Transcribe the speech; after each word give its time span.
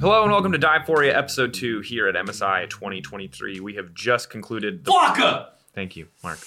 Hello 0.00 0.24
and 0.24 0.32
welcome 0.32 0.50
to 0.50 0.58
Divephoria 0.58 1.14
episode 1.16 1.54
2 1.54 1.78
here 1.82 2.08
at 2.08 2.16
MSI 2.16 2.68
2023. 2.68 3.60
We 3.60 3.74
have 3.76 3.94
just 3.94 4.30
concluded 4.30 4.84
the 4.84 4.90
Flocka! 4.90 5.50
Thank 5.76 5.94
you, 5.94 6.08
Mark. 6.24 6.40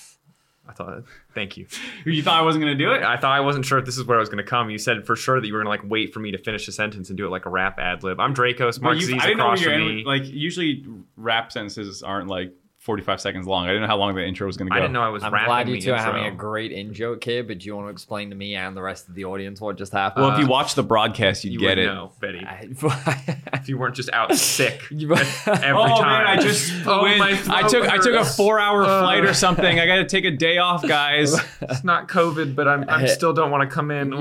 I 0.67 0.73
thought 0.73 1.03
thank 1.33 1.55
you. 1.55 1.67
You 2.05 2.21
thought 2.21 2.38
I 2.38 2.41
wasn't 2.43 2.63
gonna 2.63 2.75
do 2.75 2.91
it? 2.91 3.01
I 3.01 3.15
thought 3.15 3.31
I 3.31 3.39
wasn't 3.39 3.63
sure 3.65 3.77
if 3.77 3.85
this 3.85 3.97
is 3.97 4.03
where 4.03 4.17
I 4.17 4.19
was 4.19 4.27
going 4.27 4.43
to 4.43 4.49
come. 4.49 4.69
You 4.69 4.78
said 4.78 5.05
for 5.05 5.15
sure 5.15 5.39
that 5.39 5.47
you 5.47 5.53
were 5.53 5.60
going 5.63 5.73
to 5.78 5.81
like 5.81 5.89
wait 5.89 6.13
for 6.13 6.19
me 6.19 6.31
to 6.31 6.37
finish 6.37 6.65
the 6.65 6.73
sentence 6.73 7.07
and 7.10 7.15
do 7.15 7.26
it 7.26 7.29
like 7.29 7.46
a 7.46 7.49
rap 7.49 7.79
ad 7.79 8.03
lib. 8.03 8.19
I'm 8.19 8.33
Drakos. 8.35 8.81
Mark 8.81 8.96
you- 8.97 9.05
Z's 9.05 9.15
I 9.21 9.28
didn't 9.28 9.37
know 9.37 9.46
across 9.46 9.62
your 9.62 9.71
from 9.71 9.87
me. 9.87 10.03
like. 10.03 10.26
Usually, 10.26 10.83
rap 11.15 11.49
sentences 11.53 12.03
aren't 12.03 12.28
like 12.28 12.53
45 12.86 13.20
seconds 13.20 13.47
long. 13.47 13.65
I 13.65 13.70
didn't 13.70 13.81
know 13.81 13.88
how 13.88 13.97
long 13.97 14.13
the 14.13 14.24
intro 14.24 14.46
was 14.46 14.58
gonna 14.58 14.70
go. 14.70 14.76
I 14.76 14.79
didn't 14.79 14.94
know 14.94 15.01
I 15.01 15.10
was 15.10 15.24
I'm 15.24 15.31
glad 15.31 15.68
you 15.68 15.76
the 15.76 15.81
two 15.81 15.92
are 15.94 15.97
having 15.97 16.26
a 16.26 16.31
great 16.31 16.72
in 16.72 16.94
joke 16.94 17.23
here, 17.23 17.44
but 17.44 17.58
do 17.58 17.66
you 17.66 17.76
want 17.76 17.88
to 17.88 17.91
explain 17.91 18.30
to 18.30 18.36
me 18.36 18.55
and 18.55 18.77
the 18.77 18.81
rest 18.84 19.09
of 19.09 19.16
the 19.16 19.26
audience 19.26 19.59
what 19.59 19.76
just 19.77 19.91
happened? 19.91 20.23
Well, 20.26 20.36
if 20.36 20.40
you 20.40 20.48
watch 20.48 20.76
the 20.76 20.84
broadcast, 20.84 21.44
you'd 21.44 21.54
You 21.54 21.59
get 21.59 21.80
it. 21.80 21.88
know, 21.88 22.12
Betty. 22.20 22.45
If 23.54 23.70
you 23.70 23.80
weren't 23.80 23.95
just 23.95 24.12
out 24.12 24.36
sick 24.36 24.84
You- 24.92 25.12
every 25.16 25.26
oh 25.48 26.00
time. 26.00 26.23
man, 26.26 26.28
I 26.28 26.38
just 26.40 26.72
Oh, 26.86 27.02
went- 27.02 27.18
my 27.18 27.32
I 27.32 27.68
throat 27.68 27.70
took 27.70 27.90
I 27.92 27.98
took 27.98 28.14
a 28.14 28.23
four 28.23 28.59
hour 28.59 28.84
Uh. 28.84 29.02
flight 29.02 29.26
or 29.26 29.34
something. 29.34 29.80
I 29.80 29.88
got 29.88 29.95
to 29.95 30.06
take 30.06 30.23
a 30.26 30.31
day 30.31 30.59
off, 30.59 30.88
guys. 30.88 31.36
It's 31.62 31.84
not 31.84 32.08
COVID, 32.08 32.54
but 32.56 32.67
I'm, 32.67 32.86
I 32.88 33.08
still 33.08 33.34
don't 33.34 33.50
want 33.50 33.67
to 33.67 33.73
come 33.73 33.90
in. 33.90 34.12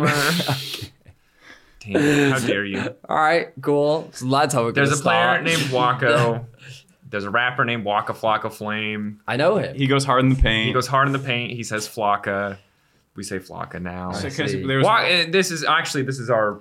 Damn, 1.81 2.33
how 2.33 2.39
dare 2.39 2.65
you? 2.65 2.81
All 3.09 3.17
right, 3.17 3.49
cool. 3.61 4.09
So 4.13 4.27
that's 4.27 4.55
how 4.55 4.63
we're 4.65 4.73
There's 4.73 4.89
gonna 4.89 5.01
a 5.01 5.03
player 5.03 5.43
named 5.43 5.63
Wacko. 5.71 6.47
There's 7.15 7.25
a 7.25 7.31
rapper 7.31 7.65
named 7.65 7.85
Waka 7.85 8.13
Flocka 8.13 8.53
Flame. 8.53 9.21
I 9.29 9.37
know 9.37 9.57
him. 9.57 9.77
he 9.77 9.87
goes 9.87 10.05
hard 10.05 10.25
in 10.25 10.31
the 10.31 10.35
paint. 10.43 10.67
He 10.67 10.73
goes 10.73 10.89
hard 10.89 11.07
in 11.07 11.13
the 11.13 11.21
paint. 11.21 11.53
He 11.53 11.63
says 11.63 11.89
Flocka. 11.89 12.59
We 13.15 13.23
say 13.23 13.39
Flocka 13.39 13.81
now. 13.81 14.11
I 14.11 14.23
because 14.23 14.51
see. 14.51 14.67
there 14.67 14.79
was 14.79 14.85
Wa- 14.85 15.25
this 15.29 15.53
is 15.53 15.63
actually 15.65 16.03
this 16.03 16.19
is 16.19 16.29
our 16.29 16.61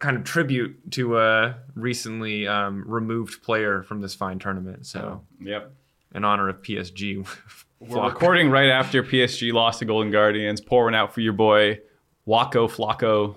kind 0.00 0.16
of 0.16 0.24
tribute 0.24 0.90
to 0.90 1.18
a 1.20 1.54
recently 1.76 2.48
um, 2.48 2.82
removed 2.88 3.42
player 3.44 3.84
from 3.84 4.00
this 4.00 4.14
fine 4.16 4.40
tournament. 4.40 4.84
So 4.86 5.22
Yep. 5.40 5.70
in 6.16 6.24
honor 6.24 6.48
of 6.48 6.60
PSG, 6.62 7.18
We're 7.78 7.88
Flocka. 7.88 8.12
recording 8.14 8.50
right 8.50 8.70
after 8.70 9.02
PSG 9.04 9.52
lost 9.52 9.78
to 9.78 9.84
Golden 9.84 10.10
Guardians. 10.10 10.60
Pour 10.60 10.84
one 10.86 10.94
out 10.96 11.14
for 11.14 11.20
your 11.20 11.32
boy 11.34 11.78
Wako 12.26 12.66
Flocko, 12.66 13.36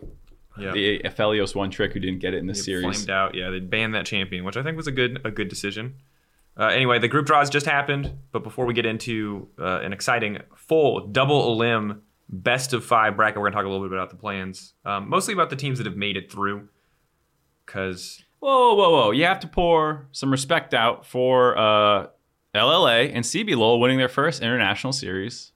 Yeah. 0.58 0.72
the 0.72 1.02
Aphelios 1.06 1.54
one 1.54 1.70
trick 1.70 1.94
who 1.94 2.00
didn't 2.00 2.20
get 2.20 2.34
it 2.34 2.38
in 2.38 2.48
this 2.48 2.62
It 2.62 2.64
series. 2.64 2.96
Flamed 3.06 3.10
out. 3.12 3.36
Yeah, 3.36 3.52
they 3.52 3.60
banned 3.60 3.94
that 3.94 4.08
champion, 4.08 4.44
which 4.44 4.58
I 4.58 4.64
think 4.64 4.76
was 4.78 4.88
a 4.88 4.92
good 4.92 5.22
a 5.24 5.30
good 5.30 5.50
decision. 5.50 5.94
Uh, 6.60 6.68
anyway, 6.68 6.98
the 6.98 7.08
group 7.08 7.26
draws 7.26 7.50
just 7.50 7.66
happened, 7.66 8.12
but 8.32 8.44
before 8.44 8.66
we 8.66 8.74
get 8.74 8.86
into 8.86 9.48
uh, 9.60 9.80
an 9.82 9.94
exciting 9.94 10.40
full 10.56 11.08
double 11.08 11.52
elim 11.52 12.02
best 12.30 12.74
of 12.74 12.84
five 12.84 13.16
bracket, 13.16 13.40
we're 13.40 13.50
gonna 13.50 13.62
talk 13.62 13.66
a 13.66 13.70
little 13.70 13.88
bit 13.88 13.96
about 13.96 14.10
the 14.10 14.16
plans, 14.16 14.74
um, 14.86 15.08
mostly 15.10 15.34
about 15.34 15.50
the 15.50 15.56
teams 15.56 15.78
that 15.78 15.86
have 15.86 15.96
made 15.96 16.18
it 16.18 16.32
through. 16.32 16.68
Because 17.66 18.24
Whoa, 18.40 18.76
whoa, 18.76 18.92
whoa! 18.92 19.12
You 19.12 19.26
have 19.26 19.40
to 19.40 19.48
pour 19.48 20.08
some 20.12 20.32
respect 20.32 20.74
out 20.74 21.06
for 21.06 21.58
uh, 21.58 22.08
LLA 22.54 23.12
and 23.14 23.26
CBLOL 23.26 23.80
winning 23.80 23.98
their 23.98 24.10
first 24.10 24.44
international 24.44 24.94
series, 24.94 25.54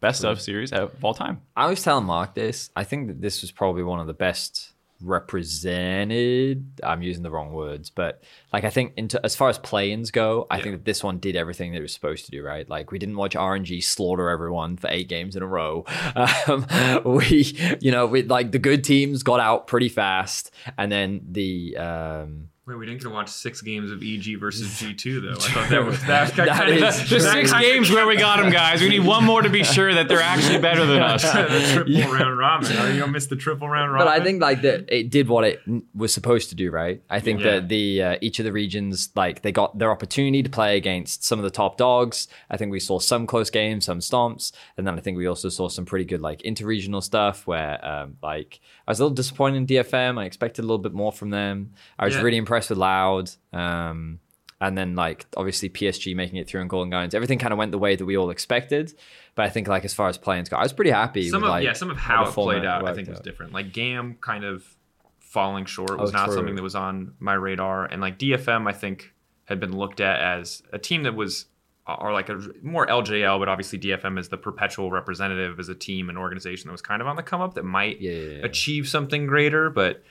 best 0.00 0.24
of 0.24 0.40
series 0.40 0.72
of 0.72 1.04
all 1.04 1.12
time. 1.12 1.42
I 1.56 1.68
was 1.68 1.82
telling 1.82 2.04
Mark 2.04 2.34
this. 2.34 2.70
I 2.76 2.84
think 2.84 3.08
that 3.08 3.20
this 3.20 3.42
was 3.42 3.50
probably 3.50 3.82
one 3.82 3.98
of 3.98 4.06
the 4.06 4.14
best 4.14 4.69
represented. 5.02 6.80
I'm 6.82 7.02
using 7.02 7.22
the 7.22 7.30
wrong 7.30 7.52
words, 7.52 7.90
but 7.90 8.22
like 8.52 8.64
I 8.64 8.70
think 8.70 8.94
into 8.96 9.24
as 9.24 9.36
far 9.36 9.48
as 9.48 9.58
play-ins 9.58 10.10
go, 10.10 10.46
I 10.50 10.60
think 10.60 10.74
that 10.74 10.84
this 10.84 11.02
one 11.02 11.18
did 11.18 11.36
everything 11.36 11.72
that 11.72 11.78
it 11.78 11.82
was 11.82 11.92
supposed 11.92 12.24
to 12.26 12.30
do. 12.30 12.42
Right? 12.42 12.68
Like 12.68 12.90
we 12.92 12.98
didn't 12.98 13.16
watch 13.16 13.34
RNG 13.34 13.82
slaughter 13.82 14.28
everyone 14.28 14.76
for 14.76 14.88
eight 14.88 15.08
games 15.08 15.36
in 15.36 15.42
a 15.42 15.46
row. 15.46 15.84
Um, 16.46 16.66
we, 17.04 17.56
you 17.80 17.90
know, 17.90 18.06
we 18.06 18.22
like 18.22 18.52
the 18.52 18.58
good 18.58 18.84
teams 18.84 19.22
got 19.22 19.40
out 19.40 19.66
pretty 19.66 19.88
fast, 19.88 20.50
and 20.78 20.90
then 20.90 21.20
the 21.30 21.76
um, 21.76 22.48
wait, 22.70 22.78
we 22.78 22.86
didn't 22.86 23.00
get 23.00 23.08
to 23.08 23.14
watch 23.14 23.28
six 23.28 23.60
games 23.60 23.90
of 23.90 24.02
EG 24.02 24.38
versus 24.38 24.78
G 24.78 24.94
two 24.94 25.20
though. 25.20 25.32
I 25.32 25.34
thought 25.34 25.68
that 25.70 25.84
was 25.84 26.00
that, 26.06 26.34
That 26.36 26.48
kind 26.48 26.70
of 26.70 26.76
is- 26.76 27.10
The 27.10 27.20
six 27.20 27.52
kinda- 27.52 27.60
games 27.66 27.90
where 27.90 28.06
we 28.06 28.16
got 28.16 28.40
them, 28.40 28.50
guys. 28.50 28.80
We 28.80 28.88
need 28.88 29.04
one 29.04 29.24
more 29.24 29.42
to 29.42 29.48
be 29.50 29.64
sure 29.64 29.92
that 29.94 30.08
they're 30.08 30.20
actually 30.22 30.58
better 30.60 30.86
than 30.86 31.02
us. 31.02 31.22
the 31.32 31.70
triple 31.74 32.12
round 32.12 32.38
robin. 32.38 32.76
Are 32.76 32.90
you 32.92 33.00
gonna 33.00 33.12
miss 33.12 33.26
the 33.26 33.36
triple 33.36 33.68
round 33.68 33.92
robin? 33.92 34.06
But 34.06 34.20
I 34.20 34.24
think 34.24 34.40
like 34.40 34.62
that 34.62 34.84
it 34.88 35.10
did 35.10 35.28
what 35.28 35.44
it 35.44 35.60
was 35.94 36.14
supposed 36.14 36.48
to 36.50 36.54
do, 36.54 36.70
right? 36.70 37.02
I 37.10 37.20
think 37.20 37.40
Yeah. 37.40 37.52
that 37.52 37.68
the 37.68 38.02
uh, 38.02 38.16
each 38.20 38.38
of 38.38 38.44
the 38.44 38.52
regions 38.52 39.10
like 39.16 39.42
they 39.42 39.52
got 39.52 39.78
their 39.78 39.90
opportunity 39.90 40.42
to 40.42 40.50
play 40.50 40.76
against 40.76 41.24
some 41.24 41.38
of 41.38 41.42
the 41.44 41.50
top 41.50 41.76
dogs. 41.76 42.28
I 42.50 42.56
think 42.56 42.70
we 42.72 42.80
saw 42.80 42.98
some 42.98 43.26
close 43.26 43.50
games, 43.50 43.86
some 43.86 43.98
stomps, 44.00 44.52
and 44.76 44.86
then 44.86 44.96
I 44.96 45.00
think 45.00 45.16
we 45.16 45.26
also 45.26 45.48
saw 45.48 45.68
some 45.68 45.84
pretty 45.86 46.04
good 46.04 46.20
like 46.20 46.42
interregional 46.42 47.02
stuff 47.02 47.46
where 47.46 47.84
um, 47.84 48.16
like 48.22 48.60
I 48.86 48.90
was 48.90 49.00
a 49.00 49.04
little 49.04 49.14
disappointed 49.14 49.56
in 49.56 49.66
DFM. 49.66 50.18
I 50.20 50.24
expected 50.24 50.62
a 50.62 50.66
little 50.66 50.78
bit 50.78 50.92
more 50.92 51.12
from 51.12 51.30
them. 51.30 51.72
I 51.98 52.04
was 52.04 52.14
Yeah. 52.14 52.22
really 52.22 52.36
impressed 52.36 52.59
with 52.68 52.78
Loud. 52.78 53.30
Um, 53.52 54.20
and 54.60 54.76
then 54.76 54.94
like 54.94 55.24
obviously 55.36 55.70
PSG 55.70 56.14
making 56.14 56.36
it 56.36 56.46
through 56.46 56.60
and 56.60 56.68
Golden 56.68 56.90
Guardians, 56.90 57.14
everything 57.14 57.38
kind 57.38 57.52
of 57.52 57.58
went 57.58 57.72
the 57.72 57.78
way 57.78 57.96
that 57.96 58.04
we 58.04 58.16
all 58.16 58.28
expected. 58.30 58.92
But 59.34 59.46
I 59.46 59.48
think 59.48 59.68
like 59.68 59.84
as 59.86 59.94
far 59.94 60.08
as 60.08 60.18
playing 60.18 60.44
go, 60.50 60.56
I 60.56 60.62
was 60.62 60.72
pretty 60.74 60.90
happy. 60.90 61.30
some 61.30 61.40
with, 61.40 61.48
of 61.48 61.50
like, 61.50 61.64
yeah, 61.64 61.72
some 61.72 61.90
of 61.90 61.96
how 61.96 62.26
it 62.26 62.32
played 62.32 62.64
out, 62.64 62.86
I 62.86 62.92
think 62.94 63.08
was 63.08 63.20
different. 63.20 63.52
Like 63.52 63.72
Gam 63.72 64.16
kind 64.20 64.44
of 64.44 64.64
falling 65.18 65.64
short 65.64 65.98
was 65.98 66.10
Oh, 66.10 66.12
not 66.12 66.26
true. 66.26 66.34
something 66.34 66.56
that 66.56 66.62
was 66.62 66.74
on 66.74 67.14
my 67.20 67.34
radar, 67.34 67.86
and 67.86 68.02
like 68.02 68.18
DFM, 68.18 68.68
I 68.68 68.72
think 68.72 69.14
had 69.46 69.60
been 69.60 69.76
looked 69.76 70.00
at 70.00 70.20
as 70.20 70.62
a 70.72 70.78
team 70.78 71.04
that 71.04 71.14
was 71.14 71.46
or 71.88 72.12
like 72.12 72.28
a 72.28 72.38
more 72.62 72.86
LJL, 72.86 73.38
but 73.40 73.48
obviously 73.48 73.78
DFM 73.78 74.18
is 74.18 74.28
the 74.28 74.36
perpetual 74.36 74.90
representative 74.90 75.58
as 75.58 75.68
a 75.68 75.74
team 75.74 76.08
and 76.08 76.16
organization 76.18 76.68
that 76.68 76.72
was 76.72 76.82
kind 76.82 77.00
of 77.02 77.08
on 77.08 77.16
the 77.16 77.22
come 77.22 77.40
up 77.40 77.54
that 77.54 77.64
might 77.64 78.00
Yeah, 78.00 78.12
yeah, 78.12 78.30
yeah. 78.38 78.44
achieve 78.44 78.88
something 78.88 79.26
greater, 79.26 79.70
but. 79.70 80.02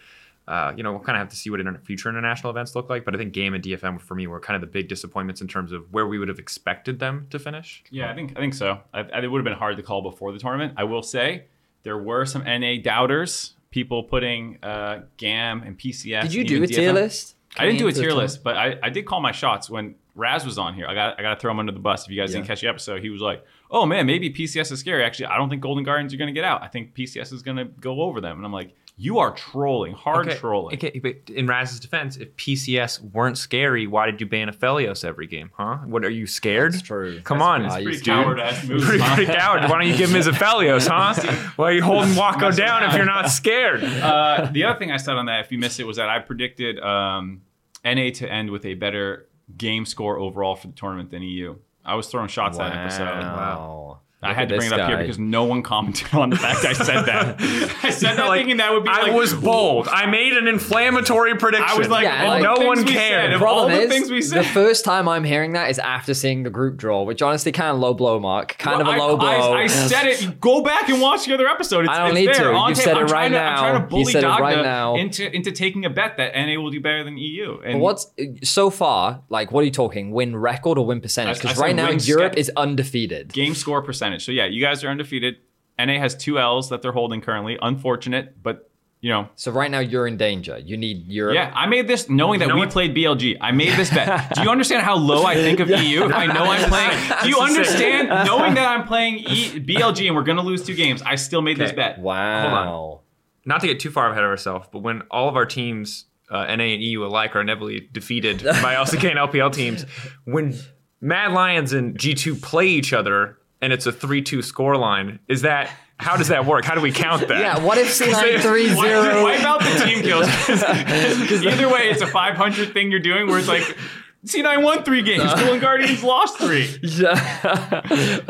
Uh, 0.47 0.73
you 0.75 0.81
know, 0.81 0.91
we'll 0.91 1.01
kind 1.01 1.15
of 1.15 1.19
have 1.19 1.29
to 1.29 1.35
see 1.35 1.49
what 1.49 1.59
inter- 1.59 1.79
future 1.83 2.09
international 2.09 2.49
events 2.49 2.75
look 2.75 2.89
like. 2.89 3.05
But 3.05 3.13
I 3.13 3.17
think 3.17 3.33
GAM 3.33 3.53
and 3.53 3.63
DFM 3.63 4.01
for 4.01 4.15
me 4.15 4.25
were 4.25 4.39
kind 4.39 4.55
of 4.55 4.61
the 4.61 4.67
big 4.67 4.87
disappointments 4.87 5.41
in 5.41 5.47
terms 5.47 5.71
of 5.71 5.91
where 5.93 6.07
we 6.07 6.17
would 6.17 6.27
have 6.27 6.39
expected 6.39 6.99
them 6.99 7.27
to 7.29 7.37
finish. 7.37 7.83
Yeah, 7.91 8.11
I 8.11 8.15
think 8.15 8.33
I 8.35 8.39
think 8.39 8.55
so. 8.55 8.79
I, 8.93 9.01
I, 9.01 9.21
it 9.21 9.27
would 9.27 9.39
have 9.39 9.45
been 9.45 9.53
hard 9.53 9.77
to 9.77 9.83
call 9.83 10.01
before 10.01 10.31
the 10.31 10.39
tournament. 10.39 10.73
I 10.77 10.85
will 10.85 11.03
say 11.03 11.45
there 11.83 11.97
were 11.97 12.25
some 12.25 12.43
NA 12.43 12.75
doubters, 12.81 13.53
people 13.71 14.03
putting 14.03 14.57
uh, 14.63 15.01
GAM 15.17 15.63
and 15.63 15.77
PCS. 15.77 16.23
Did 16.23 16.33
you 16.33 16.43
do 16.43 16.55
even 16.55 16.63
a 16.63 16.67
tier 16.67 16.91
DFM. 16.91 16.93
list? 16.95 17.35
I 17.57 17.65
didn't 17.65 17.79
do 17.79 17.87
a 17.87 17.91
Coming 17.91 17.95
into 17.95 18.01
the 18.01 18.07
tier 18.07 18.13
list, 18.13 18.43
but 18.43 18.57
I, 18.57 18.79
I 18.83 18.89
did 18.89 19.05
call 19.05 19.21
my 19.21 19.31
shots 19.31 19.69
when 19.69 19.95
Raz 20.15 20.45
was 20.45 20.57
on 20.57 20.73
here. 20.73 20.87
I 20.87 20.93
got 20.93 21.19
I 21.19 21.21
got 21.21 21.35
to 21.35 21.39
throw 21.39 21.51
him 21.51 21.59
under 21.59 21.71
the 21.71 21.79
bus. 21.79 22.03
If 22.03 22.11
you 22.11 22.19
guys 22.19 22.31
didn't 22.31 22.45
catch 22.45 22.61
the 22.61 22.67
episode, 22.67 23.01
he 23.01 23.09
was 23.09 23.21
like, 23.21 23.43
"Oh 23.71 23.85
man, 23.85 24.05
maybe 24.05 24.29
PCS 24.29 24.71
is 24.71 24.79
scary." 24.79 25.03
Actually, 25.03 25.27
I 25.27 25.37
don't 25.37 25.49
think 25.49 25.61
Golden 25.61 25.83
Guardians 25.83 26.13
are 26.13 26.17
going 26.17 26.27
to 26.27 26.33
get 26.33 26.43
out. 26.43 26.61
I 26.61 26.67
think 26.67 26.93
PCS 26.93 27.33
is 27.33 27.41
going 27.41 27.57
to 27.57 27.65
go 27.65 28.01
over 28.01 28.21
them. 28.21 28.37
And 28.37 28.45
I'm 28.45 28.53
like, 28.53 28.75
"You 29.01 29.17
are 29.19 29.31
trolling, 29.31 29.93
hard 29.93 30.27
Okay, 30.27 30.37
trolling." 30.37 30.75
Okay, 30.75 30.99
but 30.99 31.33
in 31.33 31.47
Raz's 31.47 31.79
defense, 31.79 32.17
if 32.17 32.35
PCS 32.35 32.99
weren't 33.13 33.37
scary, 33.37 33.87
why 33.87 34.05
did 34.11 34.19
you 34.21 34.27
ban 34.27 34.49
Aphelios 34.51 35.05
every 35.05 35.25
game? 35.25 35.49
Huh? 35.55 35.77
What 35.85 36.03
are 36.03 36.09
you 36.09 36.27
scared? 36.27 36.73
That's 36.73 36.83
true. 36.83 37.21
Come 37.21 37.39
That's- 37.39 37.53
on. 37.55 37.61
that's 37.63 37.73
I 37.75 37.77
pretty 37.77 37.91
used 37.93 38.05
to- 38.05 38.11
coward 38.11 38.39
ass 38.39 38.67
move. 38.67 38.83
Pretty, 38.83 39.03
huh? 39.03 39.15
pretty 39.15 39.31
coward. 39.33 39.61
Why 39.63 39.69
don't 39.69 39.87
you 39.87 39.97
give 39.97 40.09
him 40.09 40.15
his 40.17 40.27
Aphelios, 40.33 40.87
huh? 40.87 41.51
Why 41.55 41.69
are 41.69 41.73
you 41.73 41.81
holding 41.83 42.11
Wacko 42.11 42.41
Mess 42.41 42.57
down 42.57 42.83
if 42.83 42.93
you're 42.93 43.05
not 43.05 43.29
scared? 43.29 43.83
uh, 43.83 44.49
the 44.51 44.65
other 44.65 44.77
thing 44.77 44.91
I 44.91 44.97
said 44.97 45.15
on 45.15 45.25
that, 45.27 45.45
if 45.45 45.51
you 45.51 45.57
missed 45.57 45.79
it, 45.79 45.85
was 45.85 45.97
that 45.97 46.09
I 46.09 46.19
predicted 46.19 46.79
um, 46.81 47.41
NA 47.85 48.09
to 48.15 48.29
end 48.31 48.49
with 48.51 48.65
a 48.65 48.73
better 48.73 49.27
game 49.57 49.85
score 49.85 50.17
overall 50.19 50.55
for 50.55 50.67
the 50.67 50.73
tournament 50.73 51.09
than 51.11 51.21
EU. 51.23 51.55
I 51.85 51.95
was 51.95 52.07
throwing 52.07 52.27
shots 52.27 52.57
that 52.57 52.75
episode. 52.75 53.05
Wow. 53.05 53.99
I 54.21 54.33
had 54.33 54.49
to 54.49 54.57
bring 54.57 54.67
it 54.69 54.77
up 54.77 54.89
here 54.89 54.97
because 54.97 55.17
no 55.17 55.45
one 55.45 55.63
commented 55.63 56.13
on 56.13 56.29
the 56.29 56.35
fact 56.35 56.65
I 56.65 56.73
said 56.73 57.03
that. 57.05 57.39
I 57.83 57.89
said 57.89 58.17
that 58.17 58.27
Like, 58.27 58.39
thinking 58.41 58.57
that 58.57 58.73
would 58.73 58.83
be 58.83 58.89
I 58.89 59.03
like 59.03 59.13
was 59.13 59.33
bold. 59.33 59.87
I 59.89 60.07
made 60.07 60.33
an 60.33 60.45
inflammatory 60.47 61.35
prediction. 61.37 61.65
I 61.69 61.77
was 61.77 61.87
like, 61.87 62.03
Yeah, 62.03 62.23
all 62.23 62.29
like- 62.31 62.43
no 62.43 62.67
one 62.67 62.79
we 62.79 62.91
cared. 62.91 63.23
Said, 63.23 63.31
The 63.31 63.35
of 63.35 63.43
all 63.43 63.65
Problem 63.67 63.77
the 63.77 63.83
is, 63.83 63.89
things 63.89 64.11
we 64.11 64.21
the 64.21 64.43
first 64.43 64.83
time 64.83 65.07
I'm 65.07 65.23
hearing 65.23 65.53
that 65.53 65.69
is 65.69 65.79
after 65.79 66.13
seeing 66.13 66.43
the 66.43 66.49
group 66.49 66.75
draw, 66.75 67.03
which 67.03 67.21
honestly 67.21 67.53
kind 67.53 67.69
of 67.71 67.79
low 67.79 67.93
blow, 67.93 68.19
Mark. 68.19 68.57
Kind 68.57 68.79
Well, 68.83 68.89
of 68.89 68.95
a 68.95 68.99
low 68.99 69.15
I, 69.15 69.19
blow. 69.37 69.53
I, 69.53 69.61
I 69.61 69.67
said 69.67 70.05
it. 70.07 70.41
Go 70.41 70.63
back 70.63 70.89
and 70.89 70.99
watch 71.01 71.25
the 71.25 71.33
other 71.33 71.47
episode. 71.47 71.85
It's, 71.85 71.89
I 71.89 71.99
don't 71.99 72.09
it's 72.09 72.15
need 72.15 72.27
there 72.27 72.51
to. 72.51 72.63
You've 72.67 72.77
said 72.77 72.97
I'm 72.97 73.05
it 73.05 73.07
trying 73.07 73.31
right 73.31 73.37
to, 73.39 73.41
I'm 73.41 73.57
trying 73.57 73.73
now. 73.73 73.79
to 73.79 73.83
You 73.85 73.89
bully 74.03 74.11
said 74.11 74.23
it 74.25 74.27
right 74.27 74.61
now. 74.63 74.95
into 74.97 75.33
into 75.33 75.53
taking 75.53 75.85
a 75.85 75.89
bet 75.89 76.17
that 76.17 76.33
NA 76.35 76.59
will 76.61 76.71
do 76.71 76.81
better 76.81 77.05
than 77.05 77.17
EU. 77.17 77.61
And 77.63 77.75
But 77.75 77.79
what's 77.79 78.11
so 78.43 78.69
far? 78.69 79.21
Like, 79.29 79.53
what 79.53 79.61
are 79.61 79.65
you 79.65 79.71
talking? 79.71 80.11
Win 80.11 80.35
record 80.35 80.77
or 80.77 80.85
win 80.85 80.99
percentage? 80.99 81.37
I- 81.37 81.39
I 81.39 81.41
Because 81.43 81.57
right 81.57 81.75
now 81.75 81.89
Europe 81.89 82.33
is 82.35 82.51
undefeated. 82.57 83.31
game 83.31 83.55
score 83.55 83.81
percentage. 83.81 84.08
So 84.17 84.31
yeah, 84.31 84.45
you 84.45 84.61
guys 84.63 84.83
are 84.83 84.89
undefeated. 84.89 85.35
NA 85.77 85.99
has 85.99 86.15
two 86.15 86.39
L's 86.39 86.69
that 86.69 86.81
they're 86.81 86.91
holding 86.91 87.21
currently. 87.21 87.57
Unfortunate, 87.61 88.41
but 88.41 88.69
you 89.01 89.09
know. 89.09 89.29
So 89.35 89.51
right 89.51 89.71
now 89.71 89.79
you're 89.79 90.07
in 90.07 90.17
danger. 90.17 90.57
You 90.57 90.75
need 90.75 91.07
Europe. 91.07 91.35
Yeah, 91.35 91.53
I 91.55 91.67
made 91.67 91.87
this 91.87 92.09
knowing 92.09 92.39
that 92.39 92.45
You 92.47 92.49
know 92.49 92.55
we 92.55 92.61
what? 92.61 92.71
played 92.71 92.93
BLG. 92.95 93.37
I 93.39 93.51
made 93.51 93.73
this 93.77 93.89
bet. 93.89 94.31
Do 94.35 94.41
you 94.41 94.49
understand 94.49 94.81
how 94.83 94.95
low 94.97 95.23
I 95.23 95.35
think 95.35 95.59
of 95.61 95.69
EU? 95.69 96.03
If 96.05 96.13
I 96.13 96.25
know 96.25 96.43
I'm 96.45 96.67
playing, 96.69 96.89
do 97.23 97.29
you 97.29 97.35
That's 97.39 97.55
the 97.57 97.63
same. 97.77 98.09
understand 98.09 98.27
knowing 98.27 98.55
that 98.55 98.67
I'm 98.67 98.85
playing 98.87 99.19
e- 99.19 99.59
BLG 99.61 100.07
and 100.07 100.15
we're 100.15 100.23
gonna 100.23 100.41
lose 100.43 100.63
two 100.65 100.75
games? 100.75 101.01
I 101.01 101.15
still 101.15 101.41
made 101.41 101.57
this 101.57 101.71
bet. 101.71 101.99
Wow. 101.99 103.01
not 103.45 103.61
to 103.61 103.67
get 103.67 103.79
too 103.79 103.91
far 103.91 104.09
ahead 104.11 104.23
of 104.25 104.29
ourselves, 104.29 104.67
but 104.71 104.79
when 104.79 105.03
all 105.09 105.29
of 105.29 105.35
our 105.37 105.45
teams, 105.45 106.05
uh, 106.29 106.43
NA 106.53 106.63
and 106.65 106.83
EU 106.83 107.05
alike, 107.05 107.35
are 107.37 107.41
inevitably 107.41 107.87
defeated 107.93 108.43
by 108.43 108.75
LCK 108.75 109.11
and 109.11 109.17
LPL 109.17 109.53
teams, 109.53 109.85
when 110.25 110.55
Mad 111.01 111.31
Lions 111.31 111.71
and 111.71 111.97
G2 111.97 112.41
play 112.41 112.67
each 112.67 112.91
other, 112.91 113.37
and 113.61 113.73
it's 113.73 113.85
a 113.85 113.91
three-two 113.91 114.41
score 114.41 114.77
line. 114.77 115.19
Is 115.27 115.41
that 115.41 115.69
how 115.97 116.15
does 116.15 116.29
that 116.29 116.45
work? 116.45 116.63
How 116.63 116.75
do 116.75 116.81
we 116.81 116.93
count 116.93 117.27
that? 117.27 117.39
Yeah, 117.39 117.63
what 117.63 117.77
if 117.77 117.87
C9 117.87 118.39
3 118.41 118.75
Wipe, 118.75 118.87
0? 118.87 119.23
wipe 119.23 119.43
out 119.43 119.59
the 119.59 119.85
team 119.85 120.01
kills. 120.01 120.27
Either 121.45 121.67
way, 121.67 121.89
it's 121.89 122.01
a 122.01 122.07
500 122.07 122.73
thing 122.73 122.89
you're 122.89 123.01
doing 123.01 123.27
where 123.27 123.37
it's 123.37 123.49
like 123.49 123.77
C9 124.25 124.63
won 124.63 124.83
three 124.83 125.01
games, 125.01 125.33
Golden 125.33 125.59
Guardians 125.59 126.03
lost 126.03 126.37
three. 126.37 126.67
Yeah. 126.83 127.15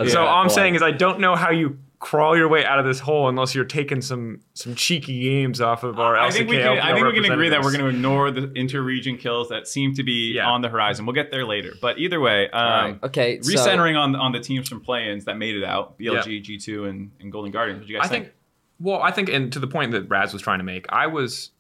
So 0.08 0.26
all 0.26 0.42
I'm 0.42 0.50
saying 0.50 0.76
is 0.76 0.82
I 0.82 0.92
don't 0.92 1.20
know 1.20 1.36
how 1.36 1.52
you 1.52 1.78
crawl 2.00 2.36
your 2.38 2.48
way 2.48 2.64
out 2.66 2.80
of 2.80 2.86
this 2.86 3.00
hole 3.00 3.28
unless 3.28 3.54
you're 3.54 3.66
taking 3.66 4.02
some 4.02 4.40
some 4.54 4.74
cheeky 4.74 5.20
games 5.22 5.60
off 5.60 5.84
of 5.84 6.00
our 6.00 6.18
I 6.18 6.32
think 6.32 6.50
we 6.50 6.58
can. 6.58 6.80
I 6.80 6.94
think 6.94 7.06
we 7.06 7.22
can 7.22 7.32
agree 7.32 7.50
that 7.50 7.62
we're 7.62 7.72
going 7.74 7.84
to 7.84 7.90
ignore 7.90 8.32
the 8.32 8.52
inter-region 8.54 9.18
kills 9.18 9.50
that 9.50 9.68
seem 9.68 9.94
to 9.96 10.04
be 10.04 10.34
Yeah. 10.34 10.48
on 10.50 10.62
the 10.62 10.70
horizon. 10.70 11.06
We'll 11.06 11.14
get 11.16 11.30
there 11.30 11.46
later. 11.46 11.74
But 11.82 12.00
either 12.00 12.20
way, 12.22 12.50
um, 12.52 13.00
okay, 13.04 13.42
so- 13.42 13.52
recentering 13.54 13.98
on 14.00 14.16
on 14.16 14.32
the 14.32 14.40
teams 14.40 14.70
from 14.70 14.80
play-ins 14.82 15.26
that 15.26 15.38
made 15.38 15.56
it 15.58 15.64
out: 15.64 16.00
BLG, 16.00 16.42
G2, 16.42 16.90
and, 16.90 17.12
and 17.20 17.32
Golden 17.32 17.52
Guardians. 17.52 17.80
What 17.82 17.88
do 17.88 17.94
you 17.94 18.00
guys 18.00 18.08
I 18.08 18.10
think. 18.10 18.32
Well, 18.82 19.02
I 19.02 19.12
think, 19.12 19.28
and 19.28 19.52
to 19.52 19.60
the 19.60 19.68
point 19.68 19.92
that 19.92 20.10
Raz 20.10 20.32
was 20.32 20.42
trying 20.42 20.60
to 20.60 20.64
make, 20.64 20.86
I 20.88 21.08
was, 21.08 21.52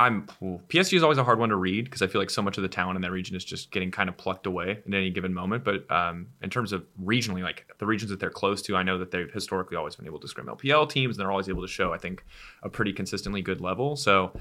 I'm 0.00 0.28
PSG 0.68 0.94
is 0.94 1.02
always 1.02 1.18
a 1.18 1.24
hard 1.24 1.40
one 1.40 1.48
to 1.48 1.56
read 1.56 1.84
because 1.86 2.02
I 2.02 2.06
feel 2.06 2.20
like 2.20 2.30
so 2.30 2.40
much 2.40 2.56
of 2.56 2.62
the 2.62 2.68
talent 2.68 2.96
in 2.96 3.02
that 3.02 3.10
region 3.10 3.34
is 3.34 3.44
just 3.44 3.72
getting 3.72 3.90
kind 3.90 4.08
of 4.08 4.16
plucked 4.16 4.46
away 4.46 4.80
in 4.86 4.94
any 4.94 5.10
given 5.10 5.34
moment. 5.34 5.64
But 5.64 5.90
um, 5.90 6.28
in 6.40 6.50
terms 6.50 6.72
of 6.72 6.86
regionally, 7.02 7.42
like 7.42 7.66
the 7.78 7.86
regions 7.86 8.10
that 8.10 8.20
they're 8.20 8.30
close 8.30 8.62
to, 8.62 8.76
I 8.76 8.84
know 8.84 8.96
that 8.98 9.10
they've 9.10 9.30
historically 9.32 9.76
always 9.76 9.96
been 9.96 10.06
able 10.06 10.20
to 10.20 10.28
scrim 10.28 10.46
LPL 10.46 10.88
teams, 10.88 11.16
and 11.16 11.20
they're 11.20 11.32
always 11.32 11.48
able 11.48 11.62
to 11.62 11.68
show, 11.68 11.92
I 11.92 11.98
think, 11.98 12.24
a 12.62 12.68
pretty 12.68 12.92
consistently 12.92 13.42
good 13.42 13.60
level. 13.60 13.96
So 13.96 14.32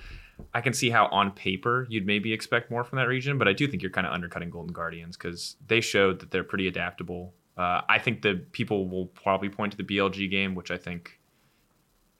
I 0.54 0.62
can 0.62 0.74
see 0.74 0.92
how 0.92 1.08
on 1.08 1.32
paper 1.32 1.88
you'd 1.90 2.06
maybe 2.06 2.34
expect 2.34 2.70
more 2.70 2.84
from 2.84 2.98
that 2.98 3.08
region, 3.08 3.40
but 3.40 3.48
I 3.48 3.54
do 3.54 3.68
think 3.68 3.82
you're 3.82 3.92
kind 3.92 4.06
of 4.06 4.14
undercutting 4.14 4.52
Golden 4.52 4.74
Guardians 4.74 5.18
because 5.18 5.56
they 5.66 5.82
showed 5.82 6.20
that 6.20 6.30
they're 6.30 6.44
pretty 6.44 6.68
adaptable. 6.68 7.34
Uh, 7.58 7.82
I 7.90 7.98
think 7.98 8.22
the 8.22 8.46
people 8.52 8.88
will 8.88 9.08
probably 9.08 9.50
point 9.50 9.72
to 9.72 9.78
the 9.78 9.84
BLG 9.84 10.30
game, 10.30 10.54
which 10.54 10.70
I 10.70 10.78
think 10.78 11.17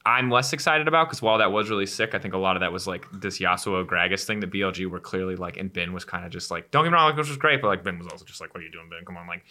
I'm 0.08 0.30
less 0.32 0.54
excited 0.54 0.88
about 0.88 1.08
because 1.08 1.22
while 1.22 1.38
that 1.40 1.52
was 1.52 1.70
really 1.70 1.86
sick, 1.86 2.16
I 2.16 2.20
think 2.20 2.34
a 2.34 2.38
lot 2.38 2.56
of 2.56 2.62
that 2.62 2.72
was 2.72 2.88
like 2.88 3.06
this 3.12 3.40
Yasuo 3.40 3.86
Gragas 3.86 4.24
thing 4.24 4.40
that 4.40 4.52
BLG 4.52 4.90
were 4.90 5.00
clearly 5.02 5.36
like, 5.36 5.58
and 5.58 5.72
Ben 5.74 5.92
was 5.92 6.06
kind 6.06 6.26
of 6.26 6.32
just 6.32 6.50
like, 6.50 6.72
don't 6.72 6.84
get 6.86 6.92
me 6.92 6.96
wrong, 6.96 7.10
like, 7.10 7.18
which 7.18 7.28
was 7.28 7.38
great, 7.38 7.62
but 7.62 7.68
like 7.68 7.84
Ben 7.84 7.98
was 7.98 8.08
also 8.08 8.24
just 8.24 8.40
like, 8.40 8.54
what 8.54 8.62
are 8.62 8.66
you 8.66 8.72
doing, 8.72 8.90
Ben? 8.90 9.04
Come 9.06 9.18
on, 9.18 9.28
like, 9.28 9.44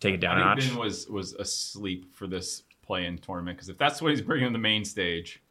take 0.00 0.14
it 0.14 0.18
down 0.20 0.38
a 0.38 0.42
I 0.42 0.44
notch. 0.44 0.60
think 0.64 0.72
Ben 0.74 0.78
was 0.80 1.08
was 1.08 1.32
asleep 1.34 2.14
for 2.14 2.26
this 2.26 2.62
play-in 2.82 3.16
tournament 3.18 3.56
because 3.56 3.68
if 3.70 3.78
that's 3.78 4.02
what 4.02 4.10
he's 4.10 4.20
bringing 4.20 4.46
on 4.46 4.52
the 4.52 4.58
main 4.58 4.84
stage, 4.84 5.42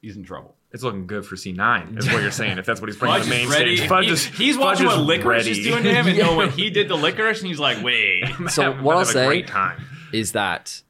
he's 0.00 0.16
in 0.16 0.24
trouble. 0.24 0.56
It's 0.72 0.82
looking 0.82 1.06
good 1.06 1.24
for 1.24 1.36
C9, 1.36 1.98
is 1.98 2.08
what 2.10 2.20
you're 2.22 2.32
saying. 2.32 2.58
If 2.58 2.66
that's 2.66 2.80
what 2.80 2.88
he's 2.90 2.96
bringing 2.96 3.20
Fudge 3.20 3.24
to 3.24 3.30
the 3.30 3.36
main 3.36 3.48
ready. 3.48 3.76
stage, 3.76 3.88
Fudge 3.88 4.06
He- 4.06 4.10
is 4.12 4.24
he's 4.26 4.56
Fudge 4.56 4.64
watching 4.82 4.86
is 4.88 4.96
what 4.96 5.06
Licorice 5.06 5.46
is 5.46 5.58
ready. 5.58 5.62
doing 5.70 5.82
to 5.84 5.94
him 5.94 6.06
and 6.08 6.16
Yeah. 6.16 6.24
know 6.26 6.34
what 6.36 6.50
he 6.50 6.70
did 6.70 6.88
to 6.88 6.96
Licorice, 6.96 7.38
and 7.38 7.46
he's 7.46 7.60
like, 7.60 7.82
wait. 7.84 8.24
So 8.48 8.72
what 8.82 8.96
I'll 8.96 9.04
say 9.04 9.26
great 9.26 9.46
time. 9.46 9.80
is 10.12 10.32
that 10.32 10.82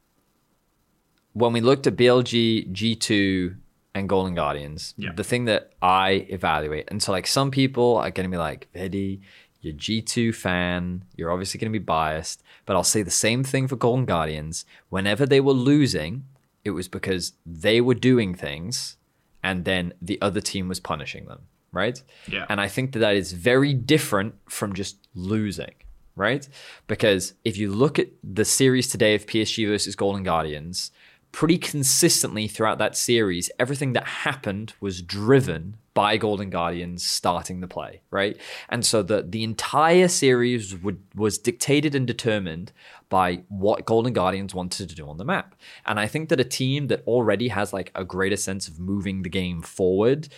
when 1.34 1.52
we 1.52 1.60
looked 1.60 1.86
at 1.86 1.94
BLG, 1.96 2.70
G2, 2.72 3.56
and 3.96 4.08
Golden 4.08 4.34
Guardians, 4.34 4.94
Yeah. 4.96 5.12
the 5.14 5.22
thing 5.22 5.44
that 5.44 5.72
I 5.82 6.26
evaluate, 6.31 6.88
and 6.90 7.00
so 7.02 7.12
like 7.12 7.26
some 7.28 7.50
people 7.52 7.96
are 7.98 8.10
going 8.10 8.28
to 8.28 8.34
be 8.34 8.38
like, 8.38 8.66
Vedi, 8.75 9.20
you're 9.60 9.75
G2 9.75 10.34
fan, 10.34 11.04
you're 11.16 11.31
obviously 11.31 11.58
going 11.58 11.72
to 11.72 11.78
be 11.78 11.82
biased, 11.84 12.42
but 12.66 12.75
I'll 12.76 12.82
say 12.84 13.02
the 13.02 13.10
same 13.10 13.44
thing 13.44 13.69
for 13.69 13.76
Golden 13.76 14.04
Guardians. 14.04 14.64
Whenever 14.88 15.26
they 15.26 15.40
were 15.40 15.52
losing, 15.52 16.25
it 16.64 16.70
was 16.70 16.88
because 16.88 17.32
they 17.46 17.80
were 17.80 17.94
doing 17.94 18.34
things 18.34 18.96
and 19.42 19.64
then 19.64 19.92
the 20.02 20.19
other 20.20 20.40
team 20.40 20.69
was 20.69 20.80
punishing 20.80 21.26
them, 21.26 21.40
right? 21.72 22.02
Yeah. 22.26 22.46
And 22.48 22.60
I 22.60 22.69
think 22.69 22.92
that 22.92 22.98
that 23.00 23.14
is 23.14 23.32
very 23.32 23.75
different 23.75 24.34
from 24.48 24.72
just 24.75 24.96
losing, 25.14 25.75
right? 26.16 26.48
Because 26.87 27.34
if 27.44 27.56
you 27.56 27.70
look 27.70 27.98
at 27.98 28.08
the 28.22 28.44
series 28.44 28.88
today 28.88 29.14
of 29.14 29.26
PSG 29.26 29.66
versus 29.69 29.94
Golden 29.94 30.25
Guardians, 30.25 30.90
pretty 31.34 31.58
consistently 31.58 32.46
throughout 32.46 32.78
that 32.78 32.96
series, 32.96 33.50
everything 33.58 33.92
that 33.92 34.06
happened 34.06 34.72
was 34.81 35.02
driven 35.02 35.76
by 35.92 36.16
Golden 36.16 36.48
Guardians 36.48 37.04
starting 37.04 37.60
the 37.60 37.66
play, 37.66 38.02
right? 38.12 38.36
And 38.69 38.86
so 38.86 39.02
the 39.02 39.26
the 39.28 39.42
entire 39.42 40.06
series 40.06 40.76
would, 40.76 41.02
was 41.16 41.38
dictated 41.38 41.92
and 41.96 42.06
determined 42.06 42.70
by 43.08 43.42
what 43.48 43.84
Golden 43.84 44.12
Guardians 44.12 44.54
wanted 44.54 44.88
to 44.88 44.94
do 44.94 45.08
on 45.08 45.19
the 45.19 45.25
map. 45.25 45.56
And 45.84 45.98
I 45.98 46.06
think 46.06 46.28
that 46.28 46.38
a 46.38 46.44
team 46.44 46.86
that 46.86 47.02
already 47.04 47.48
has 47.48 47.72
like 47.72 47.90
a 47.96 48.04
greater 48.04 48.37
sense 48.37 48.69
of 48.69 48.78
moving 48.78 49.22
the 49.22 49.28
game 49.28 49.60
forward 49.60 50.28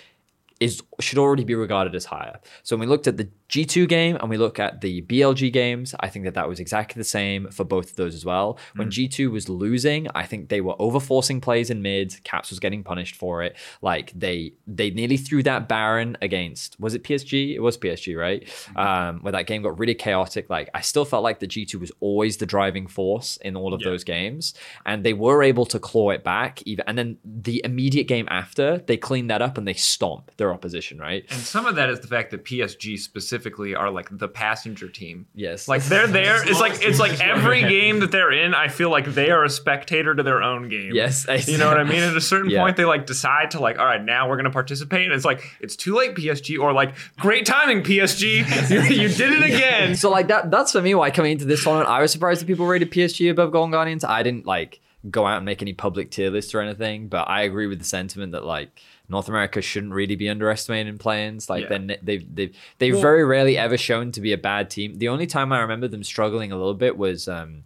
is 0.61 0.83
should 1.01 1.19
already 1.19 1.45
be 1.45 1.55
regarded 1.55 1.95
as 1.95 2.07
higher. 2.07 2.39
So 2.63 2.77
when 2.77 2.89
we 2.89 2.91
looked 2.91 3.07
at 3.07 3.19
the 3.19 3.29
G2 3.51 3.87
game 3.89 4.17
and 4.17 4.31
we 4.31 4.39
look 4.39 4.59
at 4.59 4.81
the 4.81 5.03
BLG 5.03 5.53
games, 5.53 5.95
I 6.01 6.09
think 6.09 6.25
that 6.25 6.35
that 6.35 6.49
was 6.49 6.59
exactly 6.59 6.99
the 6.99 7.05
same 7.05 7.49
for 7.51 7.63
both 7.65 7.91
of 7.91 7.97
those 7.97 8.15
as 8.15 8.25
well. 8.25 8.59
When 8.75 8.89
G2 8.91 9.31
was 9.31 9.49
losing, 9.49 10.09
I 10.15 10.25
think 10.25 10.49
they 10.49 10.61
were 10.63 10.75
overforcing 10.77 11.41
plays 11.43 11.69
in 11.71 11.83
mid. 11.83 12.17
Caps 12.25 12.49
was 12.51 12.59
getting 12.59 12.83
punished 12.83 13.15
for 13.17 13.43
it. 13.43 13.57
Like 13.83 14.13
they 14.15 14.55
they 14.67 14.91
nearly 14.91 15.17
threw 15.19 15.43
that 15.43 15.69
Baron 15.69 16.17
against 16.23 16.81
was 16.81 16.95
it 16.95 17.05
PSG? 17.05 17.55
It 17.55 17.61
was 17.61 17.77
PSG, 17.77 18.17
right? 18.19 18.49
Um, 18.75 19.21
where 19.21 19.33
that 19.33 19.47
game 19.47 19.63
got 19.63 19.79
really 19.79 19.95
chaotic. 19.95 20.49
Like 20.49 20.71
I 20.75 20.81
still 20.81 21.05
felt 21.05 21.23
like 21.23 21.39
the 21.41 21.47
G2 21.47 21.75
was 21.77 21.93
always 22.01 22.39
the 22.39 22.47
driving 22.47 22.87
force 22.87 23.37
in 23.39 23.57
all 23.57 23.75
of 23.75 23.81
Yeah. 23.83 23.91
those 23.91 24.05
games, 24.05 24.55
and 24.87 25.05
they 25.05 25.13
were 25.13 25.43
able 25.43 25.67
to 25.67 25.79
claw 25.79 26.11
it 26.11 26.25
back. 26.25 26.63
Even 26.65 26.85
and 26.89 26.97
then 26.97 27.19
the 27.25 27.61
immediate 27.65 28.09
game 28.09 28.27
after, 28.31 28.79
they 28.79 28.97
cleaned 28.97 29.31
that 29.31 29.43
up 29.43 29.59
and 29.59 29.69
they 29.69 29.75
stomp 29.75 30.31
their 30.47 30.55
opposition, 30.55 30.99
right? 30.99 31.25
And 31.31 31.41
some 31.41 31.67
of 31.67 31.75
that 31.77 31.91
is 31.91 32.01
the 32.01 32.07
fact 32.07 32.31
that 32.31 32.45
PSG 32.45 32.99
specifically 32.99 33.75
are 33.75 33.91
like 33.91 34.09
the 34.17 34.29
passenger 34.29 34.89
team. 34.89 35.27
Yes. 35.35 35.67
Like 35.69 35.83
they're 35.85 36.07
there. 36.07 36.49
It's 36.49 36.61
like 36.61 36.75
it's 36.83 36.99
like 37.01 37.21
every 37.25 37.63
game 37.63 38.01
that 38.01 38.13
they're 38.13 38.33
in, 38.33 38.55
I 38.55 38.69
feel 38.69 38.91
like 38.91 39.07
they 39.07 39.31
are 39.31 39.45
a 39.45 39.51
spectator 39.51 40.15
to 40.15 40.23
their 40.23 40.43
own 40.43 40.69
game. 40.69 40.93
Yes, 40.95 41.27
You 41.49 41.59
know 41.59 41.69
what 41.69 41.79
I 41.79 41.85
mean? 41.85 42.03
At 42.03 42.17
a 42.17 42.21
certain 42.33 42.51
Yeah. 42.51 42.63
point, 42.63 42.77
they 42.77 42.85
like 42.85 43.07
decide 43.07 43.51
to 43.53 43.61
like, 43.61 43.79
all 43.79 43.87
right, 43.87 44.03
now 44.03 44.29
we're 44.29 44.37
gonna 44.37 44.51
participate, 44.51 45.07
and 45.07 45.13
it's 45.15 45.25
like 45.25 45.43
it's 45.61 45.77
too 45.77 45.95
late, 45.97 46.15
PSG, 46.15 46.59
or 46.59 46.73
like 46.73 46.95
great 47.19 47.47
timing, 47.47 47.83
PSG, 47.83 48.71
you, 48.71 49.03
you 49.03 49.09
did 49.09 49.33
it 49.33 49.43
again. 49.43 49.97
So 49.97 50.11
like 50.11 50.29
that 50.29 50.51
that's 50.51 50.73
for 50.73 50.83
me 50.83 50.95
why 50.95 51.11
coming 51.11 51.33
into 51.33 51.45
this 51.45 51.63
tournament, 51.65 51.89
I 51.89 52.01
was 52.01 52.13
surprised 52.13 52.41
that 52.41 52.47
people 52.47 52.67
rated 52.67 52.91
PSG 52.91 53.31
above 53.31 53.53
Golden 53.53 53.71
Guardians. 53.73 54.05
I 54.05 54.23
didn't 54.23 54.47
like 54.47 54.81
go 55.11 55.25
out 55.27 55.37
and 55.37 55.45
make 55.45 55.63
any 55.63 55.73
public 55.73 56.11
tier 56.11 56.31
lists 56.31 56.53
or 56.55 56.61
anything, 56.61 57.07
but 57.09 57.29
I 57.29 57.43
agree 57.43 57.67
with 57.69 57.79
the 57.79 57.85
sentiment 57.85 58.33
that 58.33 58.45
like 58.45 58.71
North 59.09 59.29
America 59.29 59.61
shouldn't 59.63 59.93
really 59.93 60.17
be 60.17 60.29
underestimated 60.29 60.89
in 60.89 60.99
play-ins. 60.99 61.49
Like 61.49 61.65
Yeah. 61.65 61.69
then 61.69 61.97
they've 62.03 62.35
they've 62.35 62.57
they've 62.79 62.93
Well- 62.95 63.03
very 63.03 63.25
rarely 63.25 63.57
ever 63.57 63.77
shown 63.77 64.13
to 64.13 64.21
be 64.21 64.33
a 64.33 64.39
bad 64.39 64.71
team. 64.71 64.99
The 64.99 65.09
only 65.09 65.27
time 65.27 65.53
I 65.53 65.61
remember 65.61 65.89
them 65.89 66.03
struggling 66.05 66.53
a 66.53 66.57
little 66.57 66.75
bit 66.75 66.97
was 66.97 67.29
um 67.29 67.63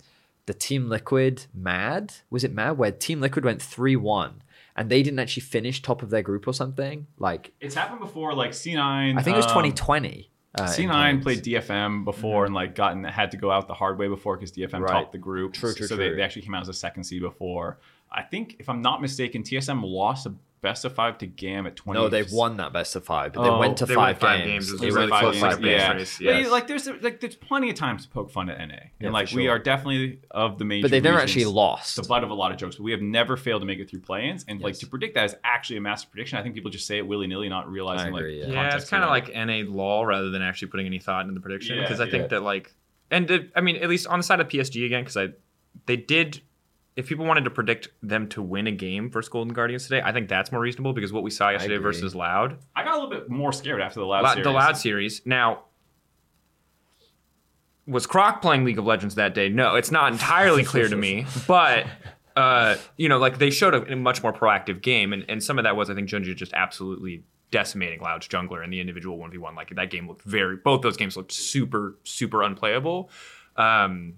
the 0.46 0.54
Team 0.54 0.88
Liquid 0.88 1.46
Mad. 1.54 2.14
Was 2.30 2.44
it 2.44 2.52
Mad? 2.52 2.72
Where 2.78 2.90
Team 2.90 3.20
Liquid 3.20 3.44
went 3.44 3.60
3-1 3.60 4.42
and 4.76 4.90
they 4.90 5.02
didn't 5.02 5.18
actually 5.18 5.42
finish 5.42 5.80
top 5.82 6.02
of 6.02 6.10
their 6.10 6.22
group 6.22 6.46
or 6.48 6.52
something. 6.54 7.06
Like 7.18 7.52
It's 7.60 7.74
happened 7.74 8.00
before, 8.00 8.34
like 8.34 8.50
C9. 8.52 9.16
I 9.18 9.22
think 9.22 9.34
it 9.34 9.38
was 9.38 9.46
um, 9.46 9.52
2020. 9.52 10.30
uh, 10.56 10.62
C9 10.64 10.88
play-ins. 10.90 11.22
played 11.22 11.42
DFM 11.44 12.04
before 12.04 12.44
and 12.46 12.54
like 12.54 12.74
gotten 12.74 13.04
had 13.04 13.30
to 13.30 13.36
go 13.36 13.50
out 13.52 13.68
the 13.68 13.74
hard 13.74 13.98
way 13.98 14.08
before 14.08 14.36
because 14.36 14.50
DFM 14.52 14.80
Right. 14.80 14.90
topped 14.90 15.12
the 15.12 15.18
group. 15.18 15.52
True, 15.52 15.72
true, 15.72 15.86
so 15.86 15.94
They, 15.96 16.08
true. 16.08 16.16
they 16.16 16.22
actually 16.22 16.42
came 16.42 16.54
out 16.54 16.62
as 16.62 16.68
a 16.68 16.72
second 16.74 17.04
seed 17.04 17.22
before. 17.22 17.78
I 18.10 18.22
think 18.22 18.56
if 18.58 18.68
I'm 18.68 18.82
not 18.82 19.00
mistaken, 19.00 19.44
TSM 19.44 19.82
lost 19.84 20.26
a 20.26 20.34
best 20.62 20.84
of 20.84 20.94
five 20.94 21.16
to 21.18 21.26
GAM 21.26 21.66
at 21.66 21.74
20. 21.76 21.98
No, 21.98 22.08
they've 22.08 22.30
won 22.30 22.58
that 22.58 22.72
best 22.72 22.94
of 22.96 23.04
five, 23.04 23.32
but 23.32 23.42
they 23.42 23.48
Oh, 23.48 23.58
went 23.58 23.78
to 23.78 23.86
they 23.86 23.94
five, 23.94 24.06
went 24.08 24.20
five 24.20 24.44
games. 24.44 24.70
games. 24.70 24.80
They 24.80 24.88
a 24.88 24.92
went 24.92 24.96
really 24.96 25.06
for 25.08 25.32
five 25.32 25.40
five 25.54 25.62
games. 25.62 25.82
games. 25.98 26.20
yeah. 26.20 26.30
race, 26.32 26.42
But, 26.44 26.52
like 26.52 26.66
there's 26.66 26.86
like 27.02 27.20
there's 27.20 27.36
plenty 27.36 27.70
of 27.70 27.76
times 27.76 28.04
to 28.04 28.10
poke 28.10 28.30
fun 28.30 28.50
at 28.50 28.58
NA. 28.58 28.74
Yeah, 28.74 28.80
and 29.00 29.12
like 29.12 29.28
for 29.28 29.36
we 29.36 29.48
are 29.48 29.58
definitely 29.58 30.20
of 30.30 30.58
the 30.58 30.64
major 30.64 30.84
But 30.84 30.90
they've 30.90 31.02
never 31.02 31.18
actually 31.18 31.46
lost. 31.46 31.96
the 31.96 32.02
butt 32.02 32.24
of 32.24 32.30
a 32.30 32.34
lot 32.34 32.52
of 32.52 32.58
jokes. 32.58 32.76
But 32.76 32.82
we 32.84 32.90
have 32.92 33.00
never 33.02 33.36
failed 33.36 33.62
to 33.62 33.66
make 33.66 33.78
it 33.78 33.88
through 33.88 34.00
play-ins. 34.00 34.44
And 34.48 34.60
like 34.60 34.74
to 34.80 34.86
predict 34.86 35.14
that 35.14 35.24
is 35.24 35.34
actually 35.44 35.78
a 35.78 35.80
massive 35.80 36.10
prediction. 36.10 36.38
I 36.38 36.42
think 36.42 36.54
people 36.54 36.70
just 36.70 36.86
say 36.86 36.98
it 36.98 37.06
willy-nilly, 37.06 37.48
not 37.48 37.70
realizing 37.70 38.14
agree, 38.14 38.40
like 38.44 38.48
yeah. 38.52 38.54
Yeah, 38.68 38.76
it's 38.76 38.90
kind 38.90 39.02
of 39.04 39.10
like 39.10 39.34
NA 39.34 39.62
law 39.70 40.02
rather 40.04 40.30
than 40.30 40.42
actually 40.42 40.68
putting 40.68 40.86
any 40.86 40.98
thought 40.98 41.22
into 41.22 41.34
the 41.34 41.40
prediction. 41.40 41.76
Yeah, 41.76 41.82
Because 41.82 42.00
I 42.00 42.10
think 42.10 42.22
yeah. 42.24 42.28
that 42.28 42.42
like, 42.42 42.74
and 43.10 43.30
it, 43.30 43.50
I 43.56 43.60
mean, 43.60 43.76
at 43.76 43.88
least 43.88 44.06
on 44.06 44.18
the 44.18 44.22
side 44.22 44.40
of 44.40 44.48
PSG 44.48 44.84
again, 44.86 45.02
because 45.02 45.16
I, 45.16 45.28
they 45.86 45.96
did. 45.96 46.42
If 46.96 47.06
people 47.06 47.24
wanted 47.24 47.44
to 47.44 47.50
predict 47.50 47.88
them 48.02 48.28
to 48.30 48.42
win 48.42 48.66
a 48.66 48.72
game 48.72 49.10
versus 49.10 49.28
Golden 49.28 49.54
Guardians 49.54 49.84
today, 49.84 50.02
I 50.04 50.12
think 50.12 50.28
that's 50.28 50.50
more 50.52 50.60
reasonable 50.60 50.92
because 50.92 51.12
what 51.12 51.22
we 51.22 51.30
saw 51.30 51.50
yesterday 51.50 51.76
agree. 51.76 51.84
versus 51.84 52.14
Loud, 52.14 52.58
I 52.74 52.84
got 52.84 52.92
a 52.92 52.96
little 53.00 53.10
bit 53.10 53.30
more 53.30 53.52
scared 53.52 53.80
after 53.80 54.00
the 54.00 54.06
loud 54.06 54.24
Loud- 54.24 54.32
series. 54.32 54.44
the 54.44 54.50
Loud 54.50 54.76
series. 54.76 55.22
Now, 55.24 55.64
was 57.86 58.06
Croc 58.06 58.42
playing 58.42 58.64
League 58.64 58.78
of 58.78 58.84
Legends 58.84 59.14
that 59.14 59.34
day? 59.34 59.48
No, 59.48 59.76
it's 59.76 59.90
not 59.90 60.12
entirely 60.12 60.64
clear 60.64 60.88
to 60.88 60.96
me, 60.96 61.26
but. 61.46 61.86
Uh, 62.36 62.76
you 62.96 63.08
know, 63.08 63.18
like 63.18 63.38
they 63.38 63.50
showed 63.50 63.74
a, 63.74 63.92
a 63.92 63.96
much 63.96 64.22
more 64.22 64.32
proactive 64.32 64.80
game, 64.80 65.12
and, 65.12 65.24
and 65.28 65.42
some 65.42 65.58
of 65.58 65.64
that 65.64 65.76
was, 65.76 65.90
I 65.90 65.94
think, 65.94 66.08
JunJia 66.08 66.36
just 66.36 66.52
absolutely 66.54 67.24
decimating 67.50 68.00
Loud's 68.00 68.28
jungler 68.28 68.62
in 68.64 68.70
the 68.70 68.80
individual 68.80 69.18
1v1. 69.18 69.56
Like 69.56 69.74
that 69.74 69.90
game 69.90 70.08
looked 70.08 70.22
very, 70.22 70.56
both 70.56 70.80
those 70.82 70.96
games 70.96 71.16
looked 71.16 71.32
super, 71.32 71.98
super 72.04 72.42
unplayable. 72.42 73.10
Um, 73.56 74.14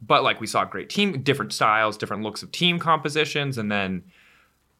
but 0.00 0.22
like 0.22 0.40
we 0.40 0.46
saw 0.46 0.64
great 0.64 0.90
team, 0.90 1.22
different 1.22 1.52
styles, 1.52 1.96
different 1.96 2.22
looks 2.22 2.42
of 2.42 2.52
team 2.52 2.78
compositions, 2.78 3.58
and 3.58 3.70
then 3.70 4.04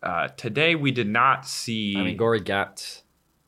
uh, 0.02 0.28
today 0.36 0.74
we 0.74 0.90
did 0.90 1.08
not 1.08 1.46
see. 1.46 1.96
I 1.96 2.02
mean, 2.02 2.16
Gori 2.16 2.40
gapped 2.40 3.02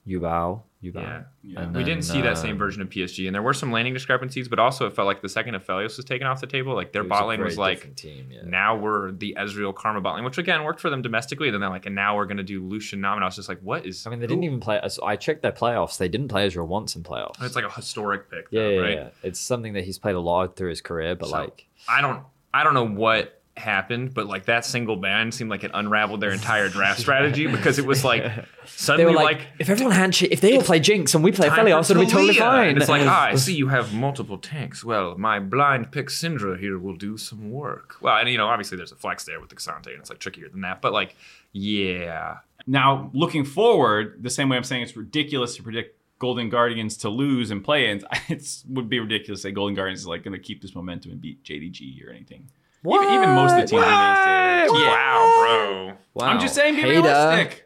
Yubao 0.07 0.63
Yuban. 0.83 1.25
Yeah. 1.43 1.63
And 1.63 1.75
we 1.75 1.83
didn't 1.83 2.07
then, 2.07 2.15
see 2.15 2.23
that 2.23 2.39
same 2.39 2.53
um, 2.53 2.59
version 2.59 2.83
of 2.83 2.89
PSG, 2.89 3.27
and 3.27 3.35
there 3.35 3.43
were 3.43 3.53
some 3.53 3.73
landing 3.73 3.95
discrepancies, 3.95 4.47
but 4.47 4.61
also 4.61 4.87
it 4.87 4.95
felt 4.95 5.07
like 5.07 5.23
the 5.23 5.29
second 5.29 5.55
Aphelios 5.55 5.97
was 5.97 6.05
taken 6.05 6.27
off 6.27 6.41
the 6.41 6.47
table, 6.47 6.75
like 6.75 6.93
their 6.93 7.03
bot 7.03 7.27
lane 7.27 7.43
was 7.43 7.59
like, 7.59 7.97
team, 7.97 8.29
yeah. 8.31 8.43
now 8.45 8.77
we're 8.77 9.11
the 9.11 9.37
Ezreal 9.37 9.75
Karma 9.75 10.01
bot 10.01 10.15
lane, 10.15 10.25
which 10.25 10.39
again 10.39 10.63
worked 10.63 10.81
for 10.81 10.89
them 10.89 11.03
domestically. 11.03 11.51
Then 11.51 11.61
they're 11.61 11.69
like, 11.69 11.87
and 11.87 11.97
now 11.97 12.17
we're 12.17 12.27
gonna 12.27 12.45
do 12.45 12.63
Lucian 12.63 13.01
Nam, 13.01 13.15
and 13.15 13.25
I 13.25 13.27
was 13.27 13.35
just 13.35 13.49
like, 13.49 13.61
what 13.61 13.87
is? 13.87 14.07
I 14.07 14.11
mean, 14.11 14.21
they 14.21 14.29
didn't 14.29 14.45
even 14.45 14.61
play. 14.61 14.81
I 15.03 15.17
checked 15.17 15.43
their 15.43 15.53
playoffs. 15.53 15.99
They 15.99 16.09
didn't 16.09 16.29
play 16.29 16.49
Ezreal 16.49 16.69
once 16.69 16.95
in 16.95 17.03
playoffs. 17.03 17.43
It's 17.43 17.57
like 17.57 17.65
a 17.65 17.71
historic 17.71 18.31
pick, 18.31 18.47
yeah, 18.51 18.69
yeah, 18.69 18.81
right? 18.81 18.95
yeah. 18.95 19.09
It's 19.25 19.41
something 19.41 19.73
that 19.73 19.85
he's 19.85 19.99
played 19.99 20.15
a 20.15 20.21
lot 20.21 20.55
through 20.55 20.71
his 20.71 20.81
career, 20.81 21.17
but 21.17 21.29
So, 21.29 21.39
like, 21.39 21.67
I 21.89 22.01
don't, 22.01 22.23
I 22.55 22.63
don't 22.63 22.75
know 22.75 22.87
what 22.87 23.38
happened, 23.59 24.15
but 24.15 24.27
like 24.27 24.47
that 24.47 24.65
single 24.65 24.97
ban 24.97 25.33
seemed 25.33 25.51
like 25.51 25.65
it 25.65 25.71
unraveled 25.75 26.21
their 26.21 26.31
entire 26.31 26.69
draft 26.71 27.01
strategy 27.01 27.47
because 27.47 27.79
it 27.79 27.87
was 27.87 28.05
like 28.05 28.23
they 28.23 28.45
suddenly 28.67 29.13
were 29.13 29.17
like, 29.17 29.39
like. 29.39 29.47
if 29.59 29.69
everyone 29.69 29.95
handshake, 29.95 30.31
if 30.33 30.41
they 30.41 30.57
all 30.57 30.63
play 30.63 30.81
Jinx 30.81 31.15
and 31.15 31.23
we 31.23 31.33
play 31.33 31.49
time 31.49 31.67
Aphelios, 31.67 31.87
for 31.87 31.93
it'll 31.93 32.05
be 32.05 32.11
totally 32.11 32.35
fine. 32.35 32.71
And 32.71 32.79
it's 32.79 32.89
like, 32.89 33.07
ah, 33.07 33.27
I 33.27 33.35
see 33.37 33.55
you 33.55 33.69
have 33.69 33.93
multiple 33.95 34.39
tanks. 34.39 34.85
Well, 34.85 35.17
my 35.19 35.39
blind 35.39 35.93
pick 35.93 36.09
Syndra 36.09 36.59
here 36.59 36.79
will 36.79 36.97
do 36.97 37.17
some 37.17 37.51
work. 37.51 37.97
Well, 38.01 38.17
and 38.17 38.29
you 38.29 38.39
know, 38.39 38.47
obviously 38.47 38.77
there's 38.77 38.93
a 38.93 38.97
flex 38.97 39.25
there 39.25 39.41
with 39.41 39.51
the 39.51 39.57
K'Sante, 39.57 39.89
and 39.89 40.01
it's 40.01 40.11
like 40.11 40.19
trickier 40.19 40.49
than 40.49 40.63
that. 40.63 40.81
But 40.81 40.93
like, 40.93 41.17
yeah, 41.53 42.39
Now, 42.67 43.11
looking 43.15 43.45
forward, 43.45 44.23
the 44.23 44.31
same 44.31 44.49
way 44.49 44.57
I'm 44.57 44.65
saying 44.65 44.83
it's 44.83 44.97
ridiculous 44.97 45.57
to 45.57 45.63
predict 45.63 45.99
Golden 46.19 46.49
Guardians 46.49 46.97
to 46.99 47.09
lose 47.09 47.51
and 47.51 47.65
play 47.65 47.91
ins, 47.91 48.05
it 48.29 48.65
would 48.69 48.89
be 48.89 49.01
ridiculous 49.01 49.41
to 49.43 49.49
say 49.49 49.53
Golden 49.53 49.75
Guardians 49.75 50.01
is 50.01 50.07
like 50.07 50.25
going 50.25 50.33
to 50.33 50.39
keep 50.39 50.63
this 50.63 50.75
momentum 50.75 51.13
and 51.13 51.21
beat 51.21 51.43
JDG 51.45 52.05
or 52.07 52.11
anything. 52.11 52.49
Even, 52.87 53.15
even 53.15 53.31
most 53.31 53.53
of 53.53 53.59
the 53.61 53.67
teams 53.67 53.83
in 53.83 53.89
main 53.89 54.67
stage. 54.69 54.71
wow, 54.71 55.35
bro. 55.41 55.93
Wow. 56.15 56.27
I'm 56.27 56.41
just 56.41 56.55
saying, 56.55 56.75
be 56.77 56.83
Hater. 56.83 57.03
realistic. 57.03 57.65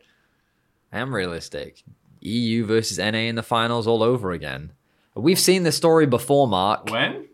I 0.93 0.99
am 0.99 1.15
realistic. 1.15 1.83
EU 2.21 2.65
versus 2.67 2.99
NA 2.99 3.19
in 3.29 3.35
the 3.35 3.43
finals 3.43 3.87
all 3.87 4.03
over 4.03 4.33
again. 4.33 4.73
We've 5.15 5.39
seen 5.39 5.63
this 5.65 5.77
story 5.77 6.07
before, 6.07 6.47
Mark. 6.49 6.91
When? 6.91 7.27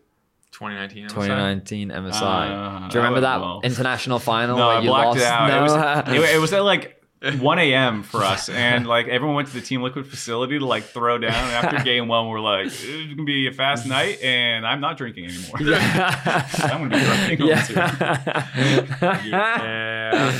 2019. 0.51 1.05
MSI? 1.05 1.09
2019 1.09 1.89
MSI. 1.89 2.21
Uh, 2.21 2.87
Do 2.89 2.93
you 2.97 2.99
remember 2.99 3.21
that 3.21 3.39
well. 3.39 3.61
international 3.63 4.19
final 4.19 4.57
No, 4.57 4.67
where 4.67 4.77
I 4.77 4.81
you 4.81 4.87
blocked 4.89 5.05
lost? 5.05 5.19
it 5.19 5.25
out. 5.25 5.47
No. 5.47 5.57
It, 5.59 5.61
was, 6.19 6.29
it, 6.29 6.35
it 6.35 6.39
was 6.39 6.53
at 6.53 6.63
like 6.63 6.98
1 7.21 7.59
a.m. 7.59 8.03
for 8.03 8.23
us, 8.23 8.49
and 8.49 8.87
like 8.87 9.07
everyone 9.07 9.35
went 9.35 9.47
to 9.49 9.53
the 9.53 9.61
Team 9.61 9.81
Liquid 9.81 10.07
facility 10.07 10.59
to 10.59 10.65
like 10.65 10.83
throw 10.83 11.17
down. 11.17 11.33
And 11.33 11.65
after 11.65 11.83
game 11.83 12.07
one, 12.07 12.29
we're 12.29 12.39
like, 12.39 12.67
it's 12.67 12.85
gonna 12.85 13.23
be 13.23 13.47
a 13.47 13.51
fast 13.51 13.85
night, 13.85 14.21
and 14.21 14.65
I'm 14.65 14.79
not 14.79 14.97
drinking 14.97 15.25
anymore. 15.25 15.57
I'm 15.59 16.89
gonna 16.89 16.97
be 16.97 16.99
drinking. 16.99 17.47
yeah. 17.47 19.25
Yeah. 19.25 20.39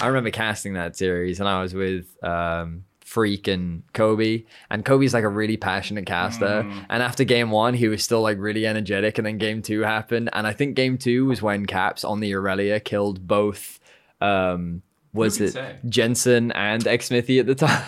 I 0.00 0.06
remember 0.06 0.30
casting 0.30 0.74
that 0.74 0.96
series, 0.96 1.40
and 1.40 1.48
I 1.48 1.60
was 1.60 1.74
with 1.74 2.06
um, 2.22 2.84
Freak 3.04 3.48
and 3.48 3.82
Kobe, 3.92 4.44
and 4.70 4.84
Kobe's 4.84 5.14
like 5.14 5.24
a 5.24 5.28
really 5.28 5.56
passionate 5.56 6.06
caster. 6.06 6.62
Mm. 6.64 6.86
And 6.88 7.02
after 7.02 7.24
game 7.24 7.50
one, 7.50 7.74
he 7.74 7.88
was 7.88 8.02
still 8.04 8.22
like 8.22 8.38
really 8.38 8.66
energetic, 8.66 9.18
and 9.18 9.26
then 9.26 9.38
game 9.38 9.62
two 9.62 9.80
happened, 9.80 10.30
and 10.32 10.46
I 10.46 10.52
think 10.52 10.76
game 10.76 10.98
two 10.98 11.26
was 11.26 11.42
when 11.42 11.66
Caps 11.66 12.04
on 12.04 12.20
the 12.20 12.34
Aurelia 12.34 12.80
killed 12.80 13.26
both. 13.26 13.80
Um, 14.20 14.82
was 15.18 15.40
it 15.40 15.52
say? 15.52 15.76
Jensen 15.88 16.52
and 16.52 16.82
Xmithy 16.84 17.40
at 17.40 17.46
the 17.46 17.54
time? 17.56 17.82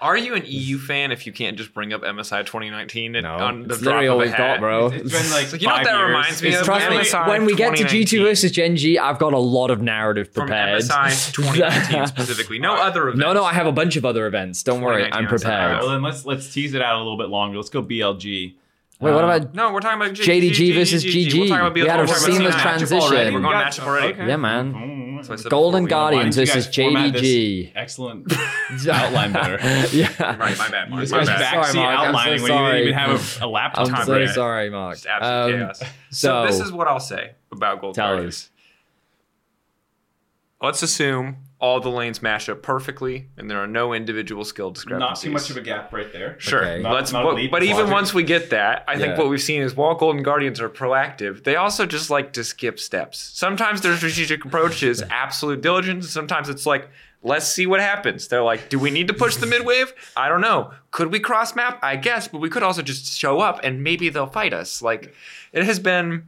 Are 0.00 0.16
you 0.16 0.34
an 0.34 0.42
EU 0.46 0.78
fan 0.78 1.12
if 1.12 1.26
you 1.26 1.32
can't 1.32 1.56
just 1.56 1.72
bring 1.74 1.92
up 1.92 2.02
MSI 2.02 2.40
2019 2.46 3.14
and 3.16 3.24
no, 3.24 3.34
on 3.36 3.62
the 3.68 3.74
it's 3.74 3.82
drop 3.82 4.00
literally 4.02 4.06
of 4.06 4.12
all 4.14 4.20
a 4.20 4.22
we've 4.24 4.30
hat? 4.32 4.38
got, 4.38 4.60
bro. 4.60 4.86
It's 4.88 5.12
been 5.12 5.30
like, 5.30 5.52
Like, 5.52 5.60
you 5.62 5.68
know 5.68 5.74
what 5.74 5.84
five 5.84 5.86
that 5.86 5.96
years. 5.98 6.08
reminds 6.08 6.42
me 6.42 6.48
It's 6.50 6.58
of? 6.60 6.64
Trust 6.66 6.90
me, 6.90 6.96
MSI 6.98 7.28
when 7.28 7.44
we 7.44 7.54
get 7.54 7.76
to 7.76 7.84
G2 7.84 8.22
versus 8.22 8.52
Gen 8.52 8.76
G, 8.76 8.98
I've 8.98 9.18
got 9.18 9.32
a 9.32 9.38
lot 9.38 9.70
of 9.70 9.80
narrative 9.82 10.32
prepared. 10.32 10.82
from 10.84 10.88
prepared. 10.88 11.12
MSI 11.12 11.32
2019 11.34 12.06
specifically. 12.06 12.58
No 12.58 12.74
other 12.74 13.08
events. 13.08 13.20
No, 13.20 13.32
no, 13.32 13.44
I 13.44 13.52
have 13.52 13.66
a 13.66 13.72
bunch 13.72 13.96
of 13.96 14.04
other 14.04 14.26
events. 14.26 14.62
Don't 14.62 14.80
worry, 14.80 15.04
I'm 15.12 15.26
MSI. 15.26 15.28
prepared. 15.28 15.78
Well, 15.80 15.88
then 15.90 16.02
let's 16.02 16.24
let's 16.24 16.52
tease 16.52 16.74
it 16.74 16.82
out 16.82 16.96
a 16.96 16.98
little 16.98 17.18
bit 17.18 17.28
longer. 17.28 17.56
Let's 17.56 17.70
go 17.70 17.82
BLG. 17.82 18.54
Wait, 19.02 19.12
what 19.12 19.24
Uh, 19.24 19.26
about? 19.36 19.54
No, 19.54 19.72
we're 19.72 19.80
talking 19.80 20.00
about 20.00 20.14
JDG 20.14 20.74
versus 20.74 21.04
GG. 21.04 21.34
We're 21.40 21.48
talking 21.48 21.60
about 21.60 21.74
We 21.74 21.80
had 21.80 21.98
a 21.98 22.02
we're 22.04 22.06
talking 22.06 22.22
about 22.22 22.36
seamless 22.36 22.54
transition. 22.62 23.00
We're 23.34 23.40
going 23.40 23.42
Got- 23.42 23.72
matchup 23.72 23.86
already. 23.86 24.12
okay. 24.14 24.28
Yeah, 24.28 24.36
man. 24.36 25.20
So 25.24 25.32
I 25.32 25.36
said 25.36 25.50
Golden 25.50 25.84
before 25.84 25.84
we- 25.84 25.90
Guardians 26.14 26.36
didn't 26.36 26.48
you 26.48 26.54
versus 26.54 26.66
guys 26.76 26.84
format 26.84 27.12
this 27.12 27.22
JDG. 27.22 27.72
Excellent 27.76 28.32
outline 28.88 29.32
better. 29.32 29.58
yeah. 29.96 30.36
Right, 30.36 30.56
my 30.58 30.68
bad, 30.68 30.90
Mark. 30.90 31.00
This 31.02 31.10
My 31.12 31.18
guy's 31.18 31.26
bad. 31.28 31.64
Sorry, 31.64 31.74
Mark, 31.84 31.98
I'm 31.98 32.04
so 32.04 32.08
outlining 32.08 32.42
when 32.42 32.52
you 32.52 32.58
didn't 32.58 32.78
even 32.78 32.92
sorry. 32.94 33.10
have 33.10 33.42
a, 33.42 33.44
a 33.44 33.48
laptop. 33.48 33.86
I'm 33.88 33.94
Time 33.94 34.06
so 34.06 34.12
break. 34.14 34.28
sorry, 34.30 34.70
Mark. 34.70 34.94
Just 34.94 35.06
absolute 35.06 35.54
Um, 35.54 35.60
chaos. 35.66 35.78
So, 35.80 35.86
so- 36.10 36.46
this 36.46 36.60
is 36.60 36.72
what 36.72 36.86
I'll 36.88 37.00
say 37.00 37.32
about 37.50 37.80
Gold 37.80 37.94
Tell 37.94 38.06
Guardians. 38.08 38.34
us. 38.34 38.50
Let's 40.60 40.82
assume 40.82 41.36
all 41.62 41.78
the 41.78 41.88
lanes 41.88 42.20
mash 42.20 42.48
up 42.48 42.60
perfectly, 42.60 43.28
and 43.36 43.48
there 43.48 43.62
are 43.62 43.68
no 43.68 43.94
individual 43.94 44.44
skill 44.44 44.74
Not 44.88 45.14
too 45.14 45.30
much 45.30 45.48
of 45.48 45.56
a 45.56 45.60
gap 45.60 45.92
right 45.92 46.12
there. 46.12 46.34
Sure. 46.40 46.64
Okay. 46.64 46.82
Not- 46.82 46.92
Let's. 46.92 47.12
not 47.12 47.22
but, 47.22 47.50
but 47.52 47.62
even 47.62 47.88
once 47.88 48.12
we 48.12 48.24
get 48.24 48.50
that, 48.50 48.84
I 48.88 48.98
think 48.98 49.16
what 49.16 49.28
we've 49.28 49.40
seen 49.40 49.62
is 49.62 49.76
while 49.76 49.94
Golden 49.94 50.24
Guardians 50.24 50.60
are 50.60 50.68
proactive, 50.68 51.44
they 51.44 51.54
also 51.54 51.86
just 51.86 52.10
like 52.10 52.32
to 52.32 52.42
skip 52.42 52.80
steps. 52.80 53.18
Sometimes 53.18 53.80
their 53.80 53.96
strategic 53.96 54.44
approach 54.44 54.82
is 54.82 55.02
absolute 55.10 55.60
diligence. 55.60 56.10
Sometimes 56.10 56.48
it's 56.48 56.66
like, 56.66 56.88
let's 57.22 57.46
see 57.46 57.66
what 57.66 57.78
happens. 57.78 58.26
They're 58.26 58.42
like, 58.42 58.68
do 58.68 58.80
we 58.80 58.90
need 58.90 59.06
to 59.06 59.14
push 59.14 59.36
the 59.36 59.46
mid 59.46 59.64
wave? 59.64 59.94
I 60.16 60.28
don't 60.28 60.40
know. 60.40 60.72
Could 60.90 61.12
we 61.12 61.20
cross 61.20 61.54
map? 61.54 61.78
I 61.80 61.94
guess, 61.94 62.26
but 62.26 62.40
we 62.40 62.50
could 62.50 62.64
also 62.64 62.82
just 62.82 63.16
show 63.16 63.38
up 63.38 63.60
and 63.62 63.84
maybe 63.84 64.08
they'll 64.08 64.26
fight 64.26 64.52
us. 64.52 64.82
Like, 64.82 65.14
it 65.52 65.62
has 65.62 65.78
been 65.78 66.24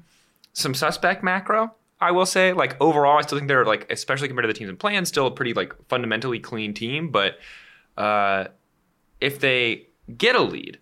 some 0.52 0.74
suspect 0.74 1.24
macro. 1.24 1.74
I 2.04 2.10
will 2.12 2.26
say, 2.26 2.52
like 2.52 2.76
overall, 2.80 3.18
I 3.18 3.22
still 3.22 3.38
think 3.38 3.48
they're 3.48 3.64
like, 3.64 3.90
especially 3.90 4.28
compared 4.28 4.44
to 4.44 4.52
the 4.52 4.58
teams 4.58 4.70
in 4.70 4.76
plan, 4.76 5.04
still 5.06 5.26
a 5.26 5.30
pretty 5.30 5.54
like 5.54 5.72
fundamentally 5.88 6.38
clean 6.38 6.74
team. 6.74 7.10
But 7.10 7.38
uh, 7.96 8.46
if 9.20 9.40
they 9.40 9.88
get 10.18 10.36
a 10.36 10.42
lead 10.42 10.78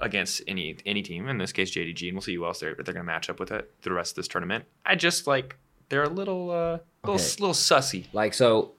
against 0.00 0.42
any 0.46 0.76
any 0.84 1.02
team, 1.02 1.28
in 1.28 1.38
this 1.38 1.52
case 1.52 1.70
JDG, 1.70 2.08
and 2.08 2.14
we'll 2.16 2.22
see 2.22 2.34
who 2.34 2.44
else 2.44 2.60
they're 2.60 2.74
they're 2.74 2.94
going 2.94 2.96
to 2.96 3.02
match 3.04 3.30
up 3.30 3.40
with 3.40 3.50
it 3.50 3.72
the 3.82 3.92
rest 3.92 4.12
of 4.12 4.16
this 4.16 4.28
tournament. 4.28 4.64
I 4.84 4.94
just 4.94 5.26
like 5.26 5.56
they're 5.88 6.04
a 6.04 6.08
little 6.08 6.50
uh, 6.50 6.78
little 7.04 7.14
Okay. 7.14 7.24
little 7.40 7.54
sussy. 7.54 8.06
Like 8.12 8.34
so, 8.34 8.72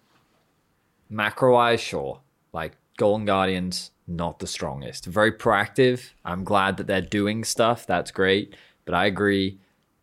macro 1.10 1.54
wise, 1.54 1.82
sure. 1.82 2.20
Like 2.54 2.74
Golden 2.98 3.26
Guardians, 3.26 3.92
not 4.08 4.40
the 4.40 4.48
strongest. 4.48 5.06
Very 5.06 5.32
proactive. 5.32 6.12
I'm 6.26 6.44
glad 6.44 6.78
that 6.78 6.88
they're 6.88 7.02
doing 7.02 7.44
stuff. 7.44 7.86
That's 7.88 8.12
great. 8.12 8.56
But 8.86 8.94
I 8.94 9.06
agree. 9.06 9.60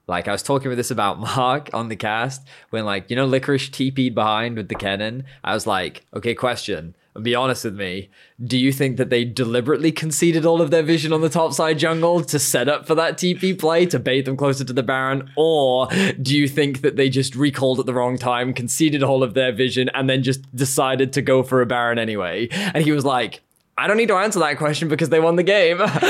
Like 0.06 0.28
I 0.28 0.32
was 0.32 0.42
talking 0.42 0.68
with 0.68 0.78
this 0.78 0.90
about 0.90 1.18
Mark 1.36 1.70
on 1.72 1.88
the 1.88 1.96
cast 1.96 2.46
when 2.70 2.84
like 2.84 3.10
you 3.10 3.16
know 3.16 3.26
Licorice 3.26 3.70
TP'd 3.70 4.14
behind 4.14 4.56
with 4.56 4.68
the 4.68 4.74
cannon. 4.74 5.24
I 5.42 5.54
was 5.54 5.66
like, 5.66 6.04
okay, 6.14 6.34
question. 6.34 6.94
Be 7.22 7.36
honest 7.36 7.64
with 7.64 7.76
me. 7.76 8.10
Do 8.44 8.58
you 8.58 8.72
think 8.72 8.96
that 8.96 9.08
they 9.08 9.24
deliberately 9.24 9.92
conceded 9.92 10.44
all 10.44 10.60
of 10.60 10.72
their 10.72 10.82
vision 10.82 11.12
on 11.12 11.20
the 11.20 11.28
top 11.28 11.52
side 11.52 11.78
jungle 11.78 12.24
to 12.24 12.40
set 12.40 12.68
up 12.68 12.88
for 12.88 12.96
that 12.96 13.18
TP 13.18 13.56
play 13.56 13.86
to 13.86 14.00
bait 14.00 14.24
them 14.24 14.36
closer 14.36 14.64
to 14.64 14.72
the 14.72 14.82
Baron, 14.82 15.30
or 15.36 15.86
do 16.20 16.36
you 16.36 16.48
think 16.48 16.80
that 16.80 16.96
they 16.96 17.08
just 17.08 17.36
recalled 17.36 17.78
at 17.78 17.86
the 17.86 17.94
wrong 17.94 18.18
time, 18.18 18.52
conceded 18.52 19.04
all 19.04 19.22
of 19.22 19.34
their 19.34 19.52
vision, 19.52 19.88
and 19.94 20.10
then 20.10 20.24
just 20.24 20.56
decided 20.56 21.12
to 21.12 21.22
go 21.22 21.44
for 21.44 21.62
a 21.62 21.66
Baron 21.66 22.00
anyway? 22.00 22.48
And 22.50 22.82
he 22.82 22.90
was 22.90 23.04
like, 23.04 23.42
I 23.78 23.86
don't 23.86 23.96
need 23.96 24.08
to 24.08 24.16
answer 24.16 24.40
that 24.40 24.58
question 24.58 24.88
because 24.88 25.08
they 25.08 25.20
won 25.20 25.36
the 25.36 25.44
game. 25.44 25.78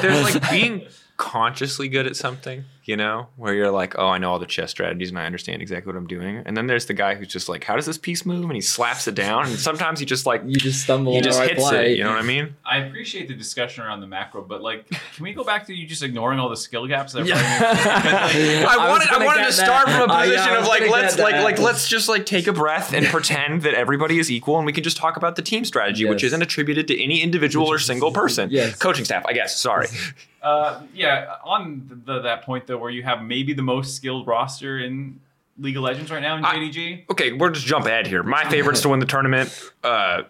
There's 0.00 0.34
like 0.34 0.50
being 0.50 0.86
consciously 1.16 1.88
good 1.88 2.06
at 2.06 2.16
something, 2.16 2.64
you 2.84 2.96
know, 2.96 3.28
where 3.36 3.54
you're 3.54 3.70
like, 3.70 3.96
oh, 3.96 4.08
I 4.08 4.18
know 4.18 4.32
all 4.32 4.38
the 4.38 4.46
chess 4.46 4.70
strategies 4.70 5.10
and 5.10 5.18
I 5.18 5.24
understand 5.24 5.62
exactly 5.62 5.92
what 5.92 5.96
I'm 5.96 6.06
doing. 6.06 6.42
And 6.44 6.56
then 6.56 6.66
there's 6.66 6.86
the 6.86 6.94
guy 6.94 7.14
who's 7.14 7.28
just 7.28 7.48
like, 7.48 7.62
how 7.62 7.76
does 7.76 7.86
this 7.86 7.98
piece 7.98 8.26
move? 8.26 8.44
And 8.44 8.54
he 8.54 8.60
slaps 8.60 9.06
it 9.06 9.14
down. 9.14 9.46
And 9.46 9.56
sometimes 9.58 10.00
he 10.00 10.06
just 10.06 10.26
like 10.26 10.42
you 10.44 10.56
just 10.56 10.82
stumble 10.82 11.12
he 11.12 11.20
just 11.20 11.38
right 11.38 11.50
hits 11.50 11.62
play. 11.62 11.92
it. 11.92 11.98
You 11.98 12.04
know 12.04 12.10
what 12.10 12.18
I 12.18 12.22
mean? 12.22 12.56
I 12.64 12.78
appreciate 12.78 13.28
the 13.28 13.34
discussion 13.34 13.84
around 13.84 14.00
the 14.00 14.08
macro, 14.08 14.42
but 14.42 14.62
like, 14.62 14.88
can 14.88 15.22
we 15.22 15.32
go 15.32 15.44
back 15.44 15.66
to 15.66 15.74
you 15.74 15.86
just 15.86 16.02
ignoring 16.02 16.40
all 16.40 16.48
the 16.48 16.56
skill 16.56 16.86
gaps? 16.88 17.12
That 17.12 17.24
Yeah. 17.24 17.36
I, 17.38 18.76
I 18.78 18.88
wanted, 18.88 19.08
I 19.08 19.12
gonna 19.12 19.26
wanted 19.26 19.44
to 19.44 19.52
start 19.52 19.86
that. 19.86 20.00
from 20.00 20.10
a 20.10 20.14
yeah, 20.14 20.22
position 20.24 20.52
I 20.52 20.56
of 20.56 20.66
like 20.66 20.90
let's 20.90 21.18
like 21.18 21.42
like 21.42 21.58
let's 21.60 21.86
just 21.88 22.08
like 22.08 22.26
take 22.26 22.48
a 22.48 22.52
breath 22.52 22.92
and 22.92 23.06
pretend 23.06 23.62
that 23.62 23.74
everybody 23.74 24.18
is 24.18 24.30
equal 24.30 24.56
and 24.56 24.66
we 24.66 24.72
can 24.72 24.82
just 24.82 24.96
talk 24.96 25.16
about 25.16 25.36
the 25.36 25.42
team 25.42 25.64
strategy, 25.64 26.04
which 26.04 26.24
isn't 26.24 26.42
attributed 26.42 26.88
to 26.88 27.00
any 27.00 27.22
individual 27.22 27.66
or 27.68 27.78
single 27.78 28.10
person. 28.10 28.50
Yes. 28.50 28.76
Coaching 28.76 29.04
staff, 29.04 29.24
I 29.26 29.34
guess. 29.34 29.56
Sorry. 29.56 29.86
Uh, 30.42 30.82
yeah, 30.92 31.36
on 31.44 32.02
the, 32.04 32.22
that 32.22 32.42
point 32.42 32.66
though, 32.66 32.71
where 32.78 32.90
you 32.90 33.02
have 33.02 33.22
maybe 33.22 33.52
the 33.54 33.62
most 33.62 33.94
skilled 33.96 34.26
roster 34.26 34.78
in 34.78 35.20
League 35.58 35.76
of 35.76 35.82
Legends 35.82 36.10
right 36.10 36.22
now 36.22 36.36
in 36.36 36.44
I- 36.44 36.54
JDG. 36.54 37.04
Okay, 37.10 37.32
we're 37.32 37.50
just 37.50 37.66
jump 37.66 37.86
ahead 37.86 38.06
here. 38.06 38.22
My 38.22 38.48
favorites 38.48 38.80
to 38.82 38.88
win 38.88 39.00
the 39.00 39.06
tournament. 39.06 39.72
Uh, 39.84 40.22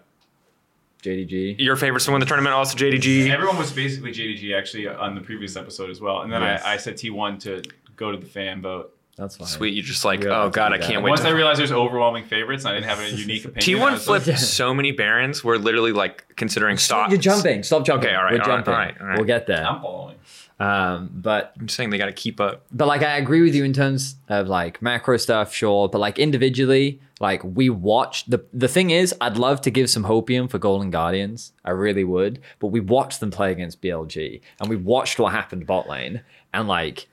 JDG. 1.01 1.59
your 1.59 1.75
favorites 1.75 2.05
to 2.05 2.11
win 2.11 2.21
the 2.21 2.25
tournament 2.25 2.53
also 2.55 2.77
JDG. 2.77 3.29
Everyone 3.29 3.57
was 3.57 3.71
basically 3.73 4.11
JDG 4.13 4.57
actually 4.57 4.87
on 4.87 5.15
the 5.15 5.21
previous 5.21 5.57
episode 5.57 5.89
as 5.89 5.99
well, 5.99 6.21
and 6.21 6.31
then 6.31 6.41
Yes. 6.41 6.63
I, 6.63 6.73
I 6.75 6.77
said 6.77 6.95
T1 6.95 7.41
to 7.41 7.61
go 7.97 8.11
to 8.11 8.17
the 8.17 8.25
fan 8.25 8.61
vote. 8.61 8.95
That's 9.17 9.35
fine. 9.35 9.47
Sweet, 9.47 9.73
you're 9.73 9.83
just 9.83 10.05
like, 10.05 10.21
We 10.21 10.25
don't 10.27 10.33
oh 10.33 10.49
god, 10.49 10.71
I 10.71 10.77
can't 10.77 11.03
wait. 11.03 11.09
Once 11.11 11.21
I 11.21 11.29
To... 11.29 11.35
realized 11.35 11.59
there's 11.59 11.73
overwhelming 11.73 12.23
favorites, 12.23 12.63
and 12.63 12.71
I 12.71 12.79
didn't 12.79 12.89
have 12.89 12.99
a 12.99 13.11
unique 13.19 13.43
opinion. 13.43 13.81
I 13.81 13.85
T1 13.85 13.91
was 13.91 14.07
like, 14.07 14.21
flipped 14.23 14.39
so 14.39 14.73
many 14.73 14.91
barons. 14.93 15.43
We're 15.43 15.57
literally 15.57 15.91
like 15.91 16.25
considering 16.37 16.77
stop. 16.77 17.09
You're 17.11 17.19
jumping. 17.19 17.63
Stop 17.63 17.85
jumping. 17.85 18.07
Okay, 18.07 18.15
all 18.15 18.23
right, 18.23 18.33
We're 18.33 18.41
all 18.41 18.47
right, 18.47 18.55
jumping. 18.55 18.73
all 18.73 18.79
right, 18.79 19.01
all 19.01 19.07
right. 19.07 19.17
We'll 19.17 19.27
get 19.27 19.45
there. 19.45 19.65
I'm 19.67 19.81
following. 19.81 20.15
Um, 20.59 21.09
but 21.13 21.53
I'm 21.59 21.67
saying 21.67 21.89
they 21.89 21.97
got 21.97 22.05
to 22.05 22.13
keep 22.13 22.39
up. 22.39 22.63
but 22.71 22.87
like 22.87 23.01
I 23.01 23.17
agree 23.17 23.41
with 23.41 23.55
you 23.55 23.63
in 23.63 23.73
terms 23.73 24.15
of 24.29 24.47
like 24.47 24.81
macro 24.81 25.17
stuff, 25.17 25.53
sure. 25.53 25.89
But 25.89 25.99
like 25.99 26.19
individually, 26.19 26.99
like 27.19 27.43
we 27.43 27.69
watched 27.69 28.29
the 28.29 28.45
the 28.53 28.67
thing 28.67 28.91
is, 28.91 29.13
I'd 29.19 29.37
love 29.37 29.61
to 29.61 29.71
give 29.71 29.89
some 29.89 30.03
hopium 30.03 30.49
for 30.49 30.59
Golden 30.59 30.91
Guardians. 30.91 31.53
I 31.65 31.71
really 31.71 32.03
would. 32.03 32.39
But 32.59 32.67
we 32.67 32.79
watched 32.79 33.19
them 33.19 33.31
play 33.31 33.51
against 33.51 33.81
BLG, 33.81 34.41
and 34.59 34.69
we 34.69 34.75
watched 34.75 35.19
what 35.19 35.31
happened 35.31 35.65
bot 35.67 35.89
lane, 35.89 36.21
and 36.53 36.67
like. 36.67 37.07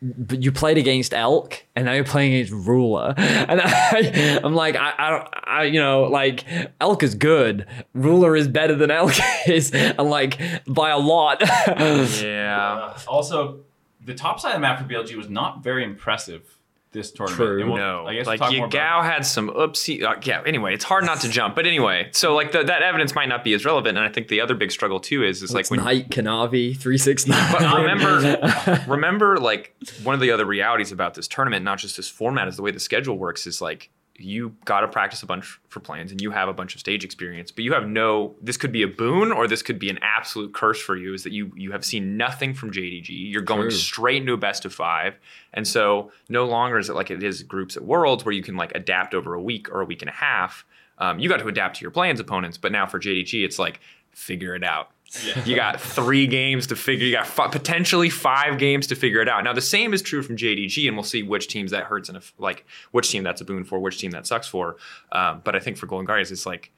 But 0.00 0.42
you 0.42 0.52
played 0.52 0.78
against 0.78 1.12
Elk, 1.12 1.64
and 1.74 1.84
now 1.86 1.92
you're 1.92 2.04
playing 2.04 2.34
against 2.34 2.52
Ruler, 2.66 3.14
and 3.18 3.60
I, 3.62 4.40
I'm 4.42 4.54
like, 4.54 4.76
I, 4.76 4.92
I 4.98 5.28
I, 5.44 5.64
you 5.64 5.80
know, 5.80 6.04
like 6.04 6.44
Elk 6.80 7.02
is 7.02 7.14
good, 7.14 7.66
Ruler 7.94 8.36
is 8.36 8.48
better 8.48 8.74
than 8.74 8.90
Elk 8.90 9.14
is, 9.46 9.72
and 9.72 9.98
like 9.98 10.38
by 10.66 10.90
a 10.90 10.98
lot. 10.98 11.42
Yeah. 11.76 12.92
Uh, 12.96 12.98
also, 13.08 13.60
the 14.04 14.14
top 14.14 14.40
side 14.40 14.50
of 14.50 14.54
the 14.56 14.60
map 14.60 14.78
for 14.78 14.84
BLG 14.84 15.16
was 15.16 15.28
not 15.28 15.62
very 15.62 15.84
impressive 15.84 16.55
this 16.92 17.10
tournament. 17.12 17.36
True. 17.36 17.60
And 17.60 17.68
we'll- 17.68 17.78
No, 17.78 18.06
I 18.06 18.14
guess 18.14 18.26
we'll 18.26 18.32
like 18.32 18.40
talk 18.40 18.52
about- 18.54 18.70
Yagao 18.70 19.04
had 19.04 19.26
some 19.26 19.50
oopsie. 19.50 20.02
Uh, 20.02 20.14
yeah. 20.22 20.42
Anyway, 20.46 20.72
it's 20.72 20.84
hard 20.84 21.04
not 21.04 21.20
to 21.20 21.28
jump, 21.28 21.54
but 21.54 21.66
anyway, 21.66 22.08
so 22.12 22.34
like 22.34 22.52
the, 22.52 22.62
that 22.64 22.82
evidence 22.82 23.14
might 23.14 23.28
not 23.28 23.44
be 23.44 23.52
as 23.54 23.64
relevant, 23.64 23.98
and 23.98 24.06
I 24.06 24.10
think 24.10 24.28
the 24.28 24.40
other 24.40 24.54
big 24.54 24.70
struggle 24.72 24.98
too 25.00 25.22
is 25.24 25.42
is 25.42 25.52
like 25.52 25.62
It's 25.62 25.70
when 25.70 25.84
Knight 25.84 26.08
Kanavi 26.10 26.76
three 26.78 26.98
six 26.98 27.26
nine. 27.26 27.52
But 27.52 27.76
remember, 27.76 28.84
remember, 28.88 29.36
like 29.38 29.74
one 30.02 30.14
of 30.14 30.20
the 30.20 30.30
other 30.30 30.44
realities 30.46 30.92
about 30.92 31.14
this 31.14 31.28
tournament, 31.28 31.64
not 31.64 31.78
just 31.78 31.96
this 31.96 32.08
format, 32.08 32.48
is 32.48 32.56
the 32.56 32.62
way 32.62 32.70
the 32.70 32.80
schedule 32.80 33.18
works. 33.18 33.46
Is 33.46 33.60
like 33.60 33.90
you 34.18 34.54
got 34.64 34.80
to 34.80 34.88
practice 34.88 35.22
a 35.22 35.26
bunch 35.26 35.60
for 35.68 35.80
plans, 35.80 36.10
and 36.10 36.20
you 36.20 36.30
have 36.30 36.48
a 36.48 36.52
bunch 36.52 36.74
of 36.74 36.80
stage 36.80 37.04
experience, 37.04 37.50
but 37.50 37.64
you 37.64 37.72
have 37.72 37.88
no. 37.88 38.34
This 38.40 38.56
could 38.56 38.72
be 38.72 38.82
a 38.82 38.88
boon, 38.88 39.32
or 39.32 39.46
this 39.46 39.62
could 39.62 39.78
be 39.78 39.90
an 39.90 39.98
absolute 40.02 40.54
curse 40.54 40.80
for 40.80 40.96
you. 40.96 41.14
Is 41.14 41.22
that 41.24 41.32
you 41.32 41.52
you 41.56 41.72
have 41.72 41.84
seen 41.84 42.16
nothing 42.16 42.54
from 42.54 42.70
JDG? 42.70 43.08
You're 43.08 43.42
going 43.42 43.62
True. 43.62 43.70
straight 43.70 44.22
into 44.22 44.32
a 44.32 44.36
best 44.36 44.64
of 44.64 44.74
five, 44.74 45.18
and 45.52 45.66
so 45.66 46.12
no 46.28 46.46
longer 46.46 46.78
is 46.78 46.88
it 46.88 46.94
like 46.94 47.10
it 47.10 47.22
is 47.22 47.42
groups 47.42 47.76
at 47.76 47.84
Worlds 47.84 48.24
where 48.24 48.34
you 48.34 48.42
can 48.42 48.56
like 48.56 48.72
adapt 48.74 49.14
over 49.14 49.34
a 49.34 49.42
week 49.42 49.68
or 49.70 49.80
a 49.80 49.84
week 49.84 50.02
and 50.02 50.08
a 50.08 50.14
half. 50.14 50.64
Um, 50.98 51.18
you 51.18 51.28
got 51.28 51.40
to 51.40 51.48
adapt 51.48 51.76
to 51.76 51.82
your 51.82 51.90
plans 51.90 52.20
opponents, 52.20 52.56
but 52.56 52.72
now 52.72 52.86
for 52.86 52.98
JDG, 52.98 53.44
it's 53.44 53.58
like 53.58 53.80
figure 54.12 54.54
it 54.54 54.64
out. 54.64 54.90
You 55.46 55.54
got 55.56 55.80
three 55.80 56.26
games 56.26 56.66
to 56.68 56.76
figure. 56.76 57.06
You 57.06 57.12
got 57.12 57.26
fi- 57.26 57.48
potentially 57.48 58.10
five 58.10 58.58
games 58.58 58.86
to 58.88 58.94
figure 58.94 59.20
it 59.20 59.28
out. 59.28 59.44
Now 59.44 59.52
the 59.52 59.60
same 59.60 59.94
is 59.94 60.02
true 60.02 60.22
from 60.22 60.36
JDG, 60.36 60.86
and 60.88 60.96
we'll 60.96 61.04
see 61.04 61.22
which 61.22 61.48
teams 61.48 61.70
that 61.70 61.84
hurts 61.84 62.08
and 62.08 62.16
if 62.16 62.32
like 62.38 62.64
which 62.92 63.10
team 63.10 63.22
that's 63.22 63.40
a 63.40 63.44
boon 63.44 63.64
for, 63.64 63.78
which 63.78 63.98
team 63.98 64.10
that 64.12 64.26
sucks 64.26 64.46
for. 64.48 64.76
Um, 65.12 65.42
but 65.44 65.54
I 65.56 65.60
think 65.60 65.76
for 65.76 65.86
Golden 65.86 66.06
Guardians, 66.06 66.30
it's 66.32 66.46
like 66.46 66.72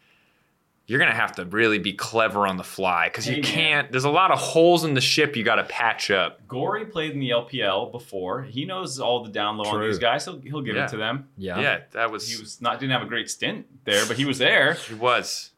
you're 0.86 0.98
gonna 0.98 1.12
have 1.14 1.32
to 1.36 1.44
really 1.44 1.78
be 1.78 1.92
clever 1.92 2.46
on 2.46 2.56
the 2.56 2.64
fly 2.64 3.08
because 3.08 3.26
you 3.28 3.34
man. 3.34 3.42
can't. 3.42 3.92
There's 3.92 4.04
a 4.04 4.10
lot 4.10 4.30
of 4.30 4.38
holes 4.38 4.84
in 4.84 4.94
the 4.94 5.02
ship 5.02 5.36
you 5.36 5.44
got 5.44 5.56
to 5.56 5.64
patch 5.64 6.10
up. 6.10 6.46
Gori 6.48 6.86
played 6.86 7.10
in 7.12 7.20
the 7.20 7.28
LPL 7.28 7.92
before. 7.92 8.42
He 8.44 8.64
knows 8.64 8.98
all 8.98 9.22
the 9.22 9.28
down 9.30 9.58
low 9.58 9.66
on 9.66 9.82
these 9.82 9.98
guys. 9.98 10.24
He'll, 10.24 10.40
he'll 10.40 10.62
give 10.62 10.76
Yeah. 10.76 10.84
it 10.86 10.88
to 10.90 10.96
them. 10.96 11.28
Yeah. 11.36 11.60
Yeah, 11.60 11.80
that 11.92 12.10
was 12.10 12.26
He 12.30 12.40
was 12.40 12.62
not 12.62 12.80
didn't 12.80 12.92
have 12.92 13.02
a 13.02 13.06
great 13.06 13.28
stint 13.28 13.66
there, 13.84 14.06
but 14.06 14.16
he 14.16 14.24
was 14.24 14.38
there. 14.38 14.74
he 14.74 14.94
was. 14.94 15.50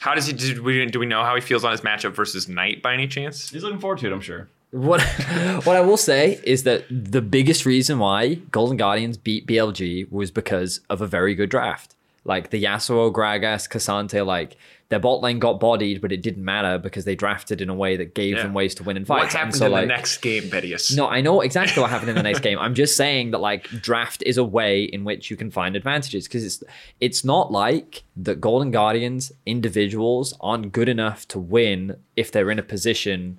How 0.00 0.14
does 0.14 0.26
he? 0.26 0.32
Did 0.32 0.60
we, 0.60 0.86
do 0.86 0.98
we 0.98 1.06
know 1.06 1.22
how 1.22 1.34
he 1.34 1.42
feels 1.42 1.62
on 1.62 1.72
his 1.72 1.82
matchup 1.82 2.14
versus 2.14 2.48
Knight 2.48 2.82
by 2.82 2.94
any 2.94 3.06
chance? 3.06 3.50
He's 3.50 3.62
looking 3.62 3.78
forward 3.78 3.98
to 3.98 4.06
it, 4.06 4.12
I'm 4.12 4.22
sure. 4.22 4.48
What 4.70 5.02
what 5.64 5.76
I 5.76 5.82
will 5.82 5.98
say 5.98 6.40
is 6.42 6.62
that 6.62 6.84
the 6.90 7.20
biggest 7.20 7.66
reason 7.66 7.98
why 7.98 8.36
Golden 8.50 8.78
Guardians 8.78 9.18
beat 9.18 9.46
BLG 9.46 10.10
was 10.10 10.30
because 10.30 10.80
of 10.88 11.02
a 11.02 11.06
very 11.06 11.34
good 11.34 11.50
draft. 11.50 11.96
Like 12.30 12.50
the 12.50 12.62
Yasuo, 12.62 13.12
Gragas, 13.12 13.68
K'Sante, 13.68 14.24
like 14.24 14.56
their 14.88 15.00
bot 15.00 15.20
lane 15.20 15.38
got 15.40 15.58
bodied, 15.60 16.00
but 16.00 16.10
it 16.12 16.20
didn't 16.22 16.44
matter 16.44 16.78
because 16.78 17.04
they 17.04 17.14
drafted 17.16 17.60
in 17.60 17.68
a 17.68 17.74
way 17.74 17.96
that 17.96 18.14
gave 18.14 18.36
Yeah. 18.36 18.42
them 18.44 18.54
ways 18.54 18.72
to 18.76 18.82
win 18.84 18.96
in 18.96 19.04
fights. 19.04 19.22
What's 19.22 19.34
And 19.34 19.38
happened 19.38 19.56
so, 19.56 19.66
in 19.66 19.72
like, 19.72 19.82
the 19.82 19.94
next 19.98 20.16
game, 20.18 20.44
Bedius? 20.44 20.96
No, 20.96 21.08
I 21.08 21.20
know 21.20 21.40
exactly 21.42 21.80
what 21.80 21.90
happened 21.90 22.10
in 22.10 22.16
the 22.16 22.22
next 22.22 22.40
game. 22.40 22.58
I'm 22.58 22.74
just 22.74 22.96
saying 22.96 23.32
that 23.32 23.40
like 23.40 23.64
draft 23.82 24.22
is 24.26 24.36
a 24.38 24.44
way 24.44 24.84
in 24.84 25.02
which 25.04 25.28
you 25.30 25.36
can 25.36 25.50
find 25.50 25.74
advantages 25.76 26.28
because 26.28 26.44
it's 26.44 26.62
it's 27.00 27.24
not 27.24 27.50
like 27.50 28.04
that 28.16 28.40
Golden 28.40 28.70
Guardians 28.70 29.32
individuals 29.46 30.34
aren't 30.40 30.72
good 30.72 30.88
enough 30.88 31.26
to 31.28 31.38
win 31.40 31.96
if 32.16 32.30
they're 32.32 32.50
in 32.50 32.58
a 32.60 32.62
position 32.62 33.38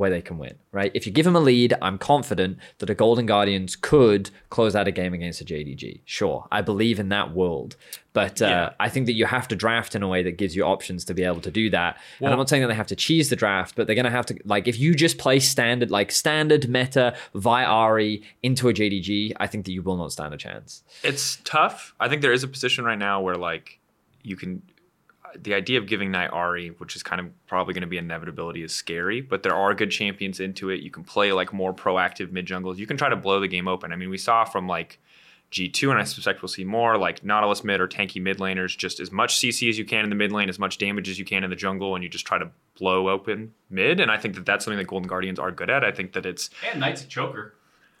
where 0.00 0.08
they 0.08 0.22
can 0.22 0.38
win, 0.38 0.54
right? 0.72 0.90
If 0.94 1.04
you 1.06 1.12
give 1.12 1.26
them 1.26 1.36
a 1.36 1.40
lead, 1.40 1.74
I'm 1.82 1.98
confident 1.98 2.56
that 2.78 2.88
a 2.88 2.94
Golden 2.94 3.26
Guardians 3.26 3.76
could 3.76 4.30
close 4.48 4.74
out 4.74 4.88
a 4.88 4.90
game 4.90 5.12
against 5.12 5.42
a 5.42 5.44
JDG. 5.44 6.00
Sure, 6.06 6.48
I 6.50 6.62
believe 6.62 6.98
in 6.98 7.10
that 7.10 7.34
world. 7.34 7.76
But 8.14 8.40
uh, 8.40 8.46
Yeah. 8.46 8.70
I 8.80 8.88
think 8.88 9.04
that 9.06 9.12
you 9.12 9.26
have 9.26 9.46
to 9.48 9.54
draft 9.56 9.94
in 9.94 10.02
a 10.02 10.08
way 10.08 10.22
that 10.22 10.38
gives 10.38 10.56
you 10.56 10.64
options 10.64 11.04
to 11.04 11.12
be 11.12 11.22
able 11.22 11.42
to 11.42 11.50
do 11.50 11.68
that. 11.70 11.98
and 12.18 12.28
I'm 12.30 12.38
not 12.38 12.48
saying 12.48 12.62
that 12.62 12.68
they 12.68 12.74
have 12.74 12.86
to 12.86 12.96
cheese 12.96 13.28
the 13.28 13.36
draft, 13.36 13.74
but 13.76 13.86
they're 13.86 13.94
going 13.94 14.04
to 14.06 14.10
have 14.10 14.24
to, 14.26 14.38
like, 14.46 14.66
if 14.66 14.80
you 14.80 14.94
just 14.94 15.18
play 15.18 15.38
standard, 15.38 15.90
like 15.90 16.10
standard 16.10 16.66
meta 16.66 17.14
via 17.34 17.66
Ari 17.66 18.22
into 18.42 18.70
a 18.70 18.72
JDG, 18.72 19.34
I 19.38 19.46
think 19.46 19.66
that 19.66 19.72
you 19.72 19.82
will 19.82 19.98
not 19.98 20.12
stand 20.12 20.32
a 20.32 20.38
chance. 20.38 20.82
it's 21.04 21.36
tough. 21.44 21.94
I 22.00 22.08
think 22.08 22.22
there 22.22 22.32
is 22.32 22.42
a 22.42 22.48
position 22.48 22.86
right 22.86 22.98
now 22.98 23.20
where 23.20 23.36
like 23.36 23.78
you 24.22 24.34
can 24.36 24.62
the 25.38 25.54
idea 25.54 25.78
of 25.78 25.86
giving 25.86 26.10
Knight 26.10 26.30
which 26.78 26.96
is 26.96 27.02
kind 27.02 27.20
of 27.20 27.46
probably 27.46 27.74
going 27.74 27.82
to 27.82 27.86
be 27.86 27.98
inevitability, 27.98 28.62
is 28.62 28.74
scary. 28.74 29.20
But 29.20 29.42
there 29.42 29.54
are 29.54 29.74
good 29.74 29.90
champions 29.90 30.40
into 30.40 30.70
it. 30.70 30.80
You 30.80 30.90
can 30.90 31.04
play 31.04 31.32
like 31.32 31.52
more 31.52 31.72
proactive 31.74 32.32
mid 32.32 32.46
jungles. 32.46 32.78
You 32.78 32.86
can 32.86 32.96
try 32.96 33.08
to 33.08 33.16
blow 33.16 33.40
the 33.40 33.48
game 33.48 33.68
open. 33.68 33.92
I 33.92 33.96
mean, 33.96 34.10
we 34.10 34.18
saw 34.18 34.44
from 34.44 34.66
like 34.66 34.98
G2, 35.52 35.90
and 35.90 35.98
I 35.98 36.04
suspect 36.04 36.42
we'll 36.42 36.48
see 36.48 36.64
more 36.64 36.96
like 36.96 37.24
Nautilus 37.24 37.64
mid 37.64 37.80
or 37.80 37.88
tanky 37.88 38.22
mid 38.22 38.38
laners, 38.38 38.76
just 38.76 39.00
as 39.00 39.10
much 39.10 39.36
CC 39.36 39.68
as 39.68 39.78
you 39.78 39.84
can 39.84 40.04
in 40.04 40.10
the 40.10 40.16
mid 40.16 40.32
lane, 40.32 40.48
as 40.48 40.58
much 40.58 40.78
damage 40.78 41.08
as 41.08 41.18
you 41.18 41.24
can 41.24 41.42
in 41.42 41.50
the 41.50 41.56
jungle, 41.56 41.94
and 41.94 42.04
you 42.04 42.10
just 42.10 42.26
try 42.26 42.38
to 42.38 42.50
blow 42.78 43.08
open 43.08 43.52
mid. 43.68 44.00
And 44.00 44.10
I 44.10 44.16
think 44.16 44.36
that 44.36 44.46
that's 44.46 44.64
something 44.64 44.78
that 44.78 44.86
Golden 44.86 45.08
Guardians 45.08 45.38
are 45.38 45.50
good 45.50 45.70
at. 45.70 45.84
I 45.84 45.90
think 45.90 46.12
that 46.12 46.24
it's 46.24 46.50
And 46.70 46.80
Knight's 46.80 47.02
a 47.02 47.06
choker 47.06 47.54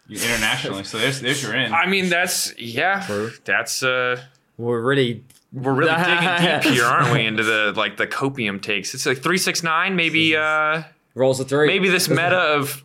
internationally, 0.08 0.84
so 0.84 0.98
there's 0.98 1.20
there's 1.20 1.42
your 1.42 1.54
in. 1.54 1.72
I 1.72 1.86
mean, 1.86 2.08
that's 2.08 2.56
yeah, 2.58 3.02
True. 3.06 3.30
that's 3.44 3.82
uh, 3.82 4.20
We're 4.56 4.80
really. 4.80 5.24
We're 5.52 5.72
really 5.74 5.90
digging 6.04 6.60
deep 6.62 6.72
here, 6.74 6.84
aren't 6.84 7.12
we? 7.12 7.26
Into 7.26 7.42
the 7.42 7.72
like 7.76 7.96
the 7.96 8.06
copium 8.06 8.60
takes. 8.62 8.94
It's 8.94 9.06
like 9.06 9.18
three 9.18 9.38
six 9.38 9.62
nine, 9.62 9.96
maybe 9.96 10.36
uh, 10.36 10.82
Rolls 11.14 11.40
a 11.40 11.44
three. 11.44 11.66
maybe 11.66 11.88
this 11.88 12.08
meta 12.08 12.36
of 12.38 12.82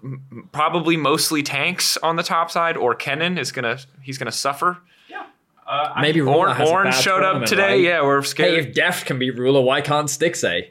probably 0.52 0.98
mostly 0.98 1.44
tanks 1.44 1.96
on 1.98 2.16
the 2.16 2.24
top 2.24 2.50
side, 2.50 2.76
or 2.78 2.96
Kennen 2.96 3.38
is 3.38 3.52
gonna 3.52 3.78
he's 4.02 4.18
gonna 4.18 4.32
suffer. 4.32 4.78
yeah. 5.10 5.26
Uh, 5.68 5.94
Maybe 6.02 6.22
Ruler 6.22 6.38
Orange, 6.48 6.58
has 6.58 6.70
a 6.70 6.72
Orange 6.72 6.96
bad 6.96 7.02
showed 7.04 7.24
up 7.24 7.46
today. 7.46 7.62
right? 7.74 7.82
Yeah, 7.82 8.02
we're 8.04 8.22
Hey, 8.22 8.28
scared. 8.28 8.54
if 8.68 8.74
Deft 8.76 9.06
can 9.06 9.20
be 9.20 9.32
Ruler, 9.32 9.62
why 9.62 9.82
can't 9.82 10.08
Stixxay? 10.08 10.70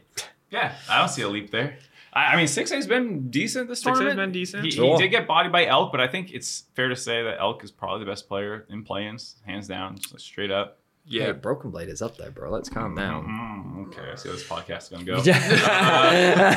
Yeah, 0.50 0.72
I 0.88 0.98
don't 0.98 1.08
see 1.08 1.22
a 1.22 1.28
leap 1.28 1.50
there. 1.50 1.78
I, 2.12 2.26
I 2.34 2.36
mean, 2.36 2.46
Six 2.46 2.70
A's 2.70 2.86
been 2.86 3.28
decent 3.28 3.68
this 3.68 3.80
6A's 3.80 3.84
tournament. 3.84 4.16
been 4.16 4.30
decent. 4.32 4.64
He, 4.64 4.70
Sure. 4.70 4.96
he 4.96 5.02
did 5.02 5.08
get 5.08 5.26
bodied 5.26 5.50
by 5.50 5.66
Elk, 5.66 5.90
but 5.90 6.00
I 6.00 6.06
think 6.06 6.32
it's 6.32 6.64
fair 6.76 6.88
to 6.88 6.94
say 6.94 7.24
that 7.24 7.38
Elk 7.40 7.64
is 7.64 7.72
probably 7.72 8.04
the 8.04 8.10
best 8.10 8.28
player 8.28 8.66
in 8.70 8.84
play-ins, 8.84 9.34
hands 9.44 9.66
down, 9.66 9.96
just 9.98 10.20
straight 10.24 10.52
up. 10.52 10.78
Yeah, 11.06 11.32
Broken 11.32 11.70
Blade 11.70 11.88
is 11.88 12.00
up 12.02 12.16
there, 12.16 12.30
bro. 12.30 12.50
Let's 12.50 12.68
calm 12.68 12.94
down. 12.94 13.24
Mm, 13.26 13.88
okay, 13.88 14.10
I 14.12 14.14
see 14.14 14.28
how 14.30 14.34
this 14.34 14.46
podcast 14.46 14.84
is 14.84 14.88
gonna 14.88 15.04
go. 15.04 15.16
Yeah. 15.24 16.54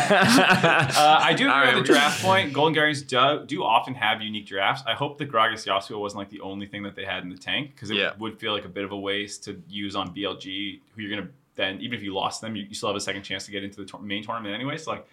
Uh, 0.95 1.19
I 1.21 1.33
do 1.33 1.43
agree 1.45 1.53
right. 1.53 1.75
with 1.75 1.85
the 1.87 1.93
draft 1.93 2.21
point. 2.23 2.53
Golden 2.53 2.73
Guardians 2.73 3.01
do, 3.01 3.43
do 3.45 3.63
often 3.63 3.93
have 3.95 4.21
unique 4.21 4.47
drafts. 4.47 4.83
I 4.87 4.93
hope 4.93 5.17
that 5.17 5.31
Gragas 5.31 5.65
Yasuo 5.67 5.99
wasn't 5.99 6.19
like 6.19 6.29
the 6.29 6.41
only 6.41 6.65
thing 6.65 6.83
that 6.83 6.95
they 6.95 7.05
had 7.05 7.23
in 7.23 7.29
the 7.29 7.37
tank 7.37 7.71
because 7.75 7.89
it 7.89 7.97
Yeah. 7.97 8.11
would 8.19 8.39
feel 8.39 8.53
like 8.53 8.65
a 8.65 8.69
bit 8.69 8.83
of 8.83 8.91
a 8.91 8.97
waste 8.97 9.43
to 9.45 9.61
use 9.67 9.95
on 9.95 10.13
BLG, 10.15 10.79
who 10.95 11.01
you're 11.01 11.15
gonna 11.15 11.29
then 11.55 11.79
even 11.81 11.97
if 11.97 12.03
you 12.03 12.13
lost 12.13 12.39
them, 12.41 12.55
you, 12.55 12.63
you 12.63 12.75
still 12.75 12.89
have 12.89 12.95
a 12.95 13.01
second 13.01 13.23
chance 13.23 13.45
to 13.45 13.51
get 13.51 13.63
into 13.63 13.77
the 13.77 13.85
tour- 13.85 13.99
main 13.99 14.23
tournament 14.23 14.53
anyway. 14.53 14.77
So 14.77 14.91
like, 14.91 15.07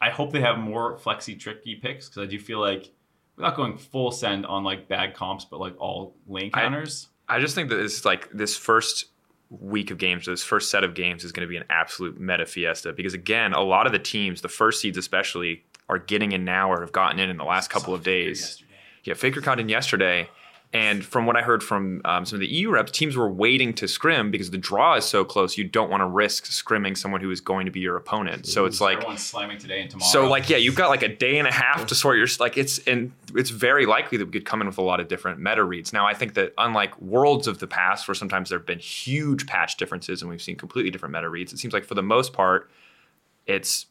I 0.00 0.10
hope 0.10 0.32
they 0.32 0.40
have 0.42 0.58
more 0.58 0.98
flexy, 0.98 1.34
tricky 1.34 1.76
picks 1.76 2.08
because 2.08 2.22
I 2.22 2.26
do 2.30 2.38
feel 2.38 2.60
like 2.60 2.90
without 3.36 3.56
going 3.56 3.78
full 3.78 4.10
send 4.12 4.44
on 4.44 4.64
like 4.64 4.86
bad 4.86 5.14
comps, 5.14 5.46
but 5.46 5.58
like 5.58 5.74
all 5.80 6.14
lane 6.28 6.50
counters. 6.50 7.08
I 7.08 7.09
just 7.38 7.54
think 7.54 7.68
that 7.70 7.78
it's 7.78 8.04
like 8.04 8.28
this 8.32 8.56
first 8.56 9.06
week 9.50 9.90
of 9.90 9.98
games, 9.98 10.26
this 10.26 10.42
first 10.42 10.70
set 10.70 10.84
of 10.84 10.94
games 10.94 11.24
is 11.24 11.32
going 11.32 11.46
to 11.46 11.50
be 11.50 11.56
an 11.56 11.64
absolute 11.70 12.18
meta 12.18 12.46
fiesta 12.46 12.92
because 12.92 13.14
again, 13.14 13.52
a 13.52 13.60
lot 13.60 13.86
of 13.86 13.92
the 13.92 13.98
teams, 13.98 14.40
the 14.40 14.48
first 14.48 14.80
seeds 14.80 14.96
especially, 14.96 15.64
are 15.88 15.98
getting 15.98 16.32
in 16.32 16.44
now 16.44 16.70
or 16.70 16.80
have 16.80 16.92
gotten 16.92 17.18
in 17.18 17.30
in 17.30 17.36
the 17.36 17.44
last 17.44 17.68
couple 17.68 17.92
of 17.94 18.02
days. 18.02 18.40
Yesterday. 18.40 18.66
Yeah, 19.04 19.14
Faker 19.14 19.40
caught 19.40 19.60
in 19.60 19.68
yesterday. 19.68 20.28
And 20.72 21.04
from 21.04 21.26
what 21.26 21.36
I 21.36 21.42
heard 21.42 21.64
from 21.64 22.00
um, 22.04 22.24
some 22.24 22.36
of 22.36 22.40
the 22.40 22.46
EU 22.46 22.70
reps, 22.70 22.92
teams 22.92 23.16
were 23.16 23.28
waiting 23.28 23.74
to 23.74 23.88
scrim 23.88 24.30
because 24.30 24.52
the 24.52 24.58
draw 24.58 24.94
is 24.94 25.04
so 25.04 25.24
close. 25.24 25.58
You 25.58 25.64
don't 25.64 25.90
want 25.90 26.00
to 26.00 26.06
risk 26.06 26.44
scrimming 26.44 26.96
someone 26.96 27.20
who 27.20 27.30
is 27.32 27.40
going 27.40 27.66
to 27.66 27.72
be 27.72 27.80
your 27.80 27.96
opponent. 27.96 28.46
So 28.46 28.66
it's 28.66 28.80
like, 28.80 28.98
Everyone's 28.98 29.26
slamming 29.26 29.58
today 29.58 29.80
and 29.80 29.90
tomorrow. 29.90 30.08
so 30.12 30.28
like, 30.28 30.48
yeah, 30.48 30.58
you've 30.58 30.76
got 30.76 30.88
like 30.88 31.02
a 31.02 31.08
day 31.08 31.38
and 31.38 31.48
a 31.48 31.52
half 31.52 31.86
to 31.86 31.96
sort 31.96 32.18
your 32.18 32.28
like. 32.38 32.56
It's 32.56 32.78
and 32.86 33.10
it's 33.34 33.50
very 33.50 33.84
likely 33.84 34.16
that 34.18 34.26
we 34.26 34.30
could 34.30 34.44
come 34.44 34.60
in 34.60 34.68
with 34.68 34.78
a 34.78 34.82
lot 34.82 35.00
of 35.00 35.08
different 35.08 35.40
meta 35.40 35.64
reads. 35.64 35.92
Now, 35.92 36.06
I 36.06 36.14
think 36.14 36.34
that 36.34 36.54
unlike 36.56 37.00
worlds 37.00 37.48
of 37.48 37.58
the 37.58 37.66
past, 37.66 38.06
where 38.06 38.14
sometimes 38.14 38.50
there 38.50 38.58
have 38.58 38.66
been 38.66 38.78
huge 38.78 39.48
patch 39.48 39.76
differences 39.76 40.22
and 40.22 40.30
we've 40.30 40.40
seen 40.40 40.54
completely 40.54 40.92
different 40.92 41.12
meta 41.12 41.28
reads, 41.28 41.52
it 41.52 41.58
seems 41.58 41.74
like 41.74 41.84
for 41.84 41.94
the 41.96 42.02
most 42.02 42.32
part, 42.32 42.70
it's 43.44 43.86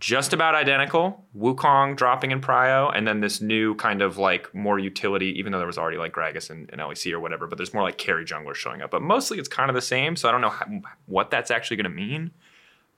just 0.00 0.32
about 0.32 0.54
identical. 0.54 1.24
Wukong 1.36 1.96
dropping 1.96 2.30
in 2.30 2.40
Prio, 2.40 2.92
and 2.94 3.06
then 3.06 3.20
this 3.20 3.40
new 3.40 3.74
kind 3.76 4.02
of 4.02 4.18
like 4.18 4.54
more 4.54 4.78
utility, 4.78 5.38
even 5.38 5.52
though 5.52 5.58
there 5.58 5.66
was 5.66 5.78
already 5.78 5.96
like 5.96 6.12
Gragas 6.12 6.50
and, 6.50 6.68
and 6.70 6.80
LEC 6.80 7.12
or 7.12 7.20
whatever, 7.20 7.46
but 7.46 7.56
there's 7.56 7.72
more 7.72 7.82
like 7.82 7.98
carry 7.98 8.24
junglers 8.24 8.56
showing 8.56 8.82
up. 8.82 8.90
But 8.90 9.02
mostly 9.02 9.38
it's 9.38 9.48
kind 9.48 9.70
of 9.70 9.74
the 9.74 9.82
same, 9.82 10.16
so 10.16 10.28
I 10.28 10.32
don't 10.32 10.40
know 10.40 10.50
how, 10.50 10.66
what 11.06 11.30
that's 11.30 11.50
actually 11.50 11.76
going 11.78 11.84
to 11.84 11.90
mean. 11.90 12.32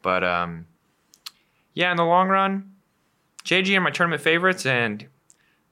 But 0.02 0.24
um, 0.24 0.66
yeah, 1.74 1.90
in 1.90 1.96
the 1.96 2.04
long 2.04 2.28
run, 2.28 2.72
JG 3.44 3.76
are 3.76 3.80
my 3.80 3.90
tournament 3.90 4.22
favorites, 4.22 4.66
and 4.66 5.06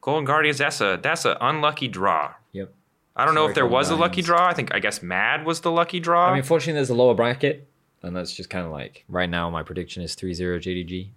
Golden 0.00 0.24
Guardians. 0.24 0.58
That's 0.58 0.80
a 0.80 1.00
that's 1.02 1.24
an 1.24 1.36
unlucky 1.40 1.88
draw. 1.88 2.34
Yep. 2.52 2.72
I 3.16 3.24
don't 3.24 3.34
know 3.34 3.46
if 3.48 3.54
there 3.54 3.64
Golden 3.64 3.74
was 3.78 3.90
a 3.90 3.96
lucky 3.96 4.22
draw. 4.22 4.46
I 4.46 4.54
think 4.54 4.74
I 4.74 4.78
guess 4.78 5.02
Mad 5.02 5.46
was 5.46 5.62
the 5.62 5.70
lucky 5.70 5.98
draw. 5.98 6.30
I 6.30 6.34
mean, 6.34 6.42
fortunately, 6.42 6.74
there's 6.74 6.90
a 6.90 6.94
lower 6.94 7.14
bracket, 7.14 7.68
and 8.04 8.16
that's 8.16 8.32
just 8.32 8.50
kind 8.50 8.64
of 8.66 8.72
like 8.72 9.04
right 9.08 9.28
now. 9.28 9.50
My 9.50 9.62
prediction 9.62 10.02
is 10.02 10.14
3-0 10.14 10.60
JDG, 10.60 11.08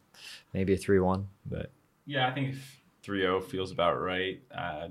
maybe 0.54 0.73
a 0.73 0.78
3-1, 0.78 1.26
but 1.45 1.71
Yeah, 2.06 2.28
I 2.28 2.32
think 2.32 2.56
3-0 3.04 3.43
feels 3.43 3.71
about 3.71 4.00
right. 4.00 4.41
Uh, 4.56 4.89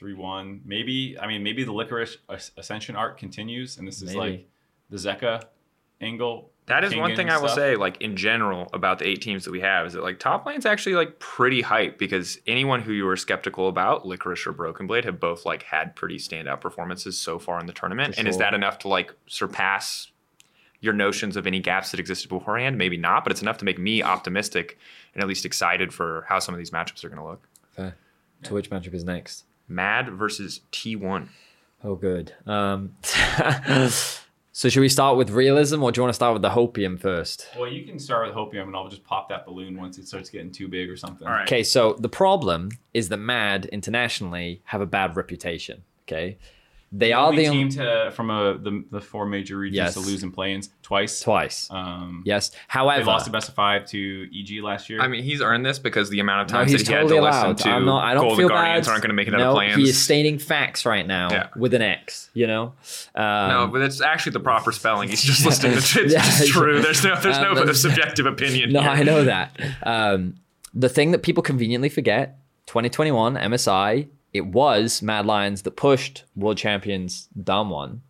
3-1, 0.00 0.60
maybe. 0.64 1.16
I 1.18 1.26
mean, 1.26 1.42
maybe 1.42 1.64
the 1.64 1.72
Licorice 1.72 2.18
Ascension 2.56 2.96
arc 2.96 3.18
continues, 3.18 3.78
and 3.78 3.88
this 3.88 4.02
is 4.02 4.14
Maybe. 4.14 4.18
like 4.18 4.48
the 4.90 4.96
Zeka 4.96 5.44
angle. 6.00 6.50
That 6.66 6.84
is 6.84 6.90
King 6.92 7.00
one 7.00 7.16
thing 7.16 7.30
I 7.30 7.38
will 7.38 7.48
stuff. 7.48 7.58
say, 7.58 7.76
like 7.76 8.00
in 8.02 8.16
general, 8.16 8.68
about 8.72 8.98
the 8.98 9.06
eight 9.06 9.22
teams 9.22 9.44
that 9.44 9.52
we 9.52 9.60
have, 9.60 9.86
is 9.86 9.92
that 9.92 10.02
like 10.02 10.18
top 10.18 10.44
lane's 10.44 10.66
actually 10.66 10.96
like 10.96 11.18
pretty 11.20 11.62
hype 11.62 11.96
because 11.96 12.38
anyone 12.46 12.82
who 12.82 12.92
you 12.92 13.04
were 13.04 13.16
skeptical 13.16 13.68
about, 13.68 14.04
Licorice 14.04 14.46
or 14.46 14.52
Broken 14.52 14.86
Blade, 14.86 15.04
have 15.04 15.20
both 15.20 15.46
like 15.46 15.62
had 15.62 15.94
pretty 15.94 16.16
standout 16.18 16.60
performances 16.60 17.16
so 17.16 17.38
far 17.38 17.60
in 17.60 17.66
the 17.66 17.72
tournament. 17.72 18.14
For 18.14 18.20
And 18.20 18.28
is 18.28 18.36
that 18.38 18.52
enough 18.52 18.80
to 18.80 18.88
like 18.88 19.14
surpass 19.28 20.10
your 20.80 20.92
notions 20.92 21.36
of 21.36 21.46
any 21.46 21.60
gaps 21.60 21.90
that 21.90 22.00
existed 22.00 22.28
beforehand? 22.28 22.78
Maybe 22.78 22.96
not, 22.96 23.24
but 23.24 23.32
it's 23.32 23.42
enough 23.42 23.58
to 23.58 23.64
make 23.64 23.78
me 23.78 24.02
optimistic 24.02 24.78
and 25.14 25.22
at 25.22 25.28
least 25.28 25.44
excited 25.44 25.92
for 25.92 26.24
how 26.28 26.38
some 26.38 26.54
of 26.54 26.58
these 26.58 26.70
matchups 26.70 27.04
are 27.04 27.08
going 27.08 27.20
to 27.20 27.26
look. 27.26 27.48
fair. 27.74 27.96
To 28.44 28.54
which 28.54 28.70
matchup 28.70 28.92
is 28.94 29.02
next? 29.04 29.44
Mad 29.66 30.10
versus 30.10 30.60
T1. 30.70 31.28
Oh, 31.82 31.94
good. 31.94 32.32
Um, 32.46 32.94
so 34.52 34.68
should 34.68 34.80
we 34.80 34.88
start 34.88 35.16
with 35.16 35.30
realism, 35.30 35.82
or 35.82 35.90
do 35.90 35.98
you 35.98 36.02
want 36.02 36.10
to 36.10 36.16
start 36.16 36.34
with 36.34 36.42
the 36.42 36.50
hopium 36.50 37.00
first? 37.00 37.48
Well, 37.58 37.70
you 37.70 37.84
can 37.84 37.98
start 37.98 38.26
with 38.26 38.36
Hopium, 38.36 38.64
and 38.64 38.76
I'll 38.76 38.88
just 38.88 39.04
pop 39.04 39.28
that 39.30 39.46
balloon 39.46 39.76
once 39.76 39.98
it 39.98 40.06
starts 40.06 40.30
getting 40.30 40.52
too 40.52 40.68
big 40.68 40.88
or 40.90 40.96
something. 40.96 41.26
All 41.26 41.32
right. 41.32 41.46
Okay, 41.46 41.62
so 41.62 41.94
the 41.98 42.08
problem 42.08 42.70
is 42.94 43.08
that 43.08 43.18
Mad 43.18 43.66
internationally 43.66 44.62
have 44.64 44.80
a 44.80 44.86
bad 44.86 45.16
reputation. 45.16 45.82
Okay, 46.04 46.38
they 46.92 47.12
are 47.12 47.26
Only 47.28 47.44
the 47.46 47.50
team 47.50 47.60
only 47.62 47.70
to 47.76 48.12
from 48.14 48.30
a, 48.30 48.56
the 48.58 48.84
the 48.92 49.00
four 49.00 49.26
major 49.26 49.56
regions 49.58 49.76
Yes. 49.76 49.94
to 49.94 50.00
lose 50.00 50.22
in 50.22 50.30
play-ins 50.30 50.70
twice. 50.82 51.20
twice. 51.20 51.68
Um, 51.70 52.22
Yes, 52.24 52.50
They 52.50 52.56
however, 52.68 53.04
lost 53.04 53.24
the 53.24 53.32
best 53.32 53.48
of 53.48 53.54
five 53.56 53.86
to 53.86 54.28
EG 54.32 54.62
last 54.62 54.88
year. 54.88 55.00
I 55.00 55.08
mean, 55.08 55.24
he's 55.24 55.40
earned 55.42 55.66
this 55.66 55.80
because 55.80 56.10
the 56.10 56.20
amount 56.20 56.42
of 56.42 56.52
No, 56.54 56.58
times 56.60 56.70
he's 56.70 56.84
that 56.84 56.88
he 56.88 56.94
totally 56.94 57.16
had 57.16 57.20
to 57.22 57.28
allowed. 57.28 57.48
listen 57.56 57.70
to 57.70 57.74
I'm 57.76 57.84
not, 57.84 58.04
I 58.04 58.14
don't 58.14 58.22
Golden 58.22 58.38
feel 58.38 58.48
Guardians 58.48 58.86
bad. 58.86 58.92
aren't 58.92 59.02
going 59.02 59.08
to 59.10 59.14
make 59.14 59.26
it 59.28 59.34
out 59.34 59.38
no, 59.38 59.50
of 59.50 59.56
plans. 59.56 59.74
he 59.76 59.82
is 59.88 60.00
stating 60.00 60.38
facts 60.38 60.86
right 60.86 61.06
now 61.06 61.28
Yeah. 61.30 61.48
with 61.56 61.74
an 61.74 61.82
X. 61.82 62.30
You 62.34 62.46
know. 62.46 62.74
Um, 63.16 63.48
No, 63.48 63.68
but 63.72 63.82
it's 63.82 64.00
actually 64.00 64.32
the 64.32 64.40
proper 64.40 64.70
spelling. 64.70 65.08
He's 65.08 65.22
just 65.22 65.44
listening. 65.46 65.72
to 65.72 65.78
It's 65.78 66.12
Yeah. 66.12 66.22
just 66.22 66.48
true. 66.52 66.80
There's 66.80 67.02
no, 67.02 67.16
there's 67.20 67.38
no 67.40 67.50
Um, 67.52 67.74
subjective 67.74 68.26
opinion. 68.34 68.72
No, 68.72 68.80
here. 68.82 68.90
I 68.90 69.02
know 69.02 69.24
that. 69.24 69.58
Um, 69.82 70.34
the 70.72 70.88
thing 70.88 71.10
that 71.10 71.22
people 71.24 71.42
conveniently 71.42 71.88
forget 71.88 72.38
2021 72.66 73.36
MSI, 73.36 74.06
it 74.36 74.46
was 74.46 75.02
Mad 75.02 75.26
Lions 75.26 75.62
that 75.62 75.72
pushed 75.76 76.24
world 76.34 76.58
champions 76.58 77.28
down 77.42 77.70
one 77.70 78.02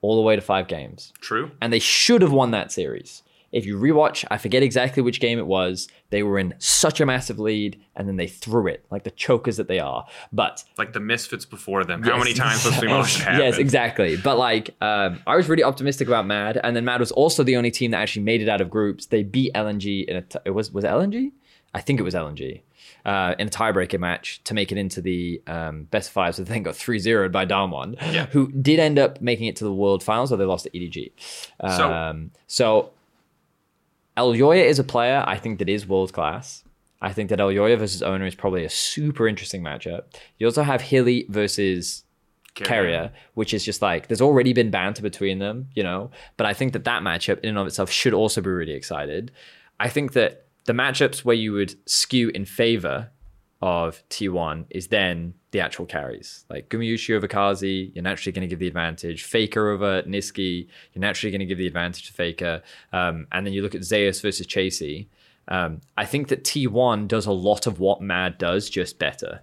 all 0.00 0.16
the 0.16 0.22
way 0.22 0.36
to 0.36 0.42
five 0.42 0.68
games. 0.68 1.12
True. 1.20 1.50
And 1.62 1.72
they 1.72 1.78
should 1.78 2.20
have 2.22 2.32
won 2.32 2.50
that 2.50 2.70
series. 2.70 3.22
If 3.52 3.64
you 3.66 3.78
rewatch, 3.78 4.24
I 4.32 4.36
forget 4.36 4.64
exactly 4.64 5.00
which 5.00 5.20
game 5.20 5.38
it 5.38 5.46
was. 5.46 5.86
They 6.10 6.24
were 6.24 6.40
in 6.40 6.54
such 6.58 7.00
a 7.00 7.06
massive 7.06 7.38
lead 7.38 7.80
and 7.94 8.08
then 8.08 8.16
they 8.16 8.26
threw 8.26 8.66
it 8.66 8.84
like 8.90 9.04
the 9.04 9.12
chokers 9.12 9.58
that 9.58 9.68
they 9.68 9.78
are. 9.78 10.04
But 10.32 10.64
Like 10.76 10.92
the 10.92 10.98
misfits 10.98 11.44
before 11.44 11.84
them. 11.84 12.02
How 12.02 12.18
many 12.18 12.34
times 12.34 12.64
was 12.64 12.76
promotion 12.76 13.22
happen? 13.24 13.40
Yes, 13.40 13.58
exactly. 13.58 14.16
But 14.16 14.38
like, 14.38 14.74
um, 14.80 15.20
I 15.26 15.36
was 15.36 15.48
really 15.48 15.62
optimistic 15.62 16.08
about 16.08 16.26
Mad, 16.26 16.60
and 16.64 16.74
then 16.74 16.84
Mad 16.84 16.98
was 16.98 17.12
also 17.12 17.44
the 17.44 17.56
only 17.56 17.70
team 17.70 17.92
that 17.92 17.98
actually 17.98 18.22
made 18.24 18.42
it 18.42 18.48
out 18.48 18.60
of 18.60 18.68
groups. 18.68 19.06
They 19.06 19.22
beat 19.22 19.54
LNG 19.54 20.04
in 20.06 20.16
a. 20.16 20.22
T- 20.22 20.38
it 20.44 20.50
was 20.50 20.72
was 20.72 20.82
it 20.82 20.88
LNG? 20.88 21.30
I 21.72 21.80
think 21.80 22.00
it 22.00 22.02
was 22.02 22.14
LNG. 22.14 22.62
Uh, 23.04 23.34
in 23.38 23.48
a 23.48 23.50
tiebreaker 23.50 24.00
match 24.00 24.42
to 24.44 24.54
make 24.54 24.72
it 24.72 24.78
into 24.78 25.02
the 25.02 25.38
um, 25.46 25.82
best 25.90 26.10
five, 26.10 26.34
so 26.34 26.42
they 26.42 26.54
then 26.54 26.62
got 26.62 26.74
3 26.74 26.98
0 26.98 27.28
by 27.28 27.44
Damwon, 27.44 27.96
Yeah. 28.14 28.24
who 28.26 28.50
did 28.52 28.80
end 28.80 28.98
up 28.98 29.20
making 29.20 29.46
it 29.46 29.56
to 29.56 29.64
the 29.64 29.72
world 29.74 30.02
finals, 30.02 30.32
or 30.32 30.38
they 30.38 30.46
lost 30.46 30.64
to 30.64 30.70
EDG. 30.70 31.12
So- 31.60 31.92
Um, 31.92 32.30
so 32.46 32.92
Elyoya 34.16 34.64
is 34.64 34.78
a 34.78 34.84
player 34.84 35.22
I 35.26 35.36
think 35.36 35.58
that 35.58 35.68
is 35.68 35.86
world 35.86 36.12
class. 36.12 36.64
I 37.02 37.12
think 37.12 37.28
that 37.30 37.38
Elyoya 37.40 37.78
versus 37.78 38.02
Oner 38.02 38.24
is 38.26 38.34
probably 38.34 38.64
a 38.64 38.70
super 38.70 39.28
interesting 39.28 39.62
matchup. 39.62 40.04
You 40.38 40.46
also 40.46 40.62
have 40.62 40.80
Hilly 40.80 41.26
versus 41.28 42.04
Keria, 42.54 43.10
which 43.34 43.52
is 43.52 43.64
just 43.64 43.82
like 43.82 44.06
there's 44.06 44.22
already 44.22 44.52
been 44.52 44.70
banter 44.70 45.02
between 45.02 45.40
them, 45.40 45.68
you 45.74 45.82
know. 45.82 46.10
But 46.38 46.46
I 46.46 46.54
think 46.54 46.72
that 46.72 46.84
that 46.84 47.02
matchup 47.02 47.40
in 47.40 47.50
and 47.50 47.58
of 47.58 47.66
itself 47.66 47.90
should 47.90 48.14
also 48.14 48.40
be 48.40 48.48
really 48.48 48.72
excited. 48.72 49.32
I 49.78 49.88
think 49.88 50.12
that 50.12 50.43
the 50.66 50.72
matchups 50.72 51.24
where 51.24 51.36
you 51.36 51.52
would 51.52 51.74
skew 51.88 52.30
in 52.30 52.44
favor 52.44 53.10
of 53.60 54.02
T1 54.10 54.66
is 54.70 54.88
then 54.88 55.34
the 55.52 55.60
actual 55.60 55.86
carries. 55.86 56.44
Like 56.50 56.68
Gumayusi 56.68 57.14
over 57.16 57.26
Carzzy, 57.28 57.94
you're 57.94 58.02
naturally 58.02 58.32
going 58.32 58.42
to 58.42 58.46
give 58.48 58.58
the 58.58 58.66
advantage. 58.66 59.24
Faker 59.24 59.70
over 59.70 60.02
Nisqy, 60.02 60.66
you're 60.92 61.00
naturally 61.00 61.30
going 61.30 61.40
to 61.40 61.46
give 61.46 61.58
the 61.58 61.66
advantage 61.66 62.06
to 62.08 62.12
Faker. 62.12 62.62
Um, 62.92 63.26
and 63.32 63.46
then 63.46 63.54
you 63.54 63.62
look 63.62 63.74
at 63.74 63.84
Zeus 63.84 64.20
versus 64.20 64.46
Chasy. 64.46 65.08
Um, 65.48 65.80
I 65.96 66.04
think 66.04 66.28
that 66.28 66.44
T1 66.44 67.08
does 67.08 67.26
a 67.26 67.32
lot 67.32 67.66
of 67.66 67.78
what 67.78 68.00
Mad 68.02 68.38
does, 68.38 68.68
just 68.68 68.98
better 68.98 69.40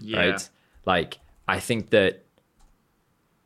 Yeah. 0.00 0.18
right? 0.18 0.50
Like, 0.84 1.18
I 1.48 1.58
think 1.60 1.90
that 1.90 2.24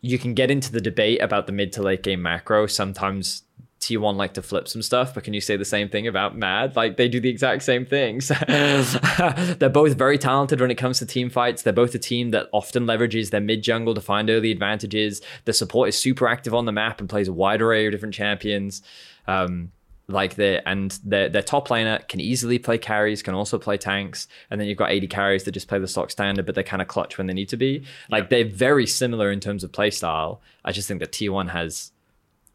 you 0.00 0.18
can 0.18 0.34
get 0.34 0.50
into 0.50 0.70
the 0.72 0.80
debate 0.80 1.20
about 1.22 1.46
the 1.46 1.52
mid 1.52 1.72
to 1.74 1.82
late 1.82 2.02
game 2.02 2.22
macro. 2.22 2.66
Sometimes 2.66 3.42
T1 3.80 4.16
like 4.16 4.34
to 4.34 4.42
flip 4.42 4.68
some 4.68 4.82
stuff, 4.82 5.14
but 5.14 5.24
can 5.24 5.34
you 5.34 5.40
say 5.40 5.56
the 5.56 5.64
same 5.64 5.88
thing 5.88 6.06
about 6.06 6.36
Mad? 6.36 6.74
Like, 6.76 6.96
they 6.96 7.08
do 7.08 7.20
the 7.20 7.28
exact 7.28 7.62
same 7.62 7.86
things. 7.86 8.28
They're 8.48 9.68
both 9.68 9.96
very 9.96 10.18
talented 10.18 10.60
when 10.60 10.70
it 10.70 10.76
comes 10.76 10.98
to 10.98 11.06
team 11.06 11.30
fights. 11.30 11.62
They're 11.62 11.72
both 11.72 11.94
a 11.94 11.98
team 11.98 12.30
that 12.30 12.48
often 12.52 12.86
leverages 12.86 13.30
their 13.30 13.40
mid 13.40 13.62
jungle 13.62 13.94
to 13.94 14.00
find 14.00 14.30
early 14.30 14.50
advantages. 14.50 15.20
The 15.44 15.52
support 15.52 15.88
is 15.88 15.98
super 15.98 16.26
active 16.26 16.54
on 16.54 16.66
the 16.66 16.72
map 16.72 17.00
and 17.00 17.08
plays 17.08 17.28
a 17.28 17.32
wide 17.32 17.62
array 17.62 17.86
of 17.86 17.92
different 17.92 18.14
champions. 18.14 18.82
Um, 19.26 19.72
like 20.08 20.36
the 20.36 20.66
and 20.66 20.98
their 21.04 21.28
their 21.28 21.42
top 21.42 21.68
laner 21.68 22.06
can 22.08 22.18
easily 22.18 22.58
play 22.58 22.78
carries, 22.78 23.22
can 23.22 23.34
also 23.34 23.58
play 23.58 23.76
tanks, 23.76 24.26
and 24.50 24.58
then 24.58 24.66
you've 24.66 24.78
got 24.78 24.90
80 24.90 25.06
carries 25.06 25.44
that 25.44 25.52
just 25.52 25.68
play 25.68 25.78
the 25.78 25.86
stock 25.86 26.10
standard, 26.10 26.46
but 26.46 26.54
they're 26.54 26.64
kind 26.64 26.80
of 26.80 26.88
clutch 26.88 27.18
when 27.18 27.26
they 27.26 27.34
need 27.34 27.50
to 27.50 27.58
be. 27.58 27.84
Like 28.10 28.30
they're 28.30 28.48
very 28.48 28.86
similar 28.86 29.30
in 29.30 29.40
terms 29.40 29.62
of 29.64 29.70
play 29.70 29.90
style. 29.90 30.40
I 30.64 30.72
just 30.72 30.88
think 30.88 31.00
that 31.00 31.12
T1 31.12 31.50
has 31.50 31.92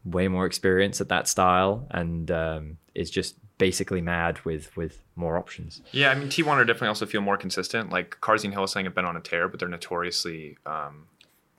way 0.04 0.28
more 0.28 0.46
experience 0.46 1.00
at 1.00 1.08
that 1.08 1.28
style 1.28 1.86
and 1.90 2.30
um, 2.30 2.78
is 2.94 3.10
just 3.10 3.36
basically 3.58 4.00
mad 4.00 4.44
with 4.44 4.76
with 4.76 5.02
more 5.16 5.38
options. 5.38 5.80
Yeah, 5.92 6.10
I 6.10 6.14
mean 6.14 6.28
T1 6.28 6.46
are 6.48 6.64
definitely 6.64 6.88
also 6.88 7.06
feel 7.06 7.20
more 7.20 7.36
consistent. 7.36 7.90
Like 7.90 8.18
Carzzy 8.20 8.44
and 8.44 8.54
Hylissang 8.54 8.84
have 8.84 8.94
been 8.94 9.04
on 9.04 9.16
a 9.16 9.20
tear, 9.20 9.48
but 9.48 9.60
they're 9.60 9.68
notoriously 9.68 10.56
um, 10.66 11.06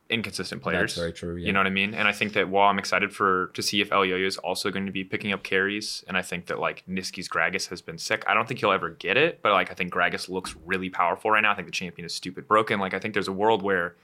inconsistent 0.10 0.62
players. 0.62 0.92
That's 0.92 1.00
very 1.00 1.14
true, 1.14 1.36
yeah. 1.38 1.48
You 1.48 1.54
know 1.54 1.60
what 1.60 1.68
I 1.68 1.72
mean? 1.72 1.94
And 1.94 2.08
I 2.08 2.12
think 2.12 2.34
that 2.34 2.50
while 2.50 2.70
I'm 2.70 2.78
excited 2.78 3.14
for 3.14 3.48
to 3.54 3.62
see 3.62 3.82
if 3.82 3.90
Elyoya 3.90 4.26
is 4.26 4.38
also 4.38 4.70
going 4.70 4.86
to 4.86 4.92
be 4.92 5.04
picking 5.04 5.32
up 5.32 5.44
carries, 5.44 6.04
and 6.08 6.18
I 6.18 6.22
think 6.22 6.48
that 6.48 6.60
like 6.60 6.84
Nisqy's 6.88 7.28
Gragas 7.28 7.70
has 7.70 7.82
been 7.82 7.98
sick. 7.98 8.24
I 8.28 8.34
don't 8.34 8.48
think 8.48 8.60
he'll 8.60 8.72
ever 8.72 8.92
get 8.92 9.18
it, 9.18 9.42
but 9.42 9.54
like 9.54 9.72
I 9.72 9.74
think 9.74 9.94
Gragas 9.94 10.30
looks 10.30 10.56
really 10.66 10.90
powerful 10.90 11.32
right 11.32 11.42
now. 11.42 11.52
I 11.52 11.56
think 11.56 11.68
the 11.68 11.72
champion 11.72 12.06
is 12.06 12.14
stupid 12.14 12.48
broken. 12.48 12.80
Like 12.80 12.94
I 12.94 13.00
think 13.00 13.14
there's 13.14 13.28
a 13.28 13.34
world 13.34 13.64
where 13.64 13.96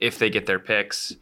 if 0.00 0.18
they 0.18 0.30
get 0.30 0.46
their 0.46 0.58
picks, 0.58 1.14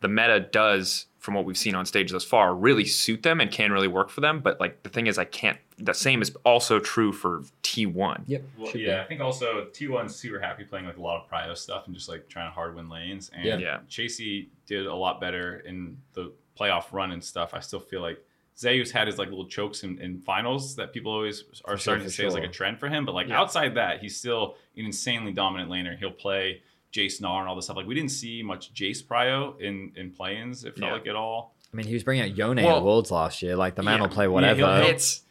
the 0.00 0.08
meta 0.08 0.40
does, 0.40 1.06
from 1.26 1.34
what 1.34 1.44
we've 1.44 1.58
seen 1.58 1.74
on 1.74 1.84
stage 1.84 2.12
thus 2.12 2.22
far, 2.24 2.54
really 2.54 2.84
suit 2.84 3.24
them 3.24 3.40
and 3.40 3.50
can 3.50 3.72
really 3.72 3.88
work 3.88 4.08
for 4.08 4.20
them. 4.20 4.38
But 4.40 4.60
like 4.60 4.84
the 4.84 4.88
thing 4.88 5.08
is, 5.08 5.18
I 5.18 5.24
can't. 5.24 5.58
The 5.76 5.92
same 5.92 6.22
is 6.22 6.34
also 6.44 6.78
true 6.78 7.12
for 7.12 7.42
T1. 7.64 8.22
Yep. 8.26 8.42
Well, 8.56 8.76
yeah, 8.76 9.02
I 9.02 9.04
think 9.06 9.20
also 9.20 9.66
T1's 9.72 10.14
super 10.14 10.38
happy 10.38 10.62
playing 10.62 10.86
like 10.86 10.96
a 10.96 11.02
lot 11.02 11.20
of 11.20 11.28
prio 11.28 11.54
stuff 11.56 11.86
and 11.86 11.94
just 11.96 12.08
like 12.08 12.28
trying 12.28 12.48
to 12.48 12.54
hard 12.54 12.76
win 12.76 12.88
lanes. 12.88 13.28
And 13.34 13.44
Yeah. 13.44 13.56
Yeah. 13.58 13.78
Chasy 13.88 14.50
did 14.66 14.86
a 14.86 14.94
lot 14.94 15.20
better 15.20 15.58
in 15.66 15.98
the 16.14 16.32
playoff 16.58 16.92
run 16.92 17.10
and 17.10 17.22
stuff. 17.22 17.52
I 17.54 17.60
still 17.60 17.80
feel 17.80 18.00
like 18.02 18.22
Zeus 18.56 18.92
had 18.92 19.08
his 19.08 19.18
like 19.18 19.28
little 19.28 19.48
chokes 19.48 19.82
in, 19.82 19.98
in 20.00 20.20
finals 20.20 20.76
that 20.76 20.92
people 20.92 21.10
always 21.12 21.42
are 21.64 21.74
For 21.76 21.82
starting 21.82 22.04
for 22.04 22.10
to 22.10 22.14
say 22.16 22.24
is 22.24 22.34
like 22.34 22.44
a 22.44 22.48
trend 22.48 22.78
for 22.78 22.88
him. 22.88 23.04
But 23.04 23.16
like 23.16 23.26
Yeah. 23.28 23.40
outside 23.40 23.74
that, 23.74 23.98
he's 24.00 24.16
still 24.16 24.54
an 24.76 24.84
insanely 24.86 25.32
dominant 25.32 25.70
laner. 25.70 25.98
He'll 25.98 26.12
play 26.12 26.62
Jace 26.96 27.20
Gnar 27.20 27.40
and 27.40 27.48
all 27.48 27.54
this 27.56 27.64
stuff. 27.66 27.76
Like 27.76 27.86
we 27.86 27.94
didn't 27.94 28.10
see 28.12 28.42
much 28.42 28.72
Jace 28.74 29.04
prio 29.04 29.60
in 29.60 29.92
in 29.96 30.10
play-ins. 30.12 30.64
It 30.64 30.76
felt 30.76 30.88
Yeah. 30.90 30.92
like 30.94 31.06
at 31.06 31.16
all. 31.16 31.54
I 31.72 31.76
mean, 31.76 31.86
he 31.86 31.94
was 31.94 32.04
bringing 32.04 32.24
out 32.24 32.36
Yone 32.36 32.56
Well- 32.56 32.78
at 32.78 32.82
Worlds 32.82 33.10
last 33.10 33.42
year. 33.42 33.56
Like 33.56 33.74
the 33.74 33.82
man 33.82 33.96
Yeah. 33.96 34.02
will 34.02 34.08
play 34.14 34.28
whatever. 34.28 34.58
he'll- 34.58 34.76
he'll- 34.82 34.86
It's. 34.94 35.22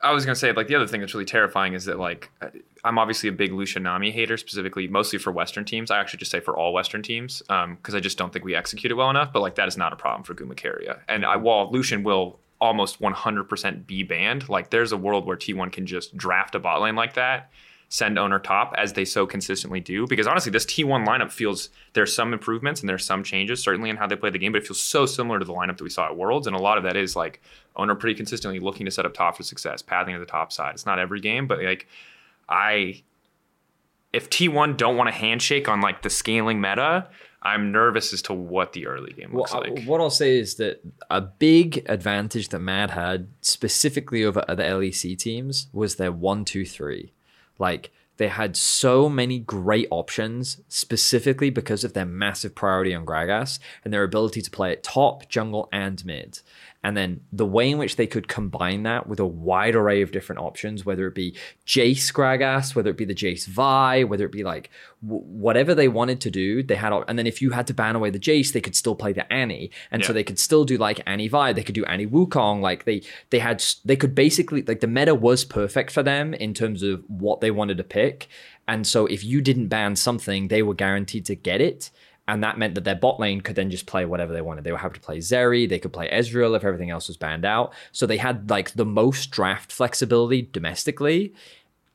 I 0.00 0.12
was 0.12 0.26
gonna 0.26 0.34
say 0.36 0.52
like 0.52 0.66
the 0.68 0.74
other 0.74 0.86
thing 0.86 1.00
that's 1.00 1.14
really 1.14 1.24
terrifying 1.24 1.72
is 1.72 1.86
that 1.86 1.98
like 1.98 2.30
uh, 2.42 2.48
I'm 2.84 2.98
obviously 2.98 3.30
a 3.30 3.32
big 3.32 3.52
Lucian 3.52 3.82
Nami 3.84 4.10
hater, 4.10 4.36
specifically 4.36 4.86
mostly 4.86 5.18
for 5.18 5.32
Western 5.32 5.64
teams. 5.64 5.90
I 5.90 5.98
actually 5.98 6.18
just 6.18 6.30
say 6.30 6.40
for 6.40 6.54
all 6.56 6.74
Western 6.74 7.02
teams 7.02 7.42
um, 7.48 7.76
because 7.76 7.94
I 7.94 8.00
just 8.00 8.18
don't 8.18 8.30
think 8.30 8.44
we 8.44 8.54
executed 8.54 8.94
well 8.96 9.08
enough. 9.08 9.32
But 9.32 9.40
like 9.40 9.54
that 9.54 9.66
is 9.68 9.78
not 9.78 9.94
a 9.94 9.96
problem 9.96 10.22
for 10.22 10.34
Gumacaria. 10.34 10.98
And 11.08 11.24
I, 11.24 11.36
while 11.36 11.70
Lucian 11.72 12.02
will 12.02 12.38
almost 12.60 13.00
100% 13.00 13.86
be 13.86 14.02
banned, 14.02 14.48
like 14.50 14.68
there's 14.70 14.92
a 14.92 14.96
world 14.98 15.24
where 15.26 15.36
T1 15.36 15.72
can 15.72 15.86
just 15.86 16.14
draft 16.16 16.54
a 16.54 16.58
bot 16.58 16.82
lane 16.82 16.96
like 16.96 17.14
that, 17.14 17.50
send 17.88 18.18
Oner 18.18 18.38
top 18.38 18.74
as 18.76 18.92
they 18.94 19.04
so 19.04 19.26
consistently 19.26 19.80
do. 19.80 20.06
Because 20.06 20.26
honestly, 20.26 20.50
this 20.50 20.66
T1 20.66 21.06
lineup 21.06 21.30
feels 21.30 21.70
there's 21.92 22.14
some 22.14 22.32
improvements 22.32 22.80
and 22.80 22.88
there's 22.88 23.04
some 23.04 23.22
changes 23.22 23.62
certainly 23.62 23.90
in 23.90 23.96
how 23.96 24.06
they 24.06 24.16
play 24.16 24.30
the 24.30 24.38
game, 24.38 24.52
but 24.52 24.62
it 24.62 24.66
feels 24.66 24.80
so 24.80 25.06
similar 25.06 25.38
to 25.38 25.44
the 25.44 25.52
lineup 25.52 25.76
that 25.76 25.84
we 25.84 25.90
saw 25.90 26.06
at 26.06 26.16
Worlds. 26.16 26.46
And 26.46 26.56
a 26.56 26.58
lot 26.58 26.78
of 26.78 26.84
that 26.84 26.96
is 26.96 27.14
like 27.14 27.40
Oner 27.76 27.94
pretty 27.94 28.14
consistently 28.16 28.60
looking 28.60 28.86
to 28.86 28.90
set 28.92 29.06
up 29.06 29.14
top 29.14 29.36
for 29.36 29.42
success, 29.42 29.82
pathing 29.82 30.14
to 30.14 30.20
the 30.20 30.26
top 30.26 30.52
side. 30.52 30.74
It's 30.74 30.86
not 30.86 30.98
every 30.98 31.20
game, 31.20 31.46
but 31.46 31.62
like 31.62 31.86
I 32.48 33.02
if 34.12 34.30
T1 34.30 34.76
don't 34.76 34.96
want 34.96 35.08
a 35.08 35.12
handshake 35.12 35.68
on 35.68 35.80
like 35.80 36.02
the 36.02 36.10
scaling 36.10 36.60
meta, 36.60 37.08
I'm 37.42 37.72
nervous 37.72 38.12
as 38.12 38.22
to 38.22 38.32
what 38.34 38.72
the 38.72 38.86
early 38.86 39.12
game 39.12 39.34
looks 39.34 39.52
Well, 39.52 39.62
like. 39.62 39.84
what 39.84 40.00
I'll 40.00 40.08
say 40.08 40.38
is 40.38 40.54
that 40.54 40.82
a 41.10 41.20
big 41.20 41.84
advantage 41.88 42.48
that 42.50 42.60
Mad 42.60 42.92
had, 42.92 43.26
specifically 43.40 44.24
over 44.24 44.44
other 44.48 44.62
LEC 44.62 45.18
teams, 45.18 45.66
was 45.72 45.96
their 45.96 46.12
one, 46.12 46.44
two, 46.44 46.64
three. 46.64 47.12
Like 47.58 47.90
they 48.16 48.28
had 48.28 48.56
so 48.56 49.08
many 49.08 49.38
great 49.40 49.88
options, 49.90 50.60
specifically 50.68 51.50
because 51.50 51.82
of 51.82 51.94
their 51.94 52.04
massive 52.04 52.54
priority 52.54 52.94
on 52.94 53.04
Gragas 53.04 53.58
and 53.84 53.92
their 53.92 54.04
ability 54.04 54.40
to 54.42 54.50
play 54.50 54.72
at 54.72 54.82
top, 54.82 55.28
jungle, 55.28 55.68
and 55.72 56.04
mid. 56.04 56.40
And 56.84 56.96
then 56.96 57.20
the 57.32 57.46
way 57.46 57.70
in 57.70 57.78
which 57.78 57.96
they 57.96 58.06
could 58.06 58.28
combine 58.28 58.82
that 58.84 59.08
with 59.08 59.18
a 59.18 59.26
wide 59.26 59.74
array 59.74 60.02
of 60.02 60.12
different 60.12 60.40
options, 60.42 60.84
whether 60.84 61.06
it 61.08 61.14
be 61.14 61.34
Jace 61.66 62.12
Gragas, 62.12 62.74
whether 62.76 62.90
it 62.90 62.96
be 62.98 63.06
the 63.06 63.14
Jace 63.14 63.46
Vi, 63.48 64.04
whether 64.04 64.26
it 64.26 64.32
be 64.32 64.44
like 64.44 64.70
w- 65.02 65.24
whatever 65.24 65.74
they 65.74 65.88
wanted 65.88 66.20
to 66.20 66.30
do, 66.30 66.62
they 66.62 66.76
had. 66.76 66.92
op- 66.92 67.08
And 67.08 67.18
then 67.18 67.26
if 67.26 67.40
you 67.42 67.50
had 67.50 67.66
to 67.68 67.74
ban 67.74 67.96
away 67.96 68.10
the 68.10 68.18
Jace, 68.18 68.52
they 68.52 68.60
could 68.60 68.76
still 68.76 68.94
play 68.94 69.12
the 69.14 69.30
Annie, 69.32 69.70
and 69.90 70.04
so 70.04 70.12
they 70.12 70.22
could 70.24 70.38
still 70.38 70.64
do 70.64 70.76
like 70.76 71.00
Annie 71.06 71.28
Vi. 71.28 71.52
They 71.54 71.62
could 71.62 71.74
do 71.74 71.84
Annie 71.86 72.06
Wukong. 72.06 72.60
Like 72.60 72.84
they 72.84 73.02
they 73.30 73.38
had 73.38 73.64
they 73.84 73.96
could 73.96 74.14
basically 74.14 74.62
like 74.62 74.80
the 74.80 74.86
meta 74.86 75.14
was 75.14 75.44
perfect 75.44 75.90
for 75.90 76.02
them 76.02 76.34
in 76.34 76.52
terms 76.52 76.82
of 76.82 77.02
what 77.08 77.40
they 77.40 77.50
wanted 77.50 77.78
to 77.78 77.84
pick. 77.84 78.28
And 78.68 78.86
so 78.86 79.06
if 79.06 79.24
you 79.24 79.40
didn't 79.40 79.68
ban 79.68 79.96
something, 79.96 80.48
they 80.48 80.62
were 80.62 80.74
guaranteed 80.74 81.24
to 81.26 81.34
get 81.34 81.60
it. 81.60 81.90
And 82.26 82.42
that 82.42 82.58
meant 82.58 82.74
that 82.74 82.84
their 82.84 82.94
bot 82.94 83.20
lane 83.20 83.42
could 83.42 83.56
then 83.56 83.70
just 83.70 83.86
play 83.86 84.06
whatever 84.06 84.32
they 84.32 84.40
wanted. 84.40 84.64
They 84.64 84.72
were 84.72 84.78
happy 84.78 84.94
to 84.94 85.00
play 85.00 85.18
Zeri, 85.18 85.68
they 85.68 85.78
could 85.78 85.92
play 85.92 86.08
Ezreal 86.10 86.56
if 86.56 86.64
everything 86.64 86.90
else 86.90 87.08
was 87.08 87.16
banned 87.16 87.44
out. 87.44 87.74
So 87.92 88.06
they 88.06 88.16
had 88.16 88.48
like 88.48 88.72
the 88.72 88.86
most 88.86 89.30
draft 89.30 89.70
flexibility 89.70 90.42
domestically. 90.42 91.34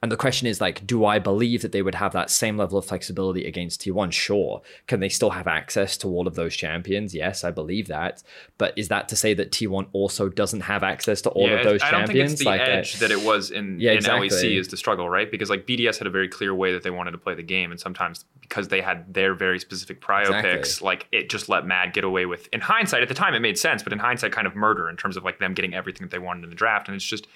And 0.01 0.11
the 0.11 0.17
question 0.17 0.47
is 0.47 0.61
like, 0.61 0.87
do 0.87 1.03
I 1.03 1.19
believe 1.19 1.61
that 1.61 1.73
they 1.73 1.81
would 1.81 1.95
have 1.95 2.13
that 2.13 2.29
same 2.29 2.55
level 2.55 2.77
of 2.77 2.85
flexibility 2.85 3.45
against 3.45 3.81
T1? 3.81 4.13
Sure. 4.13 4.61
Can 4.87 5.01
they 5.01 5.09
still 5.09 5.31
have 5.31 5.45
access 5.45 5.97
to 5.97 6.07
all 6.07 6.25
of 6.25 6.35
those 6.35 6.55
champions? 6.55 7.13
Yes, 7.13 7.43
I 7.43 7.51
believe 7.51 7.87
that. 7.87 8.23
But 8.57 8.73
is 8.77 8.87
that 8.87 9.09
to 9.09 9.17
say 9.17 9.33
that 9.33 9.51
T1 9.51 9.87
also 9.91 10.29
doesn't 10.29 10.61
have 10.61 10.83
access 10.83 11.21
to 11.23 11.29
all 11.31 11.49
yeah, 11.49 11.55
of 11.55 11.65
those 11.65 11.83
I 11.83 11.91
don't 11.91 12.07
think 12.07 12.19
it's 12.19 12.39
the 12.39 12.45
like, 12.45 12.61
uh, 12.61 12.65
edge 12.65 12.99
that 12.99 13.11
it 13.11 13.21
was 13.23 13.51
in, 13.51 13.77
Yeah, 13.79 13.91
in 13.91 13.97
exactly. 13.97 14.29
LEC 14.29 14.57
is 14.57 14.69
the 14.69 14.77
struggle, 14.77 15.09
right? 15.09 15.29
Because 15.29 15.49
like 15.49 15.67
BDS 15.67 15.97
had 15.97 16.07
a 16.07 16.11
very 16.11 16.29
clear 16.29 16.55
way 16.55 16.71
that 16.71 16.83
they 16.83 16.91
wanted 16.91 17.11
to 17.11 17.17
play 17.17 17.35
the 17.35 17.43
game, 17.43 17.71
and 17.71 17.79
sometimes 17.79 18.23
because 18.41 18.69
they 18.69 18.81
had 18.81 19.13
their 19.13 19.33
very 19.35 19.59
specific 19.59 20.01
prio 20.01 20.21
Exactly. 20.21 20.51
picks, 20.51 20.81
like 20.81 21.07
it 21.11 21.29
just 21.29 21.49
let 21.49 21.65
Mad 21.65 21.93
get 21.93 22.03
away 22.05 22.25
with. 22.25 22.47
In 22.53 22.61
hindsight, 22.61 23.03
at 23.03 23.09
the 23.09 23.13
time, 23.13 23.33
it 23.33 23.41
made 23.41 23.59
sense, 23.59 23.83
but 23.83 23.91
in 23.93 23.99
hindsight, 23.99 24.31
kind 24.31 24.47
of 24.47 24.55
murder 24.55 24.89
in 24.89 24.95
terms 24.97 25.17
of 25.17 25.23
like 25.25 25.39
them 25.39 25.53
getting 25.53 25.73
everything 25.73 26.07
that 26.07 26.11
they 26.11 26.19
wanted 26.19 26.45
in 26.45 26.49
the 26.49 26.55
draft, 26.55 26.87
and 26.87 26.95
it's 26.95 27.05
just 27.05 27.27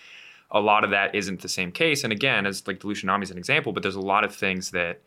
a 0.54 0.60
lot 0.60 0.84
of 0.84 0.92
that 0.92 1.16
isn't 1.16 1.42
the 1.42 1.50
same 1.50 1.72
case. 1.72 2.04
And 2.04 2.13
again, 2.13 2.46
as 2.46 2.66
like 2.68 2.80
Delusion 2.80 3.08
Nami 3.08 3.24
is 3.24 3.32
an 3.32 3.38
example, 3.38 3.74
but 3.74 3.84
there's 3.84 3.96
a 3.96 4.02
lot 4.02 4.24
of 4.24 4.34
things 4.34 4.72
that 4.72 5.02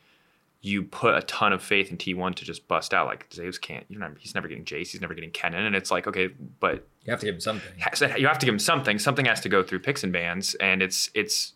you 0.60 0.82
put 0.82 1.14
a 1.14 1.22
ton 1.22 1.52
of 1.52 1.62
faith 1.62 1.90
in 1.90 1.96
T1 1.96 2.34
to 2.34 2.44
just 2.44 2.66
bust 2.66 2.92
out. 2.92 3.06
Like 3.06 3.26
Zeus 3.32 3.56
can't, 3.56 3.84
you're 3.88 4.00
not, 4.00 4.12
he's 4.18 4.34
never 4.34 4.48
getting 4.48 4.64
Jace, 4.64 4.88
he's 4.88 5.00
never 5.00 5.14
getting 5.14 5.30
Kennen, 5.30 5.66
and 5.66 5.76
it's 5.76 5.90
like 5.90 6.08
okay, 6.08 6.28
but 6.60 6.86
you 7.04 7.12
have 7.12 7.20
to 7.20 7.26
give 7.26 7.36
him 7.36 7.40
something. 7.40 7.72
you 8.18 8.26
have 8.26 8.38
to 8.38 8.46
give 8.46 8.54
him 8.54 8.58
something. 8.58 8.98
Something 8.98 9.26
has 9.26 9.40
to 9.42 9.48
go 9.48 9.62
through 9.62 9.78
picks 9.78 10.02
and 10.02 10.12
bans, 10.12 10.56
and 10.56 10.82
it's 10.82 11.10
it's 11.14 11.52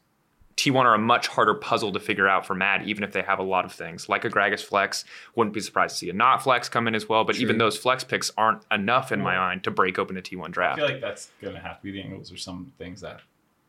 T1 0.56 0.84
are 0.84 0.94
a 0.94 0.98
much 0.98 1.26
harder 1.26 1.54
puzzle 1.54 1.90
to 1.92 1.98
figure 1.98 2.28
out 2.28 2.46
for 2.46 2.54
Mad, 2.54 2.86
even 2.86 3.02
if 3.02 3.12
they 3.12 3.22
have 3.22 3.38
a 3.38 3.42
lot 3.42 3.64
of 3.64 3.72
things 3.72 4.08
like 4.08 4.24
a 4.24 4.30
Gragas 4.30 4.62
flex. 4.62 5.04
Wouldn't 5.34 5.54
be 5.54 5.60
surprised 5.60 5.94
to 5.94 5.98
see 5.98 6.10
a 6.10 6.12
not 6.12 6.42
flex 6.42 6.68
come 6.68 6.86
in 6.86 6.94
as 6.94 7.08
well. 7.08 7.24
But 7.24 7.36
even 7.36 7.58
those 7.58 7.78
flex 7.78 8.04
picks 8.04 8.30
aren't 8.36 8.62
enough 8.70 9.10
in 9.10 9.20
my 9.20 9.36
mind 9.36 9.64
to 9.64 9.70
break 9.70 9.98
open 9.98 10.16
a 10.18 10.22
T1 10.22 10.50
draft. 10.50 10.78
I 10.78 10.86
feel 10.86 10.92
like 10.94 11.00
that's 11.00 11.30
gonna 11.40 11.60
have 11.60 11.78
to 11.78 11.82
be 11.82 11.92
the 11.92 12.02
angles 12.02 12.30
or 12.30 12.36
some 12.36 12.72
things 12.78 13.00
that 13.00 13.22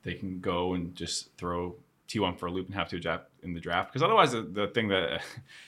they 0.03 0.13
can 0.15 0.39
go 0.39 0.73
and 0.73 0.95
just 0.95 1.35
throw 1.37 1.75
T1 2.07 2.37
for 2.37 2.47
a 2.47 2.51
loop 2.51 2.65
and 2.65 2.75
have 2.75 2.89
to 2.89 2.97
adapt 2.97 3.29
in 3.41 3.53
the 3.53 3.59
draft. 3.61 3.89
Because 3.89 4.03
otherwise, 4.03 4.33
the, 4.33 4.41
the 4.41 4.67
thing 4.67 4.89
that 4.89 5.13
I 5.13 5.19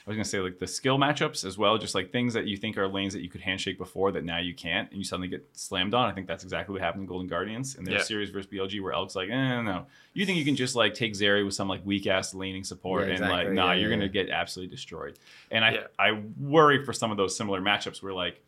was 0.05 0.15
gonna 0.17 0.25
say, 0.25 0.39
like 0.39 0.59
the 0.59 0.67
skill 0.67 0.97
matchups 0.97 1.45
as 1.45 1.57
well, 1.57 1.77
just 1.77 1.95
like 1.95 2.11
things 2.11 2.33
that 2.33 2.47
you 2.47 2.57
think 2.57 2.77
are 2.77 2.85
lanes 2.87 3.13
that 3.13 3.21
you 3.21 3.29
could 3.29 3.39
handshake 3.39 3.77
before 3.77 4.11
that 4.11 4.25
now 4.25 4.39
you 4.39 4.53
can't, 4.53 4.89
and 4.89 4.97
you 4.97 5.05
suddenly 5.05 5.29
get 5.29 5.47
slammed 5.53 5.93
on. 5.93 6.09
I 6.09 6.13
think 6.13 6.27
that's 6.27 6.43
exactly 6.43 6.73
what 6.73 6.81
happened 6.81 7.03
in 7.03 7.07
Golden 7.07 7.27
Guardians 7.29 7.75
in 7.75 7.85
their 7.85 7.93
Yeah. 7.95 8.01
series 8.03 8.29
versus 8.29 8.51
BLG, 8.51 8.81
where 8.81 8.91
Elk's 8.91 9.15
like, 9.15 9.29
eh, 9.29 9.61
no, 9.61 9.85
you 10.13 10.25
think 10.25 10.37
you 10.37 10.43
can 10.43 10.57
just 10.57 10.75
like 10.75 10.93
take 10.95 11.13
Zeri 11.13 11.45
with 11.45 11.53
some 11.53 11.69
like 11.69 11.85
weak 11.85 12.07
ass 12.07 12.33
laning 12.33 12.65
support, 12.65 13.07
Yeah, 13.07 13.13
and 13.15 13.21
like, 13.29 13.49
nah, 13.51 13.71
Yeah, 13.71 13.79
you're 13.79 13.89
yeah, 13.89 13.95
gonna 13.95 14.09
get 14.09 14.29
absolutely 14.29 14.75
destroyed. 14.75 15.17
And 15.49 15.63
I 15.63 15.71
Yeah. 15.75 15.83
I 15.97 16.21
worry 16.39 16.83
for 16.83 16.91
some 16.91 17.09
of 17.11 17.15
those 17.15 17.37
similar 17.37 17.61
matchups 17.61 18.03
where 18.03 18.13
like 18.13 18.41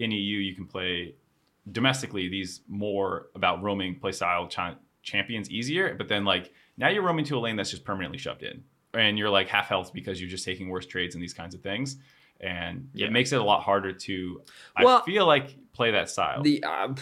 in 0.00 0.10
EU 0.10 0.38
you 0.38 0.54
can 0.56 0.66
play 0.66 1.14
domestically 1.70 2.28
these 2.28 2.62
more 2.68 3.26
about 3.34 3.62
roaming 3.62 3.94
play 3.94 4.10
style 4.12 4.48
cha- 4.48 4.74
champions 5.02 5.50
easier 5.50 5.94
but 5.94 6.08
then 6.08 6.24
like 6.24 6.52
now 6.76 6.88
you're 6.88 7.02
roaming 7.02 7.24
to 7.24 7.36
a 7.36 7.40
lane 7.40 7.56
that's 7.56 7.70
just 7.70 7.84
permanently 7.84 8.18
shoved 8.18 8.42
in 8.42 8.62
and 8.94 9.18
you're 9.18 9.30
like 9.30 9.48
half 9.48 9.66
health 9.68 9.92
because 9.92 10.20
you're 10.20 10.30
just 10.30 10.44
taking 10.44 10.68
worse 10.68 10.86
trades 10.86 11.14
and 11.14 11.22
these 11.22 11.34
kinds 11.34 11.54
of 11.54 11.60
things 11.62 11.96
and 12.40 12.88
Yeah. 12.94 13.06
it 13.06 13.12
makes 13.12 13.32
it 13.32 13.40
a 13.40 13.44
lot 13.44 13.62
harder 13.62 13.92
to 13.92 14.42
Well, 14.80 14.98
i 14.98 15.04
feel 15.04 15.26
like 15.26 15.56
play 15.72 15.90
that 15.92 16.08
style 16.10 16.42
The 16.42 16.62
uh, 16.64 16.94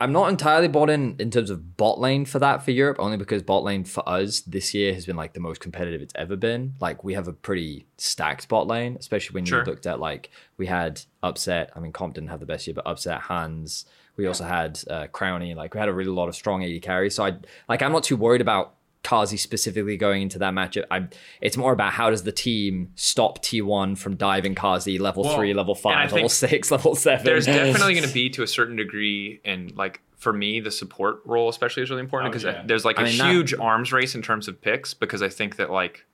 I'm 0.00 0.10
not 0.10 0.30
entirely 0.30 0.66
bought 0.66 0.90
in 0.90 1.14
in 1.20 1.30
terms 1.30 1.48
of 1.48 1.76
bot 1.76 2.00
lane 2.00 2.24
for 2.24 2.40
that 2.40 2.64
for 2.64 2.72
Europe, 2.72 2.96
only 2.98 3.16
because 3.16 3.40
bot 3.44 3.62
lane 3.62 3.84
for 3.84 4.02
us 4.08 4.40
this 4.40 4.74
year 4.74 4.92
has 4.94 5.06
been 5.06 5.14
like 5.14 5.32
the 5.32 5.38
most 5.38 5.60
competitive 5.60 6.02
it's 6.02 6.14
ever 6.16 6.34
been. 6.34 6.74
Like 6.80 7.04
we 7.04 7.14
have 7.14 7.28
a 7.28 7.32
pretty 7.32 7.86
stacked 7.98 8.48
bot 8.48 8.66
lane, 8.66 8.96
especially 8.98 9.34
when 9.34 9.44
Sure. 9.44 9.60
you 9.60 9.64
looked 9.64 9.86
at 9.86 10.00
like 10.00 10.30
we 10.56 10.66
had 10.66 11.02
upset. 11.22 11.70
I 11.76 11.78
mean, 11.78 11.92
Comp 11.92 12.14
didn't 12.14 12.30
have 12.30 12.40
the 12.40 12.46
best 12.46 12.66
year, 12.66 12.74
but 12.74 12.84
upset 12.84 13.20
Hans. 13.20 13.86
We 14.16 14.26
also 14.26 14.44
had 14.44 14.78
uh, 14.90 15.06
Crownie. 15.08 15.54
Like 15.56 15.74
we 15.74 15.80
had 15.80 15.88
a 15.88 15.92
really 15.92 16.10
lot 16.10 16.28
of 16.28 16.34
strong 16.34 16.64
AD 16.64 16.82
carries. 16.82 17.14
So 17.14 17.24
I 17.24 17.36
like 17.68 17.82
I'm 17.82 17.92
not 17.92 18.04
too 18.04 18.16
worried 18.16 18.40
about 18.40 18.74
Carzzy 19.02 19.38
specifically 19.38 19.96
going 19.96 20.22
into 20.22 20.38
that 20.38 20.52
matchup. 20.54 20.84
I 20.90 21.08
it's 21.40 21.56
more 21.56 21.72
about 21.72 21.92
how 21.92 22.10
does 22.10 22.22
the 22.22 22.30
team 22.32 22.92
stop 22.94 23.42
T1 23.42 23.98
from 23.98 24.16
diving 24.16 24.54
Carzzy 24.54 25.00
level 25.00 25.24
Well, 25.24 25.36
three, 25.36 25.54
level 25.54 25.74
five, 25.74 26.12
level 26.12 26.28
six, 26.28 26.70
level 26.70 26.94
seven. 26.94 27.24
There's 27.24 27.46
definitely 27.46 27.94
going 27.94 28.06
to 28.06 28.14
be 28.14 28.30
to 28.30 28.42
a 28.42 28.46
certain 28.46 28.76
degree, 28.76 29.40
and 29.44 29.74
like 29.76 30.00
for 30.16 30.32
me, 30.32 30.60
the 30.60 30.70
support 30.70 31.16
role 31.24 31.48
especially 31.48 31.82
is 31.82 31.90
really 31.90 32.00
important 32.02 32.28
Oh, 32.28 32.38
because 32.38 32.44
yeah. 32.44 32.62
there's 32.64 32.84
like 32.84 32.98
a 32.98 33.00
I 33.00 33.04
mean, 33.06 33.18
that- 33.18 33.30
huge 33.32 33.54
arms 33.54 33.92
race 33.92 34.14
in 34.14 34.22
terms 34.22 34.46
of 34.46 34.60
picks. 34.60 34.94
Because 34.94 35.20
I 35.20 35.28
think 35.28 35.56
that 35.56 35.70
like, 35.70 36.04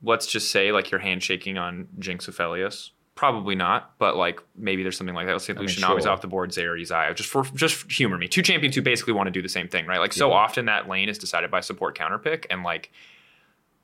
let's 0.00 0.26
just 0.28 0.52
say 0.52 0.70
like 0.70 0.92
you're 0.92 1.00
handshaking 1.00 1.58
on 1.58 1.88
Jinx 1.98 2.26
Aphelios. 2.28 2.90
Probably 3.16 3.54
not, 3.54 3.98
but 3.98 4.14
like 4.14 4.40
maybe 4.54 4.82
there's 4.82 4.96
something 4.98 5.16
like 5.16 5.26
that. 5.26 5.32
Let's 5.32 5.46
say 5.46 5.54
mean, 5.54 5.62
Lucian 5.62 5.82
Navi's 5.82 6.04
sure. 6.04 6.12
off 6.12 6.20
the 6.20 6.28
board, 6.28 6.50
Zeri, 6.50 6.82
Xayah. 6.82 7.14
Just 7.16 7.30
for 7.30 7.44
just 7.54 7.90
humor 7.90 8.18
me. 8.18 8.28
Two 8.28 8.42
champions 8.42 8.74
who 8.74 8.82
basically 8.82 9.14
want 9.14 9.26
to 9.26 9.30
do 9.30 9.40
the 9.40 9.48
same 9.48 9.68
thing, 9.68 9.86
right? 9.86 9.98
Like 9.98 10.12
so 10.12 10.32
often 10.32 10.66
that 10.66 10.86
lane 10.86 11.08
is 11.08 11.16
decided 11.16 11.50
by 11.50 11.60
support 11.60 11.96
counter 11.96 12.18
pick, 12.18 12.46
and 12.50 12.62
like 12.62 12.92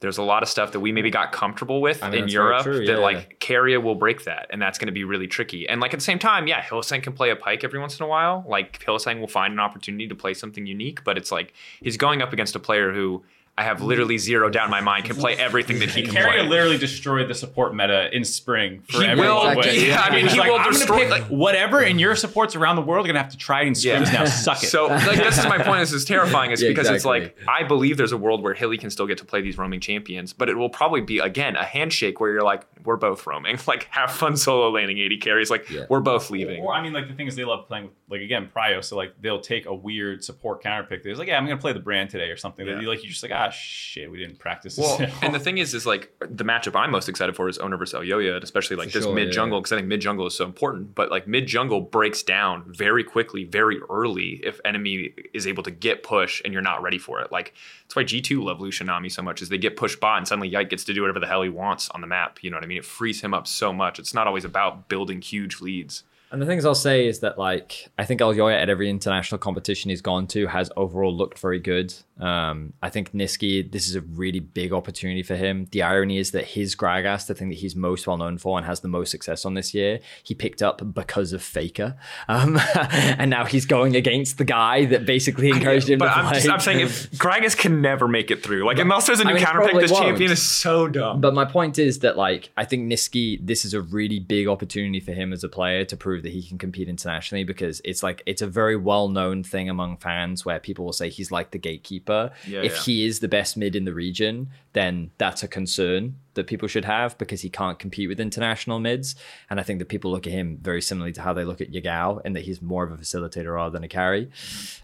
there's 0.00 0.18
a 0.18 0.22
lot 0.22 0.42
of 0.42 0.50
stuff 0.50 0.72
that 0.72 0.80
we 0.80 0.92
maybe 0.92 1.10
got 1.10 1.32
comfortable 1.32 1.80
with 1.80 2.02
I 2.02 2.10
mean, 2.10 2.24
in 2.24 2.28
Europe 2.28 2.64
true, 2.64 2.84
that 2.84 2.92
yeah. 2.92 2.98
like 2.98 3.38
Keria 3.40 3.82
will 3.82 3.94
break 3.94 4.24
that, 4.24 4.48
and 4.50 4.60
that's 4.60 4.76
going 4.76 4.88
to 4.88 4.92
be 4.92 5.04
really 5.04 5.28
tricky. 5.28 5.66
And 5.66 5.80
like 5.80 5.94
at 5.94 6.00
the 6.00 6.04
same 6.04 6.18
time, 6.18 6.46
yeah, 6.46 6.60
Hylissang 6.60 7.02
can 7.02 7.14
play 7.14 7.30
a 7.30 7.36
Pyke 7.36 7.64
every 7.64 7.78
once 7.78 7.98
in 7.98 8.04
a 8.04 8.08
while. 8.08 8.44
Like 8.46 8.84
Hylissang 8.84 9.18
will 9.18 9.28
find 9.28 9.54
an 9.54 9.60
opportunity 9.60 10.08
to 10.08 10.14
play 10.14 10.34
something 10.34 10.66
unique, 10.66 11.04
but 11.04 11.16
it's 11.16 11.32
like 11.32 11.54
he's 11.80 11.96
going 11.96 12.20
up 12.20 12.34
against 12.34 12.54
a 12.54 12.58
player 12.58 12.92
who 12.92 13.24
I 13.58 13.64
have 13.64 13.82
literally 13.82 14.16
zero 14.16 14.48
down 14.48 14.64
in 14.64 14.70
my 14.70 14.80
mind 14.80 15.04
can 15.04 15.14
play 15.14 15.34
everything 15.36 15.78
that 15.80 15.90
he 15.90 16.02
can 16.02 16.14
Keria 16.14 16.38
play. 16.38 16.48
literally 16.48 16.78
destroyed 16.78 17.28
the 17.28 17.34
support 17.34 17.74
meta 17.74 18.08
in 18.16 18.24
spring 18.24 18.80
for 18.90 19.02
He 19.02 19.14
will- 19.14 19.54
Wait, 19.56 19.88
yeah, 19.88 20.00
I 20.00 20.10
mean, 20.10 20.26
he 20.26 20.38
like, 20.38 20.48
will 20.48 20.56
I'm 20.56 20.64
gonna 20.64 20.78
destroy- 20.78 20.98
pick 21.00 21.10
like- 21.10 21.24
whatever, 21.24 21.80
and 21.82 22.00
your 22.00 22.16
supports 22.16 22.56
around 22.56 22.76
the 22.76 22.82
world 22.82 23.04
are 23.04 23.08
gonna 23.08 23.20
have 23.22 23.30
to 23.32 23.36
try 23.36 23.60
it 23.62 23.66
in 23.66 23.74
scrims 23.74 24.10
now. 24.10 24.24
Suck 24.24 24.62
it. 24.62 24.68
So 24.68 24.86
like 24.86 25.18
this 25.18 25.36
is 25.36 25.44
my 25.44 25.58
point. 25.58 25.80
This 25.80 25.92
is 25.92 26.06
terrifying. 26.06 26.50
Is 26.50 26.62
Yeah, 26.62 26.70
because 26.70 26.88
it's 26.88 27.04
like 27.04 27.36
I 27.46 27.62
believe 27.62 27.98
there's 27.98 28.12
a 28.12 28.16
world 28.16 28.42
where 28.42 28.54
Hilly 28.54 28.78
can 28.78 28.88
still 28.88 29.06
get 29.06 29.18
to 29.18 29.24
play 29.26 29.42
these 29.42 29.58
roaming 29.58 29.80
champions, 29.80 30.32
but 30.32 30.48
it 30.48 30.56
will 30.56 30.70
probably 30.70 31.02
be 31.02 31.18
again 31.18 31.54
a 31.56 31.64
handshake 31.64 32.20
where 32.20 32.30
you're 32.32 32.42
like, 32.42 32.62
we're 32.84 32.96
both 32.96 33.26
roaming. 33.26 33.58
Like 33.66 33.86
have 33.90 34.10
fun 34.12 34.36
solo 34.38 34.70
laning 34.70 34.98
80 34.98 35.18
carries. 35.18 35.50
Like 35.50 35.68
Yeah. 35.68 35.84
we're 35.90 36.00
both 36.00 36.30
leaving. 36.30 36.62
Or 36.62 36.72
I 36.74 36.82
mean, 36.82 36.94
like 36.94 37.06
the 37.06 37.14
thing 37.14 37.26
is, 37.26 37.36
they 37.36 37.44
love 37.44 37.68
playing 37.68 37.84
with 37.84 37.92
like 38.08 38.22
again 38.22 38.48
Prio. 38.54 38.82
So 38.82 38.96
like 38.96 39.12
they'll 39.20 39.40
take 39.40 39.66
a 39.66 39.74
weird 39.74 40.24
support 40.24 40.62
counter 40.62 40.84
pick. 40.88 41.02
They're 41.02 41.14
like, 41.16 41.28
yeah, 41.28 41.36
I'm 41.36 41.44
gonna 41.44 41.58
play 41.60 41.74
the 41.74 41.80
brand 41.80 42.08
today 42.08 42.30
or 42.30 42.36
something. 42.38 42.64
That 42.64 42.80
Yeah. 42.82 42.88
like, 42.88 43.02
you're 43.02 43.10
just 43.10 43.22
like, 43.22 43.32
ah, 43.32 43.41
Ah, 43.46 43.50
shit, 43.50 44.10
we 44.10 44.18
didn't 44.18 44.38
practice. 44.38 44.76
This 44.76 44.84
Well, 44.84 45.10
and 45.22 45.34
the 45.34 45.38
thing 45.38 45.58
is, 45.58 45.74
is 45.74 45.86
like 45.86 46.12
the 46.20 46.44
matchup 46.44 46.78
I'm 46.78 46.90
most 46.90 47.08
excited 47.08 47.34
for 47.34 47.48
is 47.48 47.58
Oner 47.58 47.76
versus 47.76 47.98
Elyoya, 48.00 48.34
and 48.36 48.44
especially 48.44 48.76
like 48.76 48.90
For 48.90 48.98
this 48.98 49.04
sure, 49.04 49.14
mid 49.14 49.32
jungle 49.32 49.58
yeah. 49.58 49.60
because 49.62 49.72
I 49.72 49.76
think 49.76 49.88
mid 49.88 50.00
jungle 50.00 50.26
is 50.26 50.34
so 50.34 50.44
important. 50.44 50.94
But 50.94 51.10
like 51.10 51.26
mid 51.26 51.46
jungle 51.46 51.80
breaks 51.80 52.22
down 52.22 52.64
very 52.66 53.04
quickly, 53.04 53.44
very 53.44 53.80
early 53.90 54.40
if 54.44 54.60
enemy 54.64 55.12
is 55.34 55.46
able 55.46 55.62
to 55.64 55.70
get 55.70 56.02
push 56.02 56.40
and 56.44 56.52
you're 56.52 56.62
not 56.62 56.82
ready 56.82 56.98
for 56.98 57.20
it. 57.20 57.32
Like 57.32 57.54
that's 57.84 57.96
why 57.96 58.04
G2 58.04 58.42
love 58.42 58.58
Lucianami 58.58 59.10
so 59.10 59.22
much 59.22 59.42
is 59.42 59.48
they 59.48 59.58
get 59.58 59.76
push 59.76 59.96
bot 59.96 60.18
and 60.18 60.28
suddenly 60.28 60.48
Yike 60.48 60.70
gets 60.70 60.84
to 60.84 60.94
do 60.94 61.00
whatever 61.00 61.20
the 61.20 61.26
hell 61.26 61.42
he 61.42 61.48
wants 61.48 61.88
on 61.90 62.00
the 62.00 62.06
map. 62.06 62.38
You 62.42 62.50
know 62.50 62.56
what 62.56 62.64
I 62.64 62.66
mean? 62.66 62.78
It 62.78 62.84
frees 62.84 63.20
him 63.20 63.34
up 63.34 63.46
so 63.46 63.72
much. 63.72 63.98
It's 63.98 64.14
not 64.14 64.26
always 64.26 64.44
about 64.44 64.88
building 64.88 65.20
huge 65.20 65.60
leads. 65.60 66.04
And 66.32 66.40
the 66.40 66.46
things 66.46 66.64
I'll 66.64 66.74
say 66.74 67.06
is 67.06 67.20
that, 67.20 67.38
like, 67.38 67.88
I 67.98 68.04
think 68.06 68.20
Elyoya 68.20 68.60
at 68.60 68.70
every 68.70 68.88
international 68.88 69.38
competition 69.38 69.90
he's 69.90 70.00
gone 70.00 70.26
to 70.28 70.46
has 70.46 70.70
overall 70.76 71.14
looked 71.14 71.38
very 71.38 71.60
good. 71.60 71.92
Um, 72.18 72.72
I 72.82 72.88
think 72.88 73.12
Nisqy, 73.12 73.70
this 73.70 73.86
is 73.88 73.96
a 73.96 74.00
really 74.00 74.40
big 74.40 74.72
opportunity 74.72 75.22
for 75.22 75.34
him. 75.36 75.66
The 75.72 75.82
irony 75.82 76.18
is 76.18 76.30
that 76.30 76.44
his 76.46 76.74
Gragas, 76.76 77.26
the 77.26 77.34
thing 77.34 77.48
that 77.50 77.56
he's 77.58 77.74
most 77.76 78.06
well 78.06 78.16
known 78.16 78.38
for 78.38 78.56
and 78.56 78.66
has 78.66 78.80
the 78.80 78.88
most 78.88 79.10
success 79.10 79.44
on 79.44 79.54
this 79.54 79.74
year, 79.74 79.98
he 80.22 80.34
picked 80.34 80.62
up 80.62 80.94
because 80.94 81.32
of 81.32 81.42
Faker. 81.42 81.96
Um, 82.28 82.58
and 82.74 83.28
now 83.30 83.44
he's 83.44 83.66
going 83.66 83.96
against 83.96 84.38
the 84.38 84.44
guy 84.44 84.84
that 84.86 85.04
basically 85.04 85.48
encouraged 85.50 85.90
him 85.90 85.98
But 85.98 86.06
to 86.06 86.16
I'm, 86.18 86.24
play. 86.26 86.34
just, 86.34 86.48
I'm 86.48 86.60
saying 86.60 86.80
if 86.80 87.10
Gragas 87.12 87.56
can 87.56 87.82
never 87.82 88.08
make 88.08 88.30
it 88.30 88.42
through. 88.42 88.64
Like 88.64 88.78
unless 88.78 89.06
there's 89.06 89.20
a 89.20 89.24
new 89.24 89.30
I 89.30 89.34
mean, 89.34 89.44
counter 89.44 89.60
pick, 89.60 89.70
probably 89.70 89.84
this 89.84 89.92
won't. 89.92 90.04
champion 90.04 90.30
is 90.30 90.42
so 90.42 90.88
dumb. 90.88 91.20
But 91.20 91.34
my 91.34 91.44
point 91.44 91.78
is 91.78 91.98
that 92.00 92.16
like 92.16 92.50
I 92.56 92.64
think 92.64 92.90
Nisqy, 92.90 93.44
this 93.44 93.64
is 93.64 93.74
a 93.74 93.82
really 93.82 94.20
big 94.20 94.46
opportunity 94.46 95.00
for 95.00 95.12
him 95.12 95.32
as 95.32 95.42
a 95.44 95.48
player 95.48 95.84
to 95.84 95.96
prove 95.96 96.21
that 96.22 96.32
he 96.32 96.42
can 96.42 96.58
compete 96.58 96.88
internationally 96.88 97.44
because 97.44 97.80
it's 97.84 98.02
like 98.02 98.22
it's 98.26 98.42
a 98.42 98.46
very 98.46 98.76
well 98.76 99.08
known 99.08 99.42
thing 99.42 99.68
among 99.68 99.96
fans 99.98 100.44
where 100.44 100.58
people 100.58 100.84
will 100.84 100.92
say 100.92 101.08
he's 101.08 101.30
like 101.30 101.50
the 101.50 101.58
gatekeeper. 101.58 102.30
Yeah, 102.46 102.62
if 102.62 102.74
yeah. 102.74 102.82
he 102.82 103.04
is 103.04 103.20
the 103.20 103.28
best 103.28 103.56
mid 103.56 103.76
in 103.76 103.84
the 103.84 103.94
region, 103.94 104.50
then 104.72 105.10
that's 105.18 105.42
a 105.42 105.48
concern 105.48 106.16
that 106.34 106.46
people 106.46 106.66
should 106.66 106.84
have 106.84 107.16
because 107.18 107.42
he 107.42 107.50
can't 107.50 107.78
compete 107.78 108.08
with 108.08 108.18
international 108.18 108.78
mids. 108.78 109.14
And 109.50 109.60
I 109.60 109.62
think 109.62 109.78
that 109.80 109.88
people 109.88 110.10
look 110.10 110.26
at 110.26 110.32
him 110.32 110.58
very 110.62 110.80
similarly 110.80 111.12
to 111.12 111.22
how 111.22 111.32
they 111.32 111.44
look 111.44 111.60
at 111.60 111.70
Yagao 111.70 112.22
and 112.24 112.34
that 112.34 112.42
he's 112.42 112.62
more 112.62 112.84
of 112.84 112.92
a 112.92 112.96
facilitator 112.96 113.54
rather 113.54 113.70
than 113.70 113.84
a 113.84 113.88
carry. 113.88 114.30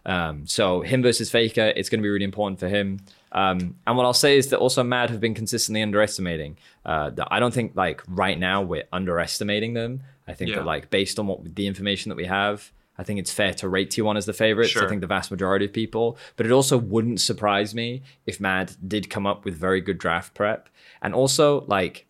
Um, 0.04 0.46
so 0.46 0.82
him 0.82 1.02
versus 1.02 1.30
Faker, 1.30 1.72
it's 1.74 1.88
going 1.88 2.00
to 2.00 2.02
be 2.02 2.10
really 2.10 2.24
important 2.24 2.60
for 2.60 2.68
him. 2.68 3.00
Um, 3.32 3.76
and 3.86 3.96
what 3.96 4.04
I'll 4.04 4.14
say 4.14 4.36
is 4.36 4.48
that 4.48 4.58
also 4.58 4.82
Mad 4.82 5.10
have 5.10 5.20
been 5.20 5.34
consistently 5.34 5.82
underestimating. 5.82 6.56
Uh, 6.84 7.10
that 7.10 7.28
I 7.30 7.40
don't 7.40 7.52
think 7.52 7.72
like 7.74 8.02
right 8.08 8.38
now 8.38 8.62
we're 8.62 8.84
underestimating 8.92 9.74
them. 9.74 10.02
I 10.28 10.34
think 10.34 10.50
Yeah. 10.50 10.56
that 10.56 10.66
like 10.66 10.90
based 10.90 11.18
on 11.18 11.26
what 11.26 11.54
the 11.56 11.66
information 11.66 12.10
that 12.10 12.16
we 12.16 12.26
have, 12.26 12.72
I 12.98 13.04
think 13.04 13.18
it's 13.18 13.32
fair 13.32 13.54
to 13.54 13.68
rate 13.68 13.90
T1 13.90 14.16
as 14.16 14.26
the 14.26 14.32
favorites. 14.32 14.76
I 14.76 14.88
think 14.88 15.00
the 15.00 15.06
vast 15.06 15.30
majority 15.30 15.64
of 15.64 15.72
people, 15.72 16.18
but 16.36 16.46
it 16.46 16.52
also 16.52 16.76
wouldn't 16.76 17.20
surprise 17.20 17.74
me 17.74 18.02
if 18.26 18.40
Mad 18.40 18.76
did 18.86 19.08
come 19.08 19.26
up 19.26 19.44
with 19.44 19.54
very 19.56 19.80
good 19.80 19.98
draft 19.98 20.34
prep. 20.34 20.68
And 21.00 21.14
also 21.14 21.64
like 21.66 22.06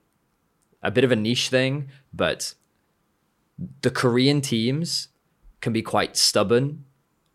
a 0.83 0.91
bit 0.91 1.05
of 1.05 1.13
a 1.13 1.17
niche 1.17 1.49
thing, 1.49 1.89
but 2.13 2.55
the 3.83 3.91
Korean 3.91 4.41
teams 4.41 5.09
can 5.61 5.73
be 5.73 5.83
quite 5.83 6.17
stubborn 6.17 6.85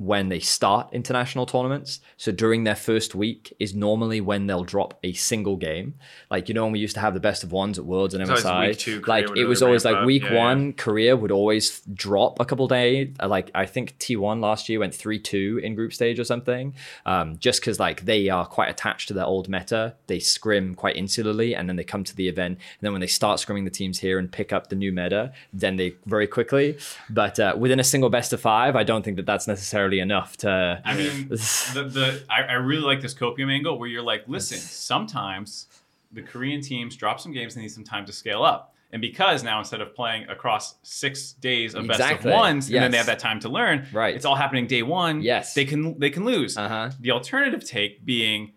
when 0.05 0.27
they 0.29 0.39
start 0.39 0.89
international 0.91 1.45
tournaments. 1.45 2.01
So 2.17 2.31
during 2.31 2.65
their 2.65 2.75
first 2.75 3.15
week 3.15 3.53
is 3.59 3.73
normally 3.73 4.19
when 4.19 4.47
they'll 4.47 4.63
drop 4.63 4.99
a 5.03 5.13
single 5.13 5.55
game. 5.55 5.95
Like 6.29 6.49
you 6.49 6.55
know 6.55 6.63
when 6.63 6.73
we 6.73 6.79
used 6.79 6.95
to 6.95 6.99
have 6.99 7.13
the 7.13 7.19
best 7.19 7.43
of 7.43 7.51
ones 7.51 7.79
at 7.79 7.85
Worlds 7.85 8.13
and 8.13 8.23
MSI. 8.27 8.77
two, 8.77 9.01
like 9.07 9.25
it 9.35 9.45
was 9.45 9.63
always 9.63 9.85
like 9.85 9.95
up. 9.95 10.05
week 10.05 10.23
Yeah, 10.23 10.33
yeah. 10.33 10.45
one, 10.45 10.73
Korea 10.73 11.15
would 11.15 11.31
always 11.31 11.81
drop 11.93 12.39
a 12.39 12.45
couple 12.45 12.67
days. 12.67 13.15
Uh, 13.21 13.27
Like 13.27 13.49
I 13.55 13.65
think 13.65 13.97
T1 13.99 14.41
last 14.41 14.67
year 14.69 14.79
went 14.79 14.93
three 14.93 15.19
two 15.19 15.59
in 15.63 15.75
group 15.75 15.93
stage 15.93 16.19
or 16.19 16.23
something. 16.25 16.75
Um, 17.05 17.37
just 17.39 17.61
because 17.61 17.79
like 17.79 18.05
they 18.05 18.29
are 18.29 18.45
quite 18.45 18.69
attached 18.69 19.07
to 19.07 19.13
their 19.13 19.25
old 19.25 19.47
meta, 19.47 19.95
they 20.07 20.19
scrim 20.19 20.75
quite 20.75 20.95
insularly, 20.95 21.57
and 21.57 21.69
then 21.69 21.77
they 21.77 21.83
come 21.83 22.03
to 22.03 22.15
the 22.15 22.27
event. 22.27 22.53
And 22.57 22.81
then 22.81 22.91
when 22.91 23.01
they 23.01 23.07
start 23.07 23.39
scrimming 23.39 23.63
the 23.63 23.71
teams 23.71 23.99
here 23.99 24.19
and 24.19 24.31
pick 24.31 24.51
up 24.51 24.67
the 24.67 24.75
new 24.75 24.91
meta, 24.91 25.31
then 25.53 25.77
they 25.77 25.95
very 26.05 26.27
quickly. 26.27 26.77
But 27.09 27.39
uh, 27.39 27.55
within 27.57 27.79
a 27.79 27.83
single 27.83 28.09
best 28.09 28.33
of 28.33 28.41
five, 28.41 28.75
I 28.75 28.83
don't 28.83 29.03
think 29.03 29.17
that 29.17 29.25
that's 29.25 29.47
necessarily 29.47 29.92
enough 29.99 30.38
to. 30.38 30.82
I 30.86 30.95
mean, 30.95 31.27
the, 31.29 31.89
the 31.91 32.23
I, 32.29 32.41
I 32.43 32.53
really 32.53 32.84
like 32.84 33.01
this 33.01 33.13
copium 33.13 33.51
angle 33.51 33.77
where 33.79 33.89
you're 33.89 34.03
like, 34.03 34.23
listen, 34.27 34.58
sometimes 34.58 35.67
the 36.12 36.21
Korean 36.21 36.62
teams 36.62 36.95
drop 36.95 37.19
some 37.19 37.32
games 37.32 37.56
and 37.56 37.63
need 37.63 37.69
some 37.69 37.84
time 37.84 38.06
to 38.06 38.13
scale 38.13 38.43
up. 38.43 38.73
And 38.91 39.01
because 39.01 39.43
now 39.43 39.58
instead 39.58 39.82
of 39.82 39.95
playing 39.95 40.29
across 40.29 40.75
six 40.84 41.32
days 41.34 41.73
of 41.73 41.86
Exactly. 41.86 42.15
best 42.15 42.25
of 42.25 42.32
ones, 42.32 42.67
and 42.69 42.75
then 42.84 42.91
they 42.91 42.97
have 42.97 43.08
that 43.08 43.17
time 43.17 43.39
to 43.39 43.49
learn, 43.49 43.88
Right. 43.91 44.15
It's 44.15 44.23
all 44.25 44.36
happening 44.36 44.67
day 44.67 44.84
one. 44.84 45.21
Yes. 45.23 45.56
they 45.56 45.65
can 45.65 45.97
they 45.99 46.12
can 46.12 46.25
lose. 46.25 46.56
Uh 46.58 46.67
huh. 46.69 46.91
The 46.99 47.10
alternative 47.10 47.65
take 47.67 48.06
being 48.06 48.51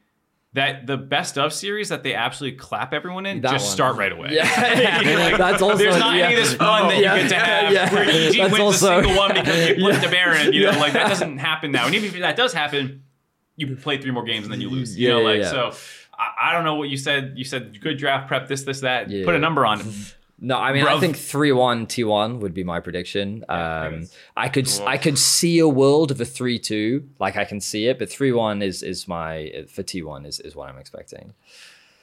that 0.57 0.87
the 0.87 0.97
best 0.97 1.38
of 1.38 1.53
series 1.53 1.88
that 1.90 2.03
they 2.03 2.14
absolutely 2.14 2.59
clap 2.59 2.92
everyone 2.92 3.25
in 3.27 3.40
That 3.42 3.53
just 3.53 3.66
one. 3.66 3.73
start 3.75 3.97
right 3.97 4.11
away. 4.11 4.31
Yeah, 4.33 4.42
Like, 5.31 5.38
that's 5.38 5.62
also 5.62 5.77
there's 5.77 5.99
not 5.99 6.16
yeah. 6.16 6.25
any 6.27 6.35
of 6.35 6.40
this 6.45 6.55
fun 6.55 6.88
that 6.88 6.97
you 6.97 7.03
get 7.05 7.29
to 7.29 7.35
have 7.37 7.73
Yeah. 7.73 7.92
where 7.95 8.03
EG 8.05 8.37
That's 8.37 8.53
wins 8.53 8.59
also- 8.61 8.99
a 8.99 9.03
single 9.03 9.16
one 9.19 9.35
because 9.35 9.69
you 9.69 9.75
flipped 9.77 10.03
Yeah. 10.03 10.09
a 10.09 10.11
Baron. 10.11 10.53
You 10.53 10.62
know, 10.64 10.71
Yeah. 10.73 10.79
like 10.79 10.92
that 10.95 11.09
doesn't 11.09 11.38
happen 11.38 11.73
now. 11.73 11.87
And 11.87 11.95
even 11.95 12.09
if 12.09 12.19
that 12.21 12.37
does 12.37 12.53
happen, 12.53 13.03
you 13.57 13.77
play 13.77 13.99
three 13.99 14.11
more 14.11 14.25
games 14.25 14.45
and 14.47 14.53
then 14.53 14.61
you 14.61 14.69
lose. 14.71 14.99
You 14.99 15.09
Yeah, 15.09 15.14
know, 15.14 15.21
yeah, 15.21 15.25
like 15.29 15.40
yeah. 15.42 15.51
so. 15.51 15.73
I, 16.19 16.49
I 16.51 16.53
don't 16.53 16.64
know 16.64 16.77
what 16.77 16.88
you 16.88 16.97
said. 16.97 17.35
You 17.37 17.45
said 17.45 17.79
good 17.81 17.99
draft 17.99 18.27
prep, 18.29 18.49
this, 18.49 18.62
this, 18.64 18.81
that. 18.81 19.11
Yeah. 19.11 19.25
Put 19.27 19.35
a 19.35 19.38
number 19.38 19.66
on 19.66 19.81
it. 19.81 19.87
No, 20.38 20.59
I 20.59 20.72
mean 20.72 20.87
I 20.87 21.01
think 21.01 21.16
three 21.16 21.53
one 21.53 21.87
T 21.87 22.05
one 22.05 22.40
would 22.40 22.53
be 22.53 22.64
my 22.64 22.81
prediction. 22.81 23.44
Um. 23.49 24.07
I 24.37 24.49
could 24.49 24.68
I 24.87 24.99
could 24.99 25.18
see 25.18 25.59
a 25.59 25.68
world 25.68 26.11
of 26.11 26.20
a 26.20 26.25
three 26.27 26.59
two, 26.59 27.09
like 27.18 27.37
I 27.37 27.44
can 27.44 27.61
see 27.61 27.87
it, 27.87 27.99
but 27.99 28.11
three 28.11 28.33
one 28.33 28.61
is 28.62 28.83
is 28.83 29.09
my 29.09 29.64
for 29.68 29.83
T 29.83 30.03
one 30.03 30.27
is 30.27 30.40
is 30.40 30.55
what 30.55 30.68
I'm 30.68 30.79
expecting. 30.79 31.33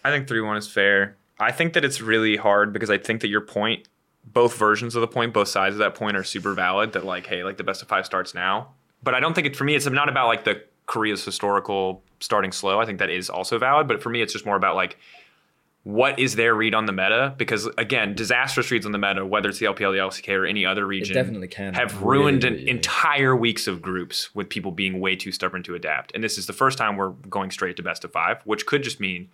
I 0.04 0.12
think 0.12 0.28
3 0.28 0.42
1 0.42 0.58
is 0.58 0.68
fair. 0.68 1.18
I 1.40 1.52
think 1.52 1.74
that 1.74 1.86
it's 1.86 2.02
really 2.02 2.36
hard 2.36 2.74
because 2.74 2.90
I 2.90 2.98
think 2.98 3.22
that 3.22 3.30
your 3.30 3.42
point, 3.42 3.88
both 4.26 4.58
versions 4.58 4.96
of 4.96 5.02
the 5.02 5.08
point, 5.08 5.34
both 5.34 5.48
sides 5.48 5.76
of 5.76 5.80
that 5.80 5.96
point 5.96 6.18
are 6.18 6.24
super 6.24 6.54
valid. 6.54 6.94
That, 6.94 7.06
like, 7.06 7.26
hey, 7.26 7.44
like 7.44 7.58
the 7.58 7.64
best 7.64 7.82
of 7.82 7.88
five 7.88 8.06
starts 8.06 8.34
now. 8.34 8.74
But 9.02 9.16
I 9.16 9.20
don't 9.20 9.34
think 9.34 9.48
it, 9.48 9.56
for 9.56 9.64
me, 9.64 9.76
it's 9.76 9.88
not 9.88 10.10
about 10.10 10.28
like 10.28 10.44
the 10.44 10.64
Korea's 10.86 11.24
historical 11.24 12.04
starting 12.20 12.52
slow. 12.52 12.80
I 12.80 12.86
think 12.86 13.00
that 13.00 13.10
is 13.10 13.30
also 13.30 13.58
valid. 13.58 13.88
But 13.88 14.02
for 14.02 14.10
me, 14.10 14.22
it's 14.22 14.34
just 14.34 14.46
more 14.46 14.56
about 14.56 14.76
like, 14.76 14.98
what 15.84 16.18
is 16.18 16.36
their 16.36 16.56
read 16.56 16.74
on 16.74 16.86
the 16.86 16.94
meta? 16.94 17.36
Because 17.38 17.66
again, 17.78 18.16
disastrous 18.16 18.72
reads 18.72 18.86
on 18.86 18.94
the 18.94 18.98
meta, 18.98 19.26
whether 19.26 19.50
it's 19.50 19.60
the 19.60 19.66
LPL, 19.66 19.92
the 19.92 19.98
LCK, 19.98 20.30
or 20.34 20.46
any 20.46 20.66
other 20.66 20.86
region, 20.88 21.14
definitely 21.14 21.50
can 21.50 21.74
have 21.74 22.02
really, 22.02 22.20
ruined 22.20 22.44
an 22.46 22.54
really- 22.54 22.70
entire 22.70 23.36
weeks 23.36 23.68
of 23.68 23.82
groups 23.82 24.34
with 24.34 24.48
people 24.48 24.72
being 24.72 25.02
way 25.02 25.16
too 25.16 25.32
stubborn 25.32 25.62
to 25.64 25.76
adapt. 25.76 26.14
And 26.16 26.24
this 26.24 26.38
is 26.38 26.48
the 26.48 26.54
first 26.54 26.78
time 26.78 26.96
we're 26.96 27.10
going 27.10 27.52
straight 27.52 27.76
to 27.78 27.84
best 27.84 28.06
of 28.06 28.12
five, 28.14 28.38
which 28.46 28.66
could 28.66 28.82
just 28.82 29.02
mean 29.02 29.30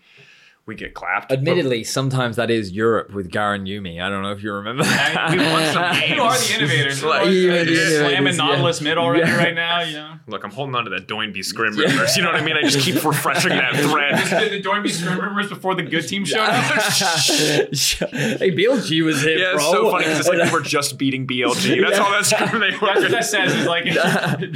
we 0.69 0.75
get 0.75 0.93
clapped. 0.93 1.31
Admittedly, 1.31 1.83
sometimes 1.83 2.37
that 2.37 2.49
is 2.49 2.71
Europe 2.71 3.11
with 3.13 3.29
Garen 3.29 3.65
Yumi. 3.65 4.01
I 4.01 4.07
don't 4.07 4.21
know 4.23 4.31
if 4.31 4.41
you 4.41 4.53
remember. 4.53 4.83
I 4.85 5.29
mean, 5.35 5.39
we 5.39 5.45
won 5.51 5.73
some 5.73 5.93
games. 5.99 6.15
You 6.15 6.21
are 6.21 6.37
the 6.37 6.53
innovators. 6.55 7.03
Like, 7.09 7.25
You're 7.25 7.55
yeah, 7.55 7.63
just 7.65 7.91
yeah, 7.91 7.97
slamming 7.99 8.33
yeah. 8.35 8.37
Nautilus 8.37 8.81
mid 8.81 8.97
already 8.97 9.29
Yeah. 9.29 9.37
right 9.37 9.55
now. 9.55 9.81
You 9.81 9.93
know. 9.97 10.13
Look, 10.27 10.43
I'm 10.43 10.51
holding 10.51 10.75
on 10.75 10.83
to 10.85 10.89
that 10.91 11.07
Doinby 11.07 11.43
scrim 11.51 11.75
rumors. 11.75 12.15
You 12.15 12.23
know 12.23 12.31
what 12.31 12.41
I 12.41 12.45
mean? 12.45 12.55
I 12.55 12.61
just 12.61 12.79
keep 12.79 13.03
refreshing 13.03 13.49
that 13.49 13.73
thread. 13.75 14.51
The 14.51 14.61
Doinby 14.61 14.89
scrim 14.91 15.19
rumors 15.19 15.49
before 15.49 15.73
the 15.75 15.83
good 15.83 16.07
team 16.07 16.23
showed 16.23 16.39
up? 16.39 16.63
hey, 16.63 18.51
BLG 18.51 19.03
was 19.03 19.21
here, 19.23 19.37
Yeah, 19.39 19.53
bro. 19.53 19.55
it's 19.55 19.65
so 19.71 19.91
funny 19.91 20.05
because 20.05 20.19
it's 20.19 20.29
like 20.29 20.43
we 20.45 20.51
were 20.51 20.61
just 20.61 20.97
beating 20.97 21.25
BLG. 21.27 21.81
That's 21.83 21.99
all 21.99 22.11
that 22.11 22.25
scrim 22.25 22.59
they 22.61 22.69
That's 22.71 22.81
what 22.81 22.97
were. 23.01 23.09
that 23.09 23.25
says. 23.25 23.53
Is 23.55 23.65
like 23.65 23.85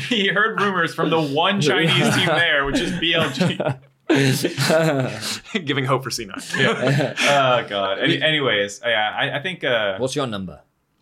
he 0.10 0.28
heard 0.28 0.60
rumors 0.62 0.93
from 0.93 1.10
the 1.10 1.21
one 1.21 1.60
Chinese 1.62 2.15
team 2.15 2.28
there, 2.28 2.65
which 2.65 2.80
is 2.80 2.91
BLG. 2.91 3.80
Giving 5.65 5.86
hope 5.86 6.04
for 6.04 6.10
C9. 6.10 6.34
Oh 7.19 7.65
god. 7.67 7.99
Any, 7.99 8.21
anyways, 8.21 8.82
yeah, 8.86 9.15
I, 9.17 9.38
I 9.38 9.41
think 9.41 9.63
uh, 9.63 9.97
What's 9.97 10.15
your 10.15 10.28
number? 10.28 10.62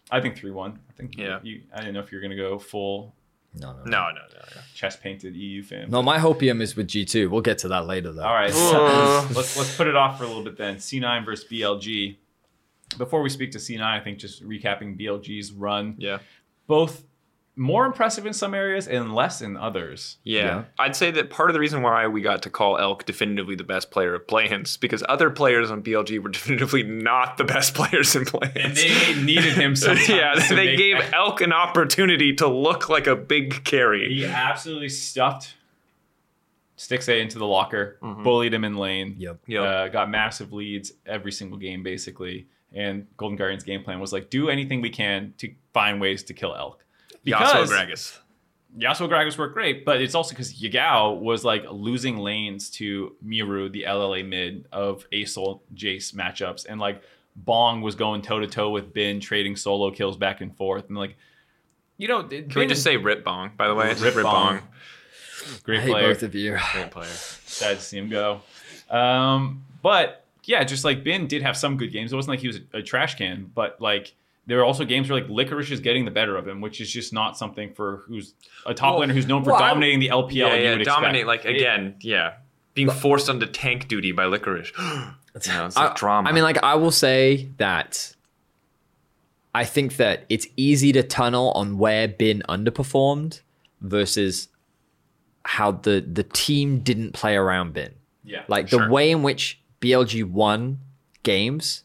I 0.09 0.21
think 0.21 0.37
three 0.37 0.51
one. 0.51 0.79
I 0.89 0.93
think 0.93 1.17
Yeah. 1.17 1.39
You, 1.43 1.61
I 1.73 1.79
didn't 1.79 1.93
know 1.93 1.99
if 2.01 2.11
you're 2.11 2.21
gonna 2.21 2.35
go 2.35 2.59
full 2.59 3.13
No, 3.55 3.71
no, 3.73 3.77
No, 3.79 3.83
no, 3.83 4.13
no. 4.13 4.19
no. 4.55 4.61
chest 4.73 5.01
painted 5.01 5.35
EU 5.35 5.63
fan. 5.63 5.89
No, 5.89 6.01
my 6.01 6.17
hopium 6.17 6.61
is 6.61 6.75
with 6.75 6.87
G 6.87 7.05
two. 7.05 7.29
We'll 7.29 7.41
get 7.41 7.57
to 7.59 7.67
that 7.69 7.85
later, 7.85 8.11
though. 8.11 8.23
All 8.23 8.33
right, 8.33 8.51
Uh. 8.53 9.27
let's 9.35 9.57
let's 9.57 9.75
put 9.75 9.87
it 9.87 9.95
off 9.95 10.17
for 10.17 10.23
a 10.23 10.27
little 10.27 10.43
bit 10.43 10.57
then. 10.57 10.75
C9 10.77 11.25
versus 11.25 11.47
BLG. 11.49 12.17
Before 12.97 13.21
we 13.21 13.29
speak 13.29 13.51
to 13.53 13.57
C9, 13.57 13.81
I 13.81 13.99
think 14.01 14.17
just 14.19 14.45
recapping 14.45 14.99
BLG's 14.99 15.53
run, 15.53 15.95
Yeah. 15.97 16.19
both 16.67 17.03
more 17.57 17.85
impressive 17.85 18.25
in 18.25 18.33
some 18.33 18.53
areas 18.53 18.87
and 18.87 19.13
less 19.13 19.41
in 19.41 19.57
others. 19.57 20.17
Yeah. 20.23 20.41
Yeah. 20.43 20.63
I'd 20.79 20.95
say 20.95 21.11
that 21.11 21.29
part 21.29 21.49
of 21.49 21.53
the 21.53 21.59
reason 21.59 21.81
why 21.81 22.07
we 22.07 22.21
got 22.21 22.41
to 22.43 22.49
call 22.49 22.77
Elk 22.77 23.05
definitively 23.05 23.55
the 23.55 23.63
best 23.65 23.91
player 23.91 24.15
of 24.15 24.25
play-ins 24.27 24.77
because 24.77 25.03
other 25.09 25.29
players 25.29 25.69
on 25.69 25.83
BLG 25.83 26.19
were 26.23 26.29
definitively 26.37 26.83
not 26.83 27.37
the 27.37 27.43
best 27.43 27.73
players 27.75 28.15
in 28.15 28.23
play-ins. 28.25 28.55
And 28.55 28.75
they 28.77 29.21
needed 29.21 29.53
him 29.53 29.75
sometimes. 29.75 30.07
yeah, 30.09 30.33
to 30.33 30.55
they 30.55 30.67
make- 30.67 30.77
gave 30.77 31.13
Elk 31.13 31.41
an 31.41 31.51
opportunity 31.53 32.33
to 32.35 32.47
look 32.47 32.87
like 32.89 33.05
a 33.05 33.15
big 33.17 33.63
carry. 33.65 34.07
He 34.13 34.25
absolutely 34.25 34.89
stuffed 34.89 35.55
Stixxay 36.77 37.21
into 37.21 37.37
the 37.37 37.45
locker, 37.45 37.97
Mm-hmm. 38.01 38.23
bullied 38.23 38.53
him 38.53 38.63
in 38.63 38.75
lane. 38.75 39.15
Yep. 39.19 39.39
Yep. 39.45 39.63
Uh, 39.63 39.87
got 39.89 40.09
massive 40.09 40.51
leads 40.51 40.93
every 41.05 41.31
single 41.31 41.57
game, 41.59 41.83
basically. 41.83 42.47
And 42.73 43.05
Golden 43.17 43.37
Guardian's 43.37 43.63
game 43.63 43.83
plan 43.83 43.99
was 43.99 44.11
like, 44.13 44.29
do 44.29 44.49
anything 44.49 44.81
we 44.81 44.89
can 44.89 45.33
to 45.39 45.53
find 45.73 46.01
ways 46.01 46.23
to 46.23 46.33
kill 46.33 46.55
Elk. 46.55 46.83
Yasuo 47.25 47.67
Gragas. 47.67 48.17
Yasuo 48.77 49.09
Gragas 49.09 49.37
worked 49.37 49.53
great, 49.53 49.83
but 49.83 50.01
it's 50.01 50.15
also 50.15 50.31
because 50.31 50.53
Yagao 50.53 51.19
was 51.19 51.43
like 51.43 51.65
losing 51.69 52.17
lanes 52.17 52.69
to 52.71 53.15
Miru, 53.21 53.69
the 53.69 53.83
LLA 53.83 54.25
mid 54.25 54.65
of 54.71 55.05
Asol 55.11 55.61
Jace 55.75 56.13
matchups, 56.13 56.65
and 56.65 56.79
like 56.79 57.01
Bong 57.35 57.81
was 57.81 57.95
going 57.95 58.21
toe 58.21 58.39
to 58.39 58.47
toe 58.47 58.69
with 58.69 58.93
Bin, 58.93 59.19
trading 59.19 59.55
solo 59.55 59.91
kills 59.91 60.17
back 60.17 60.41
and 60.41 60.55
forth, 60.55 60.87
and 60.87 60.97
like, 60.97 61.17
you 61.97 62.07
know, 62.07 62.23
Can 62.23 62.47
we 62.55 62.67
just 62.67 62.83
say 62.83 62.97
Rip 62.97 63.23
Bong, 63.23 63.51
by 63.57 63.67
the 63.67 63.75
way? 63.75 63.93
Rip 63.93 64.15
Rip 64.15 64.23
Bong. 64.23 64.57
I 64.57 64.61
great 65.63 65.81
hate 65.81 65.91
player? 65.91 66.07
both 66.07 66.23
of 66.23 66.33
you. 66.33 66.57
Great 66.73 66.91
player. 66.91 67.09
Sad 67.09 67.77
to 67.77 67.83
see 67.83 67.97
him 67.97 68.09
go. 68.09 68.41
Um, 68.89 69.65
but 69.81 70.25
yeah, 70.45 70.63
just 70.63 70.85
like 70.85 71.03
Bin 71.03 71.27
did 71.27 71.41
have 71.41 71.57
some 71.57 71.77
good 71.77 71.91
games. 71.91 72.13
It 72.13 72.15
wasn't 72.15 72.31
like 72.31 72.39
he 72.39 72.47
was 72.47 72.59
a, 72.73 72.77
a 72.77 72.81
trash 72.81 73.15
can, 73.15 73.51
but 73.53 73.81
like 73.81 74.13
there 74.47 74.59
are 74.59 74.65
also 74.65 74.83
games 74.85 75.09
where 75.09 75.19
like 75.21 75.29
Licorice 75.29 75.71
is 75.71 75.79
getting 75.79 76.05
the 76.05 76.11
better 76.11 76.35
of 76.35 76.47
him, 76.47 76.61
which 76.61 76.81
is 76.81 76.91
just 76.91 77.13
not 77.13 77.37
something 77.37 77.73
for 77.73 78.03
who's 78.07 78.33
a 78.65 78.73
top 78.73 78.97
Well, 78.99 79.07
laner 79.07 79.13
who's 79.13 79.27
known 79.27 79.43
for 79.43 79.51
well, 79.51 79.61
I- 79.61 79.69
dominating 79.69 79.99
the 79.99 80.09
LPL. 80.09 80.31
yeah, 80.33 80.55
you 80.55 80.63
yeah, 80.63 80.77
would 80.77 80.83
dominate. 80.85 81.21
expect. 81.21 81.45
Like 81.45 81.45
It- 81.45 81.57
again, 81.57 81.95
yeah, 82.01 82.33
being 82.73 82.89
forced 82.89 83.29
onto 83.29 83.45
tank 83.45 83.87
duty 83.87 84.11
by 84.11 84.25
Licorice. 84.25 84.71
you 84.79 85.53
know, 85.53 85.65
it's 85.65 85.75
like 85.75 85.91
I, 85.91 85.93
drama. 85.95 86.29
I 86.29 86.31
mean, 86.33 86.43
like 86.43 86.61
I 86.63 86.75
will 86.75 86.91
say 86.91 87.49
that 87.57 88.15
I 89.53 89.65
think 89.65 89.97
that 89.97 90.25
it's 90.29 90.47
easy 90.57 90.91
to 90.93 91.03
tunnel 91.03 91.51
on 91.51 91.77
where 91.77 92.07
Bin 92.07 92.41
underperformed 92.47 93.41
versus 93.81 94.47
how 95.43 95.71
the 95.71 96.01
the 96.01 96.23
team 96.23 96.79
didn't 96.79 97.13
play 97.13 97.35
around 97.35 97.73
Bin. 97.73 97.93
yeah, 98.23 98.43
Like 98.47 98.69
Sure. 98.69 98.85
the 98.87 98.91
way 98.91 99.11
in 99.11 99.23
which 99.23 99.59
BLG 99.81 100.23
won 100.23 100.79
games, 101.23 101.83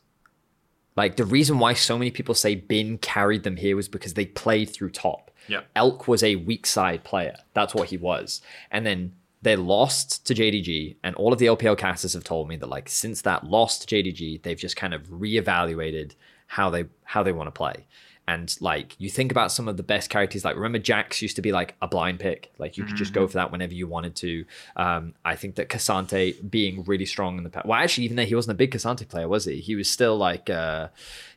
like 0.97 1.17
the 1.17 1.25
reason 1.25 1.59
why 1.59 1.75
so 1.75 1.99
many 1.99 2.11
people 2.11 2.35
say 2.35 2.55
Bin 2.55 2.99
carried 2.99 3.43
them 3.43 3.57
here 3.57 3.77
was 3.77 3.89
because 3.89 4.15
they 4.15 4.27
played 4.27 4.71
through 4.71 4.91
top. 4.91 5.31
Yeah. 5.47 5.61
Elk 5.77 6.09
was 6.09 6.23
a 6.23 6.37
weak 6.37 6.67
side 6.67 7.05
player. 7.05 7.37
That's 7.55 7.75
what 7.75 7.89
he 7.91 7.97
was. 7.97 8.41
And 8.71 8.85
then 8.87 9.13
they 9.43 9.55
lost 9.55 10.27
to 10.27 10.35
JDG, 10.35 10.97
and 11.05 11.15
all 11.15 11.33
of 11.33 11.39
the 11.39 11.47
LPL 11.47 11.79
casters 11.79 12.15
have 12.15 12.25
told 12.25 12.49
me 12.49 12.57
that 12.57 12.69
like 12.69 12.89
since 12.89 13.23
that 13.23 13.45
loss 13.45 13.79
to 13.79 13.87
JDG, 13.87 14.43
they've 14.43 14.59
just 14.59 14.77
kind 14.77 14.95
of 14.95 15.05
reevaluated 15.05 16.15
how 16.49 16.71
they 16.71 16.87
how 17.05 17.23
they 17.23 17.33
want 17.33 17.47
to 17.47 17.53
play. 17.53 17.87
And 18.29 18.55
like 18.61 18.97
you 18.99 19.09
think 19.09 19.31
about 19.31 19.53
some 19.53 19.69
of 19.69 19.77
the 19.77 19.85
best 19.85 20.11
characters, 20.11 20.45
like 20.45 20.57
remember 20.57 20.79
Jax 20.79 21.23
used 21.23 21.37
to 21.37 21.43
be 21.43 21.53
like 21.53 21.77
a 21.81 21.87
blind 21.87 22.19
pick, 22.19 22.53
like 22.59 22.77
you 22.77 22.85
could 22.85 22.97
just 22.97 23.13
go 23.13 23.27
for 23.29 23.35
that 23.35 23.53
whenever 23.53 23.73
you 23.73 23.87
wanted 23.87 24.17
to. 24.17 24.45
Um, 24.75 25.15
I 25.25 25.37
think 25.37 25.55
that 25.55 25.69
K'Sante 25.69 26.51
being 26.51 26.83
really 26.85 27.07
strong 27.07 27.39
in 27.39 27.45
the 27.45 27.51
past. 27.51 27.67
Well, 27.67 27.79
actually, 27.79 28.05
even 28.05 28.17
though 28.17 28.25
he 28.25 28.35
wasn't 28.35 28.53
a 28.53 28.57
big 28.57 28.73
K'Sante 28.73 29.07
player, 29.09 29.29
was 29.29 29.45
he? 29.45 29.61
He 29.61 29.77
was 29.77 29.89
still 29.89 30.17
like 30.17 30.51
uh, 30.51 30.89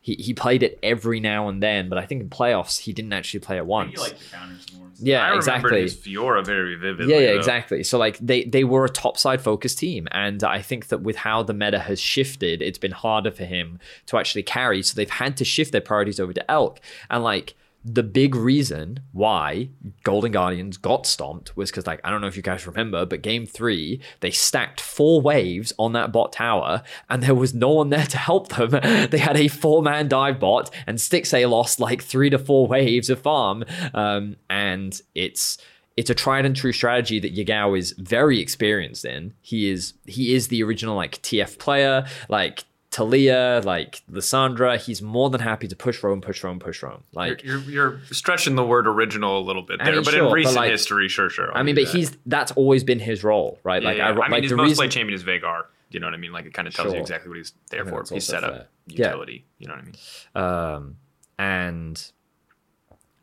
he 0.02 0.14
he 0.14 0.34
played 0.34 0.64
it 0.64 0.80
every 0.82 1.20
now 1.20 1.48
and 1.48 1.62
then, 1.62 1.88
but 1.88 1.96
I 1.96 2.06
think 2.06 2.22
in 2.22 2.28
playoffs 2.28 2.80
he 2.80 2.92
didn't 2.92 3.12
actually 3.12 3.40
play 3.40 3.56
it 3.56 3.66
once. 3.66 3.92
you 3.92 4.00
like 4.00 4.18
the 4.18 4.24
counters 4.36 4.66
more. 4.76 4.88
Yeah, 5.00 5.18
I 5.18 5.28
remember 5.28 5.38
exactly. 5.38 5.82
his 5.82 5.96
Fiora 5.96 6.44
very 6.44 6.76
vividly. 6.76 7.12
Yeah, 7.12 7.20
yeah, 7.20 7.26
though. 7.32 7.38
exactly. 7.38 7.82
So 7.82 7.98
like 7.98 8.18
they 8.18 8.44
they 8.44 8.64
were 8.64 8.84
a 8.84 8.88
top 8.88 9.18
side 9.18 9.40
focused 9.40 9.78
team, 9.78 10.08
and 10.12 10.42
I 10.44 10.62
think 10.62 10.88
that 10.88 11.02
with 11.02 11.16
how 11.16 11.42
the 11.42 11.54
meta 11.54 11.78
has 11.78 12.00
shifted, 12.00 12.62
it's 12.62 12.78
been 12.78 12.92
harder 12.92 13.30
for 13.30 13.44
him 13.44 13.78
to 14.06 14.18
actually 14.18 14.42
carry. 14.42 14.82
So 14.82 14.94
they've 14.94 15.08
had 15.08 15.36
to 15.38 15.44
shift 15.44 15.72
their 15.72 15.80
priorities 15.80 16.20
over 16.20 16.32
to 16.32 16.50
Elk, 16.50 16.80
and 17.08 17.24
like 17.24 17.54
the 17.84 18.02
big 18.02 18.34
reason 18.34 19.00
why 19.12 19.70
Golden 20.02 20.32
Guardians 20.32 20.76
got 20.76 21.06
stomped 21.06 21.56
was 21.56 21.70
because 21.70 21.86
like 21.86 22.00
I 22.04 22.10
don't 22.10 22.20
know 22.20 22.26
if 22.26 22.36
you 22.36 22.42
guys 22.42 22.66
remember, 22.66 23.06
but 23.06 23.22
game 23.22 23.46
three 23.46 24.00
they 24.20 24.30
stacked 24.30 24.80
four 24.80 25.20
waves 25.20 25.72
on 25.78 25.92
that 25.94 26.12
bot 26.12 26.32
tower, 26.32 26.82
and 27.08 27.22
there 27.22 27.34
was 27.34 27.54
no 27.54 27.70
one 27.70 27.90
there 27.90 28.06
to 28.06 28.18
help 28.18 28.48
them. 28.48 28.70
they 29.10 29.18
had 29.18 29.36
a 29.36 29.48
four 29.48 29.82
man 29.82 30.08
dive 30.08 30.38
bot, 30.38 30.70
and 30.86 30.98
Stixxay 30.98 31.48
lost 31.48 31.80
like 31.80 32.02
three 32.02 32.30
to 32.30 32.38
four 32.38 32.66
waves 32.66 33.08
of 33.08 33.20
farm, 33.20 33.64
um, 33.94 34.36
and 34.50 35.00
it's 35.14 35.56
it's 35.96 36.10
a 36.10 36.14
tried 36.14 36.46
and 36.46 36.56
true 36.56 36.72
strategy 36.72 37.18
that 37.18 37.34
Yagao 37.34 37.78
is 37.78 37.92
very 37.98 38.40
experienced 38.40 39.04
in. 39.04 39.34
He 39.40 39.70
is 39.70 39.94
he 40.06 40.34
is 40.34 40.48
the 40.48 40.62
original 40.62 40.96
like 40.96 41.20
TF 41.22 41.58
player, 41.58 42.06
like 42.28 42.64
Taliyah, 42.90 43.64
like 43.64 44.02
Lissandra. 44.10 44.76
He's 44.78 45.00
more 45.00 45.30
than 45.30 45.40
happy 45.40 45.68
to 45.68 45.76
push 45.76 46.02
roam, 46.02 46.20
push 46.20 46.42
roam, 46.42 46.58
push 46.58 46.82
roam. 46.82 47.04
Like 47.12 47.42
You're, 47.44 47.58
you're, 47.60 47.68
you're 47.70 48.00
stretching 48.10 48.56
the 48.56 48.64
word 48.64 48.86
original 48.86 49.38
a 49.38 49.44
little 49.44 49.62
bit 49.62 49.80
I 49.80 49.84
there, 49.84 49.94
mean, 49.94 50.04
but 50.04 50.10
sure, 50.12 50.24
in 50.24 50.28
but 50.28 50.34
recent 50.34 50.56
like- 50.56 50.70
history, 50.70 51.08
sure, 51.08 51.30
sure. 51.30 51.52
I'll 51.52 51.58
I 51.58 51.62
mean, 51.62 51.76
but 51.76 51.84
you 51.84 51.90
he's 51.90 52.16
that's 52.26 52.52
always 52.52 52.82
been 52.82 52.98
his 52.98 53.22
role, 53.22 53.58
right? 53.62 53.80
that. 53.82 53.86
Like 53.88 53.98
yeah, 53.98 54.08
I. 54.08 54.10
I 54.10 54.14
mean, 54.14 54.30
like 54.30 54.42
his 54.42 54.50
the 54.50 54.56
most 54.56 54.64
reason, 54.70 54.76
played 54.76 54.90
champion 54.90 55.14
is 55.14 55.22
Vagar. 55.24 55.62
You 55.90 56.00
know 56.00 56.06
what 56.06 56.14
I 56.14 56.18
mean? 56.18 56.32
Like 56.32 56.46
it 56.46 56.54
kind 56.54 56.66
of 56.68 56.74
tells 56.74 56.92
you 56.92 57.00
exactly 57.00 57.28
what 57.28 57.38
he's 57.38 57.52
there 57.70 57.84
for. 57.84 58.04
He's 58.12 58.24
set 58.26 58.44
up 58.44 58.52
fair. 58.52 58.66
Yeah. 58.86 59.06
utility. 59.06 59.44
You 59.58 59.68
know 59.68 59.74
what 59.74 59.82
I 59.82 59.86
mean? 59.86 60.74
um, 60.84 60.96
and 61.38 62.10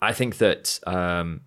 I 0.02 0.14
think 0.14 0.38
that 0.38 0.80
um, 0.88 1.42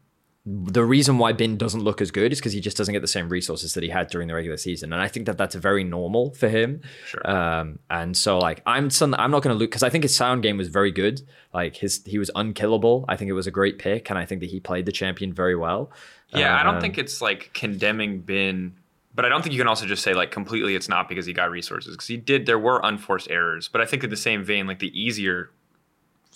the 0.46 0.82
reason 0.84 1.18
why 1.18 1.32
Bin 1.32 1.58
doesn't 1.58 1.82
look 1.82 2.00
as 2.00 2.10
good 2.10 2.32
is 2.32 2.38
because 2.38 2.54
he 2.54 2.60
just 2.60 2.76
doesn't 2.76 2.92
get 2.94 3.02
the 3.02 3.08
same 3.08 3.28
resources 3.28 3.74
that 3.74 3.82
he 3.82 3.90
had 3.90 4.08
during 4.08 4.26
the 4.26 4.34
regular 4.34 4.56
season, 4.56 4.92
and 4.92 5.02
I 5.02 5.06
think 5.06 5.26
that 5.26 5.36
that's 5.36 5.54
very 5.54 5.84
normal 5.84 6.32
for 6.32 6.48
him. 6.48 6.80
Sure. 7.06 7.30
Um, 7.30 7.78
and 7.90 8.16
so 8.16 8.38
like 8.38 8.62
I'm 8.64 8.88
some, 8.88 9.14
I'm 9.18 9.30
not 9.30 9.42
going 9.42 9.54
to 9.54 9.58
look 9.58 9.70
because 9.70 9.82
I 9.82 9.90
think 9.90 10.04
his 10.04 10.16
sound 10.16 10.42
game 10.42 10.56
was 10.56 10.68
very 10.68 10.92
good. 10.92 11.20
Like 11.52 11.76
his 11.76 12.02
he 12.06 12.18
was 12.18 12.30
unkillable. 12.34 13.04
I 13.06 13.16
think 13.16 13.28
it 13.28 13.34
was 13.34 13.46
a 13.46 13.50
great 13.50 13.78
pick, 13.78 14.08
and 14.08 14.18
I 14.18 14.24
think 14.24 14.40
that 14.40 14.48
he 14.50 14.60
played 14.60 14.86
the 14.86 14.92
champion 14.92 15.32
very 15.34 15.56
well. 15.56 15.90
Yeah, 16.28 16.58
I 16.58 16.62
don't 16.62 16.76
Um, 16.76 16.80
think 16.80 16.96
it's 16.96 17.20
like 17.20 17.50
condemning 17.52 18.20
Bin, 18.20 18.76
but 19.14 19.26
I 19.26 19.28
don't 19.28 19.42
think 19.42 19.52
you 19.52 19.60
can 19.60 19.68
also 19.68 19.84
just 19.84 20.02
say 20.02 20.14
like 20.14 20.30
completely 20.30 20.74
it's 20.74 20.88
not 20.88 21.06
because 21.06 21.26
he 21.26 21.34
got 21.34 21.50
resources 21.50 21.94
because 21.96 22.06
he 22.06 22.16
did. 22.16 22.46
There 22.46 22.58
were 22.58 22.80
unforced 22.82 23.28
errors, 23.30 23.68
but 23.68 23.82
I 23.82 23.84
think 23.84 24.04
in 24.04 24.10
the 24.10 24.16
same 24.16 24.42
vein, 24.42 24.66
like 24.66 24.78
the 24.78 24.98
easier 24.98 25.50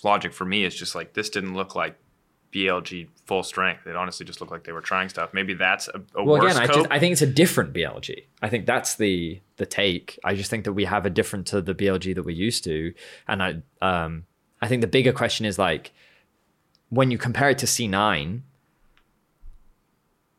logic 0.03 0.31
for 0.31 0.45
me 0.45 0.63
is 0.63 0.75
just 0.75 0.93
like 0.93 1.13
this 1.13 1.29
didn't 1.29 1.55
look 1.55 1.73
like 1.73 1.97
BLG 2.55 3.09
full 3.25 3.43
strength. 3.43 3.85
It 3.85 3.97
honestly 3.97 4.25
just 4.25 4.39
looked 4.39 4.51
like 4.51 4.63
they 4.63 4.71
were 4.71 4.81
trying 4.81 5.09
stuff. 5.09 5.33
Maybe 5.33 5.53
that's 5.53 5.89
a, 5.89 6.01
a 6.15 6.23
Well, 6.23 6.39
worse 6.39 6.55
again, 6.55 6.69
I 6.69 6.73
just 6.73 6.87
I 6.89 6.99
think 6.99 7.11
it's 7.11 7.21
a 7.21 7.27
different 7.27 7.73
BLG. 7.73 8.23
I 8.41 8.47
think 8.47 8.65
that's 8.65 8.95
the 8.95 9.41
the 9.57 9.65
take. 9.65 10.17
I 10.23 10.35
just 10.35 10.49
think 10.49 10.63
that 10.63 10.73
we 10.73 10.85
have 10.85 11.05
a 11.05 11.09
different 11.09 11.47
to 11.47 11.61
the 11.61 11.75
BLG 11.75 12.15
that 12.15 12.23
we're 12.23 12.31
used 12.31 12.63
to, 12.63 12.93
and 13.27 13.43
I 13.43 13.61
um 13.81 14.25
I 14.61 14.69
think 14.69 14.81
the 14.81 14.87
bigger 14.87 15.11
question 15.11 15.45
is 15.45 15.59
like 15.59 15.91
when 16.89 17.11
you 17.11 17.17
compare 17.17 17.49
it 17.49 17.57
to 17.59 17.65
C9. 17.65 18.41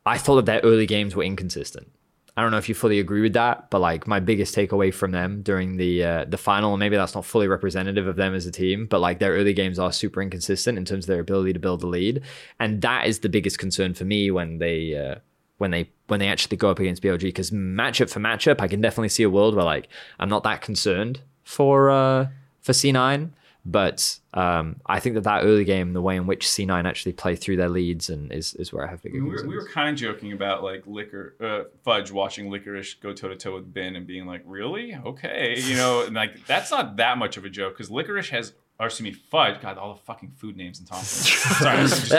I 0.05 0.17
thought 0.17 0.35
that 0.37 0.45
their 0.45 0.61
early 0.61 0.85
games 0.85 1.17
were 1.17 1.23
inconsistent. 1.23 1.91
I 2.37 2.43
don't 2.43 2.51
know 2.51 2.57
if 2.57 2.69
you 2.69 2.75
fully 2.75 2.99
agree 2.99 3.21
with 3.21 3.33
that, 3.33 3.71
but 3.71 3.81
like 3.81 4.05
my 4.05 4.19
biggest 4.19 4.55
takeaway 4.55 4.93
from 4.93 5.09
them 5.09 5.41
during 5.41 5.77
the 5.77 6.03
uh, 6.03 6.25
the 6.25 6.37
final, 6.37 6.71
and 6.73 6.79
maybe 6.79 6.95
that's 6.95 7.15
not 7.15 7.25
fully 7.25 7.47
representative 7.47 8.05
of 8.05 8.15
them 8.15 8.35
as 8.35 8.45
a 8.45 8.51
team, 8.51 8.85
but 8.85 9.01
like 9.01 9.17
their 9.17 9.33
early 9.33 9.53
games 9.53 9.79
are 9.79 9.91
super 9.91 10.21
inconsistent 10.21 10.77
in 10.77 10.85
terms 10.85 11.05
of 11.05 11.07
their 11.07 11.19
ability 11.19 11.53
to 11.53 11.59
build 11.59 11.81
the 11.81 11.87
lead, 11.87 12.21
and 12.59 12.83
that 12.83 13.07
is 13.07 13.19
the 13.19 13.29
biggest 13.29 13.57
concern 13.57 13.95
for 13.95 14.05
me 14.05 14.29
when 14.29 14.59
they 14.59 14.95
uh, 14.95 15.15
when 15.57 15.71
they 15.71 15.89
when 16.05 16.19
they 16.19 16.27
actually 16.27 16.57
go 16.57 16.69
up 16.69 16.77
against 16.77 17.01
BLG. 17.01 17.21
Because 17.21 17.49
matchup 17.49 18.11
for 18.11 18.19
matchup, 18.19 18.61
I 18.61 18.67
can 18.67 18.81
definitely 18.81 19.09
see 19.09 19.23
a 19.23 19.31
world 19.31 19.55
where 19.55 19.65
like 19.65 19.89
I'm 20.19 20.29
not 20.29 20.43
that 20.43 20.61
concerned 20.61 21.21
for 21.43 21.89
uh, 21.89 22.27
for 22.61 22.71
C9, 22.71 23.31
but 23.69 24.17
um, 24.33 24.77
I 24.85 25.01
think 25.01 25.15
that 25.15 25.25
that 25.25 25.43
early 25.43 25.65
game, 25.65 25.91
the 25.91 26.01
way 26.01 26.15
in 26.15 26.25
which 26.25 26.47
C9 26.47 26.85
actually 26.87 27.11
play 27.11 27.35
through 27.35 27.57
their 27.57 27.67
leads, 27.67 28.09
and 28.09 28.31
is 28.31 28.53
is 28.53 28.71
where 28.71 28.87
I 28.87 28.89
have 28.89 29.03
bigger 29.03 29.21
We 29.21 29.29
were, 29.29 29.45
we 29.45 29.55
were 29.55 29.67
kind 29.67 29.89
of 29.89 29.97
joking 29.97 30.31
about 30.31 30.63
like 30.63 30.83
liquor 30.87 31.35
uh, 31.41 31.63
fudge 31.83 32.09
watching 32.11 32.49
licorice 32.49 32.93
go 32.95 33.11
toe 33.11 33.27
to 33.27 33.35
toe 33.35 33.55
with 33.55 33.73
Bin 33.73 33.97
and 33.97 34.07
being 34.07 34.25
like, 34.25 34.41
really? 34.45 34.95
Okay, 34.95 35.59
you 35.59 35.75
know, 35.75 36.03
and 36.05 36.15
like 36.15 36.47
that's 36.47 36.71
not 36.71 36.95
that 36.95 37.17
much 37.17 37.35
of 37.35 37.43
a 37.43 37.49
joke 37.49 37.73
because 37.73 37.91
licorice 37.91 38.29
has, 38.29 38.53
or 38.79 38.85
excuse 38.85 39.03
me, 39.03 39.11
fudge. 39.11 39.59
God, 39.61 39.77
all 39.77 39.93
the 39.93 39.99
fucking 40.01 40.31
food 40.37 40.55
names 40.55 40.79
and 40.79 40.87
Thompson. 40.87 41.23
Sorry, 41.55 41.81
this 41.83 42.03
is 42.03 42.09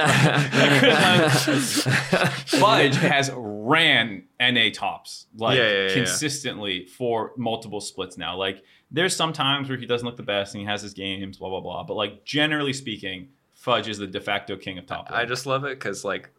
just- 1.84 1.88
fudge 2.60 2.96
has 2.96 3.30
ran 3.34 4.24
NA 4.40 4.70
tops 4.72 5.26
like 5.36 5.58
Yeah, 5.58 5.64
yeah, 5.64 5.72
yeah, 5.72 5.88
yeah. 5.88 5.94
consistently 5.94 6.86
for 6.86 7.32
multiple 7.36 7.80
splits 7.80 8.16
now. 8.18 8.36
Like 8.36 8.62
there's 8.90 9.14
some 9.14 9.32
times 9.32 9.68
where 9.68 9.78
he 9.78 9.86
doesn't 9.86 10.06
look 10.06 10.16
the 10.16 10.22
best 10.22 10.54
and 10.54 10.60
he 10.62 10.66
has 10.66 10.82
his 10.82 10.94
games, 10.94 11.38
blah 11.38 11.48
blah 11.48 11.60
blah. 11.60 11.84
But 11.84 11.94
like 11.94 12.24
generally 12.24 12.72
speaking, 12.72 13.28
Fudge 13.54 13.88
is 13.88 13.98
the 13.98 14.06
de 14.06 14.20
facto 14.20 14.56
king 14.56 14.78
of 14.78 14.86
top. 14.86 15.10
I 15.10 15.18
lane. 15.20 15.28
just 15.28 15.46
love 15.46 15.64
it 15.64 15.78
because 15.78 16.04
like 16.04 16.30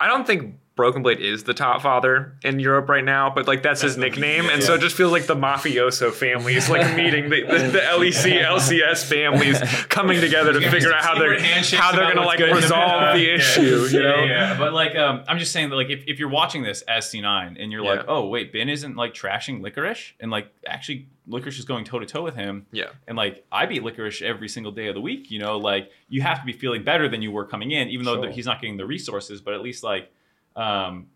I 0.00 0.06
don't 0.06 0.26
think 0.26 0.56
Broken 0.76 1.04
Blade 1.04 1.20
is 1.20 1.44
the 1.44 1.54
top 1.54 1.82
father 1.82 2.36
in 2.42 2.58
Europe 2.58 2.88
right 2.88 3.04
now, 3.04 3.30
but 3.32 3.46
like 3.46 3.62
that's, 3.62 3.80
his 3.80 3.96
nickname, 3.96 4.46
and 4.50 4.60
yeah. 4.60 4.66
so 4.66 4.74
it 4.74 4.80
just 4.80 4.96
feels 4.96 5.12
like 5.12 5.26
the 5.26 5.36
mafioso 5.36 6.12
families 6.12 6.68
like 6.68 6.96
meeting 6.96 7.30
the, 7.30 7.42
the, 7.42 7.58
the 7.70 7.78
LEC 7.78 8.42
LCS 8.42 9.04
families 9.08 9.60
coming 9.88 10.20
together 10.20 10.52
to 10.52 10.70
figure 10.70 10.92
out 10.92 11.04
how 11.04 11.16
they're 11.16 11.38
how 11.40 11.92
they're 11.92 12.12
gonna 12.12 12.26
like 12.26 12.40
resolve 12.40 13.14
the 13.14 13.20
Yeah. 13.22 13.34
issue. 13.34 13.86
You 13.92 14.02
know, 14.02 14.14
Yeah, 14.16 14.24
yeah. 14.24 14.58
But 14.58 14.72
like, 14.72 14.96
um, 14.96 15.22
I'm 15.28 15.38
just 15.38 15.52
saying 15.52 15.70
that 15.70 15.76
like 15.76 15.90
if, 15.90 16.02
if 16.08 16.18
you're 16.18 16.28
watching 16.28 16.64
this 16.64 16.82
as 16.82 17.06
C9 17.06 17.62
and 17.62 17.70
you're 17.70 17.84
like, 17.84 18.00
Yeah. 18.00 18.04
oh 18.08 18.26
wait, 18.28 18.52
Bin 18.52 18.68
isn't 18.68 18.96
like 18.96 19.14
trashing 19.14 19.60
Licorice 19.60 20.14
and 20.18 20.30
like 20.32 20.52
actually 20.66 21.08
Licorice 21.28 21.58
is 21.58 21.64
going 21.64 21.84
toe 21.84 22.00
to 22.00 22.06
toe 22.06 22.22
with 22.22 22.34
him. 22.34 22.66
yeah. 22.72 22.86
And 23.06 23.16
like 23.16 23.44
I 23.52 23.66
beat 23.66 23.82
Licorice 23.84 24.22
every 24.22 24.48
single 24.48 24.72
day 24.72 24.88
of 24.88 24.94
the 24.96 25.00
week, 25.00 25.30
you 25.30 25.38
know, 25.38 25.56
like 25.56 25.90
you 26.08 26.20
have 26.22 26.40
to 26.40 26.44
be 26.44 26.52
feeling 26.52 26.82
better 26.82 27.08
than 27.08 27.22
you 27.22 27.30
were 27.30 27.44
coming 27.46 27.70
in, 27.70 27.88
even 27.90 28.04
though 28.04 28.14
Sure. 28.16 28.22
th- 28.24 28.34
he's 28.34 28.46
not 28.46 28.60
getting 28.60 28.76
the 28.76 28.86
resources, 28.86 29.40
but 29.40 29.54
at 29.54 29.60
least 29.62 29.84
like 29.84 30.10
um 30.56 31.06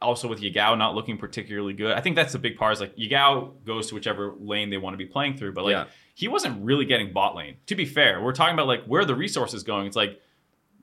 also 0.00 0.28
with 0.28 0.40
Yagao 0.40 0.76
not 0.76 0.94
looking 0.94 1.16
particularly 1.16 1.72
good. 1.72 1.92
I 1.92 2.00
think 2.00 2.16
that's 2.16 2.32
the 2.34 2.38
big 2.38 2.56
part 2.58 2.74
is 2.74 2.80
like 2.80 2.94
Yagao 2.96 3.64
goes 3.64 3.88
to 3.88 3.94
whichever 3.94 4.34
lane 4.38 4.68
they 4.70 4.76
want 4.76 4.94
to 4.94 4.98
be 4.98 5.06
playing 5.06 5.36
through, 5.38 5.52
but 5.54 5.64
like 5.64 5.72
Yeah. 5.72 5.84
he 6.14 6.28
wasn't 6.28 6.62
really 6.64 6.84
getting 6.84 7.12
bot 7.12 7.34
lane. 7.34 7.56
To 7.66 7.74
be 7.74 7.86
fair, 7.86 8.22
we're 8.22 8.32
talking 8.32 8.54
about 8.54 8.66
like 8.66 8.84
where 8.84 9.04
the 9.04 9.14
resources 9.14 9.62
going. 9.62 9.86
It's 9.86 9.96
like 9.96 10.20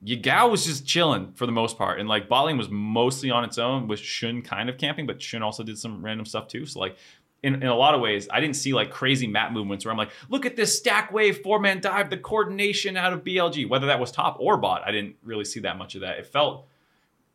Yagao 0.04 0.50
was 0.50 0.66
just 0.66 0.84
chilling 0.86 1.32
for 1.32 1.46
the 1.46 1.52
most 1.52 1.78
part, 1.78 1.98
and 2.00 2.08
like 2.08 2.28
bot 2.28 2.46
lane 2.46 2.58
was 2.58 2.68
mostly 2.68 3.30
on 3.30 3.44
its 3.44 3.56
own, 3.56 3.86
with 3.88 4.00
Shun 4.00 4.42
kind 4.42 4.68
of 4.68 4.78
camping, 4.78 5.06
but 5.06 5.22
Shun 5.22 5.42
also 5.42 5.62
did 5.62 5.78
some 5.78 6.04
random 6.04 6.26
stuff 6.26 6.48
too. 6.48 6.66
So 6.66 6.80
like. 6.80 6.96
In, 7.42 7.56
in 7.56 7.68
a 7.68 7.74
lot 7.76 7.94
of 7.94 8.00
ways, 8.00 8.26
I 8.32 8.40
didn't 8.40 8.56
see 8.56 8.72
like 8.72 8.90
crazy 8.90 9.26
map 9.26 9.52
movements 9.52 9.84
where 9.84 9.92
I'm 9.92 9.98
like, 9.98 10.08
look 10.30 10.46
at 10.46 10.56
this 10.56 10.78
stack 10.78 11.12
wave 11.12 11.42
four 11.42 11.60
man 11.60 11.78
dive, 11.78 12.08
the 12.08 12.16
coordination 12.16 12.96
out 12.96 13.12
of 13.12 13.22
BLG. 13.22 13.68
Whether 13.68 13.86
that 13.88 14.00
was 14.00 14.10
top 14.10 14.38
or 14.40 14.56
bot, 14.56 14.80
I 14.86 14.90
didn't 14.92 15.16
really 15.22 15.44
see 15.44 15.60
that 15.60 15.76
much 15.76 15.94
of 15.94 16.00
that. 16.00 16.18
It 16.18 16.26
felt 16.26 16.66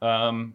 um, 0.01 0.53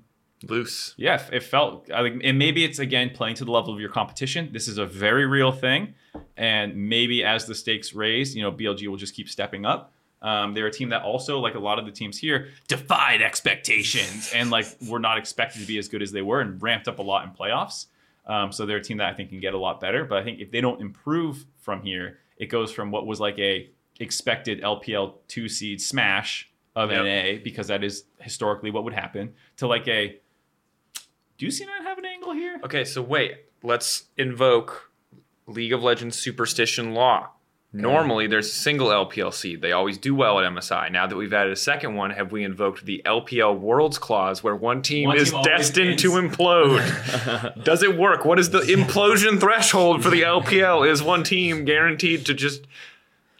Loose. 0.48 0.94
Yeah, 0.96 1.22
it 1.32 1.42
felt. 1.42 1.90
I 1.90 2.02
think, 2.02 2.22
and 2.24 2.38
maybe 2.38 2.64
it's 2.64 2.78
again 2.78 3.10
playing 3.10 3.36
to 3.36 3.44
the 3.44 3.50
level 3.50 3.72
of 3.72 3.80
your 3.80 3.88
competition. 3.90 4.50
This 4.52 4.68
is 4.68 4.78
a 4.78 4.86
very 4.86 5.26
real 5.26 5.52
thing, 5.52 5.94
and 6.36 6.76
maybe 6.76 7.24
as 7.24 7.46
the 7.46 7.54
stakes 7.54 7.94
raise, 7.94 8.36
you 8.36 8.42
know, 8.42 8.52
BLG 8.52 8.86
will 8.88 8.96
just 8.96 9.14
keep 9.14 9.28
stepping 9.28 9.64
up. 9.64 9.92
Um, 10.22 10.54
they're 10.54 10.66
a 10.66 10.72
team 10.72 10.88
that 10.88 11.02
also, 11.02 11.38
like 11.38 11.54
a 11.54 11.58
lot 11.58 11.78
of 11.78 11.84
the 11.84 11.92
teams 11.92 12.18
here, 12.18 12.48
defied 12.66 13.20
expectations 13.20 14.32
and 14.34 14.50
like 14.50 14.66
were 14.88 14.98
not 14.98 15.18
expected 15.18 15.60
to 15.60 15.66
be 15.66 15.76
as 15.76 15.86
good 15.86 16.00
as 16.00 16.12
they 16.12 16.22
were 16.22 16.40
and 16.40 16.62
ramped 16.62 16.88
up 16.88 16.98
a 16.98 17.02
lot 17.02 17.24
in 17.24 17.30
playoffs. 17.30 17.86
Um, 18.26 18.50
so 18.50 18.64
they're 18.64 18.78
a 18.78 18.82
team 18.82 18.96
that 18.98 19.12
I 19.12 19.14
think 19.14 19.28
can 19.28 19.40
get 19.40 19.52
a 19.52 19.58
lot 19.58 19.80
better. 19.80 20.04
But 20.06 20.18
I 20.18 20.24
think 20.24 20.40
if 20.40 20.50
they 20.50 20.62
don't 20.62 20.80
improve 20.80 21.44
from 21.58 21.82
here, 21.82 22.20
it 22.38 22.46
goes 22.46 22.72
from 22.72 22.90
what 22.90 23.06
was 23.06 23.20
like 23.20 23.38
a 23.38 23.68
expected 24.00 24.62
LPL 24.62 25.14
two 25.28 25.46
seed 25.46 25.80
smash 25.82 26.50
of 26.76 26.90
Yep. 26.90 27.04
NA 27.04 27.40
because 27.42 27.68
that 27.68 27.84
is 27.84 28.04
historically 28.20 28.70
what 28.70 28.84
would 28.84 28.94
happen 28.94 29.34
to 29.58 29.66
like 29.66 29.86
a. 29.88 30.18
Do 31.38 31.46
you 31.46 31.50
see 31.50 31.64
not 31.64 31.82
have 31.84 31.98
an 31.98 32.04
angle 32.04 32.32
here? 32.32 32.60
Okay, 32.64 32.84
so 32.84 33.02
wait. 33.02 33.32
Let's 33.62 34.04
invoke 34.16 34.90
League 35.46 35.72
of 35.72 35.82
Legends 35.82 36.16
superstition 36.18 36.92
law. 36.94 37.30
Normally, 37.76 38.28
there's 38.28 38.46
a 38.46 38.50
single 38.54 38.86
LPL 38.90 39.34
seed. 39.34 39.60
They 39.60 39.72
always 39.72 39.98
do 39.98 40.14
well 40.14 40.38
at 40.38 40.44
MSI. 40.52 40.92
Now 40.92 41.08
that 41.08 41.16
we've 41.16 41.32
added 41.32 41.52
a 41.52 41.56
second 41.56 41.96
one, 41.96 42.10
have 42.10 42.30
we 42.30 42.44
invoked 42.44 42.84
the 42.84 43.02
LPL 43.04 43.58
Worlds 43.58 43.98
clause 43.98 44.44
where 44.44 44.54
one 44.54 44.80
team 44.80 45.08
One 45.08 45.16
is 45.16 45.32
team 45.32 45.42
destined 45.42 45.88
wins. 45.88 46.02
to 46.02 46.10
implode? 46.12 47.64
Does 47.64 47.82
it 47.82 47.98
work? 47.98 48.24
What 48.24 48.38
is 48.38 48.50
the 48.50 48.60
implosion 48.60 49.40
threshold 49.40 50.04
for 50.04 50.10
the 50.10 50.22
LPL? 50.22 50.88
Is 50.88 51.02
one 51.02 51.24
team 51.24 51.64
guaranteed 51.64 52.24
to 52.26 52.34
just 52.34 52.64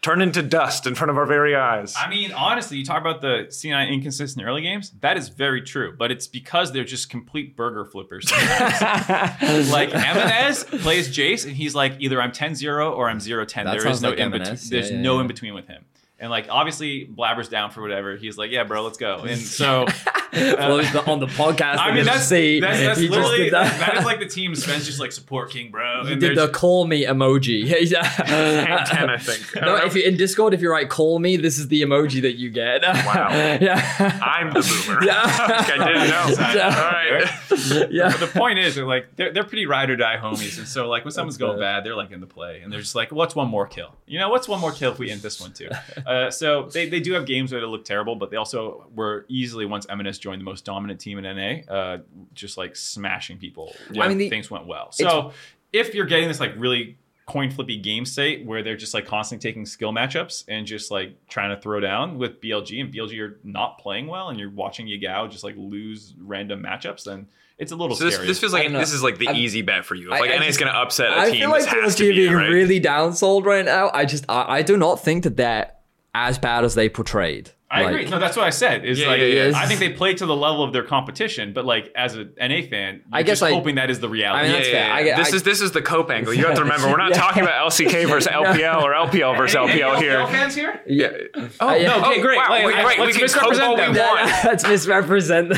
turn 0.05 0.21
into 0.21 0.43
dust 0.43 0.87
in 0.87 0.95
front 0.95 1.11
of 1.11 1.17
our 1.17 1.25
very 1.25 1.57
eyes? 1.57 1.95
I 1.99 2.11
mean, 2.11 2.31
honestly, 2.33 2.77
you 2.77 2.85
talk 2.85 3.01
about 3.01 3.23
the 3.23 3.47
C9 3.49 3.91
inconsistent 3.91 4.45
early 4.47 4.61
games. 4.61 4.93
That 5.01 5.17
is 5.17 5.31
very 5.31 5.63
true, 5.63 5.95
but 5.99 6.11
it's 6.11 6.27
because 6.27 6.73
they're 6.73 6.85
just 6.85 7.09
complete 7.09 7.57
burger 7.57 7.87
flippers. 7.87 8.31
like 8.31 9.89
EMENES 9.95 10.83
plays 10.83 11.09
Jace, 11.09 11.47
and 11.47 11.57
he's 11.57 11.75
like, 11.75 11.95
either 12.01 12.21
I'm 12.21 12.33
10-0 12.33 12.95
or 12.95 13.09
I'm 13.09 13.19
0-10. 13.19 13.65
That 13.65 13.79
There 13.79 13.87
is 13.89 14.03
no 14.03 14.11
like 14.11 14.19
in 14.19 14.31
EMENES. 14.31 14.33
between. 14.33 14.57
Yeah, 14.57 14.69
There's 14.71 14.91
yeah, 14.91 15.01
no 15.01 15.15
yeah. 15.15 15.21
in 15.23 15.27
between 15.27 15.55
with 15.55 15.69
him. 15.69 15.85
And 16.21 16.31
like, 16.31 16.47
obviously, 16.49 17.05
Blabber's 17.05 17.49
down 17.49 17.71
for 17.71 17.83
whatever. 17.83 18.17
He's 18.17 18.39
like, 18.39 18.51
yeah, 18.51 18.63
bro, 18.65 18.83
let's 18.85 18.99
go. 18.99 19.19
And 19.21 19.39
so. 19.41 19.87
Well, 20.35 20.79
the- 20.79 21.05
on 21.09 21.21
the 21.21 21.29
podcast, 21.29 21.79
I 21.79 21.95
mean, 21.95 22.05
that's 22.07 22.25
see 22.27 22.59
that's, 22.59 22.81
that's 22.81 22.99
he 22.99 23.07
just 23.07 23.17
literally 23.17 23.45
did 23.45 23.53
that. 23.53 23.79
that. 23.79 23.93
that 23.93 23.99
is 24.01 24.05
like 24.05 24.19
the 24.19 24.27
team 24.29 24.51
Zven's 24.55 24.85
just 24.85 24.99
like 24.99 25.13
support 25.13 25.53
King, 25.53 25.71
bro. 25.71 26.05
He 26.05 26.11
And 26.15 26.21
did 26.21 26.37
the 26.37 26.49
call 26.49 26.89
me 26.89 27.05
emoji. 27.05 27.63
yeah, 27.89 28.85
10, 28.85 29.11
I 29.11 29.17
think. 29.17 29.57
I 29.57 29.61
no, 29.61 29.67
don't 29.67 29.79
know. 29.79 29.85
if 29.87 29.95
you 29.95 30.03
in 30.03 30.17
Discord, 30.17 30.53
if 30.53 30.61
you 30.61 30.73
write 30.73 30.91
"call 30.91 31.21
me," 31.21 31.37
this 31.37 31.57
is 31.57 31.69
the 31.69 31.83
emoji 31.83 32.21
that 32.23 32.33
you 32.33 32.51
get. 32.51 32.83
Wow. 32.83 33.29
yeah. 33.31 34.19
I'm 34.21 34.53
the 34.53 34.61
boomer. 34.89 35.05
Yeah. 35.05 35.23
Okay, 35.61 35.79
I 35.79 35.87
didn't 35.87 36.09
know. 36.09 36.53
Yeah. 36.53 36.83
All 36.83 37.13
right. 37.15 37.91
yeah. 37.93 38.11
But 38.11 38.19
the 38.19 38.31
point 38.37 38.59
is, 38.59 38.75
they're 38.75 38.85
like 38.87 39.15
they're, 39.15 39.33
they're 39.33 39.45
pretty 39.45 39.67
ride 39.67 39.89
or 39.89 39.95
die 39.95 40.17
homies, 40.21 40.59
and 40.59 40.67
so 40.67 40.89
like 40.89 41.05
when 41.05 41.13
someone's 41.13 41.37
going 41.37 41.59
fair. 41.59 41.77
bad, 41.81 41.85
they're 41.85 41.95
like 41.95 42.11
in 42.11 42.21
the 42.21 42.27
play, 42.27 42.61
and 42.63 42.73
they're 42.73 42.81
just 42.81 42.97
like, 42.97 43.13
"What's 43.13 43.37
one 43.37 43.47
more 43.47 43.69
kill? 43.69 43.95
You 44.07 44.19
know, 44.19 44.31
what's 44.31 44.49
one 44.49 44.59
more 44.61 44.73
kill 44.73 44.91
if 44.91 44.99
we 44.99 45.13
end 45.13 45.23
this 45.23 45.41
one 45.41 45.53
too?" 45.53 45.69
Uh, 46.15 46.31
so 46.31 46.65
they, 46.73 46.89
they 46.89 47.01
do 47.01 47.13
have 47.13 47.27
games 47.27 47.51
where 47.53 47.61
they 47.61 47.67
look 47.67 47.85
terrible, 47.85 48.15
but 48.17 48.31
they 48.31 48.37
also 48.37 48.87
were 48.95 49.25
easily 49.29 49.65
once 49.67 49.87
EMENES 49.87 50.19
joined 50.21 50.41
the 50.41 50.45
most 50.45 50.65
dominant 50.65 51.01
team 51.01 51.19
in 51.19 51.25
NA, 51.25 51.73
uh, 51.73 51.99
just 52.35 52.57
like 52.59 52.77
smashing 52.77 53.39
people. 53.39 53.75
I 53.99 54.09
mean, 54.09 54.19
the- 54.19 54.29
things 54.29 54.51
went 54.51 54.67
well. 54.67 54.93
So 54.93 55.33
if 55.73 55.95
you're 55.95 56.07
getting 56.07 56.29
this 56.29 56.41
like 56.41 56.53
really 56.57 56.99
coin 57.27 57.51
flippy 57.51 57.79
game 57.79 58.05
state 58.05 58.45
where 58.45 58.63
they're 58.63 58.77
just 58.77 58.93
like 58.93 59.07
constantly 59.07 59.49
taking 59.51 59.65
skill 59.65 59.93
matchups 59.93 60.45
and 60.47 60.67
just 60.67 60.91
like 60.91 61.17
trying 61.29 61.57
to 61.57 61.61
throw 61.63 61.81
down 61.81 62.19
with 62.19 62.39
BLG 62.41 62.81
and 62.83 62.93
BLG 62.93 63.19
are 63.21 63.39
not 63.43 63.79
playing 63.79 64.07
well 64.07 64.29
and 64.29 64.39
you're 64.39 64.51
watching 64.51 64.87
Yagao 64.87 65.31
just 65.31 65.43
like 65.43 65.55
lose 65.57 66.13
random 66.21 66.63
matchups, 66.63 67.05
then 67.05 67.27
it's 67.57 67.73
a 67.73 67.77
little 67.77 67.97
So 67.97 68.05
this, 68.05 68.15
scary. 68.15 68.27
this 68.27 68.39
feels 68.41 68.53
like 68.53 68.71
this 68.73 68.93
is 68.93 69.03
like 69.03 69.17
the 69.19 69.29
I'm- 69.29 69.37
easy 69.37 69.63
bet 69.63 69.87
for 69.87 69.95
you. 69.95 70.09
If 70.09 70.15
I- 70.17 70.21
like 70.21 70.31
I 70.33 70.35
NA 70.37 70.41
is 70.43 70.47
just- 70.49 70.61
going 70.61 70.73
to 70.73 70.79
upset 70.79 71.13
a 71.13 71.19
I 71.19 71.31
team, 71.31 71.41
feel 71.41 71.51
like 71.51 71.63
this 71.63 71.73
has 71.73 71.95
PSG 71.95 71.99
to 71.99 72.09
be 72.09 72.13
being 72.17 72.33
it, 72.33 72.37
right? 72.37 72.51
really 72.51 72.81
downsold 72.81 73.47
right 73.47 73.65
now. 73.65 73.91
I 73.95 74.05
just, 74.05 74.27
I, 74.29 74.59
I 74.59 74.63
do 74.63 74.77
not 74.77 75.03
think 75.03 75.23
that 75.25 75.37
they're 75.39 75.71
as 76.15 76.39
bad 76.39 76.65
as 76.65 76.75
they 76.75 76.89
portrayed. 76.89 77.51
I 77.71 77.83
Like, 77.83 77.91
agree. 77.91 78.09
No, 78.09 78.21
that's 78.21 78.37
what 78.37 78.47
I 78.47 78.51
said. 78.51 78.85
Is 78.85 79.01
Yeah, 79.01 79.09
like 79.09 79.19
yeah, 79.21 79.27
yeah. 79.49 79.53
I 79.57 79.67
think 79.67 79.81
they 79.81 79.89
play 79.89 80.15
to 80.15 80.27
the 80.27 80.37
level 80.37 80.63
of 80.63 80.73
their 80.73 80.85
competition, 80.85 81.53
but 81.53 81.65
like 81.65 81.91
as 81.97 82.15
a 82.17 82.27
NA 82.39 82.63
fan, 82.71 82.97
you're 82.97 83.03
I 83.13 83.23
guess 83.25 83.41
just 83.41 83.43
I- 83.43 83.51
hoping 83.51 83.75
that 83.77 83.91
is 83.91 83.99
the 83.99 84.09
reality. 84.09 84.39
I 84.39 84.43
mean, 84.45 84.51
Yeah, 84.53 84.57
that's 84.59 84.69
yeah, 84.69 84.95
fair. 84.97 85.07
yeah. 85.07 85.15
I 85.15 85.17
this 85.19 85.33
I- 85.33 85.37
is 85.37 85.43
this 85.43 85.61
is 85.61 85.73
the 85.73 85.83
Cope 85.83 86.09
angle. 86.13 86.33
You 86.35 86.45
have 86.47 86.55
to 86.55 86.63
remember, 86.69 86.89
we're 86.89 86.99
not 86.99 87.11
Yeah. 87.11 87.17
talking 87.21 87.43
about 87.43 87.67
LCK 87.73 88.05
versus 88.09 88.31
LPL 88.31 88.81
or 88.81 88.93
LPL 88.95 89.37
versus 89.37 89.57
Any- 89.57 89.73
any 89.73 89.81
LPL 89.81 89.97
here. 90.01 90.19
LPL 90.21 90.31
fans 90.31 90.55
here? 90.55 90.81
Yeah. 90.87 91.09
Oh, 91.35 91.41
no, 91.71 91.75
okay, 91.75 92.21
oh, 92.21 92.23
great. 92.23 92.37
Wow, 92.37 92.47
Like, 92.51 92.67
we, 92.67 92.75
I- 92.75 92.83
let's 92.85 92.95
can 92.97 93.07
Cope 93.07 93.23
misrepresent 93.23 93.63
all 93.65 93.75
we 93.75 93.81
them. 93.81 93.97
want. 93.97 94.31
Let's 94.45 94.69
misrepresent. 94.69 95.53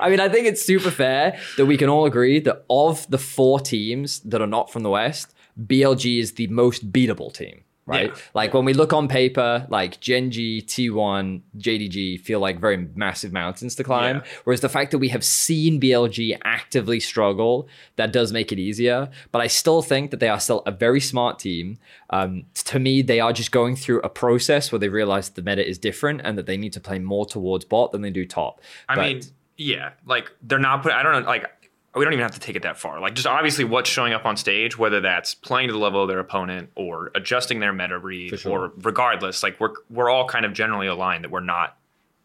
I 0.00 0.08
mean, 0.08 0.20
I 0.20 0.30
think 0.30 0.46
it's 0.46 0.62
super 0.62 0.90
fair 0.90 1.38
that 1.58 1.66
we 1.66 1.76
can 1.76 1.90
all 1.90 2.06
agree 2.06 2.38
that 2.40 2.64
of 2.70 3.06
the 3.10 3.18
four 3.18 3.60
teams 3.60 4.20
that 4.20 4.40
are 4.40 4.46
not 4.46 4.72
from 4.72 4.82
the 4.82 4.90
West, 4.90 5.34
BLG 5.62 6.20
is 6.20 6.32
the 6.32 6.46
most 6.46 6.90
beatable 6.90 7.34
team. 7.34 7.63
Right? 7.86 8.08
Yeah. 8.08 8.22
Like 8.32 8.54
when 8.54 8.64
we 8.64 8.72
look 8.72 8.92
on 8.94 9.08
paper, 9.08 9.66
like 9.68 10.00
Gen.G, 10.00 10.62
T1, 10.66 11.42
JDG 11.58 12.18
feel 12.20 12.40
like 12.40 12.58
very 12.58 12.88
massive 12.94 13.32
mountains 13.32 13.74
to 13.74 13.84
climb. 13.84 14.16
Yeah. 14.16 14.22
Whereas 14.44 14.60
the 14.62 14.70
fact 14.70 14.90
that 14.92 14.98
we 14.98 15.08
have 15.10 15.22
seen 15.22 15.78
BLG 15.80 16.38
actively 16.44 16.98
struggle, 16.98 17.68
that 17.96 18.10
does 18.12 18.32
make 18.32 18.52
it 18.52 18.58
easier. 18.58 19.10
But 19.32 19.42
I 19.42 19.48
still 19.48 19.82
think 19.82 20.10
that 20.12 20.20
they 20.20 20.28
are 20.30 20.40
still 20.40 20.62
a 20.64 20.70
very 20.70 21.00
smart 21.00 21.38
team. 21.38 21.78
Um, 22.10 22.44
to 22.54 22.78
me, 22.78 23.02
they 23.02 23.20
are 23.20 23.32
just 23.34 23.52
going 23.52 23.76
through 23.76 24.00
a 24.00 24.08
process 24.08 24.72
where 24.72 24.78
they 24.78 24.88
realize 24.88 25.28
the 25.28 25.42
meta 25.42 25.66
is 25.68 25.76
different 25.78 26.22
and 26.24 26.38
that 26.38 26.46
they 26.46 26.56
need 26.56 26.72
to 26.72 26.80
play 26.80 26.98
more 26.98 27.26
towards 27.26 27.66
bot 27.66 27.92
than 27.92 28.00
they 28.00 28.10
do 28.10 28.24
top. 28.24 28.60
I 28.88 28.94
But- 28.96 29.02
mean, 29.02 29.22
yeah, 29.56 29.90
like 30.04 30.32
they're 30.42 30.58
not 30.58 30.82
put. 30.82 30.92
I 30.92 31.02
don't 31.04 31.12
know, 31.22 31.28
like 31.28 31.48
we 31.94 32.04
don't 32.04 32.12
even 32.12 32.22
have 32.22 32.34
to 32.34 32.40
take 32.40 32.56
it 32.56 32.62
that 32.62 32.78
far. 32.78 33.00
Like 33.00 33.14
just 33.14 33.26
obviously 33.26 33.64
what's 33.64 33.88
showing 33.88 34.12
up 34.12 34.24
on 34.24 34.36
stage, 34.36 34.76
whether 34.76 35.00
that's 35.00 35.34
playing 35.34 35.68
to 35.68 35.72
the 35.72 35.78
level 35.78 36.02
of 36.02 36.08
their 36.08 36.18
opponent 36.18 36.70
or 36.74 37.10
adjusting 37.14 37.60
their 37.60 37.72
meta 37.72 37.98
read, 37.98 38.38
sure. 38.38 38.52
or 38.52 38.72
regardless, 38.82 39.42
like 39.42 39.58
we're 39.60 39.74
we're 39.90 40.10
all 40.10 40.26
kind 40.26 40.44
of 40.44 40.52
generally 40.52 40.86
aligned 40.86 41.24
that 41.24 41.30
we're 41.30 41.40
not. 41.40 41.76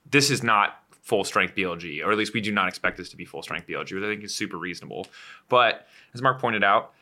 This 0.09 0.31
is 0.31 0.41
not 0.41 0.83
full 1.01 1.23
strength 1.23 1.55
BLG, 1.55 2.03
or 2.03 2.11
at 2.11 2.17
least 2.17 2.33
we 2.33 2.41
do 2.41 2.51
not 2.51 2.67
expect 2.67 2.97
this 2.97 3.09
to 3.09 3.17
be 3.17 3.25
full 3.25 3.43
strength 3.43 3.67
BLG, 3.67 3.93
which 3.93 4.03
I 4.03 4.07
think 4.07 4.23
is 4.23 4.33
super 4.33 4.57
reasonable. 4.57 5.07
But 5.49 5.87
as 6.13 6.21
Mark 6.21 6.39
pointed 6.39 6.63
out, 6.63 6.93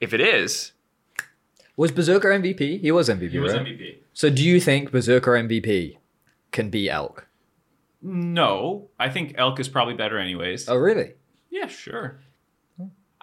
if 0.00 0.12
it 0.12 0.20
is, 0.20 0.72
was 1.76 1.90
Berserker 1.90 2.28
MVP? 2.28 2.80
He 2.80 2.90
was 2.90 3.08
MVP. 3.08 3.30
He 3.30 3.38
was 3.38 3.54
right? 3.54 3.66
MVP. 3.66 3.98
So 4.12 4.30
do 4.30 4.44
you 4.44 4.60
think 4.60 4.90
Berserker 4.90 5.32
MVP 5.32 5.96
can 6.50 6.70
be 6.70 6.90
Elk? 6.90 7.26
No, 8.02 8.88
I 8.98 9.08
think 9.08 9.34
Elk 9.38 9.60
is 9.60 9.68
probably 9.68 9.94
better 9.94 10.18
anyways. 10.18 10.68
Oh, 10.68 10.76
really? 10.76 11.14
Yeah, 11.52 11.66
sure. 11.68 12.18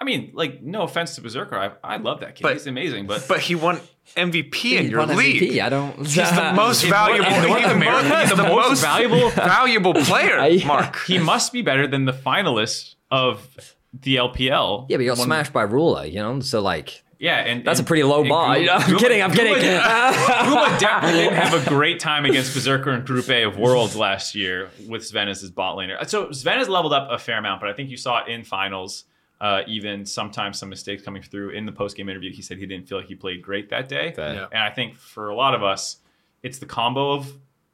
I 0.01 0.05
mean, 0.05 0.31
like, 0.33 0.61
no 0.63 0.83
offense 0.83 1.15
to 1.15 1.21
Berserker, 1.21 1.57
I, 1.57 1.71
I 1.95 1.97
love 1.97 2.21
that 2.21 2.35
kid. 2.35 2.43
But- 2.43 2.53
He's 2.53 2.67
amazing, 2.67 3.05
but 3.05 3.25
but 3.27 3.41
he 3.41 3.55
won 3.55 3.81
MVP 4.15 4.77
in 4.77 4.85
He 4.85 4.89
your 4.91 4.99
won 5.05 5.17
league. 5.17 5.41
MVP. 5.41 5.59
I 5.61 5.67
don't. 5.67 5.97
He's 5.97 6.15
the 6.15 6.53
most 6.55 6.85
In 6.85 6.89
valuable. 6.89 7.29
North- 7.29 7.43
in 7.43 7.49
North 7.49 7.59
he's 7.59 7.67
the 7.67 7.75
America, 7.75 8.07
most, 8.07 8.19
he's 8.21 8.29
he's 8.29 8.29
the 8.29 8.35
the 8.43 8.49
most 8.49 8.69
most 8.69 8.81
valuable- 8.81 9.29
valuable 9.35 9.93
player. 9.95 10.39
I- 10.39 10.63
Mark. 10.65 10.99
he 11.05 11.17
must 11.17 11.51
be 11.51 11.61
better 11.61 11.85
than 11.85 12.05
the 12.05 12.13
finalists 12.13 12.95
of 13.11 13.45
the 13.91 14.15
LPL. 14.15 14.85
Yeah, 14.87 14.95
but 14.97 15.03
you 15.03 15.09
got 15.09 15.17
smashed 15.17 15.51
by 15.51 15.63
Ruler, 15.63 16.05
you 16.05 16.19
know. 16.19 16.39
So 16.39 16.61
like, 16.61 17.03
Yeah, 17.19 17.35
and 17.35 17.65
that's 17.65 17.81
a 17.81 17.83
pretty 17.83 18.03
low 18.03 18.23
bar. 18.27 18.55
Guma- 18.55 18.59
you 18.61 18.65
know? 18.67 18.73
I'm 18.75 18.81
Guma- 18.81 18.99
kidding. 18.99 19.21
I'm 19.21 19.31
kidding. 19.33 19.53
Guma- 19.55 19.81
Guma 20.13 20.79
definitely 20.79 21.19
didn't 21.19 21.35
have 21.35 21.67
a 21.67 21.69
great 21.69 21.99
time 21.99 22.23
against 22.23 22.53
Berserker 22.53 22.91
and 22.91 23.05
Group 23.05 23.29
A 23.29 23.43
of 23.43 23.57
Worlds 23.57 23.95
last 23.97 24.35
year 24.35 24.69
with 24.87 25.01
Zven 25.01 25.27
as 25.27 25.41
his 25.41 25.51
bot 25.51 25.75
laner. 25.77 26.07
So 26.09 26.27
Zven 26.27 26.55
has 26.57 26.69
leveled 26.69 26.93
up 26.93 27.09
a 27.11 27.19
fair 27.19 27.37
amount, 27.37 27.59
but 27.59 27.69
I 27.69 27.73
think 27.73 27.89
you 27.89 27.97
saw 27.97 28.23
it 28.23 28.29
in 28.29 28.43
finals. 28.43 29.03
Uh, 29.41 29.61
even 29.67 30.05
sometimes 30.05 30.59
some 30.59 30.67
mistakes 30.67 31.01
coming 31.01 31.21
through 31.21 31.51
in 31.51 31.65
the 31.65 31.71
post 31.71 31.95
game 31.95 32.09
interview. 32.09 32.29
He 32.29 32.41
said 32.41 32.57
he 32.57 32.65
didn't 32.65 32.89
feel 32.89 32.97
like 32.97 33.07
he 33.07 33.15
played 33.15 33.41
great 33.41 33.69
that 33.69 33.87
day. 33.87 34.11
Fair. 34.11 34.33
Yeah. 34.33 34.47
And 34.51 34.61
I 34.61 34.69
think 34.69 34.95
for 34.97 35.29
a 35.29 35.35
lot 35.35 35.55
of 35.55 35.63
us, 35.63 35.97
it's 36.43 36.59
the 36.59 36.65
combo 36.65 37.13
of 37.13 37.31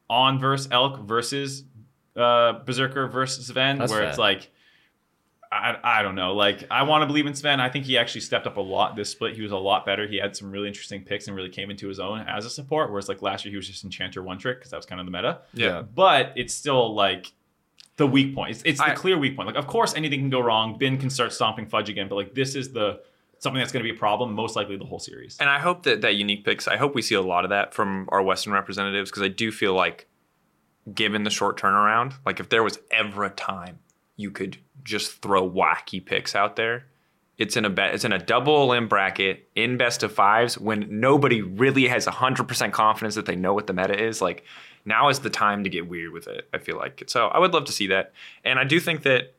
on 0.08 0.38
versus 0.38 0.68
Elk 0.70 1.00
versus 1.00 1.64
uh, 2.16 2.60
Berserker 2.64 3.08
versus 3.08 3.50
Zven, 3.50 3.78
That's 3.78 3.90
where 3.92 4.04
it's 4.04 4.16
like, 4.18 4.48
I, 5.56 6.00
I 6.00 6.02
don't 6.02 6.14
know. 6.14 6.34
Like, 6.34 6.64
I 6.70 6.82
want 6.82 7.02
to 7.02 7.06
believe 7.06 7.26
in 7.26 7.32
Zven. 7.32 7.60
I 7.60 7.68
think 7.68 7.84
he 7.84 7.98
actually 7.98 8.20
stepped 8.20 8.46
up 8.46 8.56
a 8.56 8.60
lot 8.60 8.96
this 8.96 9.10
split. 9.10 9.34
He 9.34 9.42
was 9.42 9.52
a 9.52 9.56
lot 9.56 9.86
better. 9.86 10.06
He 10.06 10.16
had 10.16 10.36
some 10.36 10.50
really 10.50 10.68
interesting 10.68 11.02
picks 11.02 11.26
and 11.26 11.36
really 11.36 11.48
came 11.48 11.70
into 11.70 11.88
his 11.88 11.98
own 11.98 12.20
as 12.20 12.44
a 12.44 12.50
support. 12.50 12.90
Whereas, 12.90 13.08
like, 13.08 13.22
last 13.22 13.44
year, 13.44 13.50
he 13.50 13.56
was 13.56 13.66
just 13.66 13.84
Enchanter 13.84 14.22
one 14.22 14.38
trick 14.38 14.58
because 14.58 14.70
that 14.70 14.76
was 14.76 14.86
kind 14.86 15.00
of 15.00 15.06
the 15.06 15.12
meta. 15.12 15.40
Yeah. 15.54 15.82
But 15.82 16.32
it's 16.36 16.54
still 16.54 16.94
like 16.94 17.32
the 17.96 18.06
weak 18.06 18.34
point. 18.34 18.50
It's, 18.50 18.62
it's 18.64 18.78
the 18.80 18.90
I- 18.90 18.94
clear 18.94 19.18
weak 19.18 19.36
point. 19.36 19.46
Like, 19.46 19.56
of 19.56 19.66
course, 19.66 19.94
anything 19.94 20.20
can 20.20 20.30
go 20.30 20.40
wrong. 20.40 20.78
Bin 20.78 20.98
can 20.98 21.10
start 21.10 21.32
stomping 21.32 21.66
Fudge 21.66 21.88
again, 21.88 22.08
but 22.08 22.16
like, 22.16 22.34
this 22.34 22.54
is 22.54 22.72
the 22.72 23.00
something 23.38 23.60
that's 23.60 23.72
going 23.72 23.84
to 23.84 23.90
be 23.90 23.94
a 23.94 23.98
problem, 23.98 24.32
most 24.32 24.56
likely 24.56 24.76
the 24.76 24.84
whole 24.84 24.98
series. 24.98 25.36
And 25.38 25.50
I 25.50 25.58
hope 25.58 25.82
that 25.82 26.00
that 26.00 26.14
unique 26.14 26.44
picks. 26.44 26.66
I 26.66 26.76
hope 26.76 26.94
we 26.94 27.02
see 27.02 27.14
a 27.14 27.20
lot 27.20 27.44
of 27.44 27.50
that 27.50 27.74
from 27.74 28.08
our 28.10 28.22
Western 28.22 28.52
representatives 28.52 29.10
because 29.10 29.22
I 29.22 29.28
do 29.28 29.52
feel 29.52 29.74
like, 29.74 30.08
given 30.94 31.24
the 31.24 31.30
short 31.30 31.60
turnaround, 31.60 32.14
like 32.24 32.38
if 32.38 32.48
there 32.48 32.62
was 32.62 32.78
ever 32.92 33.24
a 33.24 33.30
time 33.30 33.80
you 34.16 34.30
could 34.30 34.58
just 34.84 35.20
throw 35.22 35.48
wacky 35.48 36.04
picks 36.04 36.34
out 36.34 36.56
there, 36.56 36.84
it's 37.38 37.56
in 37.56 37.64
a 37.64 37.70
bet. 37.70 37.94
It's 37.94 38.04
in 38.04 38.12
a 38.12 38.18
double 38.18 38.68
limb 38.68 38.88
bracket 38.88 39.48
in 39.54 39.76
best 39.76 40.02
of 40.02 40.12
fives 40.12 40.56
when 40.58 41.00
nobody 41.00 41.42
really 41.42 41.86
has 41.88 42.06
hundred 42.06 42.48
percent 42.48 42.72
confidence 42.72 43.14
that 43.16 43.26
they 43.26 43.36
know 43.36 43.52
what 43.52 43.66
the 43.66 43.72
meta 43.74 44.02
is. 44.02 44.22
Like 44.22 44.44
now 44.86 45.08
is 45.10 45.18
the 45.20 45.28
time 45.30 45.64
to 45.64 45.70
get 45.70 45.86
weird 45.88 46.12
with 46.12 46.28
it. 46.28 46.48
I 46.54 46.58
feel 46.58 46.76
like 46.78 47.02
so. 47.08 47.26
I 47.28 47.38
would 47.38 47.52
love 47.52 47.66
to 47.66 47.72
see 47.72 47.88
that, 47.88 48.12
and 48.44 48.58
I 48.58 48.64
do 48.64 48.80
think 48.80 49.02
that 49.02 49.34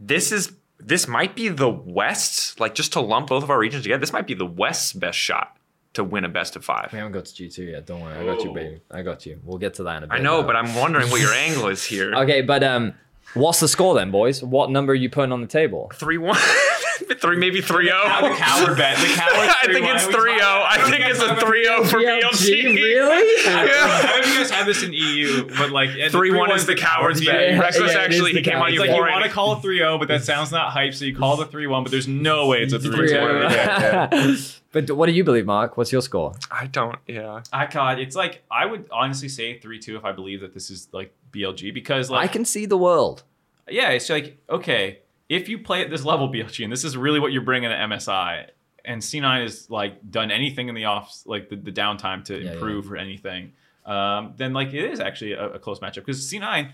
this 0.00 0.32
is 0.32 0.52
this 0.78 1.06
might 1.06 1.36
be 1.36 1.48
the 1.48 1.68
West's 1.68 2.58
like 2.58 2.74
just 2.74 2.92
to 2.94 3.00
lump 3.00 3.28
both 3.28 3.42
of 3.44 3.50
our 3.50 3.58
regions 3.58 3.82
together. 3.84 4.00
This 4.00 4.12
might 4.12 4.26
be 4.26 4.34
the 4.34 4.46
West's 4.46 4.92
best 4.92 5.18
shot 5.18 5.56
to 5.92 6.02
win 6.02 6.24
a 6.24 6.28
best 6.28 6.56
of 6.56 6.64
five. 6.64 6.88
We 6.92 6.98
haven't 6.98 7.12
got 7.12 7.26
to 7.26 7.34
G 7.34 7.48
two 7.48 7.64
yet. 7.64 7.86
Don't 7.86 8.00
worry, 8.00 8.16
I 8.16 8.24
got 8.24 8.42
you, 8.42 8.50
Oh. 8.50 8.54
baby. 8.54 8.80
I 8.90 9.02
got 9.02 9.26
you. 9.26 9.38
We'll 9.44 9.58
get 9.58 9.74
to 9.74 9.82
that 9.84 9.98
in 9.98 10.04
a 10.04 10.06
bit. 10.06 10.14
I 10.14 10.22
know, 10.22 10.40
though. 10.40 10.46
but 10.46 10.56
I'm 10.56 10.74
wondering 10.74 11.10
what 11.10 11.20
your 11.20 11.32
angle 11.34 11.68
is 11.68 11.84
here. 11.84 12.14
okay. 12.16 12.40
But 12.42 12.64
um, 12.64 12.94
what's 13.34 13.60
the 13.60 13.68
score 13.68 13.94
then, 13.94 14.10
boys? 14.10 14.42
What 14.42 14.70
number 14.70 14.92
are 14.92 14.96
you 14.96 15.10
putting 15.10 15.32
on 15.32 15.40
the 15.40 15.46
table? 15.46 15.90
Three 15.94 16.18
one, 16.18 16.38
three 17.20 17.36
maybe 17.36 17.60
three 17.60 17.86
zero. 17.86 18.02
The 18.04 18.34
coward 18.36 18.76
bet. 18.76 18.96
The 18.98 19.06
coward. 19.14 19.48
I 19.62 19.66
think 19.72 19.86
it's 19.86 20.04
3-0. 20.06 20.38
I 20.40 20.90
think 20.90 21.04
it's 21.06 21.20
a 21.20 21.28
3-0 21.36 21.86
for 21.88 21.98
BLG. 21.98 22.64
really? 22.74 23.42
yeah. 23.44 23.56
I 23.58 23.64
Yeah. 23.64 24.02
don't 24.02 24.10
know 24.10 24.18
if 24.18 24.26
you 24.28 24.38
guys 24.38 24.50
have 24.50 24.66
this 24.66 24.82
in 24.82 24.92
EU, 24.92 25.46
but 25.56 25.70
like 25.70 25.90
at 25.90 26.12
3-1 26.12 26.54
is 26.56 26.66
the 26.66 26.74
coward's 26.74 27.24
bet. 27.24 27.50
Yeah, 27.52 27.58
Reckless 27.60 27.76
yeah, 27.76 28.04
it 28.04 28.10
is 28.10 28.16
actually, 28.16 28.32
he 28.32 28.42
came 28.42 28.58
on 28.60 28.72
you 28.72 28.80
like 28.80 28.90
you 28.90 28.96
want 29.00 29.24
to 29.24 29.30
call 29.30 29.54
it 29.54 29.58
3-0, 29.62 29.98
but 29.98 30.08
that 30.08 30.24
sounds 30.24 30.50
not 30.52 30.70
hype, 30.72 30.94
so 30.94 31.04
you 31.04 31.14
call 31.16 31.36
the 31.36 31.46
3-1, 31.46 31.84
but 31.84 31.90
there's 31.90 32.08
no 32.08 32.46
way 32.48 32.62
it's 32.62 32.72
a 32.72 32.78
3-2. 32.78 34.58
But 34.72 34.90
what 34.90 35.06
do 35.06 35.12
you 35.12 35.22
believe, 35.22 35.44
Mark? 35.44 35.76
What's 35.76 35.92
your 35.92 36.00
score? 36.02 36.32
I 36.50 36.66
don't, 36.66 36.96
yeah. 37.06 37.42
I 37.52 37.66
God, 37.66 37.98
it's 37.98 38.16
like 38.16 38.42
I 38.50 38.64
would 38.66 38.88
honestly 38.90 39.28
say 39.28 39.58
3-2 39.58 39.98
if 39.98 40.04
I 40.04 40.12
believe 40.12 40.40
that 40.40 40.54
this 40.54 40.70
is 40.70 40.88
like 40.92 41.12
BLG 41.30 41.74
because 41.74 42.08
like 42.10 42.28
I 42.28 42.32
can 42.32 42.44
see 42.46 42.64
the 42.66 42.78
world. 42.78 43.22
yeah, 43.68 43.90
it's 43.90 44.08
like 44.08 44.38
okay, 44.48 45.00
if 45.32 45.48
you 45.48 45.58
play 45.58 45.80
at 45.80 45.88
this 45.88 46.04
level 46.04 46.28
BLG 46.30 46.62
and 46.62 46.70
this 46.72 46.84
is 46.84 46.94
really 46.94 47.18
what 47.18 47.32
you're 47.32 47.42
bringing 47.42 47.70
to 47.70 47.76
MSI 47.76 48.50
and 48.84 49.00
C9 49.00 49.42
has 49.42 49.70
like 49.70 50.10
done 50.10 50.30
anything 50.30 50.68
in 50.68 50.74
the 50.74 50.84
off 50.84 51.22
like 51.24 51.48
the, 51.48 51.56
the 51.56 51.72
downtime 51.72 52.22
to 52.26 52.38
Yeah, 52.38 52.52
improve 52.52 52.92
or 52.92 52.96
anything, 52.96 53.52
um, 53.86 54.34
then 54.36 54.52
like 54.52 54.68
it 54.74 54.84
is 54.90 55.00
actually 55.00 55.32
a, 55.32 55.52
a 55.54 55.58
close 55.58 55.80
matchup 55.80 56.04
because 56.06 56.20
C9 56.30 56.72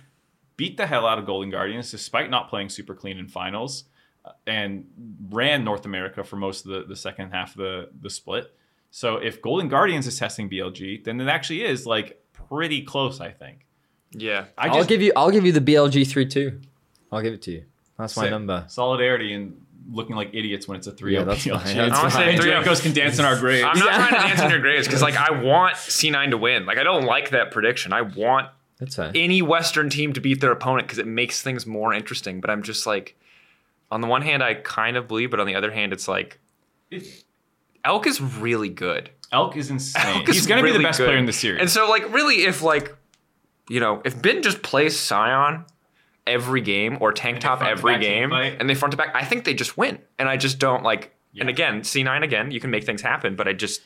beat 0.57 0.77
the 0.77 0.87
hell 0.87 1.07
out 1.07 1.19
of 1.19 1.27
Golden 1.27 1.51
Guardians 1.51 1.91
despite 1.91 2.31
not 2.31 2.49
playing 2.49 2.69
super 2.69 2.95
clean 2.95 3.17
in 3.19 3.29
finals 3.29 3.85
uh, 4.25 4.33
and 4.47 4.87
ran 5.31 5.63
North 5.63 5.87
America 5.87 6.25
for 6.25 6.37
most 6.37 6.67
of 6.67 6.73
the, 6.73 6.85
the 6.85 6.97
second 6.97 7.31
half 7.31 7.51
of 7.53 7.59
the, 7.59 7.91
the 8.01 8.11
split. 8.11 8.53
So 8.91 9.19
if 9.19 9.41
Golden 9.41 9.69
Guardians 9.69 10.07
is 10.09 10.19
testing 10.19 10.51
BLG, 10.51 11.05
then 11.05 11.21
it 11.21 11.29
actually 11.29 11.63
is 11.63 11.87
like 11.87 12.21
pretty 12.33 12.83
close, 12.83 13.21
I 13.21 13.31
think. 13.31 13.67
Yeah. 14.11 14.47
I 14.57 14.69
I'll 14.69 14.85
give 14.85 15.03
you. 15.03 15.13
I'll 15.15 15.31
give 15.31 15.45
you 15.45 15.53
the 15.53 15.61
BLG 15.61 16.09
three 16.09 16.27
two. 16.27 16.61
I'll 17.13 17.23
give 17.23 17.35
it 17.35 17.43
to 17.43 17.51
you. 17.53 17.65
That's 17.99 18.17
my 18.17 18.25
Sick. 18.25 18.31
number. 18.31 18.65
solidarity 18.69 19.33
and 19.35 19.61
looking 19.91 20.15
like 20.17 20.31
idiots 20.35 20.69
when 20.69 20.77
it's 20.77 20.87
a 20.87 20.93
3 20.93 21.15
Yeah, 21.15 21.25
that's 21.25 21.45
fine. 21.45 21.55
BLG. 21.59 21.75
That's 21.75 21.95
I 21.99 21.99
wanna 21.99 22.11
say 22.11 22.37
3-0. 22.37 22.83
Can 22.83 22.93
dance 22.93 23.19
in 23.19 23.25
our 23.25 23.39
graves. 23.39 23.65
I'm 23.67 23.79
not 23.79 23.87
Yeah. 23.91 23.97
trying 24.09 24.23
to 24.23 24.29
dance 24.29 24.41
in 24.43 24.51
your 24.51 24.61
graves 24.61 24.87
because, 24.87 25.01
like, 25.03 25.17
I 25.17 25.31
want 25.43 25.77
C9 25.77 26.31
to 26.31 26.37
win. 26.37 26.67
Like, 26.67 26.79
I 26.79 26.83
don't 26.85 27.05
like 27.05 27.31
that 27.31 27.51
prediction. 27.51 27.93
I 27.95 28.03
want 28.03 28.49
That's 28.79 28.97
fair. 28.97 29.11
any 29.15 29.41
Western 29.43 29.89
team 29.89 30.13
to 30.13 30.21
beat 30.21 30.41
their 30.43 30.53
opponent 30.53 30.87
because 30.89 30.99
it 30.99 31.07
makes 31.07 31.41
things 31.43 31.67
more 31.67 31.95
interesting. 31.95 32.41
But 32.43 32.51
I'm 32.51 32.63
just 32.63 32.87
like, 32.87 33.17
on 33.91 34.03
the 34.03 34.07
one 34.07 34.21
hand, 34.23 34.43
I 34.43 34.55
kind 34.55 34.97
of 34.99 35.09
believe, 35.09 35.31
but 35.31 35.41
on 35.41 35.47
the 35.47 35.55
other 35.55 35.71
hand, 35.73 35.93
it's 35.95 36.07
like, 36.07 36.39
Elk 37.85 38.07
is 38.07 38.21
really 38.21 38.69
good. 38.69 39.11
Elk 39.33 39.57
is 39.57 39.71
insane. 39.71 40.17
Elk 40.19 40.29
is 40.29 40.35
He's 40.37 40.47
going 40.47 40.59
to 40.59 40.63
be 40.63 40.69
really 40.71 40.83
the 40.83 40.89
best 40.89 40.99
good. 40.99 41.07
player 41.07 41.19
in 41.19 41.27
the 41.27 41.33
series. 41.33 41.61
And 41.61 41.71
so, 41.71 41.89
like, 41.89 42.13
really, 42.13 42.45
if 42.45 42.63
like, 42.63 42.95
you 43.71 43.81
know, 43.81 44.03
if 44.05 44.21
Bin 44.21 44.43
just 44.43 44.63
plays 44.63 44.99
Sion 45.07 45.65
every 46.29 46.61
game 46.61 46.99
or 47.01 47.13
tank 47.13 47.41
top 47.41 47.63
every 47.63 47.99
game 47.99 48.31
fight. 48.31 48.57
and 48.61 48.69
they 48.69 48.75
front 48.75 48.93
to 48.93 48.97
back, 48.97 49.15
I 49.15 49.25
think 49.25 49.45
they 49.45 49.55
just 49.55 49.77
win. 49.77 49.99
And 50.19 50.29
I 50.29 50.37
just 50.37 50.59
don't 50.59 50.83
like. 50.83 51.15
And 51.41 51.49
again, 51.49 51.83
C9 51.83 52.25
again, 52.25 52.51
you 52.51 52.59
can 52.59 52.71
make 52.71 52.85
things 52.85 53.01
happen, 53.01 53.37
but 53.37 53.47
I 53.47 53.53
just 53.53 53.81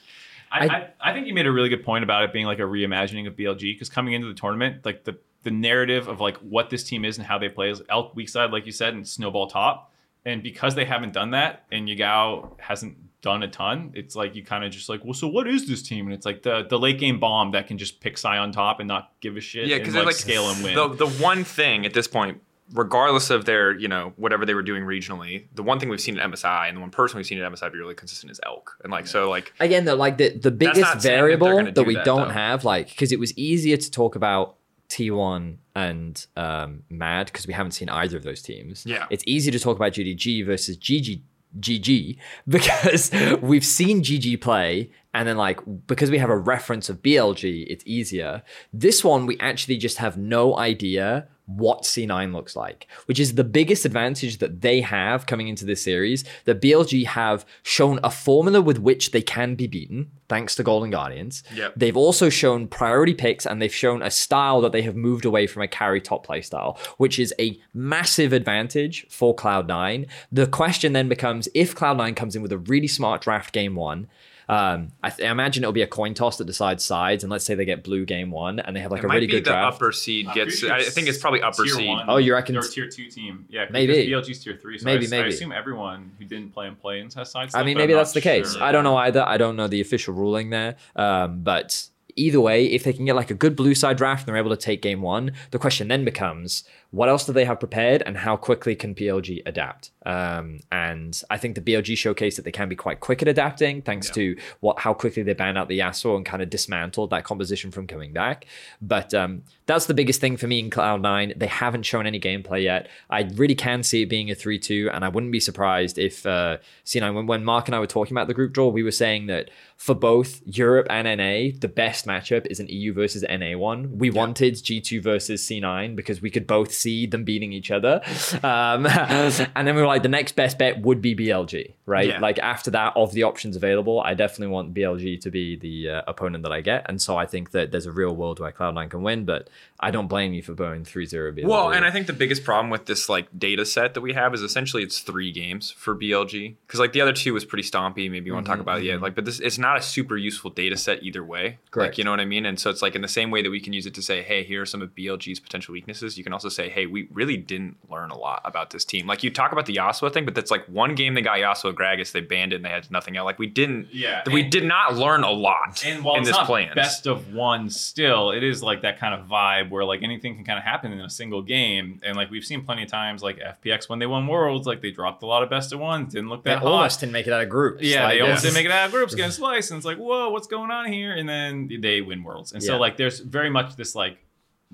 I, 0.53 0.67
I, 0.67 1.11
I 1.11 1.13
think 1.13 1.27
you 1.27 1.35
made 1.35 1.47
a 1.47 1.53
really 1.53 1.69
good 1.69 1.85
point 1.85 2.05
about 2.05 2.25
it 2.25 2.33
being 2.33 2.47
like 2.47 2.59
a 2.59 2.63
reimagining 2.63 3.27
of 3.27 3.35
BLG 3.35 3.75
because 3.75 3.89
coming 3.89 4.13
into 4.13 4.29
the 4.29 4.35
tournament, 4.35 4.85
like 4.85 5.05
the 5.05 5.19
the 5.43 5.51
narrative 5.51 6.09
of 6.09 6.21
like 6.21 6.37
what 6.39 6.71
this 6.71 6.85
team 6.85 7.05
is 7.05 7.19
and 7.19 7.27
how 7.27 7.39
they 7.39 7.49
play 7.49 7.71
is 7.71 7.83
Elk 7.89 8.15
weak 8.15 8.29
side, 8.29 8.51
like 8.51 8.67
you 8.67 8.73
said, 8.73 8.95
and 8.95 9.07
Snowball 9.09 9.49
top. 9.49 9.93
And 10.25 10.43
because 10.43 10.77
they 10.77 10.85
haven't 10.85 11.13
done 11.13 11.33
that, 11.33 11.65
and 11.73 11.89
Yagao 11.89 12.61
hasn't 12.61 12.97
done 13.23 13.43
a 13.43 13.49
ton, 13.49 13.93
it's 13.95 14.15
like 14.15 14.35
you 14.35 14.45
kind 14.45 14.65
of 14.65 14.71
just 14.71 14.89
like, 14.89 15.05
well, 15.05 15.15
so 15.15 15.29
what 15.29 15.49
is 15.49 15.67
this 15.67 15.83
team? 15.83 16.07
And 16.07 16.15
it's 16.15 16.27
like 16.27 16.43
the 16.43 16.67
the 16.69 16.79
late 16.79 16.99
game 16.99 17.19
bomb 17.19 17.53
that 17.53 17.67
can 17.69 17.79
just 17.79 18.01
pick 18.01 18.19
Sion 18.19 18.53
top 18.53 18.81
and 18.81 18.89
not 18.89 19.13
give 19.21 19.37
a 19.37 19.41
shit. 19.41 19.67
Yeah, 19.67 19.77
and 19.77 19.85
because 19.85 19.95
like, 19.95 20.07
like 20.07 20.17
scale 20.17 20.51
and 20.51 20.63
win. 20.63 20.75
The 20.75 20.89
the 20.89 21.09
one 21.23 21.45
thing 21.45 21.87
at 21.87 21.95
this 21.95 22.09
point, 22.09 22.43
regardless 22.75 23.31
of 23.31 23.45
their 23.45 23.77
you 23.79 23.89
know 23.89 24.13
whatever 24.17 24.45
they 24.45 24.55
were 24.55 24.63
doing 24.63 24.83
regionally, 24.83 25.47
the 25.55 25.63
one 25.63 25.79
thing 25.79 25.89
we've 25.89 26.01
seen 26.01 26.19
at 26.19 26.31
MSI 26.31 26.69
and 26.69 26.77
the 26.77 26.81
one 26.81 26.91
person 26.91 27.17
we've 27.17 27.27
seen 27.27 27.41
at 27.41 27.51
MSI 27.51 27.73
be 27.73 27.79
really 27.79 27.95
consistent 27.95 28.31
is 28.33 28.41
Elk, 28.45 28.77
and 28.83 28.93
like 28.93 29.07
so 29.07 29.31
like 29.31 29.55
Again, 29.61 29.85
though, 29.85 29.95
like 29.95 30.19
the 30.19 30.37
the 30.37 30.51
biggest 30.51 30.81
not 30.81 31.01
saying 31.01 31.15
that 31.15 31.19
variable 31.21 31.73
that, 31.73 31.87
we 31.87 31.95
that, 31.95 32.05
don't 32.05 32.29
though. 32.29 32.35
have, 32.35 32.65
like, 32.65 32.89
because 32.89 33.13
it 33.13 33.21
was 33.21 33.37
easier 33.39 33.77
to 33.77 33.91
talk 33.91 34.17
about 34.17 34.57
T1 34.93 35.57
and 35.75 36.27
um, 36.37 36.83
Mad 36.91 37.27
because 37.27 37.47
we 37.47 37.55
haven't 37.55 37.73
seen 37.73 37.89
either 37.89 38.17
of 38.17 38.25
those 38.25 38.43
teams. 38.43 38.85
Yeah. 38.85 39.07
it's 39.11 39.25
easy 39.27 39.51
to 39.51 39.59
talk 39.59 39.77
about 39.77 39.93
JDG 39.93 40.45
versus 40.45 40.77
GG. 40.77 41.23
GG 41.59 42.17
because 42.49 43.11
we've 43.43 43.65
seen 43.65 44.03
GG 44.03 44.41
play 44.41 44.91
and 45.15 45.29
then 45.29 45.37
like 45.37 45.61
because 45.87 46.11
we 46.11 46.19
have 46.19 46.31
a 46.31 46.37
reference 46.37 46.89
of 46.89 47.03
BLG 47.03 47.67
it's 47.69 47.85
easier. 47.87 48.43
This 48.73 49.05
one 49.05 49.27
we 49.27 49.39
actually 49.39 49.77
just 49.77 49.99
have 49.99 50.17
no 50.17 50.57
idea 50.57 51.29
what 51.47 51.83
C9 51.83 52.33
looks 52.33 52.55
like 52.55 52.87
which 53.07 53.19
is 53.19 53.35
the 53.35 53.45
biggest 53.45 53.85
advantage 53.85 54.39
that 54.39 54.61
they 54.61 54.81
have 54.81 55.27
coming 55.27 55.49
into 55.49 55.65
this 55.67 55.83
series 55.83 56.25
that 56.45 56.63
BLG 56.63 57.05
have 57.05 57.45
shown 57.63 57.99
a 58.05 58.11
formula 58.11 58.63
with 58.63 58.79
which 58.79 59.11
they 59.11 59.21
can 59.21 59.57
be 59.57 59.67
beaten 59.67 60.11
thanks 60.29 60.55
to 60.55 60.63
Golden 60.63 60.91
Guardians. 60.91 61.43
Yep. 61.55 61.75
they've 61.77 61.97
also 61.97 62.29
shown 62.29 62.69
priority 62.69 63.13
picks 63.13 63.45
and 63.45 63.61
they've 63.61 63.75
shown 63.75 64.03
a 64.03 64.11
style 64.11 64.61
that 64.61 64.73
they 64.73 64.83
have 64.83 64.97
moved 64.97 65.25
away 65.25 65.47
from 65.47 65.63
a 65.63 65.69
carry 65.69 66.01
top 66.01 66.25
play 66.25 66.41
style 66.41 66.79
which 66.97 67.19
is 67.19 67.35
a 67.39 67.61
massive 67.75 68.33
advantage 68.33 69.05
for 69.11 69.35
Cloud9 69.35 70.09
the 70.31 70.47
question 70.47 70.93
then 70.93 71.09
becomes 71.09 71.49
if 71.55 71.75
Cloud9 71.75 72.15
comes 72.15 72.37
in 72.37 72.41
with 72.41 72.53
a 72.53 72.59
really 72.59 72.89
smart 72.89 73.21
draft 73.21 73.53
game 73.53 73.75
one 73.75 74.09
um, 74.49 74.89
I, 75.03 75.11
th- 75.11 75.27
I 75.29 75.31
imagine 75.33 75.63
it'll 75.63 75.73
be 75.73 75.83
a 75.83 75.87
coin 75.87 76.15
toss 76.15 76.37
that 76.39 76.45
decides 76.47 76.85
sides, 76.85 77.25
and 77.25 77.31
let's 77.31 77.45
say 77.45 77.55
they 77.55 77.65
get 77.65 77.83
blue 77.85 78.05
game 78.05 78.31
one, 78.31 78.59
and 78.61 78.75
they 78.77 78.81
have 78.81 78.91
like 78.91 79.01
it 79.03 79.05
a 79.05 79.09
might 79.09 79.15
really 79.15 79.27
be 79.27 79.33
good 79.33 79.45
the 79.45 79.51
draft. 79.51 79.77
upper 79.77 79.93
seed 79.93 80.27
I'm 80.29 80.35
gets. 80.35 80.61
pretty 80.61 80.75
I 80.75 80.83
think 80.83 81.09
it's 81.09 81.19
probably 81.19 81.43
upper 81.43 81.65
tier 81.65 81.75
seed. 81.75 81.89
one. 81.89 82.05
Oh, 82.09 82.17
you 82.19 82.35
reckon 82.35 82.57
Or 82.57 82.63
tier 82.63 82.89
two 82.89 83.09
team? 83.09 83.47
Yeah, 83.49 83.67
Maybe. 83.71 84.07
because 84.07 84.29
BLG's 84.29 84.43
tier 84.45 84.57
three. 84.61 84.79
So 84.79 84.85
Maybe, 84.85 85.07
I, 85.07 85.11
maybe. 85.11 85.25
I 85.25 85.29
assume 85.29 85.53
everyone 85.53 86.13
who 86.19 86.25
didn't 86.25 86.53
play 86.53 86.67
in 86.67 86.77
play-ins 86.77 87.15
has 87.15 87.31
sides. 87.31 87.55
I 87.55 87.63
mean, 87.63 87.77
maybe 87.79 87.93
that's 87.95 88.13
the 88.13 88.21
case. 88.21 88.55
sure. 88.55 88.63
I 88.63 88.73
don't 88.73 88.85
know 88.85 88.97
either. 88.97 89.23
I 89.27 89.37
don't 89.37 89.57
know 89.57 89.69
the 89.69 89.81
official 89.81 90.15
ruling 90.15 90.51
there. 90.51 90.77
Um, 90.97 91.43
but 91.43 91.89
either 92.17 92.41
way, 92.41 92.67
if 92.67 92.85
they 92.85 92.93
can 92.93 93.05
get 93.07 93.17
like 93.17 93.31
a 93.31 93.35
good 93.35 93.57
blue 93.57 93.75
side 93.75 93.97
draft 93.97 94.23
and 94.23 94.29
they're 94.29 94.41
able 94.43 94.51
to 94.55 94.57
take 94.63 94.83
game 94.83 95.01
one, 95.03 95.33
the 95.51 95.59
question 95.59 95.89
then 95.89 96.05
becomes 96.05 96.65
what 96.93 97.09
else 97.09 97.25
do 97.25 97.33
they 97.33 97.47
have 97.47 97.59
prepared 97.59 98.03
and 98.05 98.19
how 98.19 98.37
quickly 98.37 98.77
can 98.77 98.95
BLG 98.95 99.43
adapt? 99.47 99.91
Um, 100.05 100.61
and 100.71 101.21
I 101.31 101.39
think 101.39 101.55
the 101.55 101.63
BLG 101.63 101.95
showcased 101.95 102.37
that 102.37 102.45
they 102.45 102.53
can 102.53 102.69
be 102.69 102.77
quite 102.77 103.01
quick 103.01 103.23
at 103.23 103.29
adapting 103.29 103.81
thanks 103.81 104.11
to 104.11 104.37
what 104.61 104.79
how 104.81 104.93
quickly 104.93 105.23
they 105.23 105.33
banned 105.33 105.57
out 105.57 105.69
the 105.69 105.79
Yasuo 105.79 106.17
and 106.17 106.27
kind 106.27 106.43
of 106.43 106.51
dismantled 106.51 107.11
that 107.11 107.25
composition 107.25 107.71
from 107.71 107.87
coming 107.87 108.13
back. 108.13 108.47
But 108.83 109.15
um, 109.15 109.43
that's 109.65 109.87
the 109.87 109.95
biggest 109.95 110.21
thing 110.21 110.37
for 110.37 110.47
me 110.47 110.59
in 110.59 110.69
Cloud9. 110.69 111.39
They 111.39 111.47
haven't 111.47 111.85
shown 111.85 112.07
any 112.07 112.21
gameplay 112.21 112.65
yet. 112.65 112.89
I 113.09 113.23
really 113.23 113.55
can 113.55 113.83
see 113.83 114.03
it 114.03 114.11
being 114.11 114.31
a 114.31 114.35
3 114.35 114.59
2, 114.59 114.91
and 114.93 115.03
I 115.03 115.09
wouldn't 115.09 115.33
be 115.33 115.41
surprised 115.41 115.99
if, 115.99 116.27
uh, 116.27 116.59
you 116.91 117.01
know, 117.01 117.13
when, 117.13 117.27
when 117.27 117.45
Mark 117.45 117.69
and 117.69 117.75
I 117.75 117.79
were 117.79 117.87
talking 117.87 118.15
about 118.15 118.27
the 118.27 118.35
group 118.35 118.53
draw, 118.53 118.69
we 118.69 118.83
were 118.83 118.91
saying 118.91 119.29
that 119.29 119.51
for 119.77 119.95
both 119.95 120.43
Europe 120.45 120.87
and 120.91 121.05
NA, 121.07 121.59
the 121.59 121.69
best 121.69 122.07
matchup 122.07 122.47
is 122.47 122.61
an 122.61 122.69
EU 122.69 122.93
versus 122.93 123.25
NA 123.29 123.57
one. 123.57 123.99
We 123.99 124.11
wanted 124.11 124.55
G2 124.55 125.03
versus 125.03 125.43
C9 125.47 125.97
because 125.97 126.21
we 126.21 126.31
could 126.31 126.47
both 126.47 126.71
see 126.83 127.07
them 127.07 127.25
beating 127.25 127.53
each 127.53 127.71
other. 127.71 128.01
Um, 128.43 128.87
and 129.57 129.67
then 129.67 129.75
we 129.75 129.81
were 129.81 129.87
like, 129.87 130.03
the 130.03 130.09
next 130.09 130.37
best 130.37 130.59
bet 130.59 130.81
would 130.81 131.01
be 131.01 131.15
BLG, 131.15 131.75
right? 131.87 132.09
Yeah. 132.09 132.21
Like 132.21 132.39
after 132.39 132.71
that, 132.73 132.93
of 132.97 133.13
the 133.13 133.25
options 133.25 133.57
available, 133.57 134.01
I 134.01 134.15
definitely 134.15 134.49
want 134.49 134.75
BLG 134.75 135.21
to 135.21 135.31
be 135.31 135.57
the 135.57 135.91
uh, 135.91 136.03
opponent 136.07 136.43
that 136.45 136.53
I 136.53 136.61
get. 136.61 136.87
And 136.89 137.01
so 137.01 137.17
I 137.17 137.27
think 137.27 137.51
that 137.53 137.73
there's 137.73 137.87
a 137.87 137.93
real 137.93 138.15
world 138.15 138.39
where 138.39 138.53
Cloud9 138.53 138.91
can 138.91 139.03
win, 139.03 139.25
but 139.25 139.49
I 139.81 139.91
don't 139.91 140.07
blame 140.07 140.33
you 140.33 140.43
for 140.43 140.55
going 140.55 140.85
3 140.85 141.07
0 141.07 141.33
BLG. 141.33 141.47
Well, 141.47 141.73
and 141.73 141.85
I 141.85 141.91
think 141.91 142.07
the 142.07 142.13
biggest 142.13 142.45
problem 142.45 142.71
with 142.71 142.87
this 142.87 143.09
like 143.09 143.27
data 143.37 143.67
set 143.67 143.95
that 143.95 144.01
we 144.01 144.13
have 144.13 144.33
is 144.33 144.43
essentially 144.43 144.83
it's 144.83 145.01
three 145.01 145.33
games 145.33 145.71
for 145.71 145.97
BLG 145.97 146.55
because 146.67 146.79
like 146.79 146.93
the 146.93 147.01
other 147.01 147.13
two 147.13 147.35
was 147.35 147.45
pretty 147.45 147.69
stompy. 147.69 148.11
Maybe 148.11 148.27
you 148.27 148.35
want 148.35 148.47
to 148.47 148.53
talk 148.53 148.61
about 148.61 148.79
it 148.79 148.85
yet, 148.85 149.01
like, 149.01 149.15
but 149.15 149.25
this 149.25 149.41
it's 149.41 149.59
not 149.59 149.77
a 149.77 149.83
super 149.83 150.17
useful 150.17 150.51
data 150.51 150.77
set 150.77 151.03
either 151.03 151.25
way. 151.25 151.59
Correct. 151.71 151.93
Like, 151.93 151.99
you 151.99 152.05
know 152.05 152.11
what 152.13 152.21
I 152.21 152.25
mean? 152.25 152.47
And 152.47 152.61
so 152.61 152.71
it's 152.71 152.83
like 152.83 152.95
in 152.95 153.03
the 153.03 153.09
same 153.09 153.31
way 153.31 153.43
that 153.43 153.51
we 153.51 153.61
can 153.61 153.73
use 153.73 153.87
it 153.87 153.95
to 153.95 154.03
say, 154.03 154.23
hey, 154.23 154.45
here 154.45 154.63
are 154.63 154.67
some 154.67 154.83
of 154.83 154.95
BLG's 154.95 155.41
potential 155.41 155.73
weaknesses. 155.73 156.17
You 156.17 156.23
can 156.23 156.33
also 156.33 156.49
say, 156.49 156.69
hey, 156.69 156.87
we 156.87 157.09
really 157.11 157.37
didn't 157.37 157.77
learn 157.91 158.11
a 158.11 158.17
lot 158.17 158.41
about 158.45 158.71
this 158.71 158.85
team. 158.85 159.07
Like 159.07 159.25
you 159.25 159.31
talk 159.31 159.51
about 159.51 159.67
the 159.67 159.77
Yasuo 159.77 160.13
thing, 160.13 160.25
but 160.25 160.35
that's 160.35 160.51
like 160.51 160.65
one 160.67 160.95
game 160.95 161.15
they 161.15 161.23
got 161.23 161.39
Yasuo 161.39 161.72
Gragas, 161.73 162.13
they 162.13 162.21
banned 162.21 162.53
it, 162.53 162.57
and 162.57 162.65
they 162.65 162.69
had 162.71 162.91
nothing 162.91 163.17
else. 163.17 163.25
Like 163.27 163.39
we 163.39 163.47
didn't. 163.47 163.89
Yeah, 163.93 164.23
We 164.31 164.43
and- 164.43 164.51
did 164.53 164.65
not 164.65 164.95
learn 164.97 165.23
a 165.25 165.31
lot 165.31 165.83
And 165.87 166.05
while 166.05 166.17
in 166.17 166.23
it's 166.23 166.31
this 166.31 166.39
plan. 166.47 166.75
best 166.75 167.07
of 167.07 167.33
one, 167.35 167.71
still 167.71 168.31
it 168.31 168.43
is 168.43 168.63
like 168.63 168.83
that 168.83 168.99
kind 168.99 169.15
of 169.15 169.27
vibe 169.27 169.71
where 169.71 169.85
like 169.85 170.03
anything 170.03 170.35
can 170.37 170.45
kind 170.45 170.59
of 170.59 170.65
happen 170.65 170.93
in 170.93 171.01
a 171.01 171.11
single 171.11 171.43
game. 171.43 172.01
And 172.03 172.17
like 172.17 172.31
we've 172.31 172.45
seen 172.45 172.65
plenty 172.65 172.83
of 172.83 172.89
times, 172.91 173.23
like 173.23 173.39
FPX 173.39 173.89
when 173.89 173.99
they 173.99 174.07
won 174.07 174.27
Worlds, 174.27 174.67
like 174.67 174.81
they 174.83 174.91
dropped 174.91 175.23
a 175.23 175.27
lot 175.27 175.43
of 175.43 175.51
best 175.51 175.73
of 175.73 175.81
ones, 175.81 176.13
didn't 176.15 176.29
look 176.29 176.45
they 176.45 176.51
that 176.51 176.59
hot. 176.63 176.67
almost 176.73 177.01
didn't 177.01 177.13
make 177.13 177.27
it 177.27 177.33
out 177.33 177.43
of 177.43 177.49
groups. 177.49 177.83
Yeah, 177.83 178.05
Like, 178.05 178.15
they 178.15 178.21
almost 178.21 178.45
yeah. 178.45 178.51
didn't 178.51 178.55
make 178.63 178.67
it 178.67 178.73
out 178.73 178.87
of 178.87 178.93
groups 178.93 179.13
against 179.15 179.41
Splyce, 179.41 179.71
and 179.71 179.77
it's 179.79 179.87
like, 179.87 179.99
whoa, 179.99 180.31
what's 180.31 180.47
going 180.47 180.71
on 180.71 180.93
here? 180.93 181.13
And 181.13 181.29
then 181.29 181.69
they 181.81 182.01
win 182.01 182.23
Worlds, 182.23 182.53
and 182.53 182.63
so 182.63 182.79
like 182.79 182.97
there's 182.97 183.21
very 183.21 183.51
much 183.51 183.77
this 183.77 183.95
like 183.95 184.19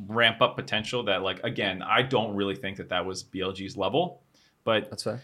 ramp 0.07 0.40
up 0.40 0.55
potential 0.57 1.03
that 1.05 1.22
like 1.22 1.42
again, 1.44 1.82
I 1.82 2.03
don't 2.03 2.34
really 2.36 2.55
think 2.55 2.76
that 2.76 2.90
that 2.90 3.05
was 3.05 3.24
BLG's 3.24 3.76
level, 3.76 4.22
But 4.64 4.90
That's 4.90 5.03
fair. 5.03 5.22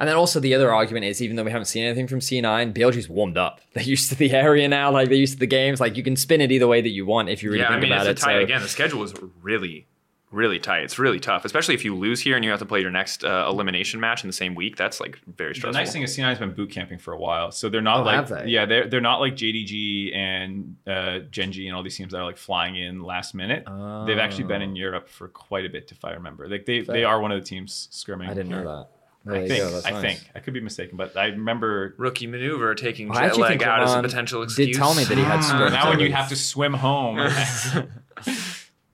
And 0.00 0.08
then 0.08 0.16
also 0.16 0.40
the 0.40 0.54
other 0.54 0.72
argument 0.74 1.04
is 1.04 1.22
even 1.22 1.36
though 1.36 1.44
we 1.44 1.50
haven't 1.52 1.66
seen 1.66 1.84
anything 1.84 2.08
from 2.08 2.18
C9, 2.18 2.72
BLG's 2.74 3.08
warmed 3.08 3.36
up. 3.38 3.60
They're 3.74 3.84
used 3.84 4.08
to 4.08 4.16
the 4.16 4.32
area 4.32 4.66
now, 4.66 4.90
like 4.90 5.08
they're 5.10 5.18
used 5.18 5.34
to 5.34 5.38
the 5.38 5.46
games. 5.46 5.78
Like 5.78 5.96
you 5.96 6.02
can 6.02 6.16
spin 6.16 6.40
it 6.40 6.50
either 6.50 6.66
way 6.66 6.80
that 6.80 6.88
you 6.88 7.06
want 7.06 7.28
if 7.28 7.42
you 7.42 7.50
really 7.50 7.60
yeah, 7.60 7.68
I 7.68 7.72
think 7.72 7.82
mean, 7.82 7.92
about 7.92 8.06
it's 8.08 8.20
it. 8.22 8.24
tight 8.24 8.38
so- 8.38 8.40
again. 8.44 8.62
The 8.62 8.68
schedule 8.68 9.02
is 9.04 9.12
really, 9.42 9.86
really 10.32 10.58
tight. 10.58 10.84
It's 10.84 10.98
really 10.98 11.20
tough, 11.20 11.44
especially 11.44 11.74
if 11.74 11.84
you 11.84 11.94
lose 11.94 12.20
here 12.20 12.34
and 12.36 12.42
you 12.44 12.50
have 12.50 12.60
to 12.60 12.64
play 12.64 12.80
your 12.80 12.90
next 12.90 13.24
uh, 13.24 13.46
elimination 13.48 14.00
match 14.00 14.24
in 14.24 14.28
the 14.28 14.32
same 14.32 14.54
week. 14.54 14.76
That's 14.76 15.00
like 15.00 15.18
very 15.36 15.54
stressful. 15.54 15.72
the 15.74 15.78
nice 15.78 15.92
thing 15.92 16.02
is 16.02 16.16
C9's 16.16 16.38
been 16.38 16.54
boot 16.54 16.70
camping 16.70 16.98
for 16.98 17.12
a 17.12 17.18
while, 17.18 17.52
so 17.52 17.68
they're 17.68 17.82
not 17.82 18.00
Oh, 18.00 18.02
like 18.04 18.14
have 18.14 18.28
they? 18.30 18.46
yeah 18.48 18.64
they're 18.64 18.86
they're 18.86 19.00
not 19.02 19.20
like 19.20 19.34
JDG 19.34 20.16
and 20.16 20.76
uh, 20.86 21.18
Gen.G 21.30 21.66
and 21.66 21.76
all 21.76 21.82
these 21.82 21.96
teams 21.96 22.12
that 22.12 22.18
are 22.20 22.24
like 22.24 22.38
flying 22.38 22.76
in 22.76 23.02
last 23.02 23.34
minute. 23.34 23.64
They've 24.06 24.18
actually 24.18 24.44
been 24.44 24.62
in 24.62 24.76
Europe 24.76 25.08
for 25.10 25.28
quite 25.28 25.66
a 25.66 25.68
bit, 25.68 25.92
if 25.92 26.04
I 26.06 26.12
remember. 26.12 26.48
Like 26.48 26.64
they 26.64 26.80
they 26.80 27.04
are 27.04 27.20
one 27.20 27.32
of 27.32 27.40
the 27.40 27.46
teams 27.46 27.88
scrimming. 27.92 28.30
I 28.30 28.34
didn't 28.34 28.46
here. 28.52 28.64
know 28.64 28.78
that. 28.78 28.88
There 29.24 29.34
I 29.34 29.46
think 29.48 29.70
go, 29.70 29.82
I 29.84 29.90
nice. 29.90 30.00
think 30.02 30.30
I 30.34 30.38
could 30.40 30.54
be 30.54 30.60
mistaken, 30.60 30.96
but 30.96 31.16
I 31.16 31.26
remember. 31.26 31.94
Rookie 31.98 32.26
maneuver 32.26 32.74
taking 32.74 33.08
Well, 33.08 33.18
I 33.18 33.28
jet 33.28 33.36
lag 33.36 33.62
out 33.62 33.82
as 33.82 33.90
a 33.90 33.96
Roman 33.96 34.10
potential 34.10 34.46
did 34.46 34.74
tell 34.74 34.94
me 34.94 35.04
that 35.04 35.18
he 35.18 35.24
had 35.24 35.40
Hmm, 35.40 35.42
sprint 35.56 35.72
now 35.74 35.90
when 35.90 36.00
you 36.00 36.10
have 36.12 36.28
to 36.30 36.36
swim 36.36 36.72
home. 36.72 37.18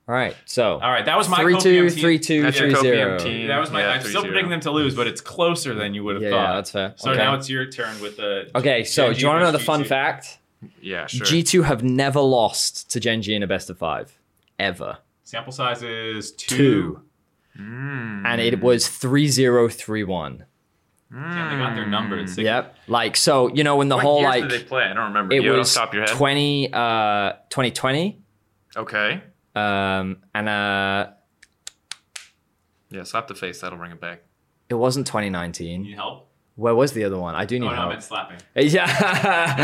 All 0.09 0.15
right, 0.15 0.37
so 0.45 0.79
All 0.79 0.89
right, 0.91 1.03
that 1.03 1.17
was 1.17 1.27
my 1.27 1.41
three 1.41 1.57
two, 1.59 1.89
three 1.89 2.17
two, 2.17 2.41
That's 2.43 2.57
your 2.57 2.69
three 2.69 2.75
Copium 2.79 2.81
zero. 2.81 3.19
team. 3.19 3.47
That 3.47 3.59
was 3.59 3.71
my. 3.71 3.81
Yeah, 3.81 3.89
I'm 3.89 4.01
still 4.01 4.21
3-0. 4.23 4.25
predicting 4.27 4.49
them 4.51 4.59
to 4.61 4.71
lose, 4.71 4.95
but 4.95 5.05
it's 5.05 5.19
closer 5.19 5.73
than 5.75 5.93
you 5.93 6.03
would 6.05 6.15
have 6.15 6.23
Yeah, 6.23 6.29
thought. 6.29 6.49
yeah, 6.49 6.55
that's 6.55 6.71
fair. 6.71 6.93
So 6.95 7.11
Okay. 7.11 7.17
now 7.19 7.33
it's 7.33 7.49
your 7.49 7.69
turn 7.69 7.99
with 7.99 8.15
the. 8.15 8.49
Okay, 8.55 8.85
so 8.85 9.11
do 9.13 9.19
you 9.19 9.27
want 9.27 9.41
to 9.41 9.45
know 9.45 9.51
the 9.51 9.57
Gen.G 9.57 9.65
fun 9.65 9.79
versus 9.79 9.89
fact? 9.89 10.37
Yeah, 10.81 11.07
sure. 11.07 11.27
G2 11.27 11.65
have 11.65 11.83
never 11.83 12.21
lost 12.21 12.89
to 12.91 13.01
Gen.G 13.01 13.33
in 13.33 13.43
a 13.43 13.47
best 13.47 13.69
of 13.69 13.77
five. 13.77 14.17
Ever. 14.57 14.97
Sample 15.25 15.51
size 15.51 15.83
is 15.83 16.31
two. 16.31 16.55
Two. 16.57 17.01
Mm. 17.59 18.25
And 18.25 18.41
it 18.41 18.61
was 18.61 18.87
3031. 18.87 20.45
Yeah, 21.09 21.49
they 21.49 21.57
got 21.57 21.73
their 21.75 21.85
numbers. 21.87 22.35
They- 22.35 22.43
Yep. 22.43 22.75
Like, 22.87 23.15
so, 23.15 23.47
you 23.53 23.63
know, 23.63 23.77
when 23.77 23.87
the 23.87 23.95
What 23.95 24.03
whole, 24.03 24.19
years 24.21 24.29
like, 24.29 24.49
did 24.49 24.51
they 24.51 24.63
play? 24.65 24.83
I 24.83 24.93
don't 24.93 25.05
remember. 25.05 25.33
it 25.33 25.41
you 25.43 25.51
was 25.53 25.75
off 25.77 25.83
top 25.83 25.89
of 25.89 25.93
your 25.95 26.03
head. 26.05 26.15
20, 26.15 26.73
uh, 26.73 27.31
2020. 27.49 28.21
okay. 28.75 29.21
Um, 29.55 30.17
and 30.35 30.49
uh, 30.49 31.07
Yeah, 32.91 33.03
slap 33.03 33.27
the 33.27 33.35
face. 33.35 33.61
That'll 33.61 33.77
bring 33.77 33.91
it 33.91 33.99
back. 34.01 34.21
it 34.69 34.75
wasn't 34.75 35.05
Need 35.07 35.11
2019. 35.11 35.93
help? 35.93 36.26
Where 36.57 36.73
was 36.73 36.91
the 36.93 37.03
other 37.03 37.17
one? 37.19 37.35
I 37.35 37.45
do 37.45 37.59
need 37.59 37.67
Oh, 37.67 37.69
no, 37.69 37.73
I 37.73 37.77
help. 37.77 37.89
meant 37.91 38.03
slapping. 38.03 38.37
Yeah. 38.55 38.85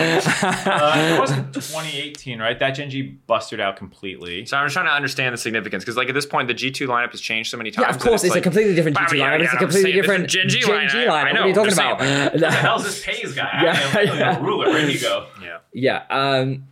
Uh, 0.05 1.15
it 1.15 1.19
wasn't 1.19 1.53
2018, 1.53 2.39
right? 2.39 2.57
That 2.59 2.71
Gen.G 2.71 3.01
busted 3.27 3.59
out 3.59 3.77
completely. 3.77 4.45
So 4.45 4.57
I 4.57 4.63
was 4.63 4.73
trying 4.73 4.85
to 4.85 4.91
understand 4.91 5.33
the 5.33 5.37
significance 5.39 5.83
because, 5.83 5.97
like, 5.97 6.07
at 6.09 6.13
this 6.15 6.27
point, 6.27 6.47
the 6.47 6.53
G2 6.53 6.87
lineup 6.87 7.09
has 7.11 7.19
changed 7.19 7.49
so 7.49 7.57
many 7.57 7.71
times. 7.71 7.87
yeah, 7.89 7.95
of 7.95 7.99
course. 7.99 8.23
It's, 8.23 8.31
a 8.31 8.37
like, 8.37 8.43
completely 8.43 8.75
different 8.75 8.97
G2 8.97 9.07
lineup. 9.07 9.17
yeah, 9.17 9.33
it's 9.35 9.49
a 9.49 9.51
I'm 9.53 9.57
completely 9.57 9.91
saying 9.91 10.01
different 10.01 10.29
Gen 10.29 10.49
G 10.49 10.59
Gen 10.61 10.69
lineup. 10.69 10.89
G 10.91 10.97
I 10.99 11.05
lineup. 11.07 11.33
know, 11.33 11.39
What 11.39 11.41
are 11.41 11.47
you 11.47 11.53
talking 11.55 11.69
I'm 11.71 11.75
saying. 11.75 11.91
about? 11.93 12.31
What 12.33 12.39
the 12.41 12.51
hell's 12.51 12.83
this 12.85 13.03
Peyz 13.05 13.35
guy? 13.35 13.49
I 13.51 13.73
have 13.73 13.95
a- 14.13 14.17
Yeah. 14.17 14.37
a 14.37 14.41
ruler 14.43 14.67
ready 14.71 14.93
to 14.93 14.99
go. 15.01 15.25
Yeah. 15.41 15.57
Yeah. 15.73 16.03
Um, 16.11 16.67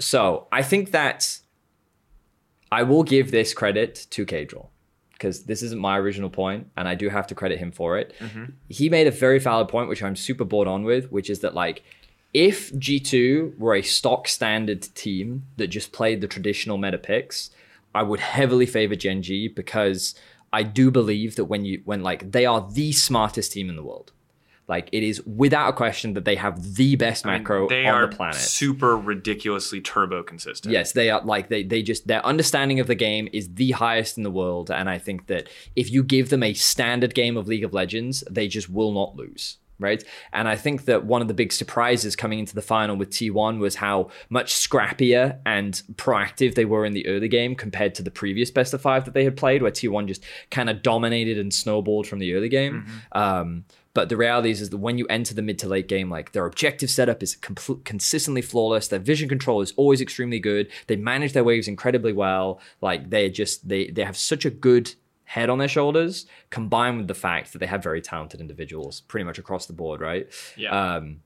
so 0.00 0.46
I 0.50 0.62
think 0.62 0.92
that 0.92 1.38
I 2.72 2.82
will 2.82 3.02
give 3.02 3.30
this 3.30 3.52
credit 3.54 4.06
to 4.10 4.24
Caedrel 4.26 4.68
because 5.16 5.44
this 5.44 5.62
isn't 5.62 5.80
my 5.80 5.98
original 5.98 6.28
point, 6.28 6.68
and 6.76 6.86
I 6.86 6.94
do 6.94 7.08
have 7.08 7.26
to 7.28 7.34
credit 7.34 7.58
him 7.58 7.72
for 7.72 7.98
it. 7.98 8.12
Mm-hmm. 8.20 8.44
He 8.68 8.88
made 8.88 9.06
a 9.06 9.10
very 9.10 9.38
valid 9.38 9.68
point, 9.68 9.88
which 9.88 10.02
I'm 10.02 10.16
super 10.16 10.44
bored 10.44 10.68
on 10.68 10.84
with, 10.84 11.10
which 11.10 11.30
is 11.30 11.40
that 11.40 11.54
like 11.54 11.82
if 12.34 12.70
G2 12.72 13.58
were 13.58 13.74
a 13.74 13.82
stock 13.82 14.28
standard 14.28 14.82
team 14.94 15.46
that 15.56 15.68
just 15.68 15.92
played 15.92 16.20
the 16.20 16.28
traditional 16.28 16.76
meta 16.76 16.98
picks, 16.98 17.50
I 17.94 18.02
would 18.02 18.20
heavily 18.20 18.66
favor 18.66 18.94
Gen.G 18.94 19.48
because 19.48 20.14
I 20.52 20.62
do 20.62 20.90
believe 20.90 21.36
that 21.36 21.46
when 21.46 21.64
you 21.64 21.80
when 21.86 22.02
like 22.02 22.32
they 22.32 22.44
are 22.44 22.68
the 22.70 22.92
smartest 22.92 23.52
team 23.52 23.70
in 23.70 23.76
the 23.76 23.82
world. 23.82 24.12
Like 24.68 24.88
it 24.92 25.02
is 25.04 25.24
without 25.24 25.68
a 25.68 25.72
question 25.72 26.14
that 26.14 26.24
they 26.24 26.34
have 26.34 26.74
the 26.74 26.96
best 26.96 27.24
I 27.24 27.34
mean, 27.34 27.42
macro 27.42 27.68
they 27.68 27.86
on 27.86 27.94
are 27.94 28.06
the 28.08 28.16
planet. 28.16 28.36
super 28.36 28.96
ridiculously 28.96 29.80
turbo 29.80 30.22
consistent. 30.24 30.72
Yes, 30.72 30.92
they 30.92 31.10
are 31.10 31.22
like 31.22 31.48
they 31.48 31.62
they 31.62 31.82
just 31.82 32.08
their 32.08 32.24
understanding 32.26 32.80
of 32.80 32.88
the 32.88 32.96
game 32.96 33.28
is 33.32 33.54
the 33.54 33.72
highest 33.72 34.16
in 34.16 34.24
the 34.24 34.30
world, 34.30 34.70
and 34.70 34.90
I 34.90 34.98
think 34.98 35.28
that 35.28 35.48
if 35.76 35.90
you 35.90 36.02
give 36.02 36.30
them 36.30 36.42
a 36.42 36.52
standard 36.52 37.14
game 37.14 37.36
of 37.36 37.46
League 37.46 37.64
of 37.64 37.74
Legends, 37.74 38.24
they 38.28 38.48
just 38.48 38.68
will 38.68 38.92
not 38.92 39.14
lose. 39.14 39.58
Right. 39.78 40.02
And 40.32 40.48
I 40.48 40.56
think 40.56 40.86
that 40.86 41.04
one 41.04 41.20
of 41.20 41.28
the 41.28 41.34
big 41.34 41.52
surprises 41.52 42.16
coming 42.16 42.38
into 42.38 42.54
the 42.54 42.62
final 42.62 42.96
with 42.96 43.10
T1 43.10 43.58
was 43.58 43.74
how 43.74 44.08
much 44.30 44.54
scrappier 44.54 45.38
and 45.44 45.74
proactive 45.96 46.54
they 46.54 46.64
were 46.64 46.86
in 46.86 46.94
the 46.94 47.06
early 47.06 47.28
game 47.28 47.54
compared 47.54 47.94
to 47.96 48.02
the 48.02 48.10
previous 48.10 48.50
best 48.50 48.72
of 48.72 48.80
five 48.80 49.04
that 49.04 49.12
they 49.12 49.24
had 49.24 49.36
played, 49.36 49.60
where 49.60 49.70
T1 49.70 50.06
just 50.06 50.24
kind 50.50 50.70
of 50.70 50.80
dominated 50.82 51.36
and 51.36 51.52
snowballed 51.52 52.06
from 52.06 52.20
the 52.20 52.32
early 52.32 52.48
game. 52.48 52.86
Um, 53.12 53.64
but 53.96 54.10
the 54.10 54.16
reality 54.18 54.50
is, 54.50 54.60
is 54.60 54.68
that 54.68 54.76
when 54.76 54.98
you 54.98 55.06
enter 55.06 55.32
the 55.32 55.40
mid 55.40 55.58
to 55.60 55.66
late 55.66 55.88
game, 55.88 56.10
like 56.10 56.32
their 56.32 56.44
objective 56.44 56.90
setup 56.90 57.22
is 57.22 57.34
compl- 57.34 57.82
consistently 57.82 58.42
flawless. 58.42 58.88
Their 58.88 58.98
vision 58.98 59.26
control 59.26 59.62
is 59.62 59.72
always 59.78 60.02
extremely 60.02 60.38
good. 60.38 60.70
They 60.86 60.96
manage 60.96 61.32
their 61.32 61.44
waves 61.44 61.66
incredibly 61.66 62.12
well. 62.12 62.60
Like 62.82 63.08
they're 63.08 63.30
just 63.30 63.66
they 63.66 63.86
they 63.86 64.04
have 64.04 64.18
such 64.18 64.44
a 64.44 64.50
good 64.50 64.94
head 65.24 65.48
on 65.48 65.56
their 65.56 65.66
shoulders, 65.66 66.26
combined 66.50 66.98
with 66.98 67.08
the 67.08 67.14
fact 67.14 67.54
that 67.54 67.60
they 67.60 67.66
have 67.66 67.82
very 67.82 68.02
talented 68.02 68.38
individuals 68.38 69.00
pretty 69.00 69.24
much 69.24 69.38
across 69.38 69.64
the 69.64 69.72
board, 69.72 70.02
right? 70.02 70.28
Yeah. 70.58 70.96
Um, 70.96 71.22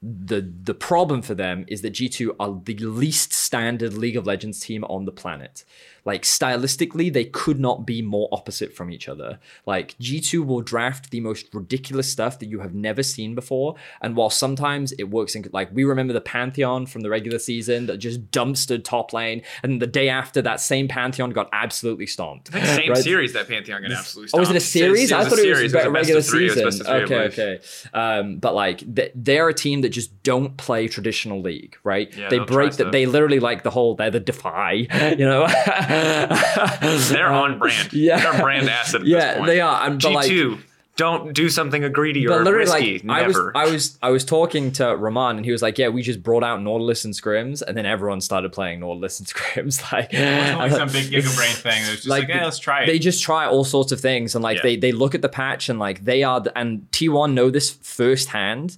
the 0.00 0.48
the 0.62 0.74
problem 0.74 1.22
for 1.22 1.34
them 1.34 1.64
is 1.66 1.82
that 1.82 1.92
G2 1.92 2.36
are 2.38 2.60
the 2.64 2.76
least 2.76 3.32
standard 3.32 3.94
League 3.94 4.16
of 4.16 4.28
Legends 4.28 4.60
team 4.60 4.84
on 4.84 5.06
the 5.06 5.12
planet. 5.12 5.64
Like 6.04 6.22
stylistically, 6.22 7.12
they 7.12 7.24
could 7.24 7.60
not 7.60 7.86
be 7.86 8.02
more 8.02 8.28
opposite 8.32 8.74
from 8.74 8.90
each 8.90 9.08
other. 9.08 9.38
Like 9.66 9.96
G2 9.98 10.44
will 10.44 10.60
draft 10.60 11.10
the 11.10 11.20
most 11.20 11.46
ridiculous 11.54 12.10
stuff 12.10 12.38
that 12.40 12.46
you 12.48 12.60
have 12.60 12.74
never 12.74 13.02
seen 13.02 13.34
before, 13.34 13.76
and 14.00 14.16
while 14.16 14.30
sometimes 14.30 14.92
it 14.92 15.04
works 15.04 15.34
in 15.34 15.44
like 15.52 15.70
we 15.72 15.84
remember 15.84 16.12
the 16.12 16.20
Pantheon 16.20 16.86
from 16.86 17.02
the 17.02 17.10
regular 17.10 17.38
season 17.38 17.86
that 17.86 17.98
just 17.98 18.30
dumpstered 18.30 18.84
top 18.84 19.12
lane, 19.12 19.42
and 19.62 19.80
the 19.80 19.86
day 19.86 20.08
after 20.08 20.42
that 20.42 20.60
same 20.60 20.88
Pantheon 20.88 21.30
got 21.30 21.48
absolutely 21.52 22.06
stomped. 22.06 22.52
Same 22.52 22.90
Right? 22.90 22.98
series 22.98 23.32
that 23.34 23.48
Pantheon 23.48 23.82
got 23.82 23.92
absolutely 23.92 24.28
stomped. 24.28 24.38
Oh, 24.38 24.40
was 24.40 24.50
it 24.50 24.56
a 24.56 24.60
series? 24.60 25.10
It 25.10 25.14
I 25.14 25.18
was 25.18 25.26
a 25.26 25.30
thought 25.30 25.38
it 25.38 25.48
was 25.50 25.58
series. 25.58 25.74
a 25.74 25.78
a 25.78 25.90
regular 25.90 26.20
three. 26.22 26.46
It 26.50 26.64
was 26.64 26.78
season. 26.78 26.92
okay, 26.92 27.14
okay. 27.26 27.58
Um, 27.94 28.38
but 28.38 28.54
like 28.54 28.82
they're 28.86 29.48
a 29.48 29.54
team 29.54 29.82
that 29.82 29.90
just 29.90 30.22
don't 30.22 30.56
play 30.56 30.88
traditional 30.88 31.40
league, 31.40 31.76
right? 31.84 32.14
Yeah, 32.16 32.28
they 32.28 32.38
break 32.40 32.72
that. 32.74 32.92
They 32.92 33.06
literally 33.06 33.40
like 33.40 33.62
the 33.62 33.70
whole. 33.70 33.94
They're 33.94 34.10
the 34.10 34.20
defy, 34.20 34.72
you 35.18 35.24
know. 35.24 35.46
They're 37.12 37.28
on 37.32 37.58
brand. 37.58 37.92
Yeah. 37.92 38.20
They're 38.20 38.40
brand 38.40 38.68
asset 38.68 39.02
at 39.02 39.06
Yeah, 39.06 39.18
this 39.18 39.34
point. 39.38 39.46
they 39.46 39.60
are. 39.60 39.80
I'm 39.80 39.98
G 39.98 40.08
like- 40.14 40.26
two, 40.28 40.58
don't 40.96 41.32
do 41.32 41.48
something 41.48 41.90
greedy 41.92 42.26
But 42.26 42.40
or 42.40 42.44
literally, 42.44 42.92
risky. 42.94 43.06
like 43.08 43.22
I 43.22 43.26
was, 43.26 43.36
Never. 43.36 43.56
I 43.56 43.64
was, 43.70 43.98
I 44.02 44.10
was 44.10 44.24
talking 44.24 44.72
to 44.72 44.94
Rahman, 44.94 45.36
and 45.36 45.44
he 45.44 45.50
was 45.50 45.62
like, 45.62 45.78
"Yeah, 45.78 45.88
we 45.88 46.02
just 46.02 46.22
brought 46.22 46.44
out 46.44 46.60
Nautilus 46.62 47.04
and 47.06 47.14
Scrims, 47.14 47.62
and 47.62 47.76
then 47.76 47.86
everyone 47.86 48.20
started 48.20 48.52
playing 48.52 48.80
Nautilus 48.80 49.18
and 49.18 49.26
Scrims." 49.34 49.90
Like, 49.92 50.08
It's 50.12 50.56
like 50.58 50.70
some 50.72 50.88
big 50.88 51.06
Giga 51.10 51.34
Brain 51.34 51.54
thing. 51.54 51.82
It's 51.84 51.90
just 52.02 52.08
like, 52.08 52.24
Like, 52.24 52.28
yeah, 52.28 52.44
let's 52.44 52.58
try 52.58 52.82
it. 52.82 52.86
they 52.86 52.98
just 52.98 53.22
try 53.22 53.46
all 53.46 53.64
sorts 53.64 53.90
of 53.92 54.00
things 54.00 54.34
and 54.34 54.42
like 54.44 54.56
Yeah. 54.58 54.62
they 54.64 54.76
they 54.76 54.92
look 54.92 55.14
at 55.14 55.22
the 55.22 55.28
patch 55.28 55.68
and 55.68 55.78
like 55.78 56.04
they 56.04 56.22
are 56.22 56.40
the, 56.40 56.56
and 56.58 56.86
T1 56.92 57.32
know 57.32 57.48
this 57.50 57.70
firsthand 57.70 58.76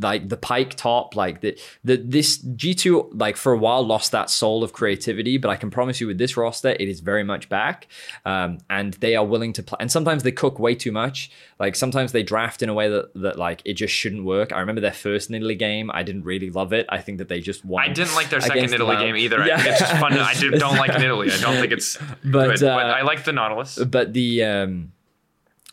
like 0.00 0.28
the 0.28 0.36
Pyke 0.36 0.74
top 0.74 1.14
like 1.14 1.40
the, 1.40 1.58
the 1.84 1.96
this 1.96 2.38
G2 2.38 3.10
like 3.20 3.36
for 3.36 3.52
a 3.52 3.58
while 3.58 3.84
lost 3.86 4.12
that 4.12 4.30
soul 4.30 4.64
of 4.64 4.72
creativity 4.72 5.36
but 5.38 5.50
I 5.50 5.56
can 5.56 5.70
promise 5.70 6.00
you 6.00 6.06
with 6.08 6.18
this 6.18 6.36
roster 6.36 6.70
it 6.70 6.88
is 6.88 7.00
very 7.00 7.22
much 7.24 7.48
back 7.48 7.86
um, 8.24 8.58
and 8.68 8.94
they 8.94 9.14
are 9.16 9.24
willing 9.24 9.52
to 9.54 9.62
play 9.62 9.76
and 9.80 9.90
sometimes 9.90 10.22
they 10.22 10.32
cook 10.32 10.58
way 10.58 10.74
too 10.74 10.92
much 10.92 11.30
like 11.60 11.76
sometimes 11.76 12.12
they 12.12 12.22
draft 12.22 12.62
in 12.62 12.68
a 12.68 12.74
way 12.74 12.88
that 12.88 13.12
that 13.14 13.38
like 13.38 13.62
it 13.64 13.74
just 13.74 13.94
shouldn't 13.94 14.24
work 14.24 14.52
I 14.52 14.60
remember 14.60 14.80
their 14.80 14.92
first 14.92 15.30
Italy 15.30 15.54
game 15.54 15.90
I 15.94 16.02
didn't 16.02 16.24
really 16.24 16.50
love 16.50 16.72
it 16.72 16.86
I 16.88 17.00
think 17.00 17.18
that 17.18 17.28
they 17.28 17.40
just 17.40 17.64
won 17.64 17.84
I 17.84 17.92
didn't 17.92 18.14
like 18.14 18.30
their 18.30 18.40
second 18.40 18.72
Italy 18.72 18.96
game 18.96 19.16
either. 19.16 19.40
I 19.42 19.46
Yeah. 19.46 19.56
think 19.58 19.68
It's 19.70 19.80
just 19.80 19.92
fun. 19.98 20.12
I 20.14 20.34
don't 20.34 20.76
like 20.76 20.98
Italy. 20.98 21.30
I 21.30 21.36
don't 21.40 21.56
think 21.60 21.72
it's 21.78 21.96
But, 22.24 22.58
good. 22.58 22.62
uh, 22.64 22.76
but 22.76 22.86
I 22.86 23.02
like 23.02 23.24
the 23.24 23.32
Nautilus. 23.32 23.78
but 23.78 24.12
the 24.12 24.44
um 24.44 24.92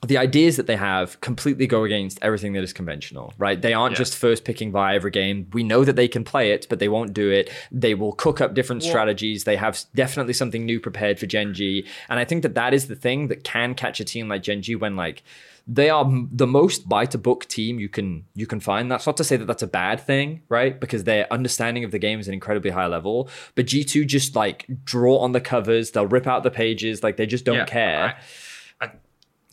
the 0.08 0.18
ideas 0.18 0.58
that 0.58 0.66
they 0.66 0.76
have 0.78 1.22
completely 1.22 1.68
go 1.68 1.84
against 1.84 2.18
everything 2.24 2.54
that 2.54 2.64
is 2.64 2.74
conventional, 2.74 3.34
right? 3.38 3.62
They 3.62 3.74
aren't 3.74 3.92
Yeah. 3.94 3.98
just 4.00 4.16
first 4.18 4.44
picking 4.44 4.72
by 4.72 4.96
every 4.96 5.12
game. 5.12 5.48
We 5.54 5.64
know 5.64 5.84
that 5.86 5.96
they 5.96 6.08
can 6.08 6.24
play 6.24 6.52
it, 6.52 6.66
but 6.70 6.80
they 6.80 6.90
won't 6.90 7.14
do 7.14 7.30
it. 7.30 7.52
They 7.72 7.94
will 7.94 8.14
cook 8.14 8.42
up 8.42 8.56
different 8.56 8.82
strategies. 8.82 9.44
They 9.44 9.58
have 9.58 9.80
definitely 9.94 10.34
something 10.34 10.66
new 10.66 10.80
prepared 10.80 11.20
for 11.20 11.28
Gen.G, 11.28 11.86
and 12.10 12.20
I 12.20 12.26
think 12.26 12.42
that 12.42 12.56
that 12.56 12.74
is 12.74 12.88
the 12.88 12.96
thing 12.96 13.28
that 13.28 13.44
can 13.44 13.76
catch 13.76 14.00
a 14.00 14.04
team 14.04 14.28
like 14.28 14.42
Gen.G 14.42 14.76
when 14.76 14.96
like 14.96 15.22
they 15.68 15.92
are 15.92 16.12
the 16.32 16.48
most 16.48 16.90
buy 16.90 17.06
to 17.06 17.20
book 17.20 17.46
team 17.46 17.80
you 17.80 17.88
can 17.88 18.26
you 18.34 18.48
can 18.48 18.60
find. 18.60 18.92
That's 18.92 19.06
not 19.06 19.16
to 19.18 19.24
say 19.24 19.38
that 19.38 19.46
that's 19.46 19.62
a 19.62 19.68
bad 19.68 20.00
thing, 20.02 20.42
right? 20.50 20.80
Because 20.80 21.04
their 21.04 21.32
understanding 21.32 21.84
of 21.84 21.92
the 21.92 22.00
game 22.00 22.20
is 22.20 22.28
an 22.28 22.34
incredibly 22.34 22.72
high 22.72 22.88
level. 22.88 23.30
But 23.54 23.68
G2 23.68 24.08
just 24.08 24.36
like 24.36 24.66
draw 24.84 25.18
on 25.20 25.34
the 25.34 25.40
covers. 25.40 25.92
They'll 25.92 26.08
rip 26.08 26.26
out 26.26 26.42
the 26.42 26.50
pages. 26.50 27.04
Like 27.04 27.18
they 27.18 27.28
just 27.28 27.46
don't 27.46 27.58
Yeah, 27.58 27.66
care. 27.66 28.18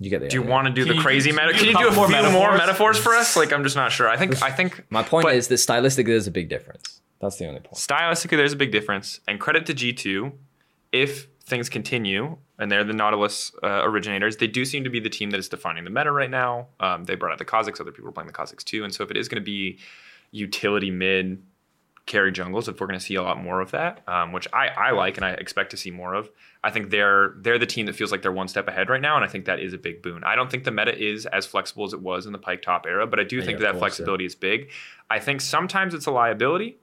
I- 0.00 0.02
I- 0.02 0.04
you 0.04 0.10
get 0.10 0.20
the 0.20 0.28
Do 0.28 0.36
you 0.36 0.42
idea. 0.42 0.52
want 0.52 0.66
to 0.68 0.72
do 0.72 0.84
Can 0.86 0.96
the 0.96 1.02
crazy 1.02 1.30
can 1.32 1.36
meta? 1.46 1.58
Can 1.58 1.66
you 1.66 1.72
do 1.72 1.78
a 1.78 1.82
do 1.82 1.88
a 1.88 1.92
few 1.92 2.02
couple 2.06 2.30
more 2.30 2.32
more 2.32 2.50
metaphors? 2.52 2.66
metaphors 2.66 2.98
for 2.98 3.14
us? 3.14 3.36
Like 3.36 3.52
I'm 3.52 3.62
just 3.64 3.76
not 3.76 3.90
sure. 3.92 4.08
I 4.08 4.16
think 4.16 4.42
I 4.42 4.50
think 4.50 4.84
My 4.90 5.02
point 5.02 5.24
but 5.24 5.34
is 5.34 5.48
that 5.48 5.56
stylistically, 5.56 6.06
there's 6.06 6.26
a 6.26 6.30
big 6.30 6.48
difference. 6.48 7.00
That's 7.20 7.36
the 7.36 7.46
only 7.48 7.60
point. 7.60 7.74
stylistically 7.74 8.36
there's 8.36 8.52
a 8.52 8.56
big 8.56 8.70
difference. 8.72 9.20
And 9.26 9.40
credit 9.40 9.66
to 9.66 9.74
G2 9.74 10.32
if 10.92 11.26
things 11.44 11.68
continue, 11.68 12.36
and 12.58 12.70
they're 12.70 12.84
the 12.84 12.92
Nautilus 12.92 13.52
uh, 13.62 13.82
originators, 13.84 14.36
they 14.36 14.46
do 14.46 14.64
seem 14.64 14.84
to 14.84 14.90
be 14.90 15.00
the 15.00 15.08
team 15.10 15.30
that 15.30 15.38
is 15.38 15.48
defining 15.48 15.84
the 15.84 15.90
meta 15.90 16.12
right 16.12 16.30
now. 16.30 16.68
Um, 16.78 17.04
they 17.04 17.14
brought 17.14 17.32
out 17.32 17.38
the 17.38 17.44
Kha'Zix, 17.46 17.80
other 17.80 17.90
people 17.90 18.08
are 18.08 18.12
playing 18.12 18.26
the 18.26 18.32
Kha'Zix 18.34 18.62
too, 18.64 18.84
and 18.84 18.94
so 18.94 19.02
if 19.02 19.10
it 19.10 19.16
is 19.16 19.28
going 19.28 19.40
to 19.40 19.44
be 19.44 19.78
utility 20.30 20.90
mid 20.90 21.42
carry 22.08 22.32
jungles, 22.32 22.66
if 22.68 22.80
we're 22.80 22.88
going 22.88 22.98
to 22.98 23.04
see 23.04 23.14
a 23.14 23.22
lot 23.22 23.40
more 23.40 23.60
of 23.60 23.70
that, 23.70 24.02
um, 24.08 24.32
which 24.32 24.48
I, 24.52 24.66
I 24.68 24.90
like 24.90 25.16
and 25.16 25.24
I 25.24 25.30
expect 25.30 25.70
to 25.70 25.76
see 25.76 25.92
more 25.92 26.14
of, 26.14 26.28
I 26.64 26.70
think 26.70 26.90
they're 26.90 27.34
they're 27.36 27.58
the 27.58 27.66
team 27.66 27.86
that 27.86 27.94
feels 27.94 28.10
like 28.10 28.22
they're 28.22 28.32
one 28.32 28.48
step 28.48 28.66
ahead 28.66 28.88
right 28.88 29.00
now, 29.00 29.14
and 29.14 29.24
I 29.24 29.28
think 29.28 29.44
that 29.44 29.60
is 29.60 29.72
a 29.72 29.78
big 29.78 30.02
boon. 30.02 30.24
I 30.24 30.34
don't 30.34 30.50
think 30.50 30.64
the 30.64 30.72
meta 30.72 30.98
is 30.98 31.26
as 31.26 31.46
flexible 31.46 31.84
as 31.84 31.92
it 31.92 32.00
was 32.00 32.26
in 32.26 32.32
the 32.32 32.38
Pyke 32.38 32.62
top 32.62 32.86
era, 32.86 33.06
but 33.06 33.20
I 33.20 33.24
do 33.24 33.36
Yeah, 33.36 33.44
think 33.44 33.58
that, 33.60 33.72
that 33.74 33.78
flexibility 33.78 34.24
is 34.24 34.34
big. 34.34 34.70
I 35.08 35.20
think 35.20 35.40
sometimes 35.40 35.94
it's 35.94 36.06
a 36.06 36.10
liability 36.10 36.78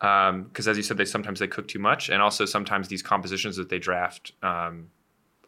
because, 0.00 0.66
as 0.66 0.76
you 0.76 0.82
said, 0.82 0.96
they 0.96 1.04
sometimes 1.04 1.38
they 1.38 1.46
cook 1.46 1.68
too 1.68 1.78
much, 1.78 2.08
and 2.10 2.20
also 2.20 2.44
sometimes 2.44 2.88
these 2.88 3.02
compositions 3.02 3.56
that 3.56 3.68
they 3.68 3.78
draft. 3.78 4.32
Um, 4.42 4.88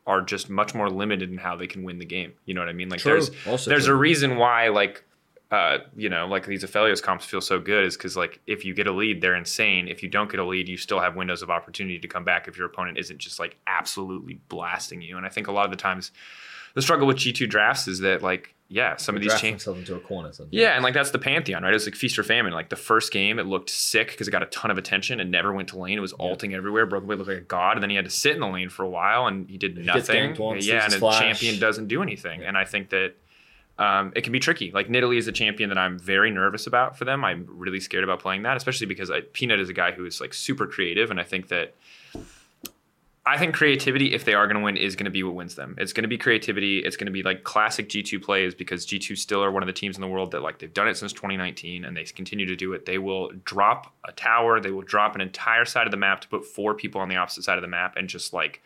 are 0.08 0.22
just 0.22 0.48
much 0.48 0.72
more 0.72 0.88
limited 0.88 1.32
in 1.32 1.36
how 1.36 1.56
they 1.56 1.66
can 1.66 1.82
win 1.82 1.98
the 1.98 2.04
game. 2.04 2.32
You 2.44 2.54
know 2.54 2.60
what 2.60 2.68
I 2.68 2.72
mean? 2.72 2.88
Like 2.88 3.00
True. 3.00 3.14
there's 3.14 3.30
Also 3.44 3.68
there's 3.70 3.86
true. 3.86 3.94
a 3.94 3.96
reason 3.96 4.36
why 4.36 4.68
like 4.68 5.02
uh, 5.50 5.78
you 5.96 6.08
know, 6.08 6.26
like 6.26 6.44
these 6.46 6.64
Aphelios 6.64 7.00
comps 7.00 7.24
feel 7.24 7.40
so 7.40 7.60
good 7.60 7.84
is 7.84 7.96
because 7.96 8.16
like 8.16 8.40
if 8.46 8.64
you 8.64 8.74
get 8.74 8.86
a 8.86 8.92
lead, 8.92 9.20
they're 9.20 9.36
insane. 9.36 9.86
If 9.86 10.02
you 10.02 10.08
don't 10.08 10.30
get 10.30 10.40
a 10.40 10.44
lead, 10.44 10.68
you 10.68 10.76
still 10.76 11.00
have 11.00 11.14
windows 11.14 11.42
of 11.42 11.50
opportunity 11.50 11.98
to 12.00 12.08
come 12.08 12.24
back 12.24 12.48
if 12.48 12.58
your 12.58 12.66
opponent 12.66 12.98
isn't 12.98 13.18
just 13.18 13.38
like 13.38 13.56
absolutely 13.66 14.40
blasting 14.48 15.02
you. 15.02 15.16
And 15.16 15.24
I 15.24 15.28
think 15.28 15.46
a 15.46 15.52
lot 15.52 15.64
of 15.64 15.70
the 15.70 15.76
times 15.76 16.10
the 16.74 16.82
struggle 16.82 17.06
with 17.06 17.18
G2 17.18 17.48
drafts 17.48 17.86
is 17.86 18.00
that 18.00 18.22
like, 18.22 18.54
yeah, 18.68 18.96
some 18.96 19.14
of 19.14 19.22
these 19.22 19.32
changes. 19.40 19.64
themselves 19.64 19.88
into 19.88 19.94
a 19.94 20.00
corner. 20.00 20.32
Sometimes. 20.32 20.52
Yeah, 20.52 20.74
and 20.74 20.82
like 20.82 20.94
that's 20.94 21.12
the 21.12 21.20
pantheon, 21.20 21.62
right? 21.62 21.70
It 21.70 21.74
was 21.74 21.86
like 21.86 21.94
feast 21.94 22.18
or 22.18 22.24
famine. 22.24 22.52
Like 22.52 22.68
the 22.68 22.74
first 22.74 23.12
game, 23.12 23.38
it 23.38 23.46
looked 23.46 23.70
sick 23.70 24.08
because 24.08 24.26
it 24.26 24.32
got 24.32 24.42
a 24.42 24.46
ton 24.46 24.72
of 24.72 24.78
attention 24.78 25.20
and 25.20 25.30
never 25.30 25.52
went 25.52 25.68
to 25.68 25.78
lane. 25.78 25.96
It 25.96 26.00
was 26.00 26.12
alting 26.14 26.54
everywhere. 26.54 26.84
Broken 26.84 27.06
Blade 27.06 27.18
looked 27.18 27.30
like 27.30 27.38
a 27.38 27.42
god, 27.42 27.76
and 27.76 27.82
then 27.84 27.90
he 27.90 27.96
had 27.96 28.04
to 28.06 28.10
sit 28.10 28.34
in 28.34 28.40
the 28.40 28.48
lane 28.48 28.68
for 28.68 28.82
a 28.82 28.88
while, 28.88 29.28
and 29.28 29.48
he 29.48 29.56
did 29.56 29.76
gets 29.76 30.08
nothing. 30.08 30.36
once, 30.36 30.66
yeah, 30.66 30.84
and 30.84 30.94
flash. 30.94 31.20
champion 31.20 31.60
doesn't 31.60 31.86
do 31.86 32.02
anything. 32.02 32.42
And 32.42 32.58
I 32.58 32.64
think 32.64 32.90
that 32.90 33.14
um, 33.78 34.12
it 34.16 34.22
can 34.22 34.32
be 34.32 34.40
tricky. 34.40 34.70
Like 34.70 34.88
Nidalee 34.88 35.18
is 35.18 35.28
a 35.28 35.32
champion 35.32 35.68
that 35.68 35.78
I'm 35.78 35.98
very 35.98 36.30
nervous 36.30 36.66
about 36.66 36.96
for 36.96 37.04
them. 37.04 37.24
I'm 37.24 37.46
really 37.48 37.80
scared 37.80 38.04
about 38.04 38.20
playing 38.20 38.42
that, 38.44 38.56
especially 38.56 38.86
because 38.86 39.10
I, 39.10 39.20
Peanut 39.20 39.60
is 39.60 39.68
a 39.68 39.74
guy 39.74 39.92
who 39.92 40.06
is 40.06 40.20
like 40.20 40.32
super 40.32 40.66
creative, 40.66 41.10
and 41.10 41.20
I 41.20 41.24
think 41.24 41.48
that 41.48 41.74
I 43.28 43.38
think 43.38 43.56
creativity, 43.56 44.14
if 44.14 44.24
they 44.24 44.34
are 44.34 44.46
going 44.46 44.56
to 44.56 44.62
win, 44.62 44.76
is 44.76 44.94
going 44.94 45.06
to 45.06 45.10
be 45.10 45.24
what 45.24 45.34
wins 45.34 45.56
them. 45.56 45.74
It's 45.78 45.92
going 45.92 46.04
to 46.04 46.08
be 46.08 46.16
creativity. 46.16 46.78
It's 46.78 46.96
going 46.96 47.06
to 47.06 47.12
be 47.12 47.24
like 47.24 47.42
classic 47.42 47.88
G2 47.88 48.22
plays 48.22 48.54
because 48.54 48.86
G2 48.86 49.18
still 49.18 49.42
are 49.42 49.50
one 49.50 49.64
of 49.64 49.66
the 49.66 49.72
teams 49.72 49.96
in 49.96 50.00
the 50.00 50.06
world 50.06 50.30
that 50.30 50.42
like 50.42 50.60
they've 50.60 50.72
done 50.72 50.86
it 50.86 50.96
since 50.96 51.12
2019 51.12 51.84
and 51.84 51.96
they 51.96 52.04
continue 52.04 52.46
to 52.46 52.54
do 52.54 52.72
it. 52.72 52.86
They 52.86 52.98
will 52.98 53.32
drop 53.44 53.92
a 54.06 54.12
tower, 54.12 54.60
they 54.60 54.70
will 54.70 54.82
drop 54.82 55.16
an 55.16 55.20
entire 55.20 55.64
side 55.64 55.88
of 55.88 55.90
the 55.90 55.96
map 55.96 56.20
to 56.20 56.28
put 56.28 56.44
four 56.44 56.72
people 56.74 57.00
on 57.00 57.08
the 57.08 57.16
opposite 57.16 57.42
side 57.42 57.58
of 57.58 57.62
the 57.62 57.68
map 57.68 57.96
and 57.96 58.08
just 58.08 58.32
like 58.32 58.62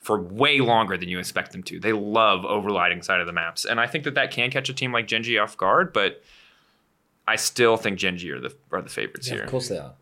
for 0.00 0.20
way 0.20 0.60
longer 0.60 0.96
than 0.96 1.08
you 1.08 1.18
expect 1.18 1.52
them 1.52 1.62
to. 1.64 1.80
They 1.80 1.92
love 1.92 2.42
overlighting 2.42 3.04
side 3.04 3.20
of 3.20 3.26
the 3.26 3.32
maps, 3.32 3.64
and 3.64 3.80
I 3.80 3.86
think 3.86 4.04
that 4.04 4.14
that 4.14 4.30
can 4.30 4.50
catch 4.50 4.68
a 4.68 4.74
team 4.74 4.92
like 4.92 5.06
Gen.G 5.08 5.36
off 5.38 5.56
guard, 5.56 5.92
but 5.92 6.22
I 7.26 7.36
still 7.36 7.76
think 7.76 7.98
Gen.G 7.98 8.30
are 8.30 8.40
the 8.40 8.54
are 8.70 8.82
the 8.82 8.88
favorites 8.88 9.26
Yeah, 9.28 9.34
here. 9.34 9.44
of 9.44 9.50
course 9.50 9.68
they 9.68 9.78
are. 9.78 9.92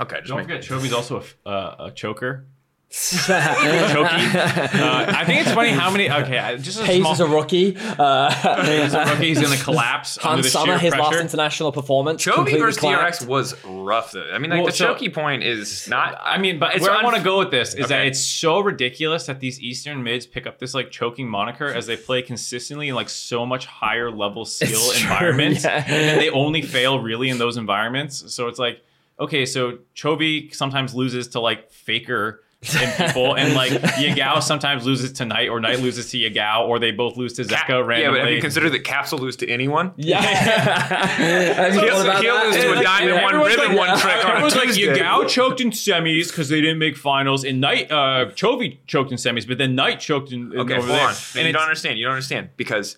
Okay, 0.00 0.16
just 0.18 0.28
Don't 0.28 0.42
forget, 0.42 0.62
Chovy's 0.62 0.92
also 0.92 1.16
a, 1.16 1.20
f- 1.20 1.36
uh, 1.44 1.74
a 1.78 1.90
choker. 1.90 2.44
Choky. 3.08 4.04
Uh, 4.04 5.06
I 5.08 5.24
think 5.24 5.40
it's 5.40 5.52
funny 5.52 5.70
how 5.70 5.90
many. 5.90 6.10
Okay, 6.10 6.38
I- 6.38 6.56
just 6.58 6.78
a 6.78 6.84
Hayes 6.84 7.00
small. 7.00 7.12
is 7.14 7.20
a 7.20 7.26
rookie. 7.26 7.74
Uh, 7.78 8.30
Hayes 8.64 8.88
is 8.88 8.94
a 8.94 9.04
rookie. 9.06 9.28
He's 9.28 9.40
going 9.40 9.56
to 9.56 9.64
collapse 9.64 10.18
under 10.18 10.28
Hans 10.28 10.44
the 10.46 10.50
Summer, 10.50 10.78
sheer 10.78 10.90
his 10.90 11.00
last 11.00 11.18
international 11.20 11.72
performance. 11.72 12.22
Chovy 12.22 12.34
completely 12.34 12.60
versus 12.60 12.78
clapped. 12.80 13.20
DRX 13.20 13.26
was 13.26 13.64
rough. 13.64 14.12
Though. 14.12 14.30
I 14.32 14.38
mean, 14.38 14.50
like 14.50 14.58
Well, 14.58 14.66
the 14.66 14.72
so- 14.72 14.92
choky 14.92 15.08
point 15.08 15.42
is 15.42 15.88
not. 15.88 16.20
I 16.20 16.36
mean, 16.36 16.58
but 16.58 16.74
It's 16.74 16.82
where 16.82 16.92
I 16.92 17.02
want 17.02 17.16
to 17.16 17.22
go 17.22 17.38
with 17.38 17.50
this 17.50 17.72
is 17.74 17.88
that 17.88 18.06
it's 18.06 18.20
so 18.20 18.60
ridiculous 18.60 19.24
that 19.26 19.40
these 19.40 19.58
Eastern 19.60 20.02
mids 20.02 20.26
pick 20.26 20.46
up 20.46 20.58
this 20.58 20.74
like 20.74 20.90
choking 20.90 21.28
moniker 21.28 21.68
as 21.68 21.86
they 21.86 21.96
play 21.96 22.20
consistently 22.20 22.90
in 22.90 22.94
like 22.94 23.08
so 23.08 23.46
much 23.46 23.64
higher 23.64 24.10
level 24.10 24.44
skill 24.44 24.68
It's 24.70 24.98
true, 25.00 25.10
environments, 25.12 25.64
yeah. 25.64 25.82
and 25.86 26.20
they 26.20 26.28
only 26.28 26.60
fail 26.60 26.98
really 26.98 27.30
in 27.30 27.38
those 27.38 27.56
environments. 27.56 28.34
So 28.34 28.48
it's 28.48 28.58
like, 28.58 28.82
okay, 29.18 29.46
so 29.46 29.78
Chovy 29.96 30.54
sometimes 30.54 30.94
loses 30.94 31.28
to 31.28 31.40
like 31.40 31.70
Faker 31.70 32.42
and 32.78 32.94
people, 33.08 33.34
and 33.36 33.54
like 33.54 33.72
Yagao 33.72 34.40
sometimes 34.42 34.86
loses 34.86 35.12
to 35.14 35.24
Knight, 35.24 35.48
or 35.48 35.58
Knight 35.58 35.80
loses 35.80 36.10
to 36.12 36.18
Yagao, 36.18 36.68
or 36.68 36.78
they 36.78 36.92
both 36.92 37.16
lose 37.16 37.32
to 37.34 37.44
Ca- 37.44 37.56
Zeka 37.56 37.68
yeah, 37.68 37.74
randomly. 37.78 38.18
but 38.20 38.24
have 38.26 38.34
you 38.34 38.40
considered 38.40 38.70
that 38.70 38.84
Caps 38.84 39.10
will 39.10 39.18
lose 39.18 39.36
to 39.36 39.48
anyone? 39.48 39.92
Yeah. 39.96 40.20
Have 40.20 41.72
He'll- 41.74 42.00
about 42.02 42.22
he'll 42.22 42.34
that? 42.34 42.46
lose 42.46 42.56
to 42.56 42.78
a 42.78 42.82
diamond 42.82 43.14
Yeah. 43.16 43.22
one 43.24 43.34
Everyone's 43.34 43.56
ribbon, 43.56 43.76
like, 43.76 43.88
one 43.88 43.98
trick 43.98 44.14
on 44.24 44.30
a 44.30 44.32
Everyone's 44.34 44.54
like 44.56 44.68
Yagao 44.68 45.28
choked 45.28 45.60
in 45.60 45.70
semis 45.70 46.28
because 46.28 46.48
they 46.48 46.60
didn't 46.60 46.78
make 46.78 46.96
finals, 46.96 47.44
and 47.44 47.60
Knight 47.60 47.90
uh, 47.90 48.26
Chovy 48.34 48.78
choked 48.86 49.10
in 49.10 49.18
semis, 49.18 49.46
but 49.48 49.58
then 49.58 49.74
Knight 49.74 49.98
choked 50.00 50.30
in, 50.32 50.52
in 50.52 50.58
Okay, 50.60 50.74
over 50.74 50.86
hold 50.86 50.98
there. 50.98 51.08
on. 51.08 51.14
And 51.36 51.46
you 51.46 51.52
don't 51.52 51.62
understand. 51.62 51.98
You 51.98 52.04
don't 52.04 52.14
understand 52.14 52.50
because 52.56 52.96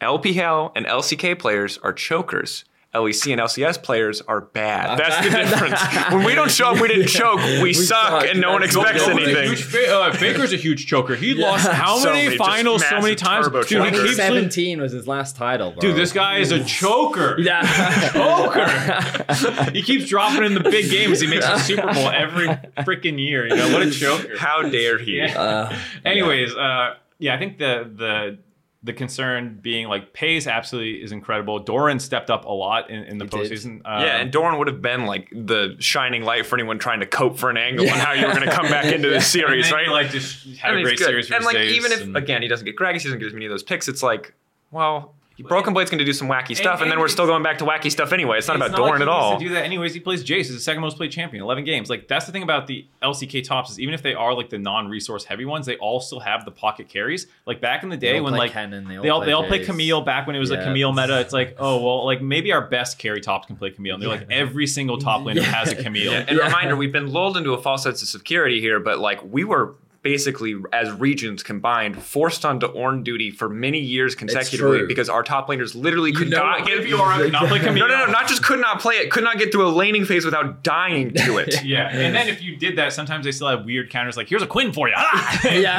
LPL 0.00 0.72
and 0.76 0.84
LCK 0.86 1.38
players 1.38 1.78
are 1.78 1.92
chokers. 1.92 2.64
LEC 2.94 3.32
and 3.32 3.40
LCS 3.42 3.82
players 3.82 4.22
are 4.22 4.40
bad. 4.40 4.98
That's 4.98 5.22
the 5.22 5.30
difference. 5.36 5.80
when 6.14 6.24
we 6.24 6.34
don't 6.34 6.50
show 6.50 6.68
up, 6.72 6.80
we 6.80 6.88
didn't 6.88 7.08
choke. 7.08 7.38
We, 7.62 7.74
suck, 7.74 8.22
suck. 8.22 8.24
and 8.26 8.40
no 8.40 8.52
one 8.52 8.62
expects 8.62 9.00
what- 9.06 9.08
Nobody's 9.16 9.28
a 9.34 9.38
anything. 9.40 9.48
huge 9.50 9.62
fa- 9.64 9.94
uh, 10.00 10.12
Faker's 10.14 10.52
a 10.54 10.56
huge 10.56 10.86
choker. 10.86 11.14
He 11.14 11.34
lost 11.34 11.68
how 11.70 11.98
So 11.98 12.10
many 12.12 12.24
many, 12.24 12.38
finals 12.38 12.86
so 12.86 13.00
many 13.02 13.14
times? 13.14 13.46
turbo 13.46 13.64
Dude, 13.64 13.84
he 13.94 14.00
keeps 14.02 14.16
17 14.16 14.80
was 14.80 14.92
his 14.92 15.06
last 15.06 15.36
title, 15.36 15.72
bro. 15.72 15.80
Dude, 15.80 15.96
this 15.96 16.12
guy 16.12 16.38
is 16.38 16.52
a 16.52 16.64
choker. 16.64 17.36
Yeah. 17.38 17.60
Choker. 18.12 19.70
he 19.72 19.82
keeps 19.82 20.08
dropping 20.08 20.44
in 20.44 20.54
the 20.54 20.60
big 20.60 20.90
games. 20.90 21.20
He 21.20 21.26
makes 21.26 21.46
the 21.46 21.58
Super 21.58 21.92
Bowl 21.92 22.08
every 22.08 22.46
freaking 22.78 23.18
year. 23.18 23.46
You 23.46 23.56
know 23.56 23.72
what 23.72 23.82
a 23.82 23.90
choker. 23.90 24.38
How 24.38 24.62
dare 24.62 24.98
he? 24.98 25.16
Yeah. 25.18 25.38
Uh, 25.38 25.76
Anyways, 26.04 26.54
uh, 26.54 26.94
yeah, 27.18 27.34
I 27.34 27.38
think 27.38 27.58
the 27.58 27.90
the 27.94 28.38
the 28.86 28.92
concern 28.92 29.58
being 29.60 29.88
like 29.88 30.14
Peyz 30.14 30.50
absolutely 30.50 31.02
is 31.02 31.12
incredible. 31.12 31.58
Doran 31.58 31.98
stepped 32.00 32.30
up 32.30 32.44
a 32.46 32.52
lot 32.52 32.88
in, 32.88 33.02
in 33.04 33.18
the 33.18 33.24
He 33.24 33.30
postseason. 33.30 33.80
Uh, 33.84 34.02
Yeah, 34.04 34.16
and 34.18 34.30
Doran 34.32 34.58
would 34.58 34.68
have 34.68 34.80
been 34.80 35.04
like 35.06 35.28
the 35.32 35.76
shining 35.80 36.22
light 36.22 36.46
for 36.46 36.56
anyone 36.56 36.78
trying 36.78 37.00
to 37.00 37.06
cope 37.06 37.38
for 37.38 37.50
an 37.50 37.56
angle 37.56 37.84
on 37.90 37.98
how 37.98 38.12
you 38.12 38.24
were 38.26 38.32
going 38.32 38.48
to 38.48 38.54
come 38.54 38.68
back 38.68 38.86
into 38.86 39.08
this 39.08 39.16
and 39.34 39.42
series, 39.42 39.64
then 39.66 39.74
right? 39.74 39.88
like 39.88 40.10
just 40.10 40.46
had 40.58 40.70
I 40.70 40.72
a 40.72 40.76
mean, 40.76 40.84
great 40.84 40.98
good. 40.98 41.06
series 41.06 41.28
for 41.28 41.34
and 41.34 41.44
like 41.44 41.56
even 41.58 41.92
if 41.92 42.02
and- 42.02 42.16
again 42.16 42.42
he 42.42 42.48
doesn't 42.48 42.64
get 42.64 42.76
Gragas, 42.76 42.98
he 43.00 43.04
doesn't 43.08 43.18
get 43.18 43.26
as 43.26 43.34
many 43.34 43.44
of 43.46 43.50
those 43.50 43.62
picks. 43.64 43.88
It's 43.88 44.02
like, 44.02 44.32
well, 44.70 45.14
Broken 45.44 45.74
Blade's 45.74 45.90
going 45.90 45.98
to 45.98 46.04
do 46.04 46.12
some 46.12 46.28
wacky 46.28 46.56
stuff, 46.56 46.74
and, 46.74 46.84
and 46.84 46.90
then 46.92 46.98
we're 46.98 47.08
still 47.08 47.26
going 47.26 47.42
back 47.42 47.58
to 47.58 47.64
wacky 47.64 47.90
stuff 47.90 48.12
anyway. 48.12 48.38
It's 48.38 48.48
not 48.48 48.56
It's 48.56 48.66
about 48.68 48.80
like 48.80 48.88
Doran 48.88 49.00
he 49.00 49.02
at 49.02 49.06
needs 49.06 49.14
all. 49.14 49.38
To 49.38 49.44
do 49.44 49.54
that 49.54 49.64
anyways. 49.64 49.92
He 49.94 50.00
plays 50.00 50.24
Jace. 50.24 50.36
He's 50.36 50.54
the 50.54 50.60
second 50.60 50.80
most 50.80 50.96
played 50.96 51.12
champion, 51.12 51.42
eleven 51.42 51.64
games. 51.64 51.90
Like 51.90 52.08
that's 52.08 52.24
the 52.26 52.32
thing 52.32 52.42
about 52.42 52.66
the 52.66 52.86
LCK 53.02 53.44
tops 53.44 53.70
is 53.70 53.78
even 53.80 53.92
if 53.94 54.02
they 54.02 54.14
are 54.14 54.32
like 54.34 54.48
the 54.50 54.58
non-resource 54.58 55.24
heavy 55.24 55.44
ones, 55.44 55.66
they 55.66 55.76
all 55.76 56.00
still 56.00 56.20
have 56.20 56.44
the 56.44 56.50
pocket 56.50 56.88
carries. 56.88 57.26
Like 57.44 57.60
back 57.60 57.82
in 57.82 57.88
the 57.90 57.96
day 57.96 58.20
when 58.20 58.32
like 58.34 58.52
Kennen, 58.52 58.88
they 58.88 58.96
all 58.96 59.02
they 59.02 59.10
all 59.10 59.18
play 59.20 59.26
they 59.26 59.32
all 59.32 59.46
play 59.46 59.64
Camille 59.64 60.00
back 60.02 60.26
when 60.26 60.36
it 60.36 60.38
was 60.38 60.50
like 60.50 60.62
Camille 60.62 60.92
meta. 60.92 61.20
It's 61.20 61.32
like 61.32 61.56
oh 61.60 61.82
well, 61.82 62.04
like 62.06 62.22
maybe 62.22 62.52
our 62.52 62.62
best 62.66 62.98
carry 62.98 63.20
tops 63.20 63.46
can 63.46 63.56
play 63.56 63.70
Camille. 63.70 63.94
And 63.94 64.02
they're 64.02 64.08
like 64.10 64.26
every 64.30 64.66
single 64.66 64.98
top 64.98 65.22
laner 65.22 65.36
Yeah. 65.36 65.42
has 65.42 65.70
a 65.72 65.76
Camille. 65.76 66.12
Yeah, 66.12 66.24
and 66.28 66.38
Yeah. 66.38 66.44
reminder, 66.46 66.76
we've 66.76 66.92
been 66.92 67.12
lulled 67.12 67.36
into 67.36 67.52
a 67.52 67.60
false 67.60 67.82
sense 67.82 68.00
of 68.02 68.08
security 68.08 68.60
here, 68.60 68.80
but 68.80 68.98
like 68.98 69.20
we 69.24 69.44
were 69.44 69.74
basically 70.06 70.54
as 70.72 70.88
regions 70.92 71.42
combined 71.42 72.00
forced 72.00 72.44
onto 72.44 72.68
Ornn 72.68 73.02
duty 73.02 73.32
for 73.32 73.48
many 73.48 73.80
years 73.80 74.14
consecutively 74.14 74.86
because 74.86 75.08
our 75.08 75.24
top 75.24 75.48
laners 75.48 75.74
literally 75.74 76.12
could 76.12 76.30
know 76.30 76.36
not 76.44 76.64
get 76.64 76.78
If 76.78 76.86
you 76.86 76.96
are 76.98 77.26
not 77.26 77.48
play 77.48 77.58
No, 77.58 77.72
no, 77.72 77.88
no, 77.88 78.06
not 78.06 78.28
just 78.28 78.44
could 78.44 78.60
not 78.60 78.78
play 78.80 78.94
it, 78.94 79.10
could 79.10 79.24
not 79.24 79.36
get 79.38 79.50
through 79.50 79.66
a 79.66 79.74
laning 79.74 80.04
phase 80.04 80.24
without 80.24 80.62
dying 80.62 81.12
to 81.14 81.38
it. 81.38 81.56
Yeah, 81.64 81.88
and 81.90 82.14
then 82.14 82.28
if 82.28 82.40
you 82.40 82.54
did 82.54 82.76
that, 82.78 82.92
sometimes 82.92 83.24
they 83.24 83.32
still 83.32 83.48
have 83.48 83.64
weird 83.64 83.90
counters 83.90 84.16
like, 84.16 84.28
"Here's 84.28 84.42
a 84.42 84.46
Quinn 84.46 84.72
for 84.72 84.86
you." 84.88 84.94
Ah! 84.98 85.48
Yeah. 85.48 85.78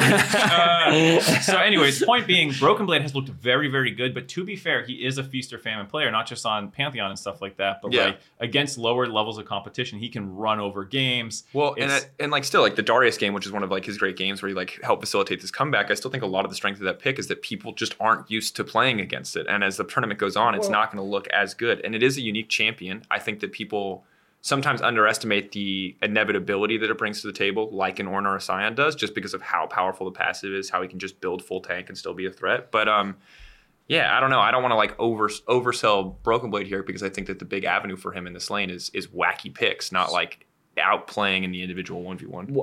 Uh, 0.52 1.20
so, 1.42 1.58
anyways, 1.58 2.04
point 2.04 2.28
being, 2.28 2.52
Broken 2.60 2.86
Blade 2.86 3.02
has 3.04 3.16
looked 3.16 3.30
very, 3.30 3.70
very 3.70 3.92
good. 3.92 4.14
But 4.14 4.28
to 4.30 4.44
be 4.44 4.56
fair, 4.58 4.84
he 4.84 5.06
is 5.06 5.18
a 5.18 5.24
feast 5.24 5.54
or 5.54 5.60
famine 5.60 5.86
player, 5.88 6.12
not 6.12 6.28
just 6.28 6.46
on 6.46 6.72
Pantheon 6.72 7.10
and 7.12 7.18
stuff 7.18 7.42
like 7.42 7.56
that, 7.58 7.82
but 7.82 7.94
Yeah. 7.94 8.06
like 8.06 8.20
against 8.42 8.78
lower 8.78 9.08
levels 9.08 9.38
of 9.38 9.46
competition, 9.46 9.98
he 10.00 10.10
can 10.10 10.36
run 10.36 10.60
over 10.60 10.84
games. 10.84 11.44
Well, 11.54 11.74
and 11.76 11.84
It's- 11.86 12.04
that, 12.04 12.12
and 12.24 12.32
like 12.32 12.44
still 12.44 12.62
like 12.62 12.76
the 12.76 12.82
Darius 12.82 13.18
game, 13.18 13.34
which 13.34 13.46
is 13.46 13.52
one 13.54 13.64
of 13.64 13.72
like 13.72 13.86
his 13.86 13.98
great 13.98 14.17
games 14.18 14.42
where 14.42 14.50
he 14.50 14.56
like 14.56 14.80
helped 14.84 15.02
facilitate 15.02 15.40
this 15.42 15.52
comeback. 15.52 15.90
I 15.90 15.94
still 15.94 16.12
think 16.12 16.24
a 16.24 16.28
lot 16.28 16.44
of 16.44 16.52
the 16.52 16.56
strength 16.56 16.78
of 16.80 16.84
that 16.86 17.00
pick 17.00 17.18
is 17.20 17.28
that 17.28 17.42
people 17.42 17.72
just 17.72 17.96
aren't 18.00 18.30
used 18.30 18.56
to 18.58 18.64
playing 18.64 19.00
against 19.00 19.36
it, 19.38 19.48
and 19.48 19.64
as 19.64 19.78
the 19.78 19.84
tournament 19.86 20.20
goes 20.20 20.36
on, 20.36 20.56
it's 20.56 20.64
Well- 20.64 20.72
not 20.72 20.92
going 20.92 21.04
to 21.04 21.10
look 21.10 21.28
as 21.30 21.54
good. 21.54 21.80
And 21.86 21.96
it 21.96 22.04
is 22.04 22.18
a 22.18 22.22
unique 22.22 22.50
champion. 22.50 23.04
I 23.10 23.20
think 23.20 23.40
that 23.40 23.52
people 23.54 24.04
sometimes 24.42 24.82
underestimate 24.82 25.52
the 25.52 25.96
inevitability 26.02 26.78
that 26.78 26.90
it 26.90 26.98
brings 26.98 27.22
to 27.22 27.28
the 27.28 27.34
table, 27.34 27.70
like 27.72 28.00
an 28.00 28.08
Ornn 28.08 28.26
or 28.26 28.36
a 28.36 28.42
Sion 28.42 28.76
does, 28.76 28.96
just 28.96 29.14
because 29.16 29.34
of 29.34 29.42
how 29.42 29.68
powerful 29.68 30.06
the 30.06 30.12
passive 30.18 30.52
is, 30.54 30.70
how 30.70 30.82
he 30.82 30.88
can 30.88 31.00
just 31.00 31.20
build 31.22 31.44
full 31.44 31.62
tank 31.62 31.90
and 31.90 31.98
still 31.98 32.14
be 32.14 32.26
a 32.26 32.32
threat. 32.32 32.72
But 32.72 32.88
um. 32.88 33.16
Yeah, 33.90 34.18
I 34.18 34.20
don't 34.20 34.30
know. 34.30 34.42
I 34.42 34.52
don't 34.52 34.62
want 34.62 34.74
to 34.74 34.76
like 34.76 35.00
over 35.00 35.30
oversell 35.30 36.22
Broken 36.22 36.50
Blade 36.50 36.68
here 36.68 36.84
because 36.84 37.04
I 37.04 37.08
think 37.08 37.28
that 37.28 37.40
the 37.40 37.46
big 37.46 37.64
avenue 37.64 37.96
for 37.96 38.12
him 38.12 38.28
in 38.28 38.34
this 38.34 38.50
lane 38.50 38.70
is 38.70 38.90
is 38.94 39.08
wacky 39.08 39.54
picks, 39.54 39.94
not 39.94 40.12
like 40.12 40.46
outplaying 40.78 41.46
in 41.46 41.52
the 41.54 41.62
individual 41.62 42.04
one 42.04 42.18
v 42.18 42.26
one. 42.26 42.54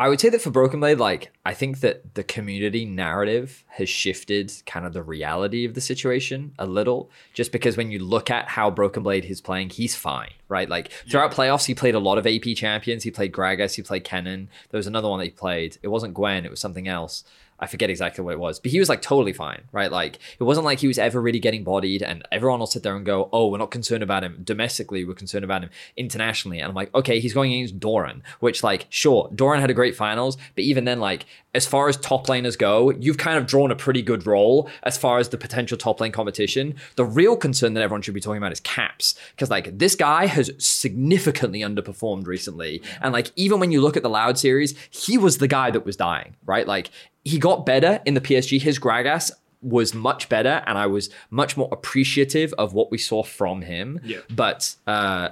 I 0.00 0.08
would 0.08 0.20
say 0.20 0.28
that 0.28 0.40
for 0.40 0.50
Broken 0.50 0.78
Blade, 0.78 0.98
like 0.98 1.32
I 1.44 1.54
think 1.54 1.80
that 1.80 2.14
the 2.14 2.22
community 2.22 2.84
narrative 2.84 3.64
has 3.66 3.88
shifted 3.88 4.52
kind 4.64 4.86
of 4.86 4.92
the 4.92 5.02
reality 5.02 5.64
of 5.64 5.74
the 5.74 5.80
situation 5.80 6.52
a 6.56 6.66
little, 6.66 7.10
just 7.34 7.50
because 7.50 7.76
when 7.76 7.90
you 7.90 7.98
look 7.98 8.30
at 8.30 8.46
how 8.46 8.70
Broken 8.70 9.02
Blade 9.02 9.24
is 9.24 9.40
playing, 9.40 9.70
he's 9.70 9.96
fine, 9.96 10.30
right? 10.48 10.68
Like 10.68 10.92
throughout 11.10 11.32
playoffs, 11.32 11.66
he 11.66 11.74
played 11.74 11.96
a 11.96 11.98
lot 11.98 12.16
of 12.16 12.28
AP 12.28 12.54
champions. 12.54 13.02
He 13.02 13.10
played 13.10 13.32
Gragas, 13.32 13.74
he 13.74 13.82
played 13.82 14.04
Kennen. 14.04 14.46
There 14.70 14.78
was 14.78 14.86
another 14.86 15.08
one 15.08 15.18
that 15.18 15.24
he 15.24 15.30
played. 15.30 15.78
It 15.82 15.88
wasn't 15.88 16.14
Gwen, 16.14 16.44
it 16.44 16.50
was 16.50 16.60
something 16.60 16.86
else. 16.86 17.24
I 17.60 17.66
forget 17.66 17.90
exactly 17.90 18.24
what 18.24 18.34
it 18.34 18.38
was, 18.38 18.60
but 18.60 18.70
he 18.70 18.78
was 18.78 18.88
like 18.88 19.02
totally 19.02 19.32
fine, 19.32 19.62
right? 19.72 19.90
Like 19.90 20.18
it 20.38 20.44
wasn't 20.44 20.64
like 20.64 20.78
he 20.78 20.86
was 20.86 20.98
ever 20.98 21.20
really 21.20 21.40
getting 21.40 21.64
bodied, 21.64 22.02
and 22.02 22.22
everyone 22.30 22.60
will 22.60 22.66
sit 22.66 22.82
there 22.82 22.96
and 22.96 23.04
go, 23.04 23.28
"Oh, 23.32 23.48
we're 23.48 23.58
not 23.58 23.70
concerned 23.70 24.02
about 24.02 24.24
him 24.24 24.40
domestically, 24.44 25.04
we're 25.04 25.14
concerned 25.14 25.44
about 25.44 25.62
him 25.62 25.70
internationally." 25.96 26.60
And 26.60 26.68
I'm 26.68 26.74
like, 26.74 26.94
okay, 26.94 27.20
he's 27.20 27.34
going 27.34 27.52
against 27.52 27.80
Doran, 27.80 28.22
which 28.40 28.62
like 28.62 28.86
sure, 28.90 29.30
Doran 29.34 29.60
had 29.60 29.70
a 29.70 29.74
great 29.74 29.96
finals, 29.96 30.36
but 30.54 30.64
even 30.64 30.84
then, 30.84 31.00
like 31.00 31.26
as 31.54 31.66
far 31.66 31.88
as 31.88 31.96
top 31.96 32.26
laners 32.26 32.56
go, 32.56 32.90
you've 32.90 33.18
kind 33.18 33.38
of 33.38 33.46
drawn 33.46 33.70
a 33.70 33.76
pretty 33.76 34.02
good 34.02 34.26
role 34.26 34.68
as 34.82 34.96
far 34.96 35.18
as 35.18 35.30
the 35.30 35.38
potential 35.38 35.76
top 35.76 36.00
lane 36.00 36.12
competition. 36.12 36.76
The 36.96 37.04
real 37.04 37.36
concern 37.36 37.74
that 37.74 37.82
everyone 37.82 38.02
should 38.02 38.14
be 38.14 38.20
talking 38.20 38.38
about 38.38 38.52
is 38.52 38.60
caps, 38.60 39.14
because 39.30 39.50
like 39.50 39.78
this 39.78 39.94
guy 39.96 40.26
has 40.26 40.52
significantly 40.58 41.60
underperformed 41.60 42.26
recently, 42.26 42.82
and 43.00 43.12
like 43.12 43.32
even 43.34 43.58
when 43.58 43.72
you 43.72 43.80
look 43.80 43.96
at 43.96 44.02
the 44.02 44.08
Loud 44.08 44.38
series, 44.38 44.74
he 44.90 45.18
was 45.18 45.38
the 45.38 45.48
guy 45.48 45.70
that 45.70 45.84
was 45.84 45.96
dying, 45.96 46.36
right? 46.44 46.66
Like 46.66 46.90
he 47.28 47.38
got 47.38 47.66
better 47.66 48.00
in 48.04 48.14
the 48.14 48.20
PSG. 48.20 48.60
His 48.60 48.78
Gragas 48.78 49.30
was 49.60 49.94
much 49.94 50.28
better, 50.28 50.62
and 50.66 50.78
I 50.78 50.86
was 50.86 51.10
much 51.30 51.56
more 51.56 51.68
appreciative 51.72 52.54
of 52.58 52.74
what 52.74 52.90
we 52.90 52.98
saw 52.98 53.22
from 53.22 53.62
him. 53.62 54.00
Yeah. 54.04 54.18
But 54.30 54.74
uh, 54.86 55.30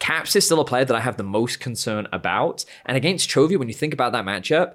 Caps 0.00 0.36
is 0.36 0.44
still 0.44 0.60
a 0.60 0.64
player 0.64 0.84
that 0.84 0.96
I 0.96 1.00
have 1.00 1.16
the 1.16 1.24
most 1.24 1.60
concern 1.60 2.06
about. 2.12 2.64
And 2.86 2.96
against 2.96 3.28
Chovy, 3.28 3.58
when 3.58 3.68
you 3.68 3.74
think 3.74 3.92
about 3.92 4.12
that 4.12 4.24
matchup, 4.24 4.74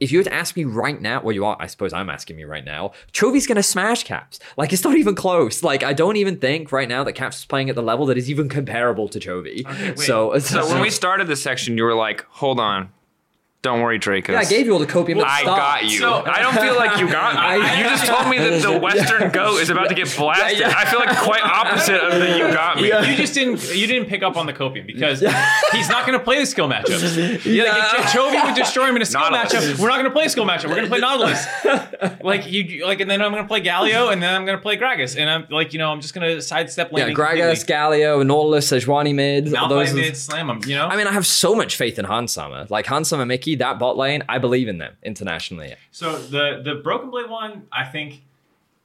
if 0.00 0.10
you 0.10 0.18
were 0.18 0.24
to 0.24 0.32
ask 0.32 0.56
me 0.56 0.64
right 0.64 1.00
now, 1.00 1.22
well, 1.22 1.34
you 1.34 1.44
are, 1.44 1.56
I 1.60 1.66
suppose 1.66 1.92
I'm 1.92 2.10
asking 2.10 2.36
me 2.36 2.44
right 2.44 2.64
now, 2.64 2.92
Chovy's 3.12 3.46
going 3.46 3.56
to 3.56 3.62
smash 3.62 4.04
Caps. 4.04 4.38
Like, 4.56 4.72
it's 4.72 4.84
not 4.84 4.96
even 4.96 5.14
close. 5.14 5.62
Like, 5.62 5.82
I 5.82 5.92
don't 5.92 6.16
even 6.16 6.38
think 6.38 6.72
right 6.72 6.88
now 6.88 7.04
that 7.04 7.12
Caps 7.12 7.38
is 7.38 7.44
playing 7.44 7.68
at 7.68 7.76
the 7.76 7.82
level 7.82 8.06
that 8.06 8.18
is 8.18 8.30
even 8.30 8.48
comparable 8.48 9.08
to 9.08 9.20
Chovy. 9.20 9.64
so, 9.98 10.38
So 10.38 10.66
when 10.68 10.80
we 10.80 10.90
started 10.90 11.28
this 11.28 11.42
section, 11.42 11.76
you 11.76 11.84
were 11.84 11.94
like, 11.94 12.24
"Hold 12.30 12.58
on, 12.60 12.90
don't 13.62 13.80
worry, 13.82 13.98
Drake." 13.98 14.28
yeah, 14.28 14.38
I 14.38 14.44
gave 14.44 14.66
you 14.66 14.72
all 14.72 14.78
the 14.78 14.86
copium. 14.86 15.16
at 15.16 15.18
the 15.18 15.26
I 15.28 15.40
start. 15.42 15.58
got 15.58 15.84
you. 15.84 15.98
So- 15.98 16.22
I 16.24 16.40
don't 16.42 16.54
feel 16.54 16.76
like 16.76 16.98
you 17.00 17.10
got 17.10 17.34
me. 17.58 17.64
I- 17.66 17.78
you 17.78 17.84
just 17.84 18.06
told 18.06 18.28
me 18.28 18.38
that 18.38 18.62
the 18.62 18.78
Western 18.88 19.30
goat 19.30 19.58
is 19.60 19.68
about 19.70 19.88
to 19.88 19.94
get 19.94 20.14
blasted. 20.16 20.58
Yeah, 20.60 20.68
yeah. 20.68 20.74
I 20.76 20.84
feel 20.84 21.00
like 21.00 21.16
quite 21.18 21.42
opposite 21.42 22.00
of 22.00 22.12
the 22.20 22.38
you 22.38 22.44
got 22.52 22.76
me. 22.76 22.86
You 22.86 23.16
just 23.16 23.34
didn't. 23.34 23.74
You 23.74 23.86
didn't 23.86 24.08
pick 24.08 24.22
up 24.22 24.36
on 24.36 24.46
the 24.46 24.52
copium 24.52 24.86
because 24.86 25.20
he's 25.72 25.88
not 25.88 26.06
going 26.06 26.18
to 26.18 26.24
play 26.24 26.38
the 26.38 26.46
skill 26.46 26.68
matchups. 26.68 27.44
Yeah, 27.44 27.64
like, 27.64 28.00
if 28.00 28.06
Chovy 28.12 28.44
would 28.44 28.54
destroy 28.54 28.86
him 28.88 28.96
in 28.96 29.02
a 29.02 29.06
skill 29.06 29.20
Nautilus. 29.30 29.52
matchup. 29.74 29.78
We're 29.80 29.88
not 29.88 29.94
going 29.96 30.04
to 30.04 30.10
play 30.10 30.24
a 30.26 30.30
skill 30.30 30.44
matchup. 30.46 30.66
We're 30.68 30.76
going 30.76 30.84
to 30.84 30.90
play 30.90 31.00
Nautilus. 31.00 31.44
like 32.22 32.50
you, 32.50 32.86
like, 32.86 33.00
and 33.00 33.10
then 33.10 33.20
I'm 33.22 33.32
going 33.32 33.42
to 33.42 33.48
play 33.48 33.60
Galio, 33.60 34.12
and 34.12 34.22
then 34.22 34.34
I'm 34.34 34.44
going 34.44 34.56
to 34.56 34.62
play 34.62 34.76
Gragas, 34.76 35.18
and 35.18 35.28
I'm 35.28 35.46
like, 35.50 35.72
you 35.72 35.78
know, 35.78 35.90
I'm 35.90 36.00
just 36.00 36.14
going 36.14 36.26
to 36.36 36.40
sidestep 36.42 36.90
Yeah, 36.92 37.04
laning. 37.04 37.16
Gragas, 37.16 37.66
Galio, 37.66 38.24
Nautilus, 38.24 38.70
Sejuani 38.70 39.14
mid. 39.14 39.46
Malphite 39.46 39.68
those 39.68 39.92
are- 39.92 39.96
mid, 39.96 40.16
slam 40.16 40.50
him. 40.50 40.60
You 40.66 40.76
know. 40.76 40.86
I 40.86 40.96
mean, 40.96 41.06
I 41.06 41.12
have 41.12 41.26
so 41.26 41.54
much 41.54 41.76
faith 41.76 41.98
in 41.98 42.04
Hans 42.04 42.32
Sama. 42.32 42.66
Like 42.70 42.86
Hans 42.86 43.08
Sama 43.08 43.26
That 43.56 43.78
bot 43.78 43.96
lane, 43.96 44.22
I 44.28 44.38
believe 44.38 44.68
in 44.68 44.78
them 44.78 44.96
internationally. 45.02 45.74
So 45.90 46.18
the 46.18 46.62
the 46.64 46.76
Broken 46.76 47.10
Blade 47.10 47.28
one, 47.30 47.66
I 47.72 47.84
think 47.84 48.22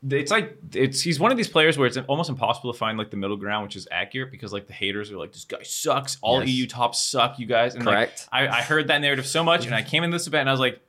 it's 0.10 0.32
like 0.32 0.58
it's 0.74 1.02
he's 1.02 1.20
one 1.20 1.32
of 1.32 1.38
these 1.38 1.48
players 1.48 1.78
where 1.78 1.88
it's 1.88 1.98
almost 2.08 2.30
impossible 2.30 2.74
to 2.74 2.78
find 2.78 2.98
like 2.98 3.10
the 3.10 3.18
middle 3.18 3.38
ground, 3.38 3.64
which 3.64 3.76
is 3.76 3.88
accurate 3.90 4.32
because 4.32 4.52
like 4.52 4.68
the 4.68 4.74
haters 4.74 5.12
are 5.12 5.18
like 5.18 5.32
this 5.32 5.46
guy 5.46 5.64
sucks, 5.64 6.18
all 6.22 6.40
Yes. 6.42 6.50
EU 6.50 6.68
tops 6.68 7.00
suck, 7.02 7.40
you 7.40 7.46
guys. 7.46 7.76
And 7.76 7.86
like, 7.86 7.96
Correct. 7.96 8.28
I, 8.32 8.48
I 8.48 8.62
heard 8.62 8.88
that 8.88 9.00
narrative 9.00 9.26
so 9.26 9.44
much, 9.44 9.66
and 9.66 9.74
I 9.74 9.82
came 9.82 10.04
in 10.04 10.10
this 10.10 10.28
event 10.28 10.42
and 10.42 10.50
I 10.50 10.54
was 10.54 10.60
like. 10.60 10.80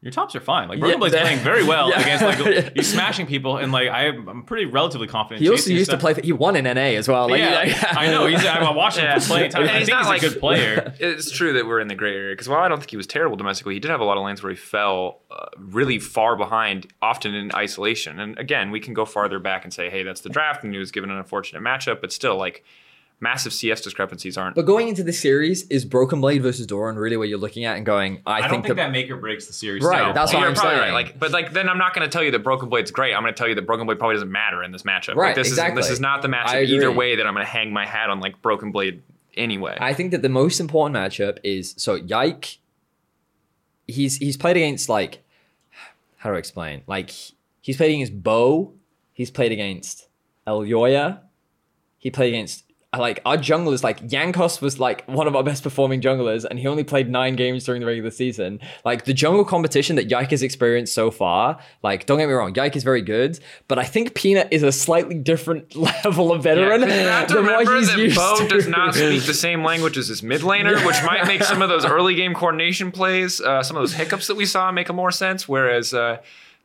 Your 0.00 0.12
tops 0.12 0.36
are 0.36 0.40
fine. 0.40 0.68
Like 0.68 0.78
Broken 0.78 0.94
Yeah, 0.94 0.98
Blade's 1.08 1.16
playing 1.16 1.38
very 1.40 1.64
well 1.64 1.90
Yeah. 1.90 2.00
against 2.00 2.24
like 2.24 2.72
he's 2.76 2.92
smashing 2.92 3.26
people, 3.26 3.56
and 3.56 3.72
like 3.72 3.88
I, 3.88 4.06
I'm 4.06 4.44
pretty 4.44 4.66
relatively 4.66 5.08
confident. 5.08 5.42
He 5.42 5.48
also 5.48 5.62
chasing 5.62 5.76
used 5.76 5.90
to 5.90 5.98
play. 5.98 6.14
For, 6.14 6.20
he 6.22 6.32
won 6.32 6.54
in 6.54 6.64
NA 6.66 6.96
as 6.96 7.08
well. 7.08 7.28
Like, 7.28 7.40
yeah, 7.40 7.64
yeah, 7.64 7.94
I 7.96 8.06
know. 8.06 8.26
He's 8.28 8.44
I'm 8.46 8.76
watching 8.76 9.02
him 9.04 9.10
Yeah. 9.12 9.18
for 9.18 9.48
time. 9.48 9.62
I 9.68 9.78
he's 9.78 9.86
think 9.86 9.88
not 9.88 9.98
he's 10.02 10.06
like- 10.08 10.22
a 10.22 10.28
good 10.28 10.38
player. 10.40 10.94
It's 11.00 11.32
true 11.32 11.52
that 11.54 11.66
we're 11.66 11.80
in 11.80 11.88
the 11.88 11.96
gray 11.96 12.14
area 12.14 12.32
because 12.34 12.48
while 12.48 12.60
I 12.60 12.68
don't 12.68 12.78
think 12.78 12.90
he 12.90 12.96
was 12.96 13.08
terrible 13.08 13.36
domestically, 13.36 13.74
he 13.74 13.80
did 13.80 13.90
have 13.90 14.00
a 14.00 14.04
lot 14.04 14.16
of 14.16 14.24
lanes 14.24 14.40
where 14.40 14.50
he 14.50 14.56
fell 14.56 15.20
uh, 15.32 15.46
really 15.58 15.98
far 15.98 16.36
behind, 16.36 16.86
often 17.02 17.34
in 17.34 17.50
isolation. 17.56 18.20
And 18.20 18.38
again, 18.38 18.70
we 18.70 18.78
can 18.78 18.94
go 18.94 19.04
farther 19.04 19.40
back 19.40 19.64
and 19.64 19.74
say, 19.74 19.90
hey, 19.90 20.04
that's 20.04 20.20
the 20.20 20.28
draft, 20.28 20.62
and 20.62 20.72
he 20.72 20.78
was 20.78 20.92
given 20.92 21.10
an 21.10 21.16
unfortunate 21.18 21.60
matchup, 21.62 22.00
but 22.00 22.12
still, 22.12 22.36
like 22.36 22.64
massive 23.20 23.52
CS 23.52 23.80
discrepancies 23.80 24.36
aren't. 24.36 24.54
But 24.54 24.66
going 24.66 24.88
into 24.88 25.02
this 25.02 25.20
series, 25.20 25.62
is 25.64 25.84
Broken 25.84 26.20
Blade 26.20 26.42
versus 26.42 26.66
Doran 26.66 26.96
really 26.96 27.16
what 27.16 27.28
you're 27.28 27.38
looking 27.38 27.64
at 27.64 27.76
and 27.76 27.84
going? 27.84 28.22
I, 28.26 28.32
I, 28.32 28.40
don't 28.40 28.50
think, 28.50 28.64
think 28.64 28.76
that, 28.76 28.86
that 28.86 28.92
make 28.92 29.10
or 29.10 29.16
breaks 29.16 29.46
the 29.46 29.52
series. 29.52 29.82
Right, 29.82 30.02
still. 30.02 30.12
that's 30.12 30.32
what 30.32 30.40
You're 30.40 30.50
I'm 30.50 30.56
saying. 30.56 30.78
right. 30.78 30.92
Like, 30.92 31.18
but 31.18 31.32
like, 31.32 31.52
then 31.52 31.68
I'm 31.68 31.78
not 31.78 31.94
going 31.94 32.08
to 32.08 32.12
tell 32.12 32.22
you 32.22 32.30
that 32.32 32.40
Broken 32.40 32.68
Blade's 32.68 32.90
great. 32.90 33.14
I'm 33.14 33.22
going 33.22 33.34
to 33.34 33.38
tell 33.38 33.48
you 33.48 33.54
that 33.56 33.66
Broken 33.66 33.86
Blade 33.86 33.98
probably 33.98 34.16
doesn't 34.16 34.30
matter 34.30 34.62
in 34.62 34.72
this 34.72 34.82
matchup. 34.82 35.16
Right, 35.16 35.28
Like, 35.28 35.36
this 35.36 35.48
exactly. 35.48 35.80
is 35.80 35.86
this 35.86 35.94
is 35.94 36.00
not 36.00 36.22
the 36.22 36.28
matchup 36.28 36.66
either 36.66 36.92
way 36.92 37.16
that 37.16 37.26
I'm 37.26 37.34
going 37.34 37.44
to 37.44 37.50
hang 37.50 37.72
my 37.72 37.86
hat 37.86 38.10
on 38.10 38.20
like 38.20 38.40
Broken 38.42 38.72
Blade 38.72 39.02
anyway. 39.36 39.76
I 39.80 39.94
think 39.94 40.10
that 40.12 40.22
the 40.22 40.28
most 40.28 40.60
important 40.60 40.96
matchup 40.96 41.38
is 41.42 41.74
so 41.76 41.94
Yike. 41.94 42.58
He's 43.86 44.18
he's 44.18 44.36
played 44.36 44.56
against 44.56 44.88
like 44.88 45.22
how 46.18 46.30
do 46.30 46.36
I 46.36 46.38
explain? 46.38 46.82
Like 46.86 47.10
he's 47.62 47.76
played 47.76 47.94
against 47.94 48.22
Bo. 48.22 48.74
He's 49.12 49.30
played 49.30 49.50
against 49.50 50.08
Elyoya. 50.46 51.20
He 51.96 52.10
played 52.10 52.28
against 52.28 52.64
like 52.96 53.20
our 53.26 53.36
junglers. 53.36 53.82
Like 53.82 54.00
Yankos 54.08 54.62
was 54.62 54.80
like 54.80 55.04
one 55.06 55.26
of 55.26 55.36
our 55.36 55.42
best 55.44 55.62
performing 55.62 56.00
junglers, 56.00 56.44
and 56.44 56.58
he 56.58 56.66
only 56.66 56.84
played 56.84 57.10
nine 57.10 57.36
games 57.36 57.64
during 57.64 57.80
the 57.80 57.86
regular 57.86 58.10
season. 58.10 58.60
Like 58.84 59.04
the 59.04 59.12
jungle 59.12 59.44
competition 59.44 59.96
that 59.96 60.08
Yike 60.10 60.30
has 60.30 60.42
experienced 60.42 60.94
so 60.94 61.10
far. 61.10 61.58
Like 61.82 62.06
don't 62.06 62.18
get 62.18 62.28
me 62.28 62.32
wrong, 62.32 62.54
Yike 62.54 62.76
is 62.76 62.84
very 62.84 63.02
good, 63.02 63.38
but 63.68 63.78
I 63.78 63.84
think 63.84 64.14
Peanut 64.14 64.48
is 64.50 64.62
a 64.62 64.72
slightly 64.72 65.16
different 65.16 65.76
level 66.04 66.32
of 66.32 66.38
Yeah, 66.46 66.54
veteran 66.54 66.80
'cause 66.80 66.90
you 66.90 66.98
have 67.06 67.26
to 67.28 67.34
than 67.34 67.44
what 67.46 67.76
he's 67.78 67.88
that 67.88 67.98
used 67.98 68.16
Bo 68.16 68.36
to. 68.38 68.48
does 68.48 68.66
not 68.68 68.94
speak 68.94 69.22
the 69.26 69.34
same 69.34 69.62
language 69.62 69.98
as 69.98 70.08
his 70.08 70.22
mid 70.22 70.40
laner, 70.40 70.76
which 70.86 71.02
might 71.04 71.26
make 71.26 71.42
some 71.42 71.60
of 71.60 71.68
those 71.68 71.84
early 71.98 72.14
game 72.14 72.32
coordination 72.32 72.90
plays, 72.90 73.40
uh, 73.40 73.62
some 73.62 73.76
of 73.76 73.82
those 73.82 73.92
hiccups 73.94 74.28
that 74.28 74.36
we 74.36 74.46
saw, 74.46 74.72
make 74.72 74.88
a 74.88 74.92
more 74.94 75.10
sense. 75.10 75.46
Whereas 75.46 75.92
uh, 75.92 76.18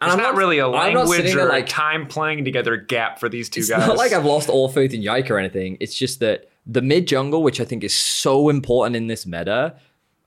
And 0.04 0.12
there's 0.12 0.18
I'm 0.20 0.24
not, 0.24 0.34
not- 0.34 0.38
really 0.40 0.58
a 0.60 0.68
language 0.68 1.36
or 1.36 1.46
like- 1.46 1.66
a 1.66 1.68
time 1.68 2.08
playing 2.08 2.46
together 2.46 2.78
gap 2.78 3.20
for 3.20 3.30
these 3.30 3.50
two 3.50 3.60
it's 3.62 3.70
guys. 3.70 3.88
not 3.88 3.98
like 3.98 4.14
I've 4.14 4.26
lost 4.26 4.50
all 4.50 4.70
faith 4.70 4.94
in 4.94 5.02
Yike 5.02 5.30
or 5.32 5.38
anything. 5.38 5.78
It's 5.80 5.96
just 5.96 6.20
that 6.20 6.50
the 6.66 6.82
mid 6.82 7.08
jungle, 7.08 7.44
which 7.44 7.60
I 7.60 7.66
think 7.66 7.84
is 7.84 7.94
so 7.96 8.50
important 8.50 8.96
in 8.96 9.08
this 9.08 9.26
meta, 9.26 9.76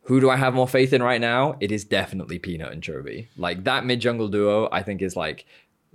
who 0.03 0.21
do 0.21 0.31
I 0.31 0.37
have 0.37 0.55
more 0.55 0.69
faith 0.69 0.93
in 0.93 1.03
right 1.03 1.21
now? 1.21 1.57
It 1.61 1.73
is 1.73 1.85
definitely 1.85 2.39
Peanut 2.39 2.73
and 2.73 2.83
Chovy. 2.83 3.27
Like 3.37 3.65
that 3.65 3.85
mid 3.85 4.01
jungle 4.01 4.29
duo, 4.29 4.69
I 4.71 4.83
think 4.83 5.03
is 5.03 5.17
like 5.17 5.47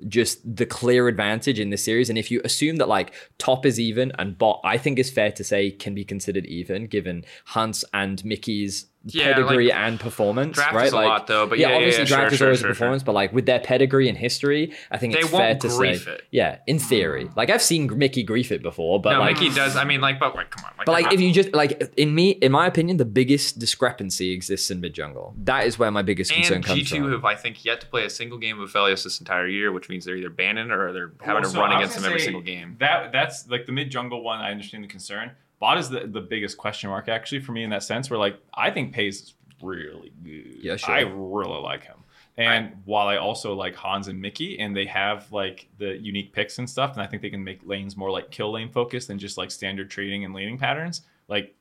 just 0.07 0.39
the 0.55 0.65
clear 0.65 1.07
advantage 1.07 1.59
in 1.59 1.69
this 1.69 1.83
series. 1.83 2.09
And 2.09 2.17
if 2.17 2.31
you 2.31 2.41
assume 2.43 2.77
that 2.77 2.89
like 2.89 3.13
top 3.37 3.65
is 3.67 3.79
even 3.79 4.11
and 4.17 4.35
bot, 4.37 4.59
I 4.63 4.77
think 4.79 4.97
is 4.97 5.11
fair 5.11 5.31
to 5.33 5.43
say 5.43 5.69
can 5.71 5.93
be 5.93 6.03
considered 6.03 6.45
even 6.47 6.87
given 6.87 7.23
Hans 7.45 7.85
and 7.93 8.23
Mickey's 8.25 8.87
Yeah, 9.03 9.33
pedigree 9.33 9.69
like, 9.69 9.75
and 9.75 9.99
performance. 9.99 10.55
draft 10.55 10.75
right? 10.75 10.85
is 10.85 10.93
a 10.93 10.95
like, 10.95 11.07
lot, 11.07 11.25
though, 11.27 11.47
but 11.47 11.57
yeah, 11.57 11.69
yeah, 11.69 11.75
obviously 11.75 12.03
yeah, 12.03 12.07
draft 12.07 12.21
sure, 12.21 12.31
is 12.33 12.37
sure, 12.37 12.47
always 12.47 12.59
sure, 12.59 12.69
a 12.69 12.73
performance, 12.73 13.01
but 13.01 13.13
like 13.13 13.33
with 13.33 13.47
their 13.47 13.59
pedigree 13.59 14.07
and 14.07 14.15
history, 14.17 14.73
I 14.91 14.97
think 14.97 15.13
They 15.13 15.21
it's 15.21 15.31
won't 15.31 15.43
fair 15.43 15.55
to 15.55 15.69
say, 15.71 16.11
it. 16.11 16.21
yeah, 16.29 16.59
in 16.67 16.77
theory. 16.77 17.25
Hmm. 17.25 17.33
Like 17.35 17.49
I've 17.49 17.63
seen 17.63 17.97
Mickey 17.97 18.21
grief 18.21 18.51
it 18.51 18.61
before, 18.61 19.01
but 19.01 19.13
no, 19.13 19.19
like 19.19 19.39
Mickey 19.39 19.49
does. 19.55 19.75
I 19.75 19.85
mean, 19.85 20.01
like, 20.01 20.19
but 20.19 20.35
like, 20.35 20.51
come 20.51 20.65
on. 20.65 20.71
Like, 20.77 20.85
but 20.85 20.91
like, 20.91 21.11
if 21.13 21.19
you 21.19 21.31
just 21.33 21.51
like 21.53 21.91
in 21.97 22.13
me, 22.13 22.31
in 22.31 22.51
my 22.51 22.67
opinion, 22.67 22.97
the 22.97 23.05
biggest 23.05 23.57
discrepancy 23.57 24.31
exists 24.31 24.69
in 24.69 24.79
mid 24.81 24.93
jungle. 24.93 25.33
That 25.37 25.65
is 25.65 25.79
where 25.79 25.89
my 25.89 26.03
biggest 26.03 26.31
concern 26.31 26.57
and 26.57 26.65
comes 26.65 26.81
G2 26.81 26.97
from. 26.97 27.11
have, 27.11 27.25
I 27.25 27.33
think, 27.35 27.65
yet 27.65 27.81
to 27.81 27.87
play 27.87 28.05
a 28.05 28.09
single 28.09 28.37
game 28.37 28.59
of 28.59 28.69
Aphelios 28.69 29.03
this 29.03 29.19
entire 29.19 29.47
year, 29.47 29.71
which 29.71 29.89
means 29.89 30.05
they're 30.05 30.15
either 30.15 30.29
banning 30.29 30.69
or 30.69 30.93
they're 30.93 31.11
having 31.21 31.41
Well, 31.41 31.43
to 31.43 31.49
so 31.49 31.59
run 31.59 31.75
against 31.75 31.95
them 31.95 32.05
every 32.05 32.19
single 32.19 32.41
game. 32.41 32.75
That 32.79 33.11
that's 33.11 33.49
like 33.49 33.65
the 33.65 33.71
mid 33.71 33.89
jungle 33.89 34.23
one. 34.23 34.39
I 34.39 34.51
understand 34.51 34.83
the 34.83 34.87
concern. 34.87 35.31
Bot 35.61 35.77
is 35.77 35.89
the, 35.89 36.07
the 36.07 36.19
biggest 36.19 36.57
question 36.57 36.89
mark 36.89 37.07
actually 37.07 37.39
for 37.39 37.53
me 37.53 37.63
in 37.63 37.69
that 37.69 37.83
sense. 37.83 38.09
Where 38.09 38.19
like 38.19 38.37
I 38.53 38.69
think 38.71 38.93
Peyz 38.93 39.07
is 39.07 39.33
really 39.61 40.11
good. 40.23 40.57
Yeah, 40.61 40.75
sure. 40.75 40.93
I 40.93 41.01
really 41.01 41.61
like 41.61 41.83
him. 41.83 41.97
And 42.37 42.71
while 42.85 43.07
I 43.07 43.17
also 43.17 43.53
like 43.53 43.75
Hans 43.75 44.07
and 44.07 44.19
Mickey, 44.19 44.57
and 44.59 44.75
they 44.75 44.85
have 44.85 45.31
like 45.31 45.67
the 45.77 45.97
unique 45.97 46.33
picks 46.33 46.57
and 46.57 46.69
stuff, 46.69 46.93
and 46.93 47.01
I 47.01 47.05
think 47.05 47.21
they 47.21 47.29
can 47.29 47.43
make 47.43 47.59
lanes 47.65 47.95
more 47.95 48.09
like 48.09 48.31
kill 48.31 48.51
lane 48.53 48.69
focused 48.69 49.09
than 49.09 49.19
just 49.19 49.37
like 49.37 49.51
standard 49.51 49.89
trading 49.89 50.25
and 50.25 50.33
laning 50.33 50.57
patterns. 50.57 51.01
Like, 51.27 51.55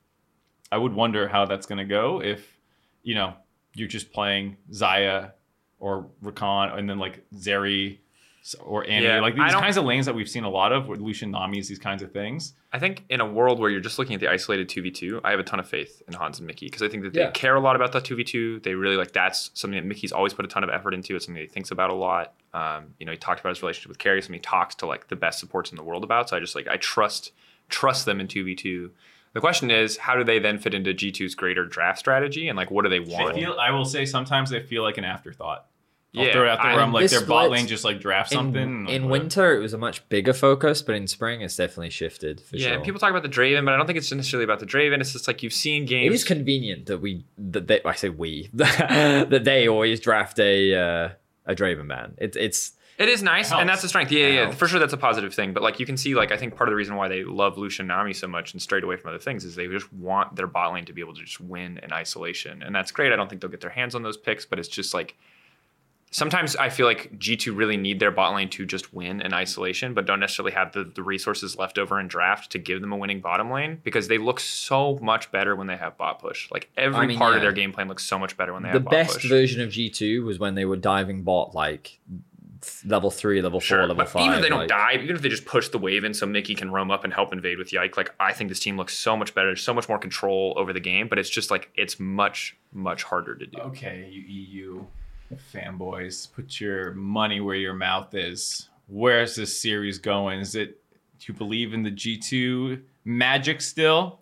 I 0.72 0.78
would 0.78 0.94
wonder 0.94 1.28
how 1.28 1.44
that's 1.44 1.66
going 1.66 1.78
to 1.78 1.84
go 1.84 2.22
if, 2.22 2.56
you 3.02 3.14
know, 3.14 3.34
you're 3.74 3.88
just 3.88 4.12
playing 4.12 4.56
Xayah 4.72 5.32
or 5.80 6.06
Rakan 6.24 6.78
and 6.78 6.88
then 6.88 6.98
like 6.98 7.24
Zeri 7.34 7.98
or 8.64 8.86
Annie. 8.86 9.04
Yeah, 9.06 9.20
like 9.20 9.34
these 9.34 9.52
kinds 9.52 9.76
of 9.76 9.84
lanes 9.84 10.06
that 10.06 10.14
we've 10.14 10.28
seen 10.28 10.44
a 10.44 10.48
lot 10.50 10.72
of 10.72 10.88
with 10.88 11.00
Lucian 11.00 11.30
Nami's, 11.30 11.68
these 11.68 11.78
kinds 11.78 12.02
of 12.02 12.10
things. 12.12 12.54
I 12.72 12.78
think 12.78 13.04
in 13.10 13.20
a 13.20 13.26
world 13.26 13.58
where 13.58 13.68
you're 13.70 13.80
just 13.80 13.98
looking 13.98 14.14
at 14.14 14.20
the 14.20 14.28
isolated 14.30 14.68
2v2, 14.68 15.20
I 15.24 15.30
have 15.32 15.40
a 15.40 15.42
ton 15.42 15.60
of 15.60 15.68
faith 15.68 16.02
in 16.08 16.14
Hans 16.14 16.38
and 16.38 16.46
Mickey 16.46 16.66
because 16.66 16.82
I 16.82 16.88
think 16.88 17.02
that 17.02 17.12
they 17.12 17.20
Yeah. 17.20 17.30
care 17.32 17.54
a 17.54 17.60
lot 17.60 17.76
about 17.76 17.92
that 17.92 18.04
2v2. 18.04 18.60
They 18.62 18.74
really 18.74 18.96
like 18.96 19.12
that's 19.12 19.50
something 19.54 19.78
that 19.78 19.86
Mickey's 19.86 20.12
always 20.12 20.32
put 20.34 20.44
a 20.44 20.48
ton 20.48 20.64
of 20.64 20.70
effort 20.70 20.94
into. 20.94 21.16
It's 21.16 21.26
something 21.26 21.40
he 21.42 21.48
thinks 21.48 21.70
about 21.70 21.90
a 21.90 21.94
lot. 21.94 22.32
Um, 22.54 22.94
you 22.98 23.06
know, 23.06 23.12
he 23.12 23.18
talked 23.18 23.40
about 23.40 23.50
his 23.50 23.62
relationship 23.62 23.88
with 23.90 23.98
Keria, 23.98 24.20
something 24.22 24.34
he 24.34 24.40
talks 24.40 24.74
to 24.76 24.86
like 24.86 25.08
the 25.08 25.16
best 25.16 25.38
supports 25.38 25.70
in 25.70 25.76
the 25.76 25.82
world 25.84 26.02
about. 26.04 26.28
So 26.30 26.36
I 26.36 26.40
just 26.40 26.54
like 26.54 26.66
I 26.68 26.76
trust 26.76 27.32
trust 27.68 28.06
them 28.06 28.20
in 28.20 28.26
2v2. 28.26 28.90
The 29.32 29.40
question 29.40 29.70
is, 29.70 29.96
how 29.96 30.16
do 30.16 30.24
they 30.24 30.40
then 30.40 30.58
fit 30.58 30.74
into 30.74 30.92
G2's 30.92 31.36
greater 31.36 31.64
draft 31.64 32.00
strategy, 32.00 32.48
and 32.48 32.56
like, 32.56 32.70
what 32.72 32.82
do 32.82 32.88
they 32.88 32.98
They 32.98 33.14
want? 33.14 33.36
feel, 33.36 33.56
I 33.60 33.70
will 33.70 33.84
say 33.84 34.04
sometimes 34.04 34.50
they 34.50 34.60
feel 34.60 34.82
like 34.82 34.98
an 34.98 35.04
afterthought. 35.04 35.66
I'll 36.16 36.24
Yeah, 36.24 36.32
throw 36.32 36.42
it 36.44 36.48
out 36.48 36.58
there 36.62 36.72
where 36.72 36.80
I- 36.80 36.82
I'm 36.82 36.92
like 36.92 37.08
their 37.08 37.24
bot 37.24 37.50
lane 37.50 37.68
just 37.68 37.84
like 37.84 38.00
draft 38.00 38.30
something. 38.32 38.60
and, 38.62 38.86
like, 38.86 38.94
in 38.96 39.08
winter, 39.08 39.54
it 39.56 39.60
was 39.60 39.72
a 39.72 39.78
much 39.78 40.08
bigger 40.08 40.32
focus, 40.32 40.82
but 40.82 40.94
in 40.96 41.06
spring, 41.06 41.40
it's 41.40 41.54
definitely 41.54 41.90
shifted 41.90 42.40
for 42.40 42.56
yeah, 42.56 42.66
sure. 42.66 42.74
and 42.76 42.84
people 42.84 42.98
talk 42.98 43.10
about 43.10 43.22
the 43.22 43.28
Draven, 43.28 43.64
but 43.64 43.74
I 43.74 43.76
don't 43.76 43.86
think 43.86 43.96
it's 43.96 44.10
necessarily 44.10 44.44
about 44.44 44.58
the 44.58 44.66
Draven. 44.66 45.00
It's 45.00 45.12
just 45.12 45.28
like 45.28 45.42
you've 45.44 45.52
seen 45.52 45.86
games. 45.86 46.10
It 46.10 46.14
is 46.14 46.24
convenient 46.24 46.86
that 46.86 46.98
we 46.98 47.24
that 47.38 47.68
they, 47.68 47.80
I 47.84 47.94
say 47.94 48.08
we 48.08 48.50
that 48.54 49.44
they 49.44 49.68
always 49.68 50.00
draft 50.00 50.38
a 50.38 50.74
uh, 50.74 51.08
a 51.46 51.54
Draven 51.54 51.86
man. 51.86 52.14
It's 52.18 52.36
it's 52.36 52.72
It 52.98 53.08
is 53.08 53.22
nice, 53.22 53.48
helps. 53.50 53.60
and 53.60 53.68
that's 53.70 53.84
a 53.84 53.88
strength. 53.88 54.10
Yeah, 54.12 54.26
It 54.26 54.34
yeah, 54.34 54.50
for 54.50 54.66
sure. 54.68 54.78
That's 54.80 54.92
a 54.92 54.96
positive 54.98 55.32
thing. 55.32 55.52
But 55.52 55.62
like 55.62 55.78
you 55.80 55.86
can 55.86 55.96
see, 55.96 56.14
like 56.14 56.32
I 56.32 56.36
think 56.36 56.56
part 56.56 56.68
of 56.68 56.72
the 56.72 56.76
reason 56.76 56.96
why 56.96 57.08
they 57.08 57.22
love 57.24 57.56
Lucian 57.56 57.86
Nami 57.86 58.12
so 58.14 58.26
much 58.26 58.52
and 58.52 58.60
strayed 58.60 58.82
away 58.84 58.96
from 58.96 59.10
other 59.10 59.18
things 59.20 59.44
is 59.44 59.54
they 59.54 59.68
just 59.68 59.92
want 59.92 60.34
their 60.36 60.46
bot 60.46 60.74
lane 60.74 60.84
to 60.86 60.92
be 60.92 61.00
able 61.00 61.14
to 61.14 61.22
just 61.22 61.40
win 61.40 61.78
in 61.82 61.92
isolation, 61.92 62.62
and 62.62 62.74
that's 62.74 62.90
great. 62.90 63.12
I 63.12 63.16
don't 63.16 63.28
think 63.30 63.40
they'll 63.40 63.50
get 63.50 63.60
their 63.60 63.70
hands 63.70 63.94
on 63.94 64.02
those 64.02 64.16
picks, 64.16 64.44
but 64.44 64.58
it's 64.58 64.68
just 64.68 64.92
like 64.92 65.16
sometimes 66.10 66.56
I 66.56 66.68
feel 66.68 66.86
like 66.86 67.18
G 67.18 67.36
two 67.36 67.54
really 67.54 67.76
need 67.76 68.00
their 68.00 68.10
bot 68.10 68.34
lane 68.34 68.48
to 68.50 68.66
just 68.66 68.92
win 68.92 69.20
in 69.20 69.32
isolation, 69.32 69.94
but 69.94 70.06
don't 70.06 70.20
necessarily 70.20 70.52
have 70.52 70.72
the, 70.72 70.84
the 70.84 71.02
resources 71.02 71.56
left 71.56 71.78
over 71.78 71.98
in 71.98 72.08
draft 72.08 72.52
to 72.52 72.58
give 72.58 72.80
them 72.80 72.92
a 72.92 72.96
winning 72.96 73.20
bottom 73.20 73.50
lane 73.50 73.80
because 73.82 74.08
they 74.08 74.18
look 74.18 74.40
so 74.40 74.98
much 75.00 75.30
better 75.30 75.56
when 75.56 75.66
they 75.66 75.76
have 75.76 75.96
bot 75.96 76.18
push. 76.20 76.50
Like 76.50 76.70
every 76.76 76.98
I 76.98 77.06
mean, 77.06 77.18
part 77.18 77.36
of 77.36 77.42
their 77.42 77.52
game 77.52 77.72
plan 77.72 77.88
looks 77.88 78.04
so 78.04 78.18
much 78.18 78.36
better 78.36 78.52
when 78.52 78.62
they 78.62 78.70
the 78.70 78.74
have 78.74 78.84
bot 78.84 78.92
best 78.92 79.22
version 79.22 79.60
of 79.60 79.70
G 79.70 79.88
two 79.88 80.24
was 80.24 80.38
when 80.38 80.54
they 80.54 80.64
were 80.64 80.76
diving 80.76 81.22
bot 81.22 81.54
like 81.54 81.98
level 82.84 83.10
three, 83.10 83.40
level 83.40 83.60
four, 83.60 83.78
level 83.80 83.94
but 83.94 84.08
five. 84.08 84.22
even 84.22 84.36
if 84.36 84.42
they 84.42 84.48
don't 84.48 84.68
dive, 84.68 85.02
even 85.02 85.16
if 85.16 85.22
they 85.22 85.28
just 85.28 85.46
push 85.46 85.68
the 85.68 85.78
wave 85.78 86.04
in 86.04 86.12
so 86.12 86.26
Mickey 86.26 86.54
can 86.54 86.70
roam 86.70 86.90
up 86.90 87.04
and 87.04 87.12
help 87.12 87.32
invade 87.32 87.58
with 87.58 87.72
Yike, 87.72 87.96
like 87.96 88.14
I 88.20 88.32
think 88.32 88.48
this 88.48 88.60
team 88.60 88.76
looks 88.76 88.96
so 88.96 89.16
much 89.16 89.34
better, 89.34 89.56
so 89.56 89.72
much 89.72 89.88
more 89.88 89.98
control 89.98 90.54
over 90.56 90.72
the 90.72 90.80
game, 90.80 91.08
but 91.08 91.18
it's 91.18 91.30
just 91.30 91.50
like 91.50 91.70
it's 91.74 91.98
much, 91.98 92.56
much 92.72 93.04
harder 93.04 93.34
to 93.36 93.46
do. 93.46 93.58
Okay, 93.58 94.08
you 94.10 94.22
EU 94.22 94.84
fanboys, 95.36 96.32
put 96.32 96.60
your 96.60 96.92
money 96.92 97.40
where 97.40 97.56
your 97.56 97.74
mouth 97.74 98.14
is. 98.14 98.68
Where's 98.88 99.36
this 99.36 99.60
series 99.60 99.98
going? 99.98 100.40
Is 100.40 100.54
it 100.54 100.80
do 101.20 101.32
you 101.32 101.38
believe 101.38 101.74
in 101.74 101.82
the 101.82 101.90
G2 101.90 102.80
magic 103.04 103.60
still? 103.60 104.20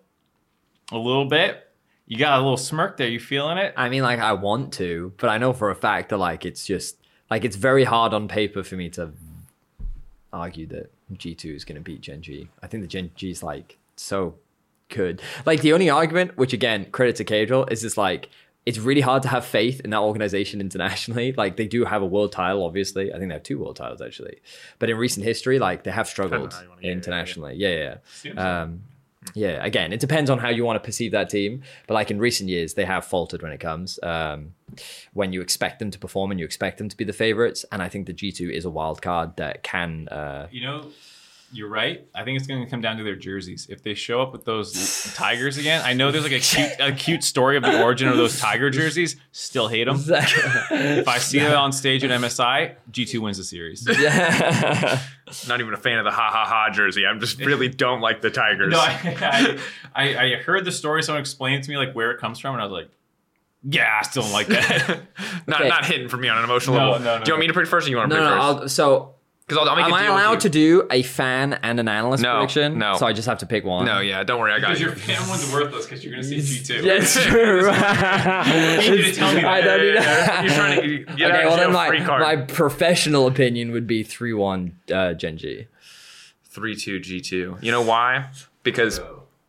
A 0.91 0.97
little 0.97 1.25
bit. 1.25 1.65
You 2.07 2.17
got 2.17 2.39
a 2.39 2.41
little 2.41 2.57
smirk 2.57 2.97
there. 2.97 3.07
You 3.07 3.19
feeling 3.19 3.57
it? 3.57 3.73
I 3.77 3.87
mean, 3.89 4.03
like 4.03 4.19
I 4.19 4.33
want 4.33 4.73
to, 4.73 5.13
but 5.17 5.29
I 5.29 5.37
know 5.37 5.53
for 5.53 5.69
a 5.69 5.75
fact 5.75 6.09
that 6.09 6.17
like 6.17 6.45
it's 6.45 6.65
just 6.65 6.97
like 7.29 7.45
it's 7.45 7.55
very 7.55 7.83
hard 7.83 8.13
on 8.13 8.27
paper 8.27 8.63
for 8.63 8.75
me 8.75 8.89
to 8.91 9.11
argue 10.33 10.65
that 10.67 10.91
G 11.13 11.35
two 11.35 11.53
is 11.53 11.63
going 11.63 11.75
to 11.75 11.81
beat 11.81 12.01
Gen 12.01 12.21
G. 12.21 12.49
I 12.61 12.67
think 12.67 12.81
the 12.81 12.87
Gen 12.87 13.11
G 13.15 13.31
is 13.31 13.43
like 13.43 13.77
so 13.95 14.35
good. 14.89 15.21
Like 15.45 15.61
the 15.61 15.73
only 15.73 15.89
argument, 15.89 16.37
which 16.37 16.51
again 16.51 16.85
credit 16.91 17.15
to 17.17 17.25
Caedrel, 17.25 17.71
is 17.71 17.81
just 17.81 17.97
like 17.97 18.29
it's 18.69 18.77
really 18.77 19.01
hard 19.01 19.23
to 19.23 19.29
have 19.29 19.45
faith 19.45 19.81
in 19.83 19.89
that 19.89 20.01
organization 20.01 20.61
internationally. 20.67 21.33
Like 21.33 21.57
they 21.57 21.67
do 21.67 21.85
have 21.85 22.03
a 22.03 22.05
world 22.05 22.31
title, 22.31 22.63
obviously. 22.63 23.11
I 23.11 23.17
think 23.17 23.29
they 23.29 23.33
have 23.33 23.43
two 23.51 23.57
world 23.57 23.77
titles 23.77 23.99
actually, 23.99 24.41
but 24.77 24.91
in 24.91 24.97
recent 24.97 25.25
history, 25.25 25.57
like 25.57 25.83
they 25.83 25.91
have 25.91 26.07
struggled 26.07 26.53
yeah, 26.81 26.91
internationally. 26.91 27.55
Yeah, 27.55 27.75
yeah. 27.85 27.95
Yeah. 28.23 28.61
Um, 28.61 28.81
yeah, 29.33 29.63
again, 29.65 29.91
it 29.91 29.99
depends 29.99 30.29
on 30.29 30.37
how 30.39 30.49
you 30.49 30.63
want 30.63 30.81
to 30.81 30.85
perceive 30.87 31.11
that 31.11 31.29
team. 31.29 31.63
But 31.87 31.95
like 31.95 32.09
in 32.09 32.19
recent 32.19 32.49
years, 32.49 32.75
they 32.75 32.85
have 32.85 33.05
faltered 33.05 33.41
when 33.41 33.51
it 33.51 33.59
comes 33.59 33.99
um, 34.01 34.53
when 35.13 35.33
you 35.33 35.41
expect 35.41 35.79
them 35.79 35.91
to 35.91 35.99
perform 35.99 36.31
and 36.31 36.39
you 36.39 36.45
expect 36.45 36.77
them 36.77 36.89
to 36.89 36.95
be 36.95 37.03
the 37.03 37.13
favorites. 37.13 37.65
And 37.71 37.81
I 37.81 37.89
think 37.89 38.05
the 38.05 38.13
G 38.13 38.31
two 38.31 38.49
is 38.49 38.65
a 38.65 38.69
wild 38.69 39.01
card 39.01 39.35
that 39.37 39.63
can. 39.63 40.07
Uh, 40.09 40.47
You 40.51 40.61
know, 40.61 40.91
you're 41.51 41.69
right. 41.69 42.05
I 42.13 42.23
think 42.23 42.37
it's 42.37 42.47
going 42.47 42.63
to 42.63 42.69
come 42.69 42.81
down 42.81 42.97
to 42.97 43.03
their 43.03 43.15
jerseys. 43.15 43.67
If 43.69 43.81
they 43.81 43.93
show 43.95 44.21
up 44.21 44.31
with 44.31 44.45
those 44.45 45.13
tigers 45.15 45.57
again, 45.57 45.81
I 45.83 45.93
know 45.93 46.11
there's 46.11 46.23
like 46.23 46.33
a 46.33 46.39
cute, 46.39 46.71
a 46.79 46.91
cute 46.91 47.23
story 47.23 47.57
of 47.57 47.63
the 47.63 47.81
origin 47.81 48.07
of 48.07 48.17
those 48.17 48.39
tiger 48.39 48.69
jerseys. 48.69 49.15
Still 49.31 49.67
hate 49.67 49.85
them. 49.85 49.97
If 50.07 51.07
I 51.07 51.17
see 51.17 51.39
it 51.39 51.51
on 51.53 51.71
stage 51.71 52.03
at 52.03 52.11
MSI, 52.11 52.75
G2 52.91 53.19
wins 53.19 53.37
the 53.37 53.43
series. 53.43 53.87
yeah. 53.99 55.01
Not 55.47 55.59
even 55.61 55.73
a 55.73 55.77
fan 55.77 55.97
of 55.99 56.05
the 56.05 56.11
ha 56.11 56.29
ha 56.31 56.45
ha 56.45 56.69
jersey. 56.71 57.05
I 57.05 57.13
just 57.17 57.39
really 57.39 57.67
don't 57.67 58.01
like 58.01 58.21
the 58.21 58.29
Tigers. 58.31 58.71
No, 58.71 58.79
I, 58.79 59.59
I, 59.95 60.13
I, 60.15 60.33
I 60.33 60.35
heard 60.37 60.65
the 60.65 60.71
story. 60.71 61.03
Someone 61.03 61.21
explained 61.21 61.63
to 61.65 61.69
me 61.69 61.77
like 61.77 61.93
where 61.93 62.11
it 62.11 62.19
comes 62.19 62.39
from, 62.39 62.53
and 62.55 62.61
I 62.61 62.65
was 62.65 62.71
like, 62.73 62.89
"Yeah, 63.63 63.99
I 63.99 64.01
still 64.03 64.23
don't 64.23 64.31
like 64.31 64.47
that." 64.47 65.01
not 65.47 65.61
Okay. 65.61 65.69
not 65.69 65.85
hitting 65.85 66.09
for 66.09 66.17
me 66.17 66.29
on 66.29 66.39
an 66.39 66.43
emotional 66.45 66.77
No, 66.77 66.91
level. 66.93 67.05
no, 67.05 67.17
no, 67.19 67.23
do 67.23 67.29
you 67.29 67.33
want 67.35 67.41
me 67.41 67.47
to 67.47 67.53
pick 67.53 67.67
first, 67.67 67.87
or 67.87 67.91
you 67.91 67.97
want 67.97 68.09
to 68.09 68.17
no, 68.17 68.21
pick 68.23 68.29
no. 68.37 68.41
first? 68.41 68.61
I'll, 68.61 68.69
so 68.69 69.15
Because 69.49 69.67
I'll, 69.67 69.69
I'll 69.71 69.75
make 69.75 69.85
am 69.85 69.91
a 69.91 69.95
I 69.95 70.03
deal 70.03 70.13
with 70.13 70.21
allowed 70.23 70.33
you. 70.35 70.39
to 70.41 70.49
do 70.49 70.87
a 70.91 71.01
fan 71.03 71.53
and 71.63 71.79
an 71.79 71.87
analyst 71.87 72.21
No, 72.21 72.35
prediction? 72.37 72.77
no. 72.77 72.95
So 72.97 73.07
I 73.07 73.13
just 73.13 73.27
have 73.27 73.39
to 73.39 73.45
pick 73.47 73.65
one. 73.65 73.85
No, 73.85 73.99
yeah, 73.99 74.23
don't 74.23 74.39
worry, 74.39 74.53
I 74.53 74.59
got 74.59 74.67
Because 74.67 74.79
you. 74.79 74.87
your 74.87 74.95
fan 74.95 75.27
one's 75.27 75.51
worthless 75.51 75.85
because 75.87 76.03
you're 76.05 76.13
going 76.13 76.23
to 76.23 76.41
see 76.41 76.61
G2. 76.75 76.83
That's 76.83 77.25
true. 77.25 77.65
You 78.85 78.95
need 78.95 79.13
to 79.13 79.19
tell 79.19 79.33
me 79.33 79.43
I 79.43 79.61
that. 79.61 79.77
don't 79.77 79.85
need 79.85 79.93
Yeah, 79.95 80.41
You're 80.43 80.53
trying 80.53 80.81
to 80.81 80.97
get 81.15 81.31
okay, 81.31 81.41
out 81.41 81.43
well 81.45 81.53
of 81.53 81.57
then 81.59 81.67
jail 81.67 81.73
my, 81.73 81.87
free 81.87 82.03
card. 82.05 82.21
my 82.21 82.35
professional 82.37 83.27
opinion 83.27 83.71
would 83.71 83.87
be 83.87 84.03
three 84.03 84.33
one 84.33 84.77
uh, 84.93 85.13
Gen 85.13 85.37
G. 85.37 85.67
Three 86.45 86.75
two 86.75 86.99
G 86.99 87.19
two. 87.19 87.57
You 87.61 87.71
know 87.71 87.81
why? 87.81 88.29
Because 88.63 88.99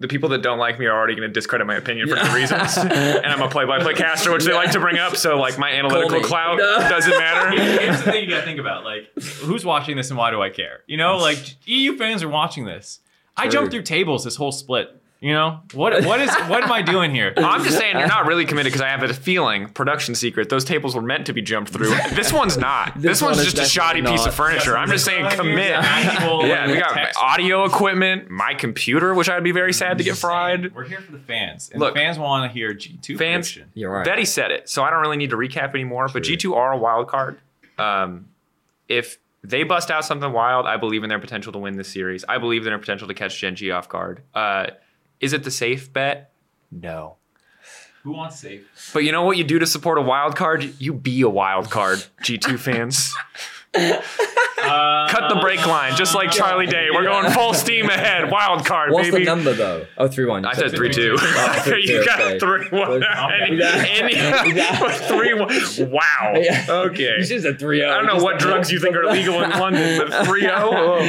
the 0.00 0.08
people 0.08 0.30
that 0.30 0.42
don't 0.42 0.58
like 0.58 0.78
me 0.78 0.86
are 0.86 0.96
already 0.96 1.14
going 1.14 1.28
to 1.28 1.32
discredit 1.32 1.66
my 1.66 1.76
opinion 1.76 2.08
for 2.08 2.16
good 2.16 2.32
reasons, 2.32 2.76
and 2.78 3.26
I'm 3.26 3.42
a 3.42 3.48
play-by-play 3.48 3.94
caster, 3.94 4.32
which 4.32 4.44
they 4.44 4.52
like 4.54 4.72
to 4.72 4.80
bring 4.80 4.98
up. 4.98 5.14
So 5.14 5.38
like 5.38 5.58
my 5.58 5.70
analytical 5.70 6.18
me. 6.20 6.24
clout 6.24 6.56
No. 6.56 6.78
doesn't 6.88 7.10
matter. 7.10 7.50
Here's 7.80 8.02
the 8.02 8.10
thing 8.10 8.24
you 8.24 8.30
gotta 8.30 8.44
think 8.44 8.58
about: 8.58 8.82
like, 8.82 9.10
who's 9.42 9.64
watching 9.64 9.96
this 9.96 10.08
and 10.10 10.18
why 10.18 10.30
do 10.30 10.40
I 10.40 10.48
care? 10.48 10.80
You 10.86 10.96
know, 10.96 11.18
like 11.18 11.38
EU 11.66 11.96
fans 11.96 12.22
are 12.22 12.28
watching 12.28 12.64
this. 12.64 13.00
I 13.36 13.44
True. 13.44 13.52
jumped 13.52 13.72
through 13.72 13.82
tables 13.82 14.24
this 14.24 14.36
whole 14.36 14.52
split. 14.52 14.99
You 15.22 15.34
know 15.34 15.60
what? 15.74 16.02
What 16.06 16.18
is? 16.22 16.34
What 16.48 16.64
am 16.64 16.72
I 16.72 16.80
doing 16.80 17.14
here? 17.14 17.34
I'm 17.36 17.62
just 17.62 17.76
saying 17.76 17.98
you're 17.98 18.08
not 18.08 18.24
really 18.26 18.46
committed 18.46 18.72
because 18.72 18.80
I 18.80 18.88
have 18.88 19.02
a 19.02 19.12
feeling, 19.12 19.68
production 19.68 20.14
secret, 20.14 20.48
those 20.48 20.64
tables 20.64 20.94
were 20.94 21.02
meant 21.02 21.26
to 21.26 21.34
be 21.34 21.42
jumped 21.42 21.70
through. 21.72 21.94
This 22.14 22.32
one's 22.32 22.56
not. 22.56 22.94
This, 22.94 23.02
This 23.02 23.22
one's 23.22 23.36
one 23.36 23.46
is 23.46 23.52
just 23.52 23.66
a 23.66 23.68
shoddy 23.70 24.00
definitely 24.00 24.16
piece 24.16 24.20
of 24.26 24.32
not. 24.32 24.34
furniture. 24.46 24.78
I'm 24.78 24.88
just 24.88 25.04
saying 25.04 25.28
commit. 25.32 25.72
Actual, 25.72 26.46
Yeah, 26.46 26.66
we 26.66 26.78
got 26.78 26.94
text. 26.94 27.18
audio 27.20 27.64
equipment, 27.66 28.30
my 28.30 28.54
computer, 28.54 29.12
which 29.12 29.28
I'd 29.28 29.44
be 29.44 29.52
very 29.52 29.74
sad 29.74 29.98
to 29.98 30.04
get 30.04 30.16
fried. 30.16 30.74
We're 30.74 30.84
here 30.84 31.00
for 31.02 31.12
the 31.12 31.18
fans, 31.18 31.68
and 31.70 31.80
Look, 31.80 31.92
the 31.94 32.00
fans 32.00 32.18
want 32.18 32.50
to 32.50 32.54
hear 32.58 32.72
G 32.72 32.98
two 33.02 33.18
fans- 33.18 33.52
prediction. 33.52 33.72
You're 33.74 33.90
right. 33.92 34.04
Betty 34.06 34.24
said 34.24 34.50
it, 34.50 34.70
so 34.70 34.82
I 34.84 34.88
don't 34.90 35.02
really 35.02 35.18
need 35.18 35.30
to 35.30 35.36
recap 35.36 35.74
anymore. 35.74 36.08
But 36.10 36.22
G2 36.22 36.56
are 36.56 36.72
a 36.72 36.78
wild 36.78 37.08
card. 37.08 37.38
Um, 37.76 38.28
if 38.88 39.18
they 39.44 39.64
bust 39.64 39.90
out 39.90 40.04
something 40.06 40.32
wild, 40.32 40.64
I 40.66 40.78
believe 40.78 41.02
in 41.02 41.10
their 41.10 41.18
potential 41.18 41.52
to 41.52 41.58
win 41.58 41.76
this 41.76 41.88
series. 41.92 42.24
I 42.26 42.38
believe 42.38 42.62
in 42.62 42.70
their 42.70 42.78
potential 42.78 43.06
to 43.08 43.14
catch 43.14 43.38
Gen 43.38 43.54
G 43.54 43.70
off 43.70 43.86
guard. 43.88 44.22
Uh, 44.34 44.68
is 45.20 45.32
it 45.32 45.44
the 45.44 45.50
safe 45.50 45.92
bet? 45.92 46.32
No. 46.70 47.16
Who 48.02 48.12
wants 48.12 48.40
safe? 48.40 48.90
But 48.94 49.04
you 49.04 49.12
know 49.12 49.24
what 49.24 49.36
you 49.36 49.44
do 49.44 49.58
to 49.58 49.66
support 49.66 49.98
a 49.98 50.02
wild 50.02 50.34
card? 50.34 50.80
You 50.80 50.94
be 50.94 51.20
a 51.20 51.28
wild 51.28 51.70
card, 51.70 51.98
G2 52.22 52.58
fans. 52.58 53.14
Uh, 53.72 55.08
Cut 55.08 55.28
the 55.32 55.38
brake 55.40 55.64
line, 55.66 55.96
just 55.96 56.14
like 56.14 56.30
Charlie 56.30 56.66
Day. 56.66 56.88
We're 56.92 57.04
going 57.04 57.30
full 57.32 57.54
steam 57.54 57.86
ahead. 57.88 58.30
Wild 58.30 58.64
card, 58.66 58.92
What's 58.92 59.10
baby. 59.10 59.24
the 59.24 59.30
number 59.34 59.52
though? 59.54 59.86
Oh, 59.96 60.06
three 60.08 60.26
one. 60.26 60.44
I 60.44 60.52
said 60.52 60.72
three 60.72 60.92
two. 60.92 61.16
Oh, 61.18 61.60
three, 61.64 61.80
you 61.86 62.00
two, 62.00 62.04
got 62.04 62.20
okay. 62.20 62.38
three 62.38 62.68
one. 62.78 63.02
Any- 63.42 63.56
Yeah. 63.58 63.84
any- 63.88 64.16
Yeah. 64.56 64.92
three 65.08 65.34
one. 65.34 65.48
Wow. 65.90 66.32
Yeah. 66.36 66.66
Okay. 66.68 67.16
You 67.18 67.24
should 67.24 67.44
have 67.44 67.58
three 67.58 67.82
I 67.84 67.96
don't 67.96 68.06
know 68.06 68.22
what 68.22 68.38
drugs 68.38 68.70
you 68.70 68.80
think 68.80 68.94
are 68.96 69.06
legal 69.10 69.42
in 69.42 69.50
London, 69.50 69.98
but 70.08 70.26
three 70.26 70.42
zero. 70.42 71.00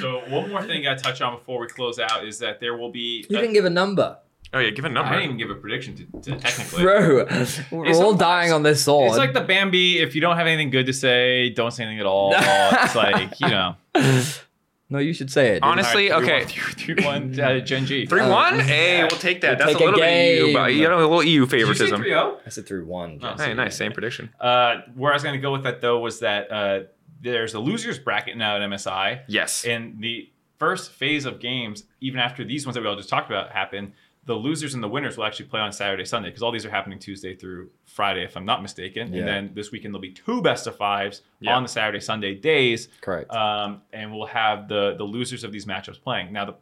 so 0.00 0.22
one 0.28 0.50
more 0.50 0.62
thing 0.62 0.86
I 0.86 0.94
touch 0.94 1.20
on 1.22 1.38
before 1.38 1.60
we 1.60 1.68
close 1.68 1.98
out 1.98 2.26
is 2.26 2.38
that 2.40 2.60
there 2.60 2.76
will 2.76 2.90
be. 2.92 3.24
You 3.28 3.38
a- 3.38 3.40
didn't 3.40 3.54
give 3.54 3.64
a 3.64 3.70
number, 3.70 4.18
Oh 4.52 4.58
yeah, 4.60 4.70
give 4.70 4.84
a 4.84 4.88
I 4.88 4.92
number. 4.92 5.10
I 5.10 5.16
didn't 5.16 5.24
even 5.24 5.36
give 5.36 5.50
a 5.50 5.54
prediction 5.54 5.94
to, 5.96 6.20
to 6.30 6.36
technically. 6.38 6.82
bro. 6.82 7.16
We're 7.26 7.26
It's 7.42 7.60
all 7.70 8.12
sometimes- 8.12 8.18
dying 8.18 8.52
on 8.52 8.62
this 8.62 8.82
sword. 8.84 9.08
It's 9.08 9.18
like 9.18 9.34
the 9.34 9.42
Bambi. 9.42 9.98
If 9.98 10.14
you 10.14 10.20
don't 10.22 10.36
have 10.36 10.46
anything 10.46 10.70
good 10.70 10.86
to 10.86 10.92
say, 10.92 11.50
don't 11.50 11.70
say 11.70 11.84
anything 11.84 12.00
at 12.00 12.06
all. 12.06 12.32
it's 12.36 12.94
like 12.94 13.38
you 13.40 13.48
know. 13.48 13.76
no, 14.90 14.98
you 14.98 15.12
should 15.12 15.30
say 15.30 15.48
it. 15.50 15.54
dude. 15.56 15.64
Honestly, 15.64 16.10
All 16.10 16.22
right, 16.22 16.44
okay. 16.46 16.62
three 16.74 16.94
one, 17.04 17.34
three 17.34 17.44
one 17.44 17.56
uh, 17.56 17.60
Gen 17.60 17.84
G. 17.84 18.06
Three 18.06 18.20
Uh, 18.20 18.30
one. 18.30 18.58
Hey, 18.60 19.00
we'll 19.02 19.10
take 19.10 19.42
that. 19.42 19.58
we'll 19.58 19.66
That's 19.66 19.78
take 19.78 19.80
a 19.82 19.84
a 19.84 19.90
little 19.90 20.00
bit 20.00 20.46
EU, 20.46 20.52
but 20.54 20.74
you 20.74 20.88
know, 20.88 20.98
a 20.98 21.00
little 21.00 21.22
EU 21.24 21.46
Did 21.46 21.60
you 21.60 21.74
say 21.74 21.86
favoritism. 21.90 22.02
3-0? 22.02 22.38
I 22.46 22.48
said 22.48 22.66
three 22.66 22.82
one. 22.82 23.18
Oh, 23.22 23.34
Hey, 23.36 23.52
nice, 23.52 23.76
same 23.76 23.92
prediction. 23.92 24.30
Uh, 24.40 24.76
where 24.94 25.12
I 25.12 25.16
was 25.16 25.22
going 25.22 25.34
to 25.34 25.40
go 25.42 25.52
with 25.52 25.64
that 25.64 25.82
though 25.82 25.98
was 25.98 26.20
that 26.20 26.50
uh, 26.50 26.80
there's 27.20 27.52
a 27.52 27.60
losers 27.60 27.98
bracket 27.98 28.36
now 28.38 28.56
at 28.56 28.62
MSI, 28.62 29.20
Yes. 29.28 29.66
and 29.66 30.00
the 30.00 30.30
first 30.58 30.90
phase 30.90 31.24
of 31.26 31.38
games, 31.38 31.84
even 32.00 32.18
after 32.18 32.42
these 32.44 32.66
ones 32.66 32.74
that 32.74 32.80
we 32.80 32.88
all 32.88 32.96
just 32.96 33.08
talked 33.08 33.30
about 33.30 33.50
happen, 33.50 33.92
the 34.28 34.34
losers 34.34 34.74
and 34.74 34.82
the 34.82 34.88
winners 34.88 35.16
will 35.16 35.24
actually 35.24 35.46
play 35.46 35.58
on 35.58 35.72
Saturday, 35.72 36.04
Sunday 36.04 36.28
because 36.28 36.42
all 36.42 36.52
these 36.52 36.66
are 36.66 36.70
happening 36.70 36.98
Tuesday 36.98 37.34
through 37.34 37.70
Friday, 37.86 38.22
if 38.22 38.36
I'm 38.36 38.44
not 38.44 38.60
mistaken. 38.60 39.10
Yeah. 39.10 39.20
And 39.20 39.28
then 39.28 39.50
this 39.54 39.72
weekend 39.72 39.94
there'll 39.94 40.02
be 40.02 40.12
two 40.12 40.42
best 40.42 40.66
of 40.66 40.76
fives 40.76 41.22
Yeah. 41.40 41.56
on 41.56 41.62
the 41.62 41.68
Saturday 41.68 41.98
Sunday 41.98 42.34
days, 42.34 42.88
Correct. 43.00 43.32
um, 43.32 43.80
and 43.90 44.12
we'll 44.12 44.26
have 44.26 44.68
the 44.68 44.94
the 44.98 45.04
losers 45.04 45.44
of 45.44 45.50
these 45.50 45.64
matchups 45.64 46.00
playing. 46.00 46.30
Now 46.30 46.44
the 46.44 46.54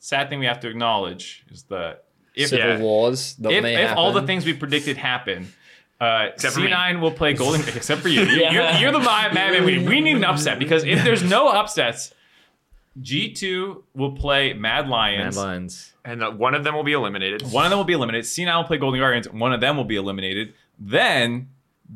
sad 0.00 0.28
thing 0.28 0.40
we 0.40 0.46
have 0.46 0.58
to 0.60 0.68
acknowledge 0.68 1.44
is 1.50 1.62
the 1.62 2.00
if 2.34 2.48
Civil 2.48 2.66
yeah. 2.66 2.80
wars. 2.80 3.36
That 3.36 3.52
if, 3.52 3.64
if 3.64 3.96
all 3.96 4.12
the 4.12 4.22
things 4.22 4.44
we 4.44 4.52
predicted 4.52 4.96
happen, 4.96 5.46
uh, 6.00 6.30
Except 6.34 6.54
for 6.54 6.60
me. 6.60 6.68
C9 6.68 7.00
will 7.00 7.12
play 7.12 7.34
Golden. 7.34 7.60
except 7.76 8.02
for 8.02 8.08
you, 8.08 8.22
you're, 8.22 8.70
you're 8.72 8.92
the 8.92 8.98
man. 8.98 9.64
We, 9.64 9.78
we 9.78 10.00
need 10.00 10.16
an 10.16 10.24
upset 10.24 10.58
because 10.58 10.82
if 10.82 11.04
there's 11.04 11.22
no 11.22 11.48
upsets, 11.48 12.12
G2 13.00 13.82
will 13.94 14.12
play 14.12 14.52
Mad 14.52 14.60
Mad 14.86 14.88
Lions. 14.88 15.36
Lions. 15.36 15.92
and 16.04 16.22
uh, 16.22 16.30
one 16.30 16.54
of 16.54 16.64
them 16.64 16.74
will 16.74 16.84
be 16.84 16.92
eliminated. 16.92 17.42
One 17.50 17.64
of 17.64 17.70
them 17.70 17.78
will 17.78 17.84
be 17.84 17.92
eliminated. 17.92 18.24
C9 18.24 18.56
will 18.56 18.64
play 18.64 18.78
Golden 18.78 19.00
Guardians. 19.00 19.28
One 19.30 19.52
of 19.52 19.60
them 19.60 19.76
will 19.76 19.84
be 19.84 19.96
eliminated. 19.96 20.54
Then 20.78 21.48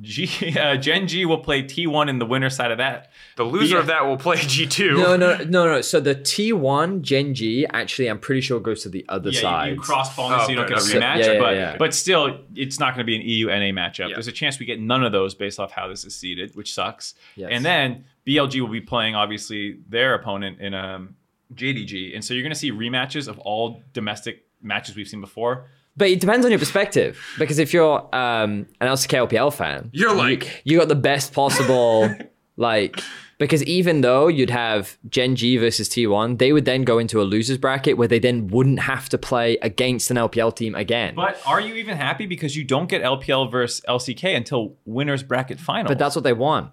G, 0.03 0.57
uh, 0.59 0.77
Gen 0.77 1.09
G 1.09 1.25
will 1.27 1.39
play 1.39 1.63
T1 1.65 2.09
in 2.09 2.19
the 2.19 2.27
winner 2.27 2.49
side 2.51 2.71
of 2.71 2.79
that. 2.79 3.11
The 3.37 3.43
loser 3.45 3.75
Yeah. 3.77 3.81
of 3.81 3.87
that 3.89 4.07
will 4.07 4.17
play 4.19 4.37
G2. 4.39 4.97
No, 4.97 5.17
no, 5.17 5.37
no, 5.39 5.67
no. 5.75 5.81
So 5.81 5.99
the 6.01 6.15
T1 6.15 7.03
Gen 7.03 7.35
G 7.35 7.67
actually, 7.73 8.09
I'm 8.09 8.19
pretty 8.21 8.41
sure 8.41 8.61
goes 8.61 8.83
to 8.83 8.89
the 8.89 9.05
other 9.09 9.31
Yeah, 9.31 9.41
side. 9.41 9.69
you, 9.69 9.75
you 9.75 9.81
cross 9.81 10.15
pollinate 10.15 10.41
Oh, 10.41 10.45
so 10.45 10.51
you 10.51 10.57
don't 10.57 10.69
good, 10.69 10.77
get 10.79 10.87
a 10.87 10.91
okay. 10.91 10.99
rematch. 11.01 11.19
Yeah, 11.27 11.33
yeah, 11.33 11.39
but 11.41 11.55
yeah. 11.55 11.77
but 11.79 11.95
still, 11.95 12.41
it's 12.55 12.79
not 12.79 12.95
going 12.95 13.05
to 13.05 13.11
be 13.11 13.17
an 13.17 13.23
EU 13.23 13.47
NA 13.47 13.73
matchup. 13.81 14.09
Yeah. 14.11 14.15
There's 14.15 14.29
a 14.29 14.33
chance 14.33 14.59
we 14.61 14.67
get 14.67 14.81
none 14.81 15.03
of 15.03 15.13
those 15.13 15.35
based 15.35 15.59
off 15.59 15.73
how 15.73 15.89
this 15.89 16.05
is 16.05 16.15
seeded, 16.15 16.55
which 16.55 16.73
sucks. 16.73 17.15
Yes. 17.37 17.49
And 17.53 17.65
then 17.65 18.05
BLG 18.27 18.61
will 18.61 18.69
be 18.69 18.81
playing 18.81 19.15
obviously 19.15 19.79
their 19.89 20.15
opponent 20.15 20.61
in 20.61 20.75
um, 20.75 21.17
JDG, 21.55 22.15
and 22.15 22.25
so 22.25 22.35
you're 22.35 22.43
going 22.43 22.53
to 22.53 22.59
see 22.59 22.71
rematches 22.73 23.29
of 23.29 23.39
all 23.41 23.83
domestic 23.93 24.45
matches 24.63 24.97
we've 24.97 25.09
seen 25.09 25.21
before. 25.21 25.67
But 25.97 26.09
it 26.09 26.21
depends 26.21 26.47
on 26.47 26.53
your 26.53 26.59
perspective. 26.59 27.21
Because 27.39 27.59
if 27.59 27.73
you're 27.75 27.99
um, 28.15 28.67
an 28.81 28.89
LCK 28.89 29.29
LPL 29.29 29.53
fan, 29.53 29.91
You're 29.93 30.15
like- 30.15 30.63
you, 30.65 30.79
got 30.79 30.89
the 30.89 30.95
best 30.95 31.33
possible, 31.33 32.15
like, 32.57 33.03
because 33.39 33.65
even 33.65 34.03
though 34.03 34.29
you'd 34.29 34.51
have 34.51 34.97
Gen 35.09 35.35
G 35.35 35.57
versus 35.57 35.89
T1, 35.89 36.39
they 36.39 36.53
would 36.53 36.65
then 36.65 36.83
go 36.85 36.99
into 36.99 37.21
a 37.21 37.25
losers 37.25 37.59
bracket 37.59 37.97
where 37.97 38.07
they 38.07 38.19
then 38.19 38.49
wouldn't 38.49 38.81
have 38.81 39.09
to 39.09 39.19
play 39.19 39.57
against 39.63 40.11
an 40.11 40.17
LPL 40.17 40.55
team 40.55 40.75
again. 40.75 41.15
But, 41.15 41.39
But 41.43 41.51
are 41.51 41.61
you 41.61 41.75
even 41.75 41.97
happy 41.97 42.27
because 42.27 42.57
you 42.57 42.65
don't 42.65 42.89
get 42.89 43.03
LPL 43.03 43.51
versus 43.51 43.83
LCK 43.89 44.37
until 44.37 44.77
winners 44.85 45.23
bracket 45.23 45.59
final? 45.59 45.89
But 45.89 45.99
that's 45.99 46.15
what 46.15 46.23
they 46.23 46.35
want. 46.35 46.71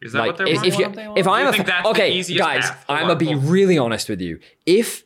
Is 0.00 0.12
that 0.12 0.18
like 0.20 0.38
what 0.38 0.46
they 0.46 0.52
if, 0.52 0.64
if 0.64 0.78
you 0.78 0.84
What 0.86 0.94
they 0.94 1.06
want? 1.08 1.18
if 1.18 1.26
I'm 1.28 1.42
You 1.42 1.48
a 1.48 1.52
think 1.52 1.64
fa- 1.66 1.70
that's 1.72 1.86
okay 1.88 2.12
easiest 2.12 2.38
guys 2.38 2.70
path? 2.70 2.84
I'm 2.88 3.06
gonna 3.08 3.16
be 3.16 3.34
really 3.34 3.78
honest 3.78 4.08
with 4.08 4.20
you 4.20 4.38
if 4.66 5.04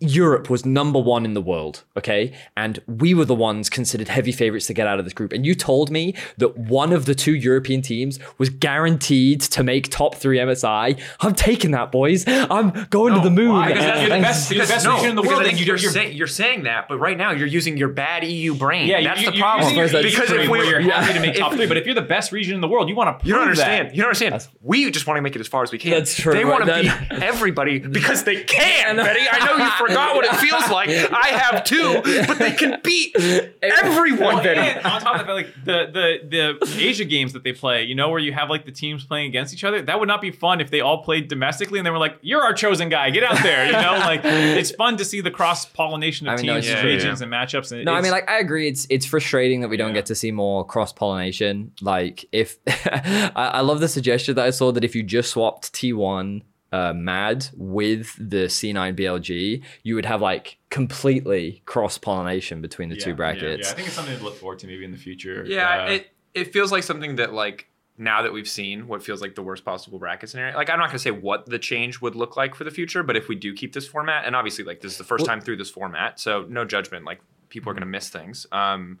Europe 0.00 0.50
was 0.50 0.66
number 0.66 0.98
one 0.98 1.24
in 1.24 1.34
the 1.34 1.40
world, 1.40 1.84
okay? 1.96 2.32
And 2.56 2.80
we 2.86 3.14
were 3.14 3.24
the 3.24 3.34
ones 3.34 3.70
considered 3.70 4.08
heavy 4.08 4.32
favorites 4.32 4.66
to 4.66 4.74
get 4.74 4.86
out 4.86 4.98
of 4.98 5.04
this 5.04 5.14
group. 5.14 5.32
And 5.32 5.46
you 5.46 5.54
told 5.54 5.90
me 5.90 6.14
that 6.38 6.56
one 6.58 6.92
of 6.92 7.06
the 7.06 7.14
two 7.14 7.34
European 7.34 7.80
teams 7.82 8.18
was 8.38 8.48
guaranteed 8.50 9.40
to 9.42 9.62
make 9.62 9.88
top 9.90 10.14
three 10.16 10.38
MSI. 10.38 10.98
I'm 11.20 11.34
taking 11.34 11.70
that, 11.72 11.92
boys. 11.92 12.24
I'm 12.26 12.86
going 12.90 13.14
to 13.14 13.20
the 13.20 13.30
moon. 13.30 13.52
why? 13.52 13.68
Because 13.68 13.84
And- 13.84 14.00
you're 14.08 14.16
the 14.18 14.22
best- 14.22 14.48
the 14.50 14.58
best 14.58 14.84
no, 14.84 14.94
region 14.94 15.10
in 15.10 15.16
the 15.16 15.22
world, 15.22 15.42
I 15.42 15.46
and 15.48 15.58
you- 15.60 15.66
you're, 15.66 15.76
you're- 15.76 15.92
say, 15.92 16.10
you're 16.12 16.26
saying 16.26 16.64
that, 16.64 16.88
but 16.88 16.98
right 16.98 17.16
now 17.16 17.30
you're 17.32 17.46
using 17.46 17.76
your 17.76 17.88
bad 17.88 18.24
EU 18.24 18.54
brain. 18.54 18.88
yeah, 18.88 19.02
that's 19.02 19.20
you, 19.22 19.30
the 19.30 19.36
you're 19.36 19.42
problem. 19.42 19.74
your 19.74 19.86
Because 19.88 20.04
because 20.04 20.30
if 20.32 20.40
if 20.42 20.48
we- 20.50 20.68
you're 20.68 20.80
yeah, 20.80 21.00
happy 21.02 21.14
to 21.14 21.20
make 21.20 21.34
top 21.36 21.52
three, 21.54 21.66
but 21.66 21.76
if 21.76 21.86
you're 21.86 21.94
the 21.94 22.02
best 22.02 22.32
region 22.32 22.54
in 22.54 22.60
the 22.60 22.68
world, 22.68 22.88
you 22.88 22.94
want 22.94 23.20
to 23.20 23.26
You 23.26 23.34
don't 23.34 23.44
prove 23.44 23.56
that. 23.56 23.62
understand. 23.68 23.96
You 23.96 24.02
don't 24.02 24.08
understand. 24.08 24.48
we 24.60 24.90
just 24.90 25.06
want 25.06 25.18
to 25.18 25.22
make 25.22 25.34
it 25.36 25.40
as 25.40 25.48
far 25.48 25.62
as 25.62 25.72
we 25.72 25.78
can. 25.78 25.92
That's 25.92 26.14
true, 26.14 26.32
They 26.34 26.44
want 26.44 26.66
to 26.66 26.74
beat 26.82 27.22
everybody 27.22 27.78
because 27.78 28.24
they 28.24 28.42
can, 28.44 28.96
Betty. 28.96 29.20
I 29.30 29.44
know 29.46 29.61
you 29.64 29.70
forgot 29.86 30.14
what 30.16 30.24
it 30.24 30.34
feels 30.36 30.68
like. 30.70 30.88
I 30.90 31.28
have 31.28 31.64
too, 31.64 32.00
but 32.26 32.38
they 32.38 32.52
can 32.52 32.80
beat 32.82 33.14
everyone, 33.62 34.36
Well, 34.36 34.46
and 34.46 34.84
on 34.86 35.00
top 35.00 35.20
of 35.20 35.26
that, 35.26 35.32
like 35.32 35.54
the, 35.64 36.18
the 36.28 36.58
the 36.60 36.82
Asia 36.82 37.04
games 37.04 37.32
that 37.32 37.44
they 37.44 37.52
play, 37.52 37.84
you 37.84 37.94
know, 37.94 38.10
where 38.10 38.18
you 38.20 38.32
have 38.32 38.50
like 38.50 38.64
the 38.64 38.72
teams 38.72 39.04
playing 39.04 39.26
against 39.28 39.52
each 39.54 39.64
other, 39.64 39.82
that 39.82 39.98
would 40.00 40.08
not 40.08 40.20
be 40.20 40.30
fun 40.30 40.60
if 40.60 40.70
they 40.70 40.80
all 40.80 41.02
played 41.02 41.28
domestically 41.28 41.78
and 41.78 41.86
they 41.86 41.90
were 41.90 41.98
like, 41.98 42.16
"You're 42.22 42.42
our 42.42 42.54
chosen 42.54 42.88
guy, 42.88 43.10
get 43.10 43.22
out 43.22 43.42
there." 43.42 43.66
You 43.66 43.72
know, 43.72 43.92
like 44.00 44.20
it's 44.24 44.70
fun 44.72 44.96
to 44.98 45.04
see 45.04 45.20
the 45.20 45.30
cross 45.30 45.64
pollination 45.66 46.26
of 46.28 46.34
I 46.34 46.36
mean, 46.42 46.46
teams, 46.54 46.66
it's 46.66 46.74
and 46.76 46.86
regions, 46.88 47.20
yeah. 47.20 47.24
and 47.24 47.32
matchups. 47.32 47.72
And 47.72 47.84
No, 47.84 47.94
I 47.94 48.00
mean, 48.00 48.10
like 48.12 48.28
I 48.30 48.38
agree. 48.38 48.68
It's 48.68 48.86
it's 48.90 49.06
frustrating 49.06 49.60
that 49.60 49.68
we 49.68 49.76
don't 49.76 49.88
Yeah. 49.90 49.94
get 49.94 50.06
to 50.06 50.14
see 50.14 50.30
more 50.30 50.64
cross 50.66 50.92
pollination. 50.92 51.72
Like, 51.80 52.24
if 52.32 52.56
I, 52.66 53.30
I 53.54 53.60
love 53.60 53.80
the 53.80 53.88
suggestion 53.88 54.34
that 54.36 54.44
I 54.44 54.50
saw 54.50 54.72
that 54.72 54.84
if 54.84 54.94
you 54.94 55.02
just 55.02 55.30
swapped 55.30 55.72
T 55.72 55.92
one 55.92 56.42
uh, 56.72 56.92
Mad 56.94 57.48
with 57.56 58.16
the 58.18 58.48
C 58.48 58.72
nine 58.72 58.96
BLG, 58.96 59.62
you 59.82 59.94
would 59.94 60.06
have 60.06 60.20
like 60.22 60.58
completely 60.70 61.62
cross 61.66 61.98
pollination 61.98 62.60
between 62.62 62.88
the 62.88 62.96
Yeah, 62.96 63.04
two 63.04 63.10
yeah, 63.10 63.16
brackets. 63.16 63.66
Yeah, 63.68 63.72
I 63.72 63.76
think 63.76 63.86
it's 63.88 63.96
something 63.96 64.16
to 64.16 64.24
look 64.24 64.36
forward 64.36 64.58
to 64.60 64.66
maybe 64.66 64.84
in 64.84 64.90
the 64.90 64.96
future. 64.98 65.44
Yeah, 65.46 65.84
Uh, 65.84 65.90
it 65.92 66.10
it 66.34 66.52
feels 66.52 66.72
like 66.72 66.82
something 66.82 67.16
that 67.16 67.32
like 67.34 67.68
now 67.98 68.22
that 68.22 68.32
we've 68.32 68.48
seen 68.48 68.88
what 68.88 69.02
feels 69.02 69.20
like 69.20 69.34
the 69.34 69.42
worst 69.42 69.64
possible 69.66 69.98
bracket 69.98 70.30
scenario. 70.30 70.56
Like 70.56 70.70
I'm 70.70 70.78
not 70.78 70.88
gonna 70.88 70.98
say 70.98 71.10
what 71.10 71.44
the 71.46 71.58
change 71.58 72.00
would 72.00 72.14
look 72.16 72.36
like 72.36 72.54
for 72.54 72.64
the 72.64 72.70
future, 72.70 73.02
but 73.02 73.16
if 73.16 73.28
we 73.28 73.34
do 73.36 73.52
keep 73.54 73.74
this 73.74 73.86
format, 73.86 74.24
and 74.24 74.34
obviously 74.34 74.64
like 74.64 74.80
this 74.80 74.92
is 74.92 74.98
the 74.98 75.04
first 75.04 75.22
Well- 75.22 75.26
time 75.28 75.40
through 75.42 75.58
this 75.58 75.70
format, 75.70 76.18
so 76.18 76.46
no 76.48 76.64
judgment. 76.64 77.04
Like 77.04 77.20
people 77.50 77.70
are 77.70 77.74
gonna 77.74 77.84
miss 77.86 78.08
things, 78.08 78.46
um, 78.50 78.98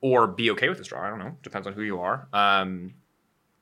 or 0.00 0.28
be 0.28 0.48
okay 0.52 0.68
with 0.68 0.78
this 0.78 0.86
draw. 0.86 1.04
I 1.04 1.10
don't 1.10 1.18
know. 1.18 1.36
Depends 1.42 1.66
on 1.66 1.72
who 1.72 1.82
you 1.82 1.98
are. 2.00 2.28
Um, 2.32 2.94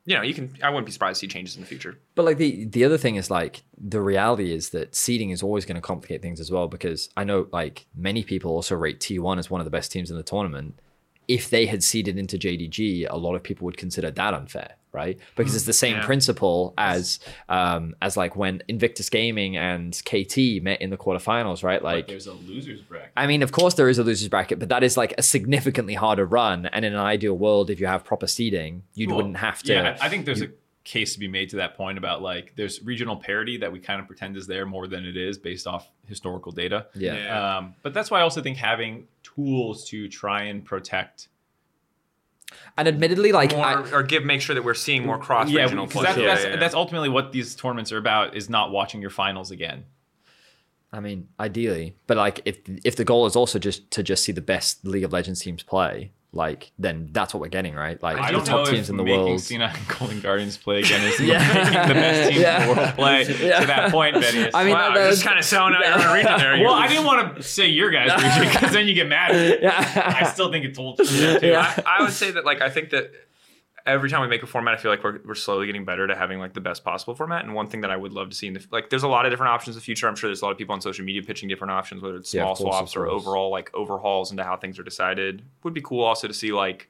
you 0.07 0.15
know, 0.15 0.23
you 0.23 0.33
can. 0.33 0.57
I 0.63 0.71
wouldn't 0.71 0.87
be 0.87 0.93
surprised 0.93 1.21
to 1.21 1.27
see 1.27 1.29
changes 1.29 1.57
in 1.57 1.63
the 1.63 1.67
future. 1.67 1.99
But 2.15 2.25
like 2.25 2.39
the 2.39 2.65
the 2.65 2.85
other 2.85 2.97
thing 2.97 3.17
is 3.17 3.29
like 3.29 3.65
the 3.77 4.01
reality 4.01 4.53
is 4.53 4.71
that 4.71 4.95
seeding 4.95 5.31
is 5.31 5.43
always 5.43 5.65
going 5.65 5.75
to 5.75 5.81
complicate 5.81 6.23
things 6.23 6.41
as 6.41 6.51
well 6.51 6.69
because 6.69 7.11
I 7.17 7.25
know 7.25 7.49
like 7.53 7.87
many 7.95 8.23
people 8.23 8.53
also 8.53 8.77
rate 8.77 9.01
T1 9.01 9.39
as 9.39 9.51
one 9.51 9.61
of 9.61 9.65
the 9.65 9.71
best 9.71 9.91
teams 9.91 10.11
in 10.11 10.17
the 10.17 10.23
tournament. 10.23 10.81
If 11.29 11.51
they 11.51 11.67
had 11.67 11.83
seeded 11.83 12.19
into 12.19 12.39
JDG, 12.39 13.07
a 13.09 13.17
lot 13.17 13.35
of 13.35 13.43
people 13.43 13.65
would 13.65 13.77
consider 13.77 14.11
that 14.13 14.33
unfair, 14.35 14.77
right? 14.93 15.19
Because 15.35 15.55
it's 15.57 15.65
the 15.65 15.73
same 15.73 15.97
Yeah. 15.97 16.05
principle 16.07 16.73
as 16.79 17.19
um 17.49 17.95
as 18.01 18.17
like 18.17 18.37
when 18.37 18.63
Invictus 18.69 19.09
Gaming 19.11 19.57
and 19.57 19.93
KT 20.05 20.63
met 20.63 20.81
in 20.81 20.91
the 20.91 20.97
quarterfinals, 20.97 21.63
right? 21.65 21.81
but 21.81 21.95
Like 21.95 22.07
there's 22.09 22.27
a 22.27 22.33
losers 22.33 22.81
bracket. 22.83 23.13
I 23.17 23.27
mean, 23.27 23.43
of 23.43 23.51
course, 23.53 23.75
there 23.75 23.89
is 23.89 23.99
a 23.99 24.05
losers 24.05 24.29
bracket, 24.29 24.59
but 24.59 24.69
that 24.69 24.83
is 24.85 24.97
like 24.97 25.15
a 25.19 25.23
significantly 25.23 25.95
harder 25.95 26.25
run. 26.25 26.67
And 26.67 26.85
in 26.85 26.93
an 26.93 27.01
ideal 27.01 27.35
world, 27.37 27.71
if 27.71 27.81
you 27.81 27.87
have 27.87 28.05
proper 28.05 28.27
seeding, 28.27 28.85
you 28.95 29.09
Well, 29.09 29.17
wouldn't 29.17 29.39
have 29.39 29.63
to. 29.65 29.73
Yeah, 29.73 29.97
I 30.01 30.07
I 30.07 30.09
think 30.09 30.27
there's 30.27 30.43
a 30.43 30.51
case 30.87 31.15
to 31.15 31.19
be 31.19 31.27
made 31.27 31.51
to 31.51 31.57
that 31.57 31.77
point 31.77 31.99
about 31.99 32.23
like 32.23 32.53
there's 32.55 32.81
regional 32.85 33.17
parity 33.17 33.57
that 33.57 33.73
we 33.73 33.81
kind 33.81 34.01
of 34.01 34.07
pretend 34.07 34.37
is 34.37 34.47
there 34.47 34.65
more 34.65 34.87
than 34.87 35.05
it 35.05 35.17
is 35.17 35.37
based 35.37 35.67
off 35.67 35.91
historical 36.07 36.53
data. 36.53 36.87
yeah. 36.95 37.17
Yeah. 37.17 37.57
Um, 37.59 37.75
but 37.83 37.93
that's 37.93 38.09
why 38.09 38.21
I 38.21 38.23
also 38.23 38.41
think 38.41 38.57
having 38.57 39.09
tools 39.25 39.85
to 39.89 40.09
try 40.09 40.43
and 40.45 40.65
protect. 40.65 41.27
And 42.79 42.87
admittedly, 42.87 43.33
like 43.33 43.51
More, 43.51 43.65
I, 43.65 43.91
or 43.91 44.05
give 44.05 44.25
make 44.25 44.41
sure 44.41 44.55
that 44.55 44.63
we're 44.65 44.75
seeing 44.75 45.05
more 45.05 45.19
cross 45.19 45.51
Yeah, 45.51 45.63
regional 45.65 45.87
because 45.87 46.05
play. 46.05 46.15
that, 46.15 46.21
Yeah, 46.21 46.27
that's 46.29 46.45
yeah, 46.45 46.51
yeah. 46.51 46.57
that's 46.57 46.75
ultimately 46.75 47.09
what 47.09 47.33
these 47.33 47.57
tournaments 47.57 47.91
are 47.91 47.99
about 47.99 48.37
is 48.37 48.49
not 48.49 48.71
watching 48.71 49.01
your 49.01 49.11
finals 49.11 49.51
again. 49.51 49.85
I 50.93 51.01
mean, 51.01 51.27
ideally, 51.41 51.97
but 52.07 52.17
like 52.17 52.43
if 52.45 52.59
if 52.85 52.95
the 52.95 53.05
goal 53.05 53.27
is 53.27 53.35
also 53.35 53.59
just 53.59 53.91
to 53.91 54.05
just 54.05 54.23
see 54.23 54.31
the 54.33 54.41
best 54.41 54.87
League 54.87 55.03
of 55.03 55.13
Legends 55.13 55.41
teams 55.41 55.65
play, 55.65 56.13
like 56.37 56.71
then 56.79 57.09
that's 57.13 57.35
what 57.35 57.41
we're 57.41 57.49
getting, 57.49 57.75
right? 57.75 58.01
Like 58.03 58.19
I 58.19 58.27
the 58.31 58.39
don't 58.39 58.47
know 58.47 58.53
top 58.59 58.67
if 58.69 58.75
teams 58.75 58.91
in 58.91 58.97
the 58.97 59.03
making 59.03 59.25
world. 59.25 59.41
Cena 59.41 59.73
and 59.75 59.89
Golden 59.99 60.21
Guardians 60.21 60.57
play 60.57 60.79
again 60.81 61.03
is 61.05 61.19
Yeah. 61.21 61.39
making 61.55 61.89
the 61.89 61.95
best 61.95 62.29
teams 62.31 62.41
Yeah. 62.43 62.63
in 62.63 62.69
the 62.69 62.75
world 62.81 62.95
play 62.95 63.21
Yeah. 63.23 63.61
to 63.61 63.67
that 63.67 63.91
point, 63.91 64.15
Betty. 64.21 64.51
I 64.55 64.65
mean, 64.65 64.73
wow, 64.75 64.95
that- 64.95 65.11
just 65.11 65.25
kind 65.25 65.39
of 65.39 65.45
selling 65.45 65.75
out 65.75 65.85
your 65.85 66.09
own 66.09 66.15
region 66.15 66.39
there. 66.39 66.63
well, 66.63 66.75
I 66.75 66.87
didn't 66.87 67.05
want 67.07 67.37
to 67.37 67.43
say 67.43 67.67
your 67.69 67.91
guys' 67.91 68.13
region 68.23 68.53
because 68.53 68.73
then 68.73 68.87
you 68.87 68.95
get 68.95 69.09
mad. 69.09 69.35
At 69.35 69.61
me. 69.63 69.67
I 69.67 70.25
still 70.25 70.53
think 70.53 70.65
it's 70.65 70.79
old. 70.79 70.99
too. 70.99 71.39
Yeah. 71.43 71.83
I, 71.85 71.99
I 71.99 72.03
would 72.03 72.13
say 72.13 72.31
that 72.31 72.45
like 72.45 72.61
I 72.61 72.71
think 72.71 72.91
that 72.91 73.11
every 73.87 74.11
time 74.11 74.21
we 74.21 74.29
make 74.29 74.43
a 74.43 74.47
format, 74.47 74.75
I 74.75 74.77
feel 74.77 74.91
like 74.91 75.05
we're, 75.05 75.21
we're 75.25 75.35
slowly 75.35 75.67
getting 75.67 75.85
better 75.85 76.07
to 76.07 76.15
having 76.15 76.39
like 76.39 76.53
the 76.53 76.61
best 76.61 76.85
possible 76.85 77.15
format. 77.15 77.45
And 77.45 77.55
one 77.55 77.69
thing 77.69 77.81
that 77.83 77.91
I 77.91 77.97
would 77.97 78.13
love 78.13 78.29
to 78.31 78.37
see 78.37 78.49
in 78.49 78.55
the 78.55 78.67
like, 78.71 78.91
there's 78.91 79.05
a 79.05 79.09
lot 79.09 79.25
of 79.25 79.33
different 79.33 79.51
options 79.51 79.77
in 79.77 79.81
the 79.81 79.85
future. 79.85 80.09
I'm 80.09 80.17
sure 80.17 80.29
there's 80.29 80.43
a 80.43 80.45
lot 80.45 80.51
of 80.51 80.59
people 80.59 80.75
on 80.75 80.81
social 80.81 81.05
media 81.05 81.23
pitching 81.23 81.49
different 81.49 81.71
options, 81.71 82.03
whether 82.03 82.17
it's 82.17 82.31
small 82.31 82.53
of 82.53 82.59
course, 82.59 82.77
swaps 82.77 82.97
or 82.97 83.07
overall 83.07 83.51
like 83.51 83.71
overhauls 83.75 84.31
into 84.31 84.45
how 84.45 84.57
things 84.57 84.79
are 84.79 84.83
decided. 84.83 85.43
Would 85.63 85.75
be 85.75 85.83
cool 85.83 86.05
also 86.05 86.27
to 86.27 86.35
see 86.35 86.53
like 86.53 86.89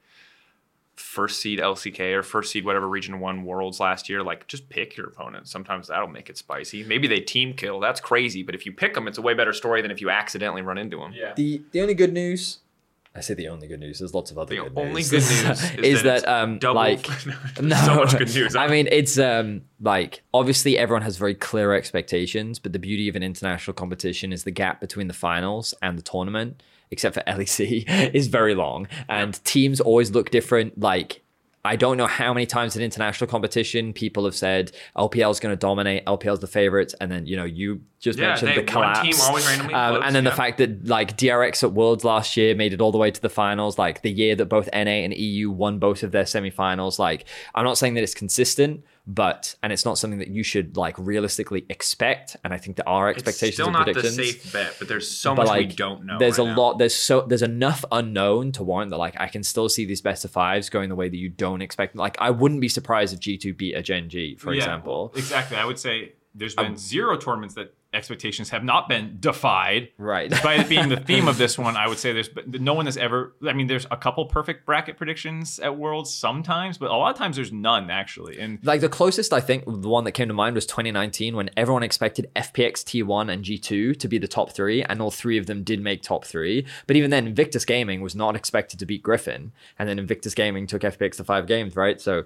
first 0.96 1.40
seed 1.40 1.58
LCK 1.58 2.14
or 2.14 2.22
first 2.22 2.50
seed 2.50 2.64
whatever 2.64 2.88
region 2.88 3.20
one 3.20 3.44
worlds 3.44 3.78
last 3.78 4.08
year. 4.08 4.22
Like 4.22 4.46
just 4.46 4.68
pick 4.68 4.96
your 4.96 5.06
opponent. 5.06 5.46
Sometimes 5.48 5.88
that'll 5.88 6.08
make 6.08 6.30
it 6.30 6.38
spicy. 6.38 6.82
Maybe 6.84 7.06
they 7.06 7.20
team 7.20 7.52
kill. 7.52 7.80
That's 7.80 8.00
crazy. 8.00 8.42
But 8.42 8.54
if 8.54 8.64
you 8.64 8.72
pick 8.72 8.94
them, 8.94 9.06
it's 9.06 9.18
a 9.18 9.22
way 9.22 9.34
better 9.34 9.52
story 9.52 9.82
than 9.82 9.90
if 9.90 10.00
you 10.00 10.10
accidentally 10.10 10.62
run 10.62 10.78
into 10.78 10.98
them. 10.98 11.12
Yeah. 11.14 11.34
The 11.34 11.62
the 11.72 11.82
only 11.82 11.94
good 11.94 12.12
news, 12.12 12.58
I 13.16 13.20
say 13.20 13.34
the 13.34 13.48
only 13.48 13.66
good 13.66 13.80
news. 13.80 13.98
There's 14.00 14.14
lots 14.14 14.30
of 14.30 14.38
other 14.38 14.54
The 14.54 14.62
good 14.62 14.72
only 14.76 15.02
news. 15.02 15.10
good 15.10 15.22
news 15.22 15.62
is, 15.74 15.74
is 15.78 16.02
that, 16.02 16.22
that, 16.24 16.28
um 16.42 16.58
double, 16.58 16.74
like 16.76 17.08
no, 17.60 17.76
so 17.76 17.94
much 17.96 18.18
good 18.18 18.34
news. 18.34 18.54
I 18.54 18.66
mean, 18.68 18.88
it's 18.90 19.18
um 19.18 19.62
like 19.80 20.22
obviously 20.34 20.76
everyone 20.78 21.02
has 21.02 21.16
very 21.16 21.34
clear 21.34 21.72
expectations, 21.72 22.58
but 22.58 22.72
the 22.72 22.78
beauty 22.78 23.08
of 23.08 23.16
an 23.16 23.22
international 23.22 23.74
competition 23.74 24.32
is 24.32 24.44
the 24.44 24.50
gap 24.50 24.80
between 24.80 25.08
the 25.08 25.14
finals 25.14 25.74
and 25.82 25.96
the 25.98 26.02
tournament, 26.02 26.62
except 26.90 27.14
for 27.14 27.22
LEC, 27.26 28.12
is 28.14 28.26
very 28.28 28.54
long, 28.54 28.86
and 29.08 29.42
teams 29.44 29.80
always 29.80 30.10
look 30.10 30.30
different. 30.30 30.78
Like. 30.78 31.22
I 31.66 31.76
don't 31.76 31.96
know 31.96 32.06
how 32.06 32.32
many 32.32 32.46
times 32.46 32.76
in 32.76 32.82
international 32.82 33.28
competition 33.28 33.92
people 33.92 34.24
have 34.24 34.34
said 34.34 34.72
LPL 34.96 35.30
is 35.30 35.40
going 35.40 35.52
to 35.52 35.56
dominate, 35.58 36.04
LPL 36.06 36.34
is 36.34 36.38
the 36.40 36.46
favorites, 36.46 36.94
and 37.00 37.10
then 37.10 37.26
you 37.26 37.36
know 37.36 37.44
you 37.44 37.82
just 38.00 38.18
Yeah, 38.18 38.28
mentioned 38.28 38.50
they- 38.52 38.56
the 38.56 38.62
collapse. 38.62 39.00
team 39.02 39.14
always 39.26 39.46
randomly 39.46 39.74
um, 39.74 40.02
and 40.02 40.14
then 40.14 40.24
the 40.24 40.30
fact 40.30 40.58
that 40.58 40.86
like 40.86 41.16
DRX 41.16 41.62
at 41.62 41.72
Worlds 41.72 42.04
last 42.04 42.36
year 42.36 42.54
made 42.54 42.72
it 42.72 42.80
all 42.80 42.92
the 42.92 42.98
way 42.98 43.10
to 43.10 43.20
the 43.20 43.28
finals, 43.28 43.78
like 43.78 44.02
the 44.02 44.10
year 44.10 44.34
that 44.36 44.46
both 44.46 44.68
NA 44.72 45.04
and 45.04 45.14
EU 45.14 45.50
won 45.50 45.78
both 45.78 46.02
of 46.02 46.12
their 46.12 46.24
semifinals. 46.24 46.98
Like, 46.98 47.24
I'm 47.54 47.64
not 47.64 47.78
saying 47.78 47.94
that 47.94 48.02
it's 48.02 48.14
consistent, 48.14 48.84
but 49.06 49.54
and 49.62 49.72
it's 49.72 49.84
not 49.84 49.98
something 49.98 50.18
that 50.18 50.28
you 50.28 50.42
should 50.42 50.76
like 50.76 50.96
realistically 50.98 51.64
expect. 51.68 52.36
And 52.42 52.52
I 52.52 52.58
think 52.58 52.76
there 52.76 52.88
are 52.88 53.08
it's 53.10 53.18
expectations 53.18 53.54
still 53.54 53.66
and 53.68 53.74
not 53.74 53.86
the 53.94 54.10
safe 54.10 54.52
bet, 54.52 54.74
but 54.78 54.88
there's 54.88 55.08
so 55.08 55.30
but 55.34 55.42
much 55.42 55.48
like, 55.48 55.68
we 55.68 55.74
don't 55.74 56.04
know. 56.04 56.18
there's 56.18 56.38
right 56.38 56.46
a 56.48 56.50
now. 56.50 56.56
lot. 56.60 56.78
There's 56.78 56.94
so 56.94 57.20
there's 57.22 57.42
enough 57.42 57.84
unknown 57.92 58.52
to 58.52 58.64
warrant 58.64 58.90
that 58.90 58.96
like 58.98 59.14
I 59.20 59.28
can 59.28 59.42
still 59.44 59.68
see 59.68 59.84
these 59.84 60.00
best 60.00 60.24
of 60.24 60.32
fives 60.32 60.68
going 60.70 60.88
the 60.88 60.96
way 60.96 61.08
that 61.08 61.16
you 61.16 61.28
don't 61.28 61.62
expect. 61.62 61.94
Like 61.94 62.16
I 62.20 62.30
wouldn't 62.30 62.60
be 62.60 62.68
surprised 62.68 63.14
if 63.14 63.20
G2 63.20 63.56
beat 63.56 63.74
a 63.74 63.82
Gen 63.82 64.08
G, 64.08 64.36
for 64.36 64.52
Yeah, 64.52 64.58
example. 64.58 65.12
Exactly. 65.14 65.56
I 65.56 65.64
would 65.64 65.78
say 65.78 66.12
there's 66.34 66.54
been 66.56 66.76
zero 66.76 67.16
tournaments 67.16 67.54
that 67.54 67.74
expectations 67.96 68.50
have 68.50 68.62
not 68.62 68.88
been 68.88 69.16
defied. 69.18 69.88
Right. 69.98 70.30
Despite 70.30 70.60
it 70.60 70.68
being 70.68 70.88
the 70.88 70.98
theme 70.98 71.26
of 71.26 71.38
this 71.38 71.58
one, 71.66 71.76
I 71.76 71.88
would 71.88 71.98
say 71.98 72.12
there's 72.12 72.28
but 72.28 72.48
no 72.60 72.74
one 72.74 72.86
has 72.86 72.96
ever. 72.96 73.34
I 73.46 73.52
mean, 73.52 73.66
there's 73.66 73.86
a 73.90 73.96
couple 73.96 74.24
perfect 74.26 74.66
bracket 74.66 74.96
predictions 74.96 75.58
at 75.58 75.76
Worlds 75.76 76.12
sometimes, 76.12 76.78
but 76.78 76.90
a 76.90 76.96
lot 76.96 77.10
of 77.10 77.18
times 77.18 77.36
there's 77.36 77.52
none 77.52 77.90
actually. 77.90 78.38
And 78.38 78.58
Like 78.62 78.80
the 78.80 78.88
closest 78.88 79.32
I 79.32 79.40
think 79.40 79.64
the 79.66 79.88
one 79.88 80.04
that 80.04 80.12
came 80.12 80.28
to 80.28 80.34
mind 80.34 80.54
was 80.54 80.66
2019 80.66 81.34
when 81.34 81.50
everyone 81.56 81.82
expected 81.82 82.30
FPX 82.36 82.84
T1 82.84 83.32
and 83.32 83.44
G2 83.44 83.98
to 83.98 84.08
be 84.08 84.18
the 84.18 84.28
top 84.28 84.52
three, 84.52 84.82
and 84.82 85.00
all 85.00 85.10
three 85.10 85.38
of 85.38 85.46
them 85.46 85.62
did 85.62 85.80
make 85.80 86.02
top 86.02 86.24
three. 86.24 86.66
But 86.86 86.96
even 86.96 87.10
then, 87.10 87.26
Invictus 87.26 87.64
Gaming 87.64 88.00
was 88.00 88.14
not 88.14 88.36
expected 88.36 88.78
to 88.78 88.86
beat 88.86 89.02
Griffin, 89.02 89.52
and 89.78 89.88
then 89.88 89.98
Invictus 89.98 90.34
Gaming 90.34 90.66
took 90.66 90.82
FPX 90.82 91.16
to 91.16 91.24
five 91.24 91.46
games, 91.46 91.76
right? 91.76 92.00
So, 92.00 92.24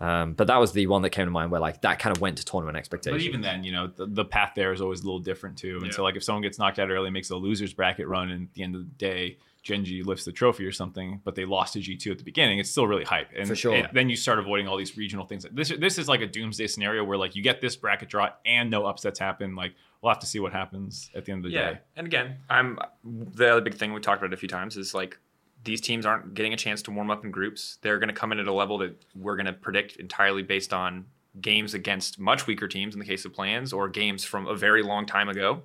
um, 0.00 0.34
but 0.34 0.46
that 0.46 0.58
was 0.58 0.72
the 0.72 0.86
one 0.86 1.02
that 1.02 1.10
came 1.10 1.26
to 1.26 1.30
mind 1.30 1.50
where 1.50 1.60
like 1.60 1.80
that 1.82 1.98
kind 1.98 2.14
of 2.16 2.20
went 2.20 2.38
to 2.38 2.44
tournament 2.44 2.76
expectations. 2.76 3.20
But 3.22 3.26
even 3.26 3.40
then, 3.40 3.64
you 3.64 3.72
know, 3.72 3.88
the, 3.88 4.06
the 4.06 4.24
path 4.24 4.52
there 4.54 4.72
is 4.72 4.80
always 4.80 5.00
a 5.00 5.04
little 5.04 5.18
different 5.18 5.58
too. 5.58 5.76
And 5.78 5.86
Yeah. 5.86 5.92
so, 5.92 6.02
like, 6.04 6.14
if 6.16 6.22
someone 6.22 6.42
gets 6.42 6.58
knocked 6.58 6.78
out 6.78 6.90
early, 6.90 7.10
makes 7.10 7.30
a 7.30 7.36
losers 7.36 7.72
bracket 7.74 8.06
run, 8.06 8.30
and 8.30 8.48
at 8.48 8.54
the 8.54 8.62
end 8.62 8.74
of 8.76 8.82
the 8.82 8.90
day, 8.96 9.38
Gen 9.64 9.84
G 9.84 10.02
lifts 10.04 10.24
the 10.24 10.30
trophy 10.32 10.64
or 10.64 10.70
something, 10.72 11.20
but 11.24 11.34
they 11.34 11.44
lost 11.44 11.72
to 11.74 11.80
G2 11.80 12.12
at 12.12 12.18
the 12.18 12.24
beginning, 12.24 12.58
it's 12.60 12.70
still 12.70 12.86
really 12.86 13.04
hype. 13.04 13.28
And 13.36 13.48
For 13.48 13.56
sure. 13.56 13.74
and 13.74 13.88
then 13.92 14.08
you 14.08 14.14
start 14.16 14.38
avoiding 14.38 14.68
all 14.68 14.76
these 14.76 14.96
regional 14.96 15.26
things. 15.26 15.44
This 15.50 15.70
this 15.70 15.98
is 15.98 16.08
like 16.08 16.20
a 16.20 16.26
doomsday 16.28 16.68
scenario 16.68 17.02
where 17.04 17.18
like 17.18 17.34
you 17.34 17.42
get 17.42 17.60
this 17.60 17.74
bracket 17.76 18.08
draw 18.08 18.30
and 18.46 18.70
no 18.70 18.86
upsets 18.86 19.18
happen. 19.18 19.56
Like 19.56 19.74
we'll 20.00 20.10
have 20.12 20.20
to 20.20 20.26
see 20.26 20.38
what 20.38 20.52
happens 20.52 21.10
at 21.14 21.24
the 21.24 21.32
end 21.32 21.44
of 21.44 21.50
the 21.50 21.56
Yeah, 21.56 21.72
day. 21.72 21.78
and 21.96 22.06
again, 22.06 22.36
I'm 22.48 22.78
the 23.04 23.50
other 23.50 23.60
big 23.60 23.74
thing 23.74 23.92
we 23.92 24.00
talked 24.00 24.22
about 24.22 24.32
a 24.32 24.36
few 24.36 24.48
times 24.48 24.76
is 24.76 24.94
like 24.94 25.18
these 25.64 25.80
teams 25.80 26.06
aren't 26.06 26.34
getting 26.34 26.52
a 26.52 26.56
chance 26.56 26.82
to 26.82 26.90
warm 26.90 27.10
up 27.10 27.24
in 27.24 27.30
groups. 27.30 27.78
They're 27.82 27.98
going 27.98 28.08
to 28.08 28.14
come 28.14 28.32
in 28.32 28.38
at 28.38 28.46
a 28.46 28.52
level 28.52 28.78
that 28.78 28.96
we're 29.14 29.36
going 29.36 29.46
to 29.46 29.52
predict 29.52 29.96
entirely 29.96 30.42
based 30.42 30.72
on 30.72 31.06
games 31.40 31.74
against 31.74 32.18
much 32.18 32.46
weaker 32.46 32.66
teams 32.68 32.94
in 32.94 33.00
the 33.00 33.06
case 33.06 33.24
of 33.24 33.32
plans 33.32 33.72
or 33.72 33.88
games 33.88 34.24
from 34.24 34.46
a 34.46 34.54
very 34.54 34.82
long 34.82 35.06
time 35.06 35.28
ago 35.28 35.62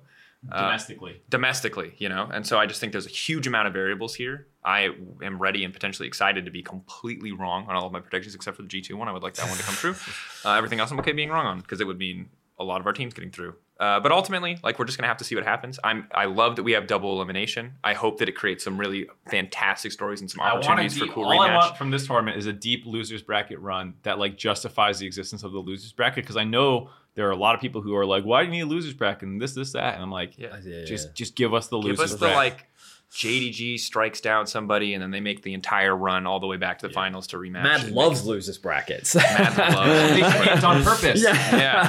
Domestically. 0.50 1.22
domestically, 1.30 1.94
you 1.98 2.08
know. 2.08 2.28
And 2.32 2.46
so 2.46 2.58
I 2.58 2.66
just 2.66 2.80
think 2.80 2.92
there's 2.92 3.06
a 3.06 3.10
huge 3.10 3.46
amount 3.46 3.66
of 3.66 3.72
variables 3.72 4.14
here. 4.14 4.46
I 4.62 4.90
am 5.22 5.38
ready 5.38 5.64
and 5.64 5.72
potentially 5.72 6.06
excited 6.06 6.44
to 6.44 6.50
be 6.50 6.62
completely 6.62 7.32
wrong 7.32 7.66
on 7.66 7.74
all 7.76 7.86
of 7.86 7.92
my 7.92 8.00
predictions 8.00 8.34
except 8.34 8.56
for 8.56 8.62
the 8.62 8.68
G2 8.68 8.94
one. 8.94 9.08
I 9.08 9.12
would 9.12 9.22
like 9.22 9.34
that 9.34 9.48
one 9.48 9.56
to 9.56 9.62
come 9.62 9.74
true. 9.74 9.94
Uh, 10.44 10.52
everything 10.56 10.78
else 10.78 10.90
I'm 10.90 10.98
okay 11.00 11.12
being 11.12 11.30
wrong 11.30 11.46
on 11.46 11.60
because 11.60 11.80
it 11.80 11.86
would 11.86 11.96
mean 11.96 12.28
a 12.58 12.64
lot 12.64 12.80
of 12.80 12.86
our 12.86 12.92
teams 12.92 13.14
getting 13.14 13.30
through. 13.30 13.54
Uh, 13.80 13.98
but 13.98 14.12
ultimately, 14.12 14.56
like 14.62 14.78
we're 14.78 14.84
just 14.84 14.96
gonna 14.96 15.08
have 15.08 15.16
to 15.16 15.24
see 15.24 15.34
what 15.34 15.44
happens. 15.44 15.80
I'm 15.82 16.06
I 16.14 16.26
love 16.26 16.54
that 16.56 16.62
we 16.62 16.72
have 16.72 16.86
double 16.86 17.12
elimination. 17.16 17.72
I 17.82 17.94
hope 17.94 18.18
that 18.18 18.28
it 18.28 18.36
creates 18.36 18.62
some 18.62 18.78
really 18.78 19.08
fantastic 19.28 19.90
stories 19.90 20.20
and 20.20 20.30
some 20.30 20.40
I 20.40 20.52
want 20.52 20.64
opportunities 20.64 20.96
a 20.96 21.00
for 21.00 21.04
deep, 21.06 21.14
cool 21.14 21.24
all 21.24 21.40
I 21.40 21.52
want 21.54 21.76
from 21.76 21.90
this 21.90 22.06
tournament 22.06 22.36
is 22.38 22.46
a 22.46 22.52
deep 22.52 22.86
losers 22.86 23.22
bracket 23.22 23.58
run 23.58 23.94
that 24.04 24.18
like 24.20 24.36
justifies 24.36 25.00
the 25.00 25.06
existence 25.06 25.42
of 25.42 25.50
the 25.50 25.58
losers 25.58 25.92
bracket 25.92 26.22
because 26.24 26.36
I 26.36 26.44
know 26.44 26.90
there 27.16 27.26
are 27.26 27.32
a 27.32 27.36
lot 27.36 27.56
of 27.56 27.60
people 27.60 27.80
who 27.80 27.96
are 27.96 28.06
like, 28.06 28.24
why 28.24 28.42
do 28.42 28.46
you 28.46 28.52
need 28.52 28.60
a 28.60 28.66
losers 28.66 28.94
bracket 28.94 29.28
and 29.28 29.40
this, 29.40 29.54
this, 29.54 29.72
that, 29.72 29.94
and 29.94 30.02
I'm 30.02 30.10
like, 30.10 30.38
Yeah. 30.38 30.56
Yeah, 30.64 30.84
just 30.84 31.08
yeah. 31.08 31.12
just 31.14 31.34
give 31.34 31.52
us 31.52 31.66
the 31.66 31.78
Give 31.78 31.90
losers 31.90 32.04
us 32.04 32.10
the 32.12 32.18
bracket. 32.26 32.36
like 32.36 32.66
JDG 33.14 33.78
strikes 33.78 34.20
down 34.20 34.46
somebody 34.46 34.92
and 34.92 35.02
then 35.02 35.12
they 35.12 35.20
make 35.20 35.42
the 35.42 35.54
entire 35.54 35.96
run 35.96 36.26
all 36.26 36.40
the 36.40 36.48
way 36.48 36.56
back 36.56 36.80
to 36.80 36.88
the 36.88 36.92
finals 36.92 37.28
to 37.28 37.36
rematch. 37.36 37.62
Mad 37.62 37.84
and 37.84 37.94
loves 37.94 38.26
losers 38.26 38.58
brackets. 38.58 39.14
Mad 39.14 39.56
loves. 39.56 40.60
they 40.60 40.66
on 40.66 40.82
purpose. 40.82 41.22
Yeah. 41.22 41.88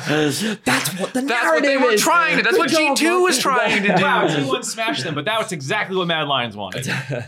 That's 0.63 0.99
what 0.99 1.13
the 1.13 1.23
narrative 1.23 1.23
is. 1.23 1.27
That's 1.27 1.45
what 1.51 1.63
they 1.63 1.77
were 1.77 1.91
is. 1.93 2.01
trying 2.01 2.37
to. 2.37 2.43
That's 2.43 2.57
what 2.59 2.69
Good 2.69 2.95
job, 2.95 2.97
G2 2.97 3.23
was 3.23 3.39
trying 3.39 3.81
to 3.83 3.95
do. 3.95 4.03
Wow, 4.03 4.27
T1 4.27 4.63
smashed 4.63 5.03
them, 5.03 5.15
but 5.15 5.25
that 5.25 5.39
was 5.39 5.51
exactly 5.51 5.97
what 5.97 6.07
Mad 6.07 6.27
Lions 6.27 6.55
wanted. 6.55 6.87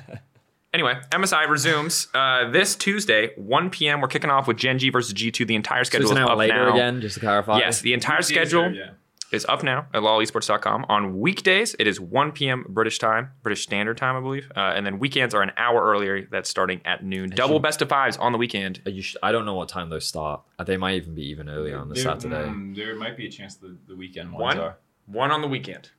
Anyway, 0.73 0.93
MSI 1.11 1.47
resumes 1.47 2.07
uh, 2.13 2.49
this 2.51 2.75
Tuesday, 2.75 3.31
1 3.35 3.69
p.m. 3.71 4.01
We're 4.01 4.09
kicking 4.09 4.29
off 4.29 4.47
with 4.47 4.57
Gen 4.57 4.77
G 4.77 4.89
versus 4.89 5.13
G2. 5.13 5.47
The 5.47 5.55
entire 5.55 5.83
So 5.85 5.89
schedule 5.89 6.03
it's 6.03 6.11
an 6.11 6.17
is 6.17 6.23
hour 6.23 6.31
up 6.33 6.37
later 6.37 6.65
now. 6.65 6.73
again, 6.73 7.01
just 7.01 7.15
to 7.15 7.19
clarify. 7.21 7.57
Yes, 7.59 7.81
the 7.81 7.93
entire 7.93 8.21
schedule 8.21 8.71
Yeah. 8.73 8.89
Is 9.29 9.45
up 9.49 9.61
now 9.61 9.87
at 9.93 10.01
lolesports.com. 10.03 10.85
On 10.87 11.19
weekdays, 11.19 11.75
it 11.79 11.85
is 11.85 11.99
1 11.99 12.31
p.m. 12.31 12.65
British 12.69 12.97
time, 12.97 13.31
British 13.43 13.61
Standard 13.63 13.97
Time, 13.97 14.15
I 14.15 14.21
believe. 14.21 14.49
Uh, 14.55 14.71
and 14.73 14.85
then 14.85 14.99
weekends 14.99 15.35
are 15.35 15.41
an 15.41 15.51
hour 15.57 15.83
earlier. 15.83 16.25
That's 16.31 16.49
starting 16.49 16.79
at 16.85 17.03
noon. 17.03 17.31
Double 17.31 17.59
best 17.59 17.81
of 17.81 17.89
fives 17.89 18.15
on 18.15 18.31
the 18.31 18.37
weekend. 18.37 18.81
Are 18.85 18.89
you 18.91 19.01
sh- 19.01 19.17
I 19.21 19.33
don't 19.33 19.45
know 19.45 19.55
what 19.55 19.67
time 19.67 19.89
those 19.89 20.05
start. 20.05 20.43
Uh, 20.57 20.63
They 20.63 20.77
might 20.77 20.95
even 20.95 21.13
be 21.13 21.23
even 21.29 21.49
earlier 21.49 21.77
on 21.77 21.89
the 21.89 21.95
There- 21.95 22.03
Saturday. 22.05 22.35
mm, 22.35 22.73
there 22.73 22.95
might 22.95 23.17
be 23.17 23.27
a 23.27 23.29
chance 23.29 23.55
the, 23.55 23.75
the 23.87 23.97
weekend 23.97 24.31
ones 24.31 24.41
One, 24.41 24.59
are. 24.59 24.77
one 25.07 25.31
on 25.31 25.41
the 25.41 25.47
weekend. 25.49 25.89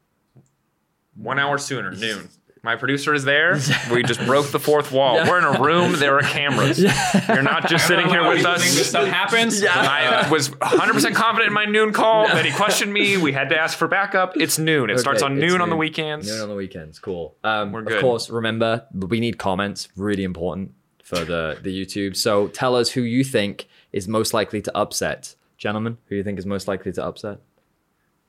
One 1.14 1.38
hour 1.38 1.58
sooner, 1.58 1.90
noon. 1.90 2.30
My 2.62 2.76
producer 2.76 3.14
is 3.14 3.24
there. 3.24 3.58
We 3.92 4.02
just 4.02 4.20
broke 4.26 4.48
the 4.48 4.58
fourth 4.60 4.92
wall. 4.92 5.14
We're 5.14 5.38
in 5.38 5.56
a 5.56 5.62
room. 5.62 5.98
There 5.98 6.18
are 6.18 6.22
cameras. 6.22 6.78
You're 6.78 7.42
not 7.42 7.68
just 7.68 7.86
sitting 7.86 8.06
here 8.08 8.28
with 8.28 8.44
us. 8.44 8.62
This 8.74 8.90
stuff 8.90 9.08
happens. 9.08 9.62
Yeah. 9.62 9.72
I 9.74 10.28
was 10.30 10.50
100% 10.50 11.14
confident 11.14 11.48
in 11.48 11.54
my 11.54 11.64
noon 11.64 11.92
call. 11.92 12.26
Then 12.26 12.44
he 12.44 12.52
questioned 12.52 12.92
me. 12.92 13.16
We 13.16 13.32
had 13.32 13.48
to 13.48 13.58
ask 13.58 13.78
for 13.78 13.88
backup. 13.88 14.36
It's 14.36 14.58
noon. 14.58 14.90
It 14.90 14.98
starts 14.98 15.22
on 15.22 15.38
it's 15.38 15.50
noon 15.50 15.60
on 15.60 15.70
the 15.70 15.76
weekends. 15.76 16.28
Noon 16.28 16.42
on 16.42 16.48
the 16.48 16.54
weekends. 16.54 16.98
Cool. 16.98 17.34
Um, 17.42 17.72
We're 17.72 17.82
good. 17.82 17.96
Of 17.96 18.00
course, 18.02 18.30
remember 18.30 18.86
we 18.94 19.20
need 19.20 19.38
comments. 19.38 19.88
Really 19.96 20.24
important 20.24 20.72
for 21.02 21.24
the 21.24 21.58
the 21.62 21.70
YouTube. 21.84 22.16
So 22.16 22.48
tell 22.48 22.76
us 22.76 22.90
who 22.90 23.02
you 23.02 23.24
think 23.24 23.68
is 23.92 24.06
most 24.06 24.34
likely 24.34 24.60
to 24.62 24.76
upset, 24.76 25.34
gentlemen. 25.56 25.98
Who 26.06 26.16
you 26.16 26.24
think 26.24 26.38
is 26.38 26.46
most 26.46 26.68
likely 26.68 26.92
to 26.92 27.04
upset? 27.04 27.38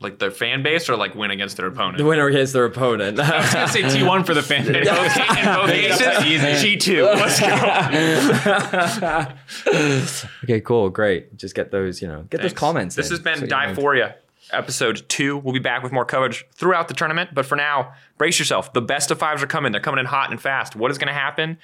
Like 0.01 0.17
their 0.17 0.31
fan 0.31 0.63
base 0.63 0.89
or 0.89 0.95
like 0.95 1.13
win 1.13 1.29
against 1.29 1.57
their 1.57 1.67
opponent? 1.67 1.97
The 1.97 2.05
winner 2.05 2.27
against 2.27 2.53
their 2.53 2.63
opponent. 2.63 3.19
I 3.19 3.39
was 3.41 3.53
gonna 3.53 3.67
say 3.67 3.81
T1 3.81 4.25
for 4.25 4.33
the 4.33 4.41
fan 4.41 4.65
base. 4.71 4.87
both, 4.87 5.69
in 5.69 6.79
G2. 6.79 7.03
Let's 7.15 7.39
go. 9.65 10.29
okay, 10.43 10.61
cool, 10.61 10.89
great. 10.89 11.35
Just 11.35 11.53
get 11.53 11.71
those, 11.71 12.01
you 12.01 12.07
know, 12.07 12.23
get 12.29 12.41
those 12.41 12.53
comments. 12.53 12.95
This 12.95 13.07
in, 13.07 13.11
has 13.11 13.19
been 13.19 13.35
so 13.39 13.43
you 13.43 13.49
know- 13.49 13.57
Divephoria, 13.57 14.15
episode 14.51 15.03
two. 15.09 15.37
We'll 15.37 15.53
be 15.53 15.59
back 15.59 15.83
with 15.83 15.91
more 15.91 16.05
coverage 16.05 16.45
throughout 16.53 16.87
the 16.87 16.93
tournament. 16.93 17.31
But 17.33 17.45
for 17.45 17.55
now, 17.57 17.93
brace 18.17 18.39
yourself. 18.39 18.71
The 18.71 18.81
best 18.81 19.11
of 19.11 19.19
fives 19.19 19.43
are 19.43 19.47
coming. 19.47 19.73
They're 19.73 19.81
coming 19.81 19.99
in 19.99 20.05
hot 20.05 20.31
and 20.31 20.41
fast. 20.41 20.75
What 20.77 20.91
is 20.91 20.97
going 20.97 21.07
to 21.09 21.13
happen? 21.13 21.57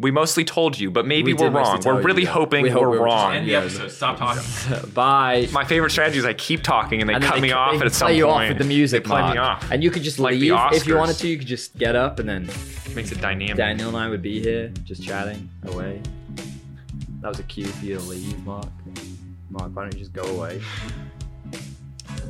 We 0.00 0.12
mostly 0.12 0.44
told 0.44 0.78
you, 0.78 0.92
but 0.92 1.06
maybe 1.06 1.32
We 1.32 1.40
we 1.40 1.46
are 1.46 1.50
wrong. 1.50 1.80
We're 1.84 1.98
you, 2.00 2.06
really 2.06 2.22
yeah. 2.22 2.28
hoping 2.30 2.62
we 2.62 2.70
we're, 2.72 2.88
we 2.88 2.98
were 2.98 3.04
wrong. 3.06 3.34
End 3.34 3.48
the 3.48 3.56
episode. 3.56 3.90
Stop 3.90 4.16
talking. 4.18 4.90
Bye. 4.90 5.48
My 5.50 5.64
favorite 5.64 5.90
strategy 5.90 6.18
is 6.18 6.24
I 6.24 6.34
keep 6.34 6.62
talking 6.62 7.00
and 7.00 7.10
they 7.10 7.14
And 7.14 7.24
cut 7.24 7.34
they 7.34 7.40
me 7.40 7.48
c- 7.48 7.54
off 7.54 7.70
they 7.72 7.76
and 7.78 7.86
at 7.86 7.92
some 7.92 8.06
play 8.06 8.16
you 8.16 8.26
point. 8.26 8.44
off 8.44 8.48
with 8.50 8.58
the 8.58 8.64
music, 8.64 9.02
they 9.02 9.08
play 9.08 9.20
Mark. 9.22 9.34
me 9.34 9.38
off. 9.40 9.70
And 9.72 9.82
you 9.82 9.90
could 9.90 10.04
just 10.04 10.20
Like 10.20 10.38
leave 10.38 10.54
if 10.72 10.86
you 10.86 10.96
wanted 10.96 11.16
to. 11.16 11.26
You 11.28 11.36
could 11.36 11.48
just 11.48 11.76
get 11.76 11.96
up 11.96 12.20
and 12.20 12.28
then 12.28 12.48
Makes 12.94 13.10
it 13.10 13.20
dynamic. 13.20 13.56
Daniel 13.56 13.88
and 13.88 13.96
I 13.96 14.08
would 14.08 14.22
be 14.22 14.40
here 14.40 14.68
just 14.84 15.02
chatting 15.02 15.48
away. 15.66 16.00
That 17.20 17.28
was 17.30 17.40
a 17.40 17.44
cue 17.44 17.66
for 17.66 17.84
you 17.84 17.96
to 17.96 18.02
leave, 18.02 18.38
Mark. 18.46 18.66
Mark, 19.50 19.74
why 19.74 19.82
don't 19.82 19.92
you 19.94 19.98
just 19.98 20.12
go 20.12 20.22
away? 20.22 20.62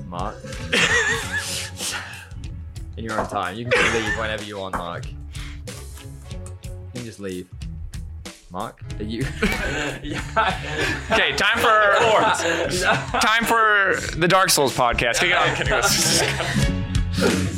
Mark. 0.06 0.36
In 2.96 3.04
your 3.04 3.20
own 3.20 3.28
time. 3.28 3.56
You 3.56 3.66
can 3.66 3.94
leave 3.94 4.18
whenever 4.18 4.42
you 4.44 4.58
want, 4.58 4.74
Mark. 4.74 5.04
You 5.06 5.12
can 6.94 7.04
just 7.04 7.20
leave. 7.20 7.46
Mark, 8.50 8.80
are 8.98 9.02
you? 9.04 9.24
Okay, 11.10 11.34
time 11.36 11.58
for 11.58 11.68
time 13.20 13.44
for 13.44 13.96
the 14.16 14.26
Dark 14.28 14.50
Souls 14.50 14.74
podcast. 14.76 15.18
Kick 15.20 15.30
it 15.32 15.72
off. 15.72 17.54